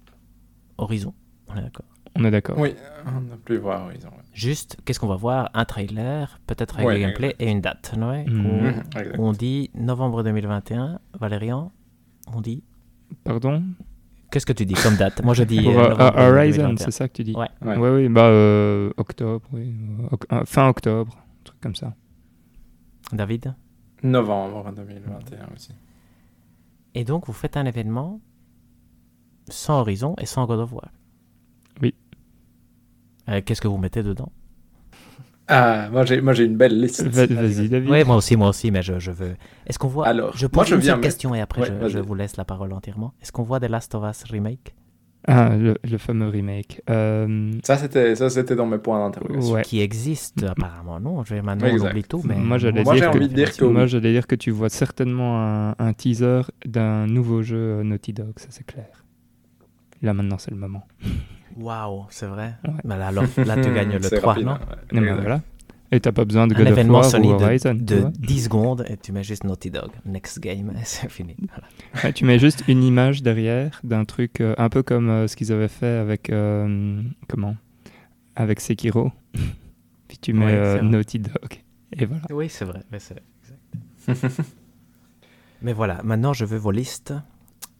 [0.79, 1.15] Horizon.
[1.49, 1.87] On est d'accord?
[2.17, 2.59] On est d'accord.
[2.59, 2.75] Oui,
[3.07, 4.09] on n'a plus voir Horizon.
[4.09, 4.23] ouais.
[4.35, 5.51] Juste, qu'est-ce qu'on va voir?
[5.55, 7.95] Un trailer, peut-être avec Ouais, le gameplay et une date.
[7.97, 8.25] ouais?
[8.29, 8.83] On, Mhm,
[9.19, 10.99] on dit novembre 2021.
[11.19, 11.73] Valérian,
[12.35, 12.65] on dit.
[13.25, 13.63] Pardon?
[14.33, 15.23] Qu'est-ce que tu dis comme date?
[15.23, 15.63] Moi, je dis.
[15.63, 16.77] Pour euh, euh, Horizon, 2021.
[16.87, 17.35] c'est ça que tu dis?
[17.37, 17.47] Ouais.
[17.61, 17.77] Ouais.
[17.77, 19.75] Ouais, oui, bah euh, octobre, oui.
[20.11, 21.95] Oc- fin octobre, un truc comme ça.
[23.13, 23.55] David?
[24.03, 25.73] Novembre 2021 aussi.
[26.95, 28.21] Et donc, vous faites un événement
[29.49, 30.89] sans Horizon et sans God of War?
[31.81, 31.95] Oui.
[33.29, 34.33] Euh, Qu'est-ce que vous mettez dedans?
[35.55, 37.03] Ah, moi j'ai, moi j'ai une belle liste.
[37.07, 37.91] Va- Vas-y, David.
[37.91, 39.35] Oui, moi aussi, moi aussi, mais je, je veux.
[39.67, 40.07] Est-ce qu'on voit.
[40.07, 42.73] Alors, je moi, pose je une question et après Ouais, je, vous laisse la parole
[42.73, 43.13] entièrement.
[43.21, 44.75] Est-ce qu'on voit The Last of Us Remake?
[45.29, 46.81] Ah, le, le fameux remake.
[46.91, 49.53] Euh, Ça, c'était ça, c'était dans mes points d'interrogation.
[49.55, 49.63] ouais.
[49.63, 52.35] Qui existe apparemment, non je vais Maintenant, on oublie tout, mais...
[52.35, 54.51] Moi, j'allais Moi, dire j'ai que- envie de dire que Moi, j'allais dire que tu
[54.51, 59.05] vois certainement un, un teaser d'un nouveau jeu euh, Naughty Dog, ça c'est clair.
[60.03, 60.83] Là maintenant, c'est le moment.
[61.57, 62.75] Waouh, c'est vrai Ouais.
[62.85, 65.01] Bah là, alors, là, tu gagnes le C'est 3, rapide, non hein, ouais.
[65.01, 65.41] Non, mais voilà.
[65.95, 67.75] Et t'as pas besoin de Un God of événement War ou de, Horizon.
[67.75, 68.13] de vois.
[68.19, 69.91] 10 secondes et tu mets juste Naughty Dog.
[70.07, 71.37] Next game, c'est fini.
[71.39, 72.03] Voilà.
[72.03, 75.37] Ouais, tu mets juste une image derrière d'un truc euh, un peu comme euh, ce
[75.37, 77.57] qu'ils avaient fait avec euh, comment?
[78.37, 79.13] Avec Sekiro.
[80.09, 80.81] Puis tu mets Ouais, euh.
[80.83, 81.63] Naughty Dog.
[81.95, 82.23] Et voilà.
[82.31, 82.81] Oui, c'est vrai.
[82.91, 83.17] Mais, c'est
[84.09, 84.41] exact.
[85.61, 87.13] mais voilà, maintenant je veux vos listes.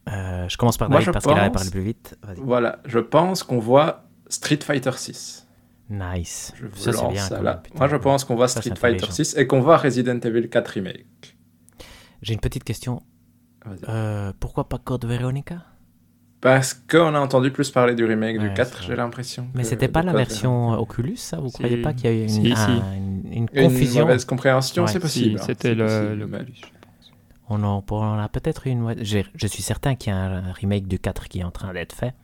[0.09, 2.19] Euh, je commence par Moi, David je parce qu'il allait pense- parler plus vite.
[2.39, 5.47] Voilà, je pense qu'on voit Street Fighter 6.
[5.91, 6.53] Nice.
[6.57, 7.23] Je vous Ça, c'est lance bien.
[7.23, 7.55] ça là.
[7.57, 7.79] putain.
[7.79, 9.13] Moi, je pense qu'on voit Ça, Street Fighter intelligent.
[9.13, 11.37] 6 et qu'on voit Resident Evil 4 Remake.
[12.23, 13.03] J'ai une petite question.
[13.89, 15.63] Euh, pourquoi pas Code Veronica?
[16.41, 18.87] Parce qu'on a entendu plus parler du remake Ouais, du c'est 4, vrai.
[18.89, 19.47] j'ai l'impression.
[19.55, 20.83] Mais que c'était pas la Code version Veronica.
[20.83, 21.37] Oculus, ça?
[21.39, 21.55] Vous Si.
[21.59, 22.53] croyez pas qu'il y a eu une, Si, si.
[22.55, 24.89] un- une- une Une confusion mauvaise compréhension, Ouais.
[24.89, 25.39] c'est Si, possible.
[25.41, 27.13] hein, c'était le, possible, le mais- Oculus, je pense.
[27.55, 28.95] On en, on en a peut-être une.
[29.03, 31.93] Je suis certain qu'il y a un remake du 4 qui est en train d'être
[31.95, 32.15] fait.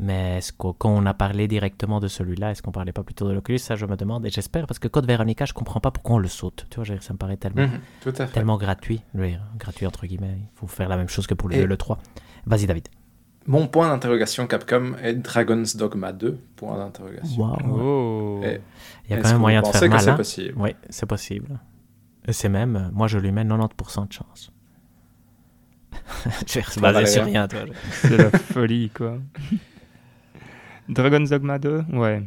[0.00, 3.28] Mais est-ce qu'au- quand on a parlé directement de celui-là, est-ce qu'on parlait pas plutôt
[3.28, 3.58] de l'Oculus?
[3.58, 4.26] Ça, je me demande.
[4.26, 6.66] Et j'espère, parce que Code Veronica, je comprends pas pourquoi on le saute.
[6.68, 7.68] Tu vois, ça me paraît tellement,
[8.00, 8.32] Tout à fait.
[8.32, 9.02] tellement gratuit.
[9.14, 10.36] Dire, gratuit entre guillemets.
[10.40, 11.98] Il faut faire la même chose que pour le Et- 2 et le 3.
[12.44, 12.88] Vas-y, David.
[13.46, 16.38] Mon point d'interrogation Capcom est Dragon's Dogma 2.
[16.56, 17.40] Point d'interrogation.
[17.42, 17.78] Waouh.
[17.80, 18.40] Oh.
[18.42, 18.60] Et-
[19.08, 20.00] Il y a quand même moyen de faire que mal.
[20.00, 20.16] c'est hein.
[20.16, 20.54] possible?
[20.56, 21.60] Oui, c'est possible.
[22.26, 24.50] Et c'est même, moi je lui mets 90% de chance.
[26.46, 27.74] je vais se baser sur Valérien rien, toi.
[27.90, 29.18] C'est la folie, quoi.
[30.88, 32.22] Dragon's Dogma 2 Ouais.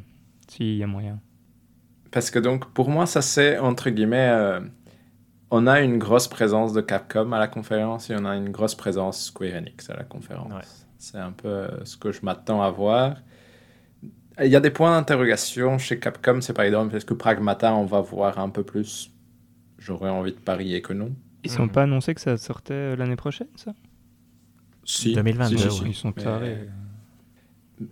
[0.48, 1.20] Si, il y a moyen.
[2.12, 4.60] Parce que donc, pour moi, ça c'est, entre guillemets, euh,
[5.52, 8.76] on a une grosse présence de Capcom à la conférence et on a une grosse
[8.76, 10.52] présence Square Enix à la conférence.
[10.52, 10.62] Ouais.
[10.98, 13.18] C'est un peu euh, ce que je m'attends à voir.
[14.40, 17.86] Il y a des points d'interrogation chez Capcom, c'est par exemple, est-ce que Pragmata, on
[17.86, 19.12] va voir un peu plus
[19.78, 21.12] J'aurais envie de parier que non.
[21.44, 21.72] Ils sont Mhm.
[21.72, 23.74] pas annoncé que ça sortait euh, l'année prochaine, ça?
[24.84, 25.14] Si.
[25.14, 25.72] 2022, si, si, ouais.
[25.72, 25.90] si.
[25.90, 26.70] Ils sont Mais- tarés.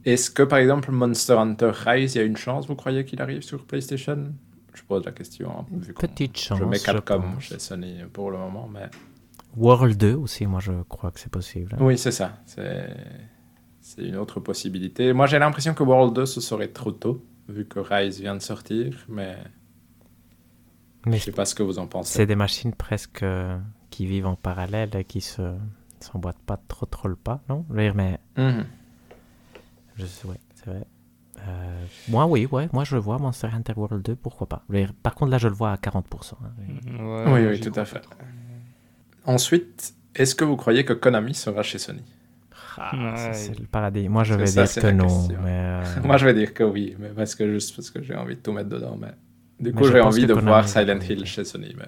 [0.03, 3.22] Est-ce que, par exemple, Monster Hunter Rise, il y a une chance, vous croyez qu'il
[3.22, 4.34] arrive sur PlayStation?
[4.74, 5.52] Je pose la question.
[5.60, 6.57] hein, vu qu'on- Petite chance.
[6.60, 7.44] Je mets Capcom pense.
[7.44, 8.90] chez Sony pour le moment, mais...
[9.56, 11.74] World 2 aussi, moi je crois que c'est possible.
[11.76, 11.78] hein.
[11.80, 12.40] Oui, c'est ça.
[12.45, 12.90] C'est
[13.80, 15.14] c'est une autre possibilité.
[15.14, 18.41] Moi, j'ai l'impression que World 2, ce serait trop tôt, vu que Rise vient de
[18.41, 19.38] sortir, mais
[21.06, 22.14] Mais je sais pas ce que vous en pensez.
[22.14, 23.57] c'est des machines presque euh,
[23.90, 25.56] qui vivent en parallèle et qui se
[25.99, 27.65] s'emboîtent pas trop trop le pas, non?
[27.69, 28.65] Je veux dire, mais Mhm.
[29.98, 30.86] je sais, ouais, c'est vrai.
[31.48, 34.64] Euh, moi, oui, ouais, moi je le vois, Monster Hunter World 2, pourquoi pas?
[34.69, 36.38] Dire, par contre, là, je le vois à 40%.
[36.44, 36.49] hein.
[37.27, 38.02] Ouais, Oui, oui, tout à fait.
[39.26, 42.03] Ensuite, est-ce que vous croyez que Konami sera chez Sony?
[42.77, 42.91] Ah,
[43.27, 43.34] Ouais.
[43.34, 44.07] c'est le paradis.
[44.10, 45.27] Moi, je vais ça, dire que non.
[45.44, 48.15] Mais, euh, Moi, je vais dire que oui, mais parce que juste parce que j'ai
[48.15, 48.98] envie de tout mettre dedans.
[48.99, 49.14] Mais
[49.60, 50.99] du coup, j'ai envie de Konami voir Silent.
[50.99, 51.73] Hill chez Sony.
[51.77, 51.86] Mais...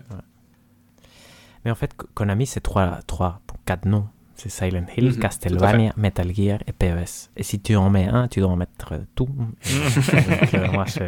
[1.66, 4.08] mais en fait, Ko- Konami, c'est trois, trois, quatre noms.
[4.36, 7.32] C'est Silent Hill, Mhm, Castlevania, Metal Gear et PES.
[7.36, 9.26] Et si tu en mets un, tu dois en mettre tout.
[9.28, 11.04] Donc, euh, moi, je-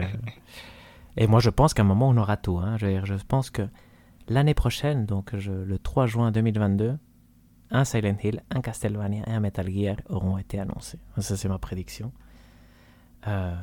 [1.15, 2.57] Et moi, je pense qu'à un moment, on aura tout.
[2.57, 2.75] hein.
[2.77, 3.61] Je, veux dire, je pense que
[4.29, 6.97] l'année prochaine, donc je- le 3 juin 2022,
[7.71, 10.97] un Silent Hill, un Castlevania et un Metal Gear auront été annoncés.
[11.19, 12.11] Ça, c'est ma prédiction.
[13.27, 13.53] Euh,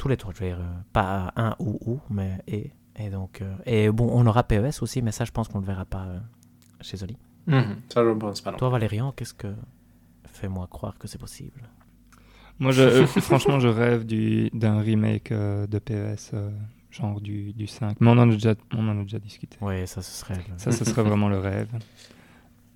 [0.00, 2.72] tous les trois, je veux dire, euh, pas un ou ou, mais et.
[2.96, 5.62] Et donc, euh, et bon, on aura PES aussi, mais ça, je pense qu'on ne
[5.64, 6.18] le verra pas euh,
[6.80, 7.16] chez Sony.
[7.46, 8.56] Mhm, Ça, je ne pense pas non.
[8.58, 9.54] Toi, Valérian, qu'est-ce que.
[10.32, 11.68] Fais-moi croire que c'est possible?
[12.58, 16.50] Moi, je, euh, franchement, je rêve du- d'un remake euh, de PES, euh,
[16.90, 17.98] genre du, du 5.
[18.00, 19.56] Mais on en a déjà, on en a déjà discuté.
[19.60, 20.36] Oui, ça, ce serait.
[20.36, 21.68] le- Ça, ce serait vraiment le rêve.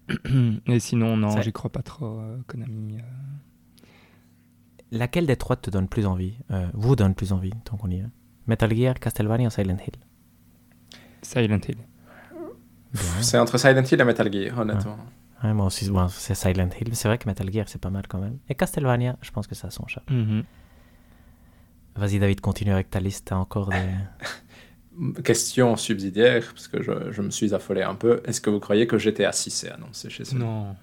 [0.66, 2.98] Et sinon, non, j'y crois pas trop, euh, Konami.
[4.94, 7.96] Laquelle des trois te donne plus envie euh, Vous donne plus envie, tant qu'on y
[7.96, 8.04] est?
[8.46, 9.96] Metal Gear, Castlevania ou Silent Hill?
[11.20, 11.78] Silent Hill.
[13.20, 14.96] C'est entre Silent Hill et Metal Gear, honnêtement.
[15.42, 16.94] Ouais, moi aussi, bon, c'est Silent Hill.
[16.94, 18.38] C'est vrai que Metal Gear, c'est pas mal quand même.
[18.48, 20.06] Et Castlevania, je pense que ça a son charme.
[20.10, 20.44] Mhm.
[21.96, 23.26] Vas-y, David, continue avec ta liste.
[23.26, 23.76] T'as encore des.
[25.24, 28.22] Question subsidiaire, parce que je, je me suis affolé un peu.
[28.26, 30.76] Est-ce que vous croyez que GTA 6 est annoncé chez Sony Non.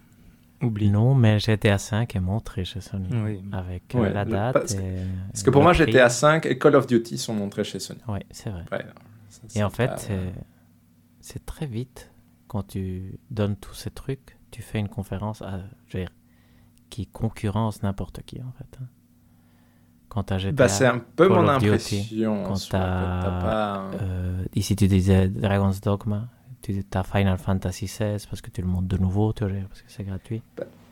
[0.62, 3.10] Non, mais GTA 5 est montré chez Sony.
[3.12, 3.44] Oui.
[3.52, 4.54] Avec euh, Ouais, la date.
[4.54, 5.86] parce que- et- Parce que et pour moi, prix.
[5.92, 8.00] GTA 5 et Call of Duty sont montrés chez Sony.
[8.08, 8.64] Ouais, c'est vrai.
[8.72, 8.86] Ouais,
[9.30, 12.12] ça, c'est Et en fait, pas- c'est- très vite,
[12.48, 16.14] quand tu donnes tous ces trucs, tu fais une conférence à, je veux dire,
[16.90, 18.78] qui concurrence n'importe qui, en fait.
[18.82, 18.86] hein.
[20.10, 22.44] Quand t'as GTA, Bah, c'est un peu Call mon Duty, impression.
[22.44, 23.92] en quand pas...
[24.02, 26.28] euh, ici tu disais Dragon's Dogma,
[26.62, 29.82] tu as Final Fantasy XVI parce que tu le montres de nouveau, tu vois, parce
[29.82, 30.42] que c'est gratuit.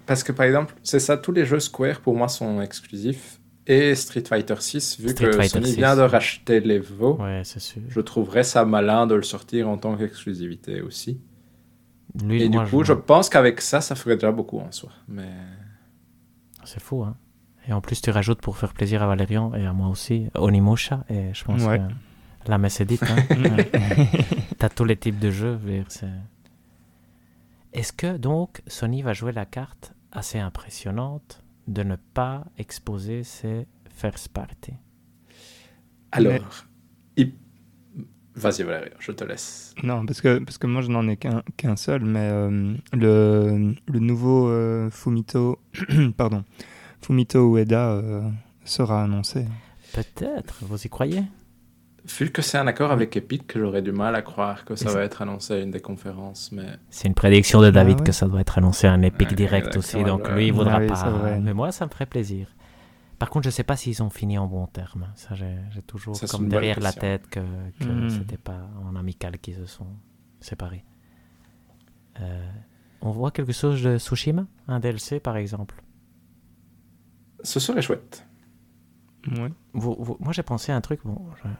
[0.06, 3.40] parce que par exemple, c'est ça, tous les jeux Square pour moi sont exclusifs.
[3.68, 6.08] Et Street Fighter 6, vu Street que Fighter Sony 6, vient de ouais.
[6.08, 7.82] racheter l'Evo, Ouais, c'est sûr.
[7.88, 11.22] je trouverais ça malin de le sortir en tant qu'exclusivité aussi.
[12.24, 14.90] Lui, Et moi, du coup, je pense qu'avec ça, ça ferait déjà beaucoup en soi.
[15.08, 15.30] Mais
[16.64, 17.16] C'est fou, hein.
[17.68, 21.04] Et en plus, tu rajoutes pour faire plaisir à Valérian et à moi aussi, Onimusha,
[21.08, 21.78] et je pense Ouais.
[21.78, 21.84] que
[22.50, 23.04] la messe est dite.
[23.04, 23.16] Hein.
[23.56, 23.72] Ouais.
[24.58, 25.58] T'as tous les types de jeux.
[27.74, 33.68] Est-ce que donc Sony va jouer la carte assez impressionnante de ne pas exposer ses
[33.96, 34.74] first party
[36.12, 37.34] alors, Mais- il-
[38.34, 39.76] vas-y Valérie, je te laisse.
[39.84, 43.76] Non, parce que, parce que moi, je n'en ai qu'un qu'un seul, mais euh, le,
[43.86, 45.60] le nouveau euh, Fumito,
[46.18, 46.44] pardon,
[47.02, 48.28] Fumito Ueda euh,
[48.66, 49.46] sera annoncé.
[49.94, 51.22] Peut-être, vous y croyez?
[52.18, 55.04] Vu que c'est un accord avec Epic, j'aurais du mal à croire que ça va
[55.04, 56.52] être annoncé à une des conférences.
[56.52, 58.06] Mais C'est une prédiction de David Ah ouais.
[58.06, 60.78] que ça doit être annoncé à un Epic Ouais, Direct aussi, donc lui il voudra
[60.78, 61.38] Ah oui, pas.
[61.40, 62.48] Mais moi ça me ferait plaisir.
[63.20, 65.08] Par contre, je sais pas s'ils ont fini en bon terme.
[65.16, 67.42] Ça, j'ai j'ai toujours Ça, comme derrière la tête que,
[67.80, 68.10] que Mhm.
[68.10, 69.88] c'était pas en amical qu'ils se sont
[70.40, 70.86] séparés.
[72.22, 72.50] Euh,
[73.02, 75.76] on voit quelque chose de Tsushima, un DLC par exemple?
[77.44, 78.26] ce serait chouette.
[79.28, 79.52] Ouais.
[79.74, 81.18] Vous- vous- moi j'ai pensé à un truc, bon,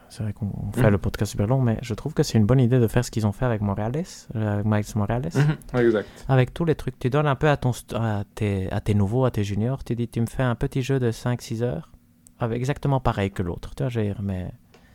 [0.08, 0.88] c'est vrai qu'on on fait Mhm.
[0.90, 3.10] le podcast super long, mais je trouve que c'est une bonne idée de faire ce
[3.10, 4.02] qu'ils ont fait avec Morales,
[4.34, 5.28] euh, avec Miles Morales.
[5.74, 6.08] Ouais, exact.
[6.28, 8.94] Avec tous les trucs, tu donnes un peu à, ton, st- à, tes, à tes
[8.94, 11.92] nouveaux, à tes juniors, tu dis tu me fais un petit jeu de 5-6 heures,
[12.38, 14.50] avec exactement pareil que l'autre, tu vois, mais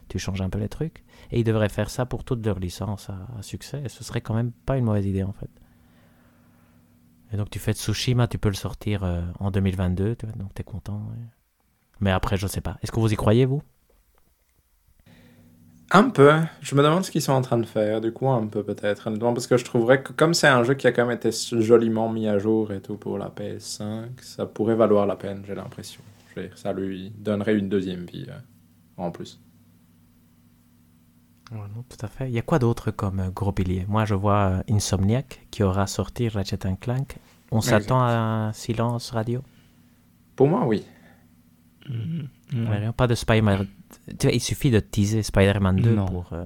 [0.07, 1.03] tu changes un peu les trucs.
[1.31, 4.21] Et ils devraient faire ça pour toutes leurs licences à, à succès, et ce serait
[4.21, 5.49] quand même pas une mauvaise idée en fait.
[7.31, 10.53] Et donc tu fais Tsushima, tu peux le sortir euh, en 2022, tu vois, donc
[10.53, 10.97] t'es content.
[11.11, 11.25] ouais.
[11.99, 12.77] Mais après, je sais pas.
[12.83, 13.61] Est-ce que vous y croyez, vous?
[15.91, 16.31] Un peu.
[16.61, 18.01] Je me demande ce qu'ils sont en train de faire.
[18.01, 19.07] Du coup, un peu peut-être.
[19.07, 21.31] honnêtement, Parce que je trouverais que comme c'est un jeu qui a quand même été
[21.31, 25.55] joliment mis à jour et tout pour la PS5, ça pourrait valoir la peine, j'ai
[25.55, 26.01] l'impression.
[26.55, 28.37] Ça lui donnerait une deuxième vie euh,
[28.97, 29.39] en plus.
[31.51, 32.27] Non, tout à fait.
[32.29, 33.85] Il y a quoi d'autre comme euh, gros pilier?
[33.87, 37.17] Moi, je vois euh, Insomniac qui aura sorti Ratchet Clank.
[37.51, 39.41] On s'attend à un silence radio?
[40.35, 40.85] Pour moi, oui.
[41.89, 42.67] Mhm.
[42.69, 42.91] Ouais.
[42.95, 43.67] Pas de Spider-Man.
[44.23, 46.05] Il suffit de teaser Spider-Man 2 Non.
[46.05, 46.45] pour euh,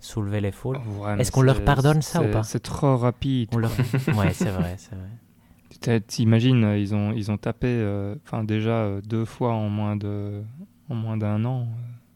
[0.00, 0.78] soulever les foules.
[0.98, 2.42] Ouais, Est-ce qu'on leur pardonne ça ou pas?
[2.42, 3.48] C'est trop rapide.
[3.52, 3.70] On leur...
[4.16, 6.00] ouais, c'est vrai, c'est vrai.
[6.00, 10.42] T'imagines, ils ont, ils ont tapé euh, déjà euh, deux fois en moins de
[10.88, 11.68] en moins d'un an.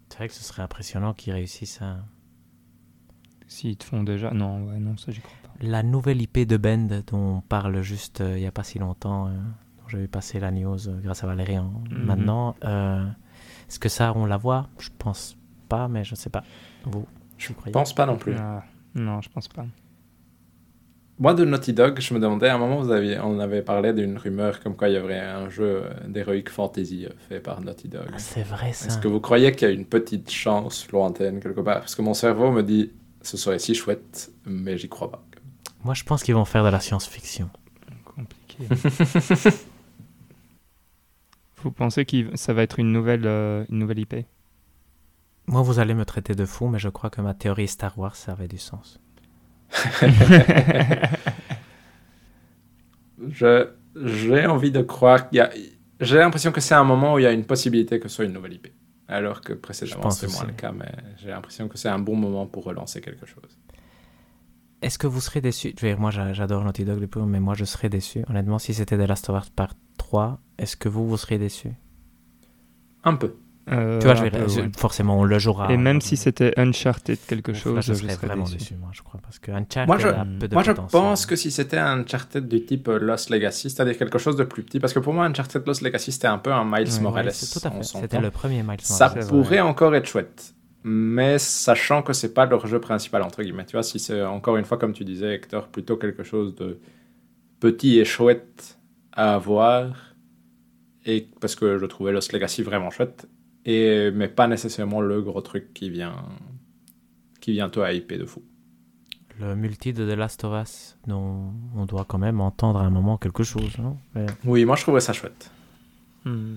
[0.08, 1.98] C'est vrai que ce serait impressionnant qu'ils réussissent à...
[3.46, 4.30] S'ils te font déjà.
[4.32, 5.50] Non, ouais, non, ça j'y crois pas.
[5.60, 9.30] La nouvelle IP de Bend dont on parle juste il n'y a pas si longtemps,
[9.90, 11.72] j'avais passé la news euh, grâce à Valérian.
[11.90, 12.04] Mhm.
[12.04, 13.04] Maintenant, euh,
[13.68, 14.68] est-ce que ça, on la voit?
[14.78, 15.36] Je pense
[15.68, 16.44] pas, mais je sais pas.
[16.84, 17.06] Vous,
[17.38, 18.34] je croyez pense pas non plus.
[18.38, 18.64] Ah,
[18.94, 19.66] non, je pense pas.
[21.20, 23.92] Moi, de Naughty Dog, je me demandais, à un moment, vous aviez, on avait parlé
[23.92, 27.60] d'une rumeur comme quoi il y aurait un jeu euh, d'Heroic Fantasy euh, fait par
[27.60, 28.06] Naughty Dog.
[28.10, 28.86] Ah, C'est vrai ça.
[28.86, 31.80] Est-ce que vous croyez qu'il y a une petite chance lointaine quelque part?
[31.80, 32.90] Parce que mon cerveau me dit,
[33.20, 35.22] ce serait si chouette, mais j'y crois pas.
[35.84, 37.50] Moi, je pense qu'ils vont faire de la science-fiction.
[38.06, 38.66] Compliqué.
[41.62, 44.14] Vous pensez que ça va être une nouvelle, euh, une nouvelle IP
[45.46, 48.16] Moi, vous allez me traiter de fou, mais je crois que ma théorie Star Wars,
[48.16, 49.00] ça avait du sens.
[53.28, 53.68] Je,
[54.02, 55.50] j'ai envie de croire qu'il y a.
[56.00, 58.24] J'ai l'impression que c'est un moment où il y a une possibilité que ce soit
[58.24, 58.68] une nouvelle IP.
[59.08, 62.16] Alors que Je précédemment, c'était moins le cas, mais j'ai l'impression que c'est un bon
[62.16, 63.58] moment pour relancer quelque chose.
[64.82, 65.74] Est-ce que vous serez déçu?
[65.78, 68.24] Je veux dire, Moi, j'a- j'adore Naughty Dog depuis, mais moi, je serais déçu.
[68.30, 71.70] Honnêtement, si c'était The Last of Us Part 3, est-ce que vous, vous seriez déçu?
[73.04, 73.34] Un peu.
[73.70, 74.70] Euh, Tu vois, je vais- peu, je- ouais.
[74.76, 75.70] forcément, on le jouera.
[75.72, 78.56] Et même si c'était Uncharted quelque chose, là, je je serais vraiment déçu.
[78.58, 79.20] déçu, moi, je crois.
[79.22, 82.00] Parce que Uncharted Moi, je- a peu de Moi, je pense que si c'était un
[82.00, 85.12] Uncharted du type euh, Lost Legacy, c'est-à-dire quelque chose de plus petit, parce que pour
[85.12, 87.32] moi, Uncharted Lost Legacy, c'était un peu un Miles Ouais, Ouais, Morales.
[87.32, 87.84] c'est tout à en fait.
[87.84, 89.22] C'était le premier Miles Ça Morales.
[89.22, 89.60] C'est pourrait vrai.
[89.60, 90.54] encore être chouette.
[90.82, 93.66] Mais sachant que c'est pas leur jeu principal, entre guillemets.
[93.66, 96.80] Tu vois, si c'est encore une fois, comme tu disais, Hector, plutôt quelque chose de
[97.60, 98.78] petit et chouette
[99.12, 100.09] à avoir,
[101.06, 103.28] et parce que je trouvais Lost Legacy vraiment chouette,
[103.64, 106.16] et, mais pas nécessairement le gros truc qui vient,
[107.40, 108.42] qui vient te hyper de fou.
[109.38, 112.90] Le multi de The Last of Us, dont on doit quand même entendre à un
[112.90, 113.96] moment quelque chose, non?
[114.14, 115.50] Mais- Oui, moi je trouvais ça chouette.
[116.24, 116.56] Hmm.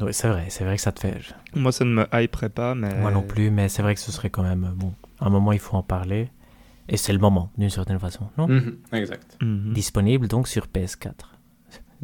[0.00, 1.18] Oui, c'est vrai, c'est vrai que ça te fait.
[1.56, 2.94] Moi, ça ne me hyperait pas, mais.
[3.00, 4.72] Moi non plus, mais c'est vrai que ce serait quand même.
[4.76, 6.30] Bon, à un moment, il faut en parler.
[6.88, 8.46] Et c'est le moment, d'une certaine façon, non?
[8.48, 9.36] Mhm, exact.
[9.42, 9.72] Mhm.
[9.74, 11.34] Disponible donc sur PS4.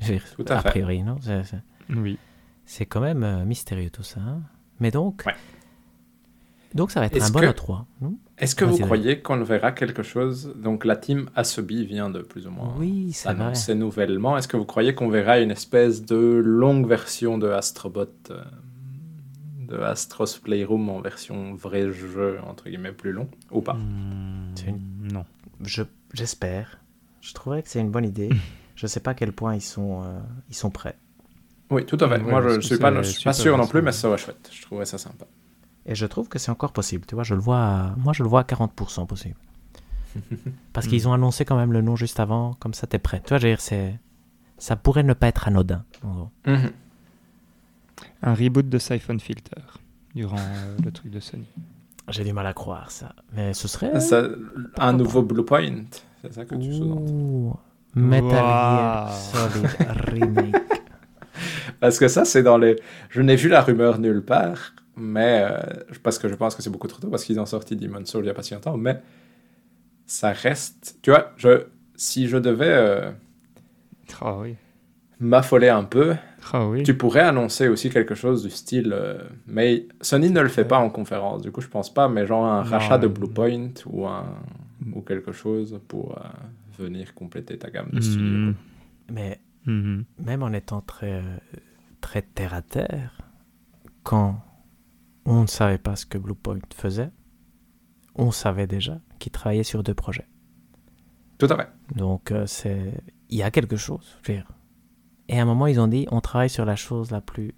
[0.00, 0.70] Tout à a fait.
[0.70, 1.16] priori, non?
[1.20, 2.18] C'est- c'est- Oui.
[2.66, 4.20] C'est quand même euh, mystérieux tout ça.
[4.20, 4.42] hein.
[4.80, 5.34] Mais donc, Ouais.
[6.74, 7.84] Donc ça va être Est-ce un bon que- E3.
[8.00, 8.16] non?
[8.36, 10.52] Est-ce que Vas-y, vous croyez qu'on verra quelque chose?
[10.56, 13.36] Donc la team Asobi vient de plus ou moins Oui, c'est vrai.
[13.38, 14.36] s'annoncer nouvellement.
[14.36, 18.42] Est-ce que vous croyez qu'on verra une espèce de longue version de Astrobot, euh,
[19.68, 23.74] de Astros Playroom en version vrai jeu, entre guillemets, plus long Ou pas?
[23.74, 25.24] Hmm, C'est une- Non.
[25.62, 26.80] Je- J'espère.
[27.20, 28.30] Je trouverais que c'est une bonne idée.
[28.74, 30.18] je sais pas à quel point ils sont, euh,
[30.50, 30.96] ils sont prêts.
[31.70, 32.20] Oui, tout à fait.
[32.22, 33.92] Ouais, Moi, je ne suis pas, c'est je suis pas super sûr non plus, mais
[33.92, 34.50] ça serait chouette.
[34.52, 35.24] Je trouverais ça sympa.
[35.86, 37.04] Et je trouve que c'est encore possible.
[37.06, 37.94] Tu vois, je le vois à...
[37.96, 39.36] Moi, je le vois à 40% possible.
[40.72, 43.20] Parce qu'ils ont annoncé quand même le nom juste avant, comme ça, t'es prêt.
[43.24, 43.98] Tu vois, je veux dire, c'est...
[44.58, 45.84] Ça pourrait ne pas être anodin.
[46.04, 46.30] en gros.
[46.46, 46.70] Mhm.
[48.22, 49.60] Un reboot de Siphon Filter
[50.14, 51.46] durant euh, le truc de Sony.
[52.08, 53.14] J'ai du mal à croire ça.
[53.32, 53.98] Mais ce serait...
[54.00, 54.28] Ça-
[54.78, 55.84] un nouveau Blue Point,
[56.22, 57.56] c'est ça que tu sous-entends Ouh.
[57.94, 59.10] Metal Gear.
[59.10, 59.68] Solid
[60.10, 60.56] Remake.
[61.80, 62.76] Parce que ça, c'est dans les.
[63.10, 65.46] Je n'ai vu la rumeur nulle part, mais.
[65.50, 65.58] euh,
[66.02, 68.22] parce que je pense que c'est beaucoup trop tôt, parce qu'ils ont sorti Demon's Soul
[68.22, 69.00] il n'y a pas si longtemps, mais.
[70.06, 70.98] Ça reste.
[71.02, 71.64] Tu vois, je...
[71.96, 73.10] si je devais euh,
[74.20, 74.56] Ah oui.
[75.18, 76.14] m'affoler un peu,
[76.52, 76.82] Ah oui.
[76.82, 78.92] tu pourrais annoncer aussi quelque chose du style.
[78.92, 82.26] euh, Mais Sony ne le fait pas en conférence, du coup, je pense pas, mais
[82.26, 84.26] genre un Non, rachat de euh, Blue Point ou, un...
[84.94, 86.28] ou quelque chose pour euh,
[86.78, 88.26] venir compléter ta gamme de studios.
[88.38, 88.54] Mhm.
[89.10, 90.04] Mais Mhm.
[90.18, 91.22] même en étant très,
[92.00, 93.18] très terre à terre,
[94.02, 94.40] quand
[95.24, 97.10] on ne savait pas ce que Bluepoint faisait,
[98.14, 100.26] on savait déjà qu'il travaillait sur deux projets.
[101.38, 101.68] Tout à fait.
[101.96, 104.18] Donc euh, c'est, il y a quelque chose.
[104.22, 104.52] je veux dire.
[105.28, 107.52] Et à un moment, ils ont dit, on travaille sur la chose la plus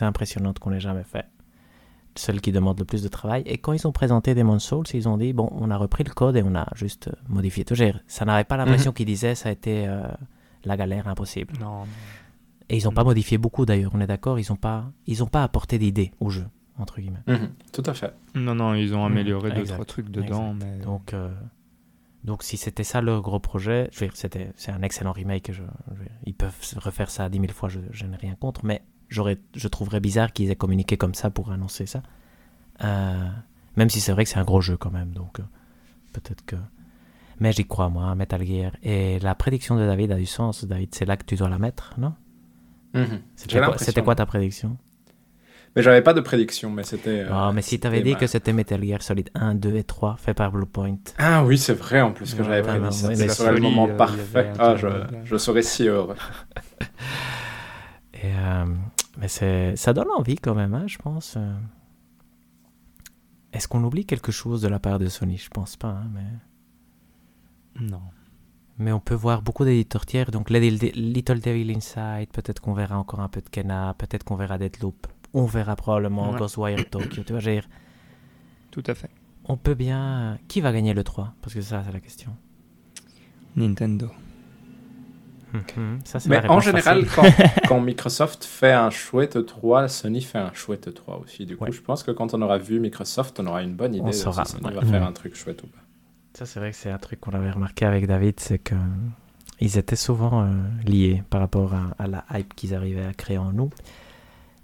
[0.00, 1.26] impressionnante qu'on ait jamais fait,
[2.18, 3.42] celle qui demande le plus de travail.
[3.46, 6.12] Et quand ils ont présenté Demon's Souls, ils ont dit, bon, on a repris le
[6.12, 7.74] code et on a juste euh, modifié tout.
[8.06, 10.02] Ça n'avait pas l'impression qu'ils disaient, ça a été euh,
[10.64, 11.54] la galère impossible.
[11.60, 11.84] Non.
[12.68, 15.28] Et ils n'ont pas modifié beaucoup d'ailleurs, on est d'accord, ils n'ont pas, ils ont
[15.28, 16.44] pas apporté d'idées au jeu,
[16.76, 17.22] entre guillemets.
[17.26, 17.50] Mhm.
[17.72, 18.12] Tout à fait.
[18.34, 20.78] Non, non, ils ont amélioré deux, exact, trois trucs dedans, mais...
[20.80, 21.32] Donc, euh,
[22.24, 25.50] donc si c'était ça leur gros projet, je veux dire, c'était, c'est un excellent remake,
[25.50, 28.82] je, je ils peuvent refaire ça dix mille fois, je, je n'ai rien contre, mais
[29.08, 32.02] j'aurais, je trouverais bizarre qu'ils aient communiqué comme ça pour annoncer ça.
[32.84, 33.28] Euh,
[33.76, 35.44] même si c'est vrai que c'est un gros jeu quand même, donc euh,
[36.12, 36.56] peut-être que...
[37.40, 38.72] Mais j'y crois, moi, Metal Gear.
[38.82, 41.58] Et la prédiction de David a du sens, David, c'est là que tu dois la
[41.58, 42.14] mettre, non?
[42.94, 43.20] Mhm.
[43.36, 43.84] C'était quoi, l'impression.
[43.86, 44.76] c'était quoi ta prédiction?
[45.76, 47.20] Mais j'avais pas de prédiction, mais c'était.
[47.20, 49.84] euh, Ah, mais si t'avais dit ma- que c'était Metal Gear Solid 1, 2 et
[49.84, 50.96] 3 fait par Bluepoint.
[51.18, 53.28] Ah oui, c'est vrai en plus que j'avais prédit ouais, ça.
[53.28, 54.50] serait le moment euh, parfait.
[54.58, 54.88] Ah, je,
[55.24, 56.16] je serais si heureux.
[58.14, 58.64] Et, euh,
[59.18, 61.34] mais ça donne envie quand même, hein, je pense.
[61.36, 61.54] euh.
[63.52, 65.36] Est-ce qu'on oublie quelque chose de la part de Sony?
[65.38, 66.24] Je pense pas, hein, mais...
[67.80, 68.02] Non.
[68.78, 70.30] mais on peut voir beaucoup d'éditeurs tiers.
[70.30, 74.58] Donc Little, Devil Inside, peut-être qu'on verra encore un peu de Kena, peut-être qu'on verra
[74.58, 76.38] Deathloop, on verra probablement Ouais.
[76.38, 77.22] Ghostwire Tokyo.
[77.22, 77.68] Tu vois, dire,
[78.70, 79.10] Tout à fait.
[79.44, 80.38] on peut bien...
[80.48, 82.36] Qui va gagner le 3 Parce que ça, c'est la question.
[83.56, 84.10] Nintendo.
[85.52, 87.22] Mhm, ça, c'est Mais en général, quand,
[87.68, 91.46] quand Microsoft fait un chouette 3, Sony fait un chouette 3 aussi.
[91.46, 91.72] Du coup, Ouais.
[91.72, 94.12] je pense que quand on aura vu Microsoft, on aura une bonne idée On de
[94.12, 94.74] saura, si Sony ouais.
[94.74, 95.08] va faire Mhm.
[95.08, 95.78] un truc chouette ou pas.
[96.34, 98.74] Ça, c'est vrai que c'est un truc qu'on avait remarqué avec David, c'est que
[99.60, 100.52] ils étaient souvent euh,
[100.84, 103.70] liés par rapport à, à la hype qu'ils arrivaient à créer en nous.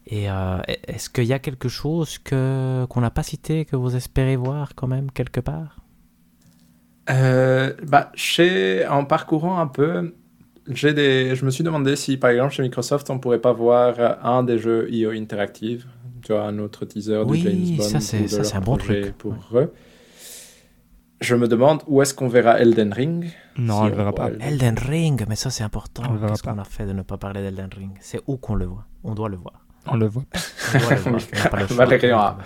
[0.06, 3.96] Et euh, est-ce qu'il y a quelque chose que qu'on n'a pas cité que vous
[3.96, 5.78] espérez voir quand même quelque part?
[7.10, 10.14] Euh, bah, chez, en parcourant un peu,
[10.66, 14.14] des, je me suis demandé si, par exemple, chez Microsoft, on pourrait pas voir euh,
[14.22, 15.86] un des jeux IO Interactive,
[16.22, 19.34] tu vois, un autre teaser de Oui, James Bond ça, c'est- un bon truc, pour
[19.54, 19.72] eux.
[21.20, 23.30] Je me demande où est-ce qu'on verra Elden Ring.
[23.56, 24.28] Non, Si on le on verra pas.
[24.30, 26.02] Elden- Elden Ring, mais ça c'est important.
[26.08, 26.52] On le verra Qu'est-ce pas.
[26.52, 27.92] qu'on a fait de ne pas parler d'Elden Ring?
[28.00, 28.84] C'est où qu'on le voit?
[29.04, 29.64] On doit le voir.
[29.86, 30.24] On le voit.
[30.74, 31.14] On doit le voir.
[31.44, 32.38] on pas le choix.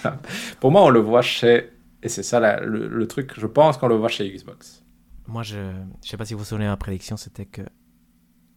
[0.61, 1.71] Pour moi, on le voit chez,
[2.03, 4.85] et c'est ça la- le, le truc, je pense qu'on le voit chez Xbox.
[5.27, 5.57] Moi, je
[6.05, 7.63] je sais pas si vous vous souvenez de ma prédiction, c'était que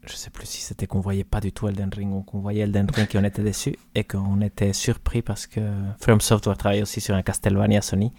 [0.06, 2.62] je sais plus si c'était qu'on voyait pas du tout Elden Ring ou qu'on voyait
[2.64, 5.62] Elden Ring et on était déçu et qu'on était surpris parce que
[6.00, 8.12] FromSoft doit travailler aussi sur un Castlevania Sony.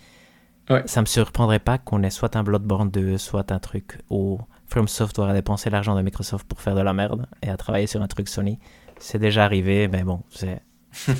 [0.70, 0.82] Ouais.
[0.86, 4.38] Ça me surprendrait pas qu'on ait soit un Bloodborne 2, soit un truc où
[4.68, 8.00] FromSoft doit dépenser l'argent de Microsoft pour faire de la merde et à travailler sur
[8.00, 8.58] un truc Sony.
[8.98, 10.62] C'est déjà arrivé, mais bon, c'est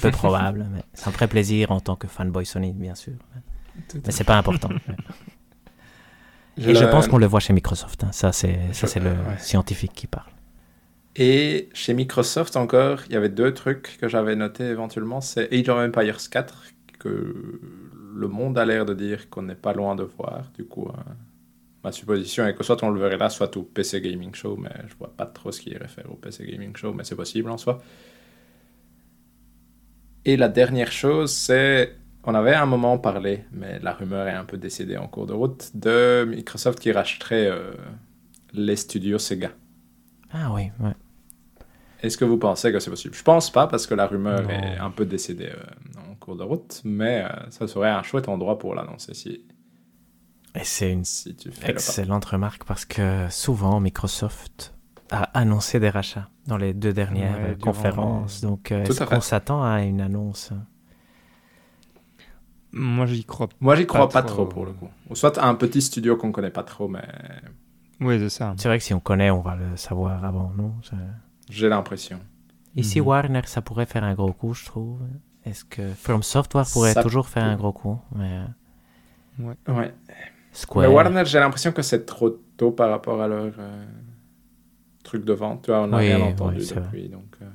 [0.01, 0.67] peu probable.
[0.73, 3.15] Mais ça me ferait plaisir en tant que fanboy Sony, bien sûr.
[3.95, 4.69] Mais c'est pas important.
[6.59, 8.05] Et je pense qu'on le voit chez Microsoft.
[8.05, 8.13] hein.
[8.13, 9.39] Ça, c'est c'est le ouais.
[9.39, 10.29] scientifique qui parle.
[11.17, 15.21] Et chez Microsoft encore, il y avait deux trucs que j'avais notés éventuellement.
[15.21, 16.65] C'est Age of Empires 4,
[16.99, 17.61] que
[18.15, 20.51] le monde a l'air de dire qu'on n'est pas loin de voir.
[20.57, 20.93] Du coup, euh,
[21.85, 24.71] ma supposition est que soit on le verrait là, soit au PC Gaming Show, mais
[24.89, 27.51] je vois pas trop ce qui irait faire au PC Gaming Show, mais c'est possible
[27.51, 27.83] en soi.
[30.25, 34.45] Et la dernière chose, c'est on avait un moment parlé, mais la rumeur est un
[34.45, 37.73] peu décédée en cours de route, de Microsoft qui rachèterait euh,
[38.53, 39.51] les studios Sega.
[40.33, 40.93] Ah oui, ouais.
[42.03, 43.15] Est-ce que vous pensez que c'est possible?
[43.15, 46.43] Je pense pas parce que la rumeur est un peu décédée euh, en cours de
[46.43, 49.45] route, mais euh, ça serait un chouette endroit pour l'annoncer si.
[50.55, 54.75] Et c'est une si tu fais excellente remarque parce que souvent Microsoft
[55.11, 58.41] a annoncé des rachats dans les deux dernières Ouais, durant conférences.
[58.43, 60.53] Donc, euh, qu'on s'attend à une annonce?
[62.73, 63.49] Moi, j'y crois.
[63.61, 64.45] Moi, j'y crois pas, Pas trop.
[64.45, 64.47] trop.
[64.47, 64.89] pour le coup.
[65.11, 67.07] Ou soit un petit studio qu'on connaît pas trop, mais
[68.01, 68.55] Oui, c'est ça.
[68.57, 70.75] C'est vrai que si on connaît, on va le savoir avant, non?
[70.83, 70.97] C'est-
[71.53, 72.19] j'ai l'impression.
[72.77, 73.07] Ici, Mhm.
[73.07, 75.01] Warner, ça pourrait faire un gros coup, je trouve.
[75.45, 77.99] Est-ce que From Software pourrait Ça toujours faire un gros coup?
[78.15, 78.43] Mais
[79.41, 79.95] euh, Ouais.
[80.53, 80.89] Square.
[80.89, 83.85] Mais Warner, j'ai l'impression que c'est trop tôt par rapport à leur euh,
[85.03, 85.63] truc de vente.
[85.65, 86.81] Tu vois, on n'a Oui, rien oui, entendu vrai.
[86.81, 87.09] depuis.
[87.09, 87.47] Donc, euh,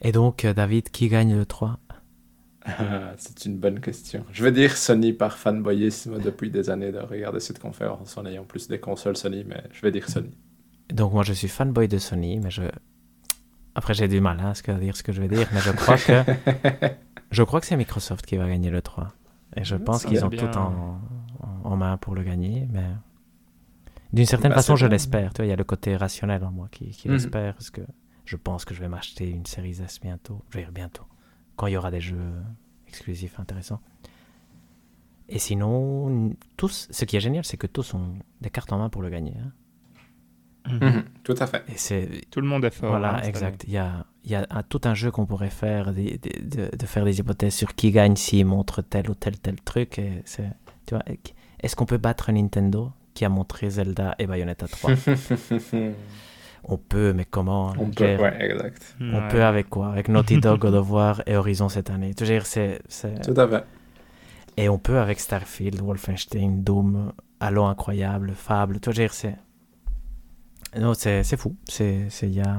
[0.00, 1.78] Et donc, David, qui gagne le 3
[3.16, 4.24] c'est une bonne question.
[4.30, 8.44] Je veux dire Sony par fanboyisme depuis des années de regarder cette conférence en ayant
[8.44, 10.36] plus des consoles Sony, mais je vais dire Sony.
[10.92, 12.62] Donc, moi, je suis fanboy de Sony, mais je.
[13.74, 15.96] Après, j'ai du mal hein, à dire ce que je vais dire, mais je crois
[15.96, 16.22] que.
[17.30, 19.08] je crois que c'est Microsoft qui va gagner le 3.
[19.56, 20.46] Et je pense qu'ils ont bien.
[20.48, 21.00] tout en,
[21.64, 22.84] en, main pour le gagner, mais.
[24.12, 25.32] D'une certaine Bah, façon, je l'espère.
[25.34, 27.14] Tu vois, il y a le côté rationnel en moi qui, qui Mhm.
[27.14, 27.82] l'espère, parce que
[28.24, 30.42] je pense que je vais m'acheter une Series S bientôt.
[30.50, 31.04] Je vais dire bientôt.
[31.56, 32.32] Quand il y aura des jeux
[32.88, 33.80] exclusifs intéressants.
[35.28, 38.88] Et sinon, tous, ce qui est génial, c'est que tous ont des cartes en main
[38.88, 39.34] pour le gagner.
[39.38, 39.52] hein.
[40.66, 40.78] Mhm.
[40.88, 41.62] Mhm, Tout à fait.
[41.68, 42.90] Et c'est Tout le monde est fort.
[42.90, 43.64] voilà, hein, exact.
[43.66, 46.18] Il y a, il y a un- tout un jeu qu'on pourrait faire, de,
[46.76, 49.98] de faire des hypothèses sur qui gagne s'il montre tel ou tel tel truc.
[49.98, 50.50] Et c'est,
[50.86, 51.02] tu vois,
[51.60, 54.90] est-ce qu'on peut battre Nintendo qui a montré Zelda et Bayonetta 3
[56.64, 57.72] On peut, mais comment?
[57.78, 58.96] On Je peut, veux dire, ouais, exact.
[59.00, 59.28] On Ouais.
[59.28, 59.88] peut avec quoi?
[59.90, 62.12] Avec Naughty Dog, God of War et Horizon cette année.
[62.14, 63.64] Tu veux dire, c'est, c'est- Tout à fait.
[64.56, 68.80] Et on peut avec Starfield, Wolfenstein, Doom, Halo Incroyable, Fable.
[68.80, 69.36] Tu veux dire, c'est.
[70.78, 71.56] Non, c'est, c'est fou.
[71.68, 72.58] C'est, c'est, il y a.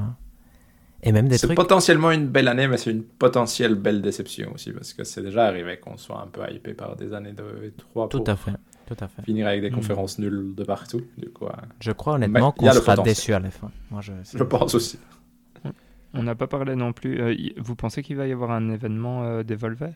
[1.02, 1.56] Et même des C'est trucs.
[1.58, 5.46] potentiellement une belle année, mais c'est une potentielle belle déception aussi, parce que c'est déjà
[5.46, 8.52] arrivé qu'on soit un peu hypé par des années de 3 Tout pour à fait.
[8.86, 9.22] Tout à fait.
[9.22, 9.76] finir avec des Mhm.
[9.78, 11.02] conférences nulles de partout.
[11.18, 13.04] Du coup, euh, Je crois honnêtement qu'on sera potentiel.
[13.06, 13.72] déçu à la fin.
[13.92, 15.00] Moi, je, je pense aussi.
[16.16, 17.22] On n'a pas parlé non plus.
[17.22, 19.92] euh, y- vous pensez qu'il va y avoir un événement euh, d'Evolver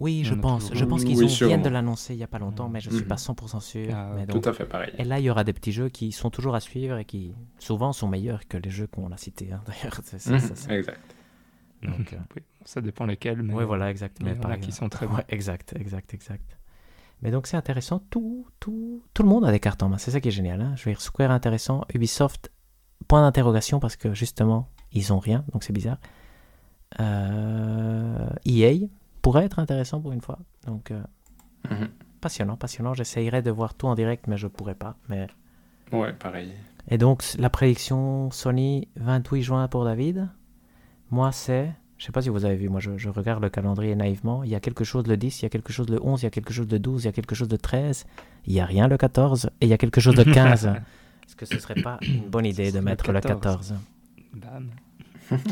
[0.00, 0.64] Oui, je pense.
[0.68, 2.88] toujours- Je pense qu'ils Oui, viennent de l'annoncer il n'y a pas longtemps, mais je
[2.88, 3.08] ne suis Mhm.
[3.08, 3.88] pas 100% sûr.
[3.92, 4.92] Ah, mais Tout à fait pareil.
[4.98, 7.34] Et là, il y aura des petits jeux qui sont toujours à suivre et qui
[7.58, 9.50] souvent sont meilleurs que les jeux qu'on a cités.
[9.52, 10.30] hein, D'ailleurs, c'est ça.
[10.32, 11.00] Mhm, ça, c'est- Exact.
[11.82, 13.42] donc, euh, Oui, ça dépend lesquels.
[13.42, 14.18] Mais Oui, voilà, exact.
[14.20, 15.16] mais Mais il y en par a qui sont très bons.
[15.16, 16.56] Ouais, exact, exact, exact.
[17.20, 20.12] Mais donc c'est intéressant, tout, tout, tout le monde a des cartes en main, c'est
[20.12, 20.60] ça qui est génial.
[20.60, 20.74] Hein?
[20.76, 22.52] Je veux dire, Square intéressant, Ubisoft,
[23.08, 25.98] point d'interrogation parce que justement, ils ont rien, donc c'est bizarre.
[27.00, 28.88] Euh, EA
[29.22, 31.02] pourrait être intéressant pour une fois, donc euh,
[31.70, 31.88] Mhm.
[32.20, 32.94] passionnant, passionnant.
[32.94, 34.96] J'essayerais de voir tout en direct, mais je pourrais pas.
[35.08, 35.26] Mais...
[35.92, 36.52] Ouais, pareil.
[36.90, 40.28] Et donc la prédiction Sony 28 juin pour David,
[41.10, 43.96] moi c'est je sais pas si vous avez vu, moi je, je regarde le calendrier
[43.96, 44.44] naïvement.
[44.44, 46.26] Il y a quelque chose le 10, il y a quelque chose le 11, il
[46.26, 48.06] y a quelque chose de 12, il y a quelque chose de 13.
[48.46, 50.66] Il y a rien le 14 et il y a quelque chose de 15.
[51.26, 53.40] Est-ce que ce serait pas une bonne idée de Le mettre le 14.
[53.40, 53.74] 14
[54.34, 54.70] Bam.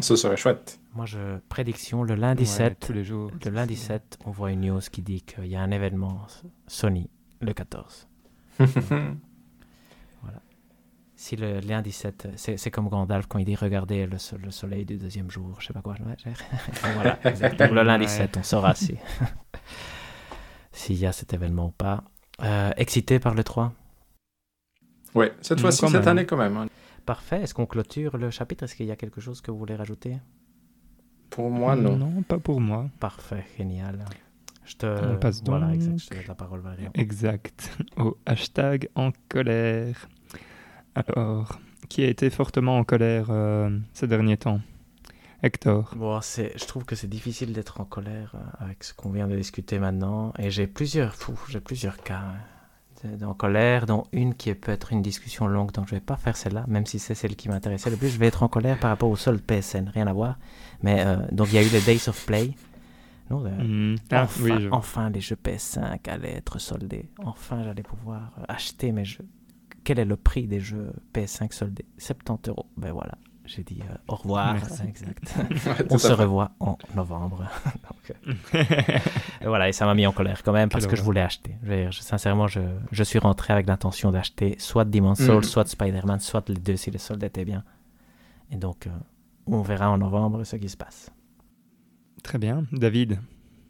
[0.01, 0.79] Ce serait chouette.
[0.97, 2.81] Moi je prédiction le lundi Ouais, 7.
[2.87, 3.31] tous les jours.
[3.45, 6.27] Le lundi 7, on voit une news qui dit qu'il y a un événement
[6.67, 7.11] Sony
[7.41, 8.09] le 14.
[11.19, 14.85] Si le lundi 7, c'est comme Gandalf quand il dit regardez le, so- le soleil
[14.85, 15.95] du deuxième jour, je sais pas quoi.
[15.95, 16.35] ouais,
[16.95, 17.59] voilà, exact.
[17.59, 18.11] Donc, le lundi Ouais.
[18.11, 18.99] 7, on saura si
[20.73, 22.05] s'il y a cet événement ou pas.
[22.43, 23.73] Euh, excité par le 3
[25.15, 26.09] ouais, cette Mm, fois-ci, cette même.
[26.09, 26.55] année quand même.
[26.59, 26.67] hein.
[27.07, 27.41] Parfait.
[27.41, 28.65] Est-ce qu'on clôture le chapitre?
[28.65, 30.19] Est-ce qu'il y a quelque chose que vous voulez rajouter?
[31.31, 31.97] Pour moi, non.
[31.97, 32.89] Non, pas pour moi.
[33.01, 34.05] Parfait, génial.
[34.65, 34.87] Je te...
[34.87, 35.99] On passe Voilà, donc- exact.
[36.01, 36.91] Je te laisse la parole, Valérian.
[36.95, 37.77] Exact.
[37.97, 40.09] Au hashtag en colère.
[40.95, 44.61] Alors, qui a été fortement en colère euh, ces derniers temps?
[45.43, 45.93] Hector.
[45.97, 49.29] Bon, c'est, je trouve que c'est difficile d'être en colère euh, avec ce qu'on vient
[49.29, 50.33] de discuter maintenant.
[50.39, 52.37] Et j'ai plusieurs, fou, j'ai plusieurs cas hein,
[53.25, 56.37] en colère, dont une qui peut être une discussion longue, donc je vais pas faire
[56.37, 58.09] celle-là, même si c'est celle qui m'intéressait le plus.
[58.09, 60.39] Je vais être en colère par rapport au solde PSN, rien à voir.
[60.83, 62.53] Mais euh, donc il y a eu les Days of Play.
[63.31, 63.97] Non, euh, Hmm.
[64.13, 67.09] Ah, enfin, oui, je- enfin, les jeux PS5 allaient être soldés.
[67.25, 69.27] Enfin, j'allais pouvoir euh, acheter mes jeux.
[69.83, 71.85] Quel est le prix des jeux PS5 soldés?
[71.99, 72.67] 70 euros.
[72.77, 74.55] Ben voilà, j'ai dit euh, au revoir.
[74.55, 74.83] Merci.
[74.89, 75.35] Exact.
[75.67, 76.13] Ouais, On se fait.
[76.15, 77.45] revoit en novembre.
[77.65, 78.17] Donc,
[78.55, 78.59] euh,
[79.41, 81.57] et voilà, et ça m'a mis en colère quand même parce que je voulais acheter.
[81.63, 82.61] Je veux dire, je- sincèrement, je,
[82.93, 85.43] je suis rentré avec l'intention d'acheter soit Demon's Souls, Mhm.
[85.43, 87.65] soit Spider-Man, soit les deux si les soldes étaient bien.
[88.51, 88.91] Et donc, euh,
[89.47, 91.11] on verra en novembre ce qui se passe.
[92.23, 92.65] Très bien.
[92.73, 93.19] David.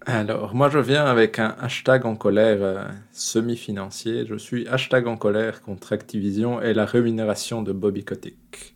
[0.08, 4.24] Alors, moi je viens avec un hashtag en colère euh, semi-financier.
[4.26, 8.75] Je suis hashtag en colère contre Activision et la rémunération de Bobby Kotick.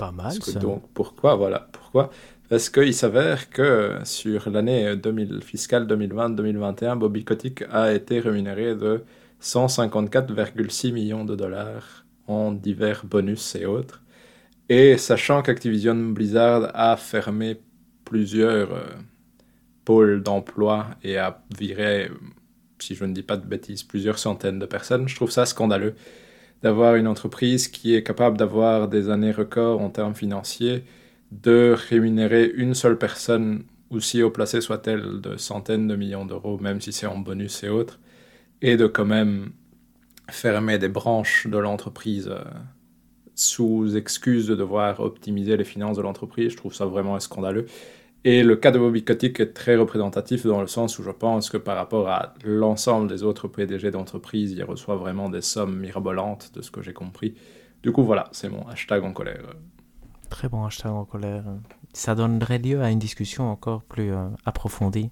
[0.00, 0.58] Pas mal que ça.
[0.58, 2.10] donc, pourquoi Voilà, pourquoi?
[2.48, 9.04] Parce qu'il s'avère que sur l'année 2000 fiscale 2020-2021, Bobby Kotick a été rémunéré de
[9.42, 14.02] 154,6 millions de dollars en divers bonus et autres.
[14.70, 17.60] Et sachant qu'Activision Blizzard a fermé
[18.04, 18.84] plusieurs euh,
[19.84, 22.10] pôles d'emploi et a viré,
[22.78, 25.94] si je ne dis pas de bêtises, plusieurs centaines de personnes, je trouve ça scandaleux
[26.62, 30.84] d'avoir une entreprise qui est capable d'avoir des années records en termes financiers,
[31.32, 36.80] de rémunérer une seule personne, aussi haut placée soit-elle, de centaines de millions d'euros, même
[36.80, 37.98] si c'est en bonus et autres,
[38.62, 39.52] et de quand même
[40.30, 42.44] fermer des branches de l'entreprise euh,
[43.34, 46.52] sous excuse de devoir optimiser les finances de l'entreprise.
[46.52, 47.66] Je trouve ça vraiment scandaleux.
[48.24, 51.48] Et le cas de Bobby Kotick est très représentatif dans le sens où je pense
[51.48, 56.52] que par rapport à l'ensemble des autres PDG d'entreprise, il reçoit vraiment des sommes mirabolantes
[56.54, 57.34] de ce que j'ai compris.
[57.82, 59.54] Du coup, voilà, c'est mon hashtag en colère.
[60.28, 61.44] Très bon hashtag en colère.
[61.94, 65.10] Ça donnerait lieu à une discussion encore plus euh, approfondie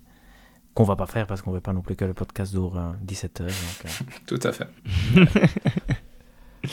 [0.74, 2.92] qu'on va pas faire parce qu'on veut pas non plus que le podcast dure euh,
[3.02, 3.46] 17 heures.
[3.48, 4.68] donc, euh, Tout à fait.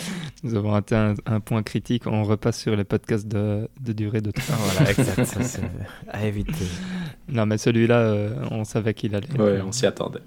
[0.43, 2.07] Nous avons atteint un, un point critique.
[2.07, 4.41] On repasse sur les podcasts de, de durée de temps.
[4.57, 5.25] voilà, exact.
[5.25, 5.61] ça, c'est
[6.09, 6.65] à éviter.
[7.27, 9.31] Non, mais celui-là, euh, on savait qu'il allait.
[9.39, 10.21] Ouais, on s'y attendait.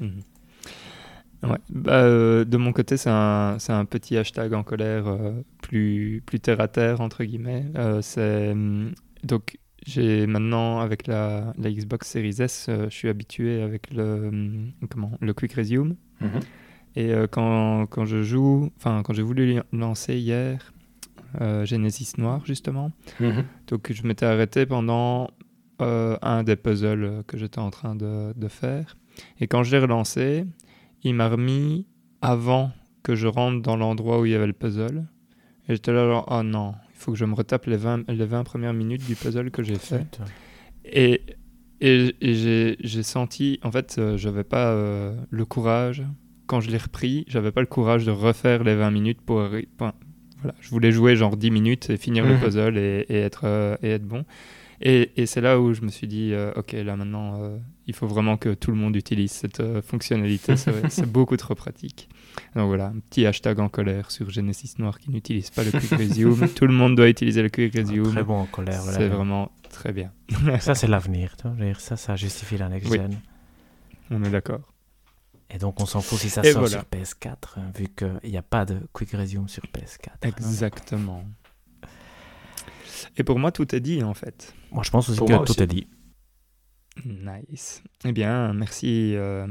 [0.00, 0.22] Mhm.
[1.42, 1.56] Ouais.
[1.70, 6.22] Bah, euh, de mon côté, c'est un, c'est un petit hashtag en colère euh, plus,
[6.26, 7.64] plus terre à terre, entre guillemets.
[7.76, 8.92] Euh, c'est, hum,
[9.24, 14.28] donc, j'ai maintenant, avec la, la Xbox Series S, euh, je suis habitué avec le,
[14.28, 15.96] hum, comment, le Quick Resume.
[16.20, 16.40] Mhm.
[16.96, 20.72] Et euh, quand, quand je joue, enfin, quand j'ai voulu lancer hier
[21.40, 23.44] euh, Genesis Noir, justement, Mhm.
[23.68, 25.30] donc je m'étais arrêté pendant
[25.80, 28.96] euh, un des puzzles que j'étais en train de, de faire.
[29.38, 30.44] Et quand je l'ai relancé,
[31.04, 31.86] il m'a remis
[32.20, 35.04] avant que je rentre dans l'endroit où il y avait le puzzle.
[35.68, 38.26] Et j'étais là genre, oh non, il faut que je me retape les 20, les
[38.26, 40.00] 20 premières minutes du puzzle que j'ai fait.
[40.10, 40.24] Putain.
[40.84, 41.22] Et,
[41.80, 44.74] et, et j'ai j'ai senti, en fait, euh, j'avais pas
[45.30, 46.02] le courage.
[46.50, 49.48] Quand je l'ai repris, j'avais pas le courage de refaire les 20 minutes pour.
[49.76, 49.92] pour-
[50.42, 52.40] voilà, je voulais jouer genre 10 minutes et finir le Mhm.
[52.40, 54.24] puzzle et, et être, euh, et être bon.
[54.80, 57.94] Et, et c'est là où je me suis dit, euh, ok, là maintenant, euh, il
[57.94, 60.56] faut vraiment que tout le monde utilise cette euh, fonctionnalité.
[60.56, 62.08] c'est beaucoup trop pratique.
[62.56, 65.90] Donc voilà, un petit hashtag en colère sur Genesis Noir qui n'utilise pas le Quick
[65.90, 66.48] Resume.
[66.56, 68.10] tout le monde doit utiliser le Quick Resume.
[68.10, 68.80] Très bon en colère.
[68.82, 68.98] voilà.
[68.98, 70.10] C'est vraiment très bien.
[70.58, 71.36] Ça, c'est l'avenir.
[71.78, 72.96] Ça, ça justifie la next Oui.
[72.96, 73.18] gen.
[74.10, 74.62] On est d'accord.
[75.52, 76.78] Et donc, on s'en fout si ça Et sort voilà.
[76.80, 80.10] sur PS4, hein, vu qu'il n'y a pas de Quick Resume sur PS4.
[80.28, 81.24] Exactement.
[83.16, 84.54] Et pour moi, tout est dit en fait.
[84.70, 85.62] Moi, je pense aussi Pour que tout aussi.
[85.62, 85.88] est dit.
[87.04, 87.82] Nice.
[88.04, 89.46] Eh bien, merci euh,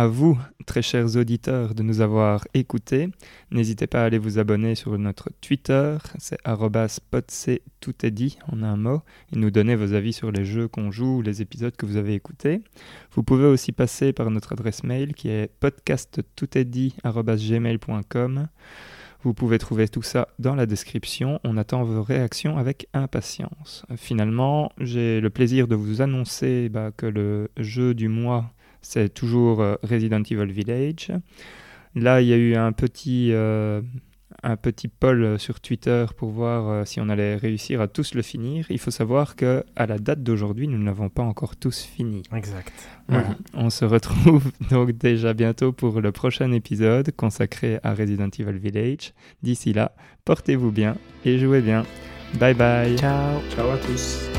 [0.00, 3.10] à vous, très chers auditeurs, de nous avoir écoutés.
[3.50, 6.38] N'hésitez pas à aller vous abonner sur notre Twitter, c'est
[7.10, 10.68] podc, tout est dit en un mot, et nous donner vos avis sur les jeux
[10.68, 12.62] qu'on joue ou les épisodes que vous avez écoutés.
[13.12, 18.48] Vous pouvez aussi passer par notre adresse mail qui est podcasttoutestdit@gmail.com.
[19.22, 21.40] Vous pouvez trouver tout ça dans la description.
[21.44, 23.84] On attend vos réactions avec impatience.
[23.96, 28.50] Finalement, j'ai le plaisir de vous annoncer bah, que le jeu du mois,
[28.82, 31.12] c'est toujours euh, Resident Evil Village.
[31.94, 33.82] Là, il y a eu un petit, euh,
[34.42, 38.22] un petit poll sur Twitter pour voir euh, si on allait réussir à tous le
[38.22, 38.66] finir.
[38.70, 42.22] Il faut savoir que à la date d'aujourd'hui, nous n'avons pas encore tous fini.
[42.34, 42.72] Exact.
[43.08, 43.36] Voilà.
[43.54, 49.12] On se retrouve donc déjà bientôt pour le prochain épisode consacré à Resident Evil Village.
[49.42, 49.92] D'ici là,
[50.24, 51.84] portez-vous bien et jouez bien.
[52.38, 52.96] Bye bye.
[52.96, 53.40] Ciao.
[53.50, 54.30] Ciao à tous.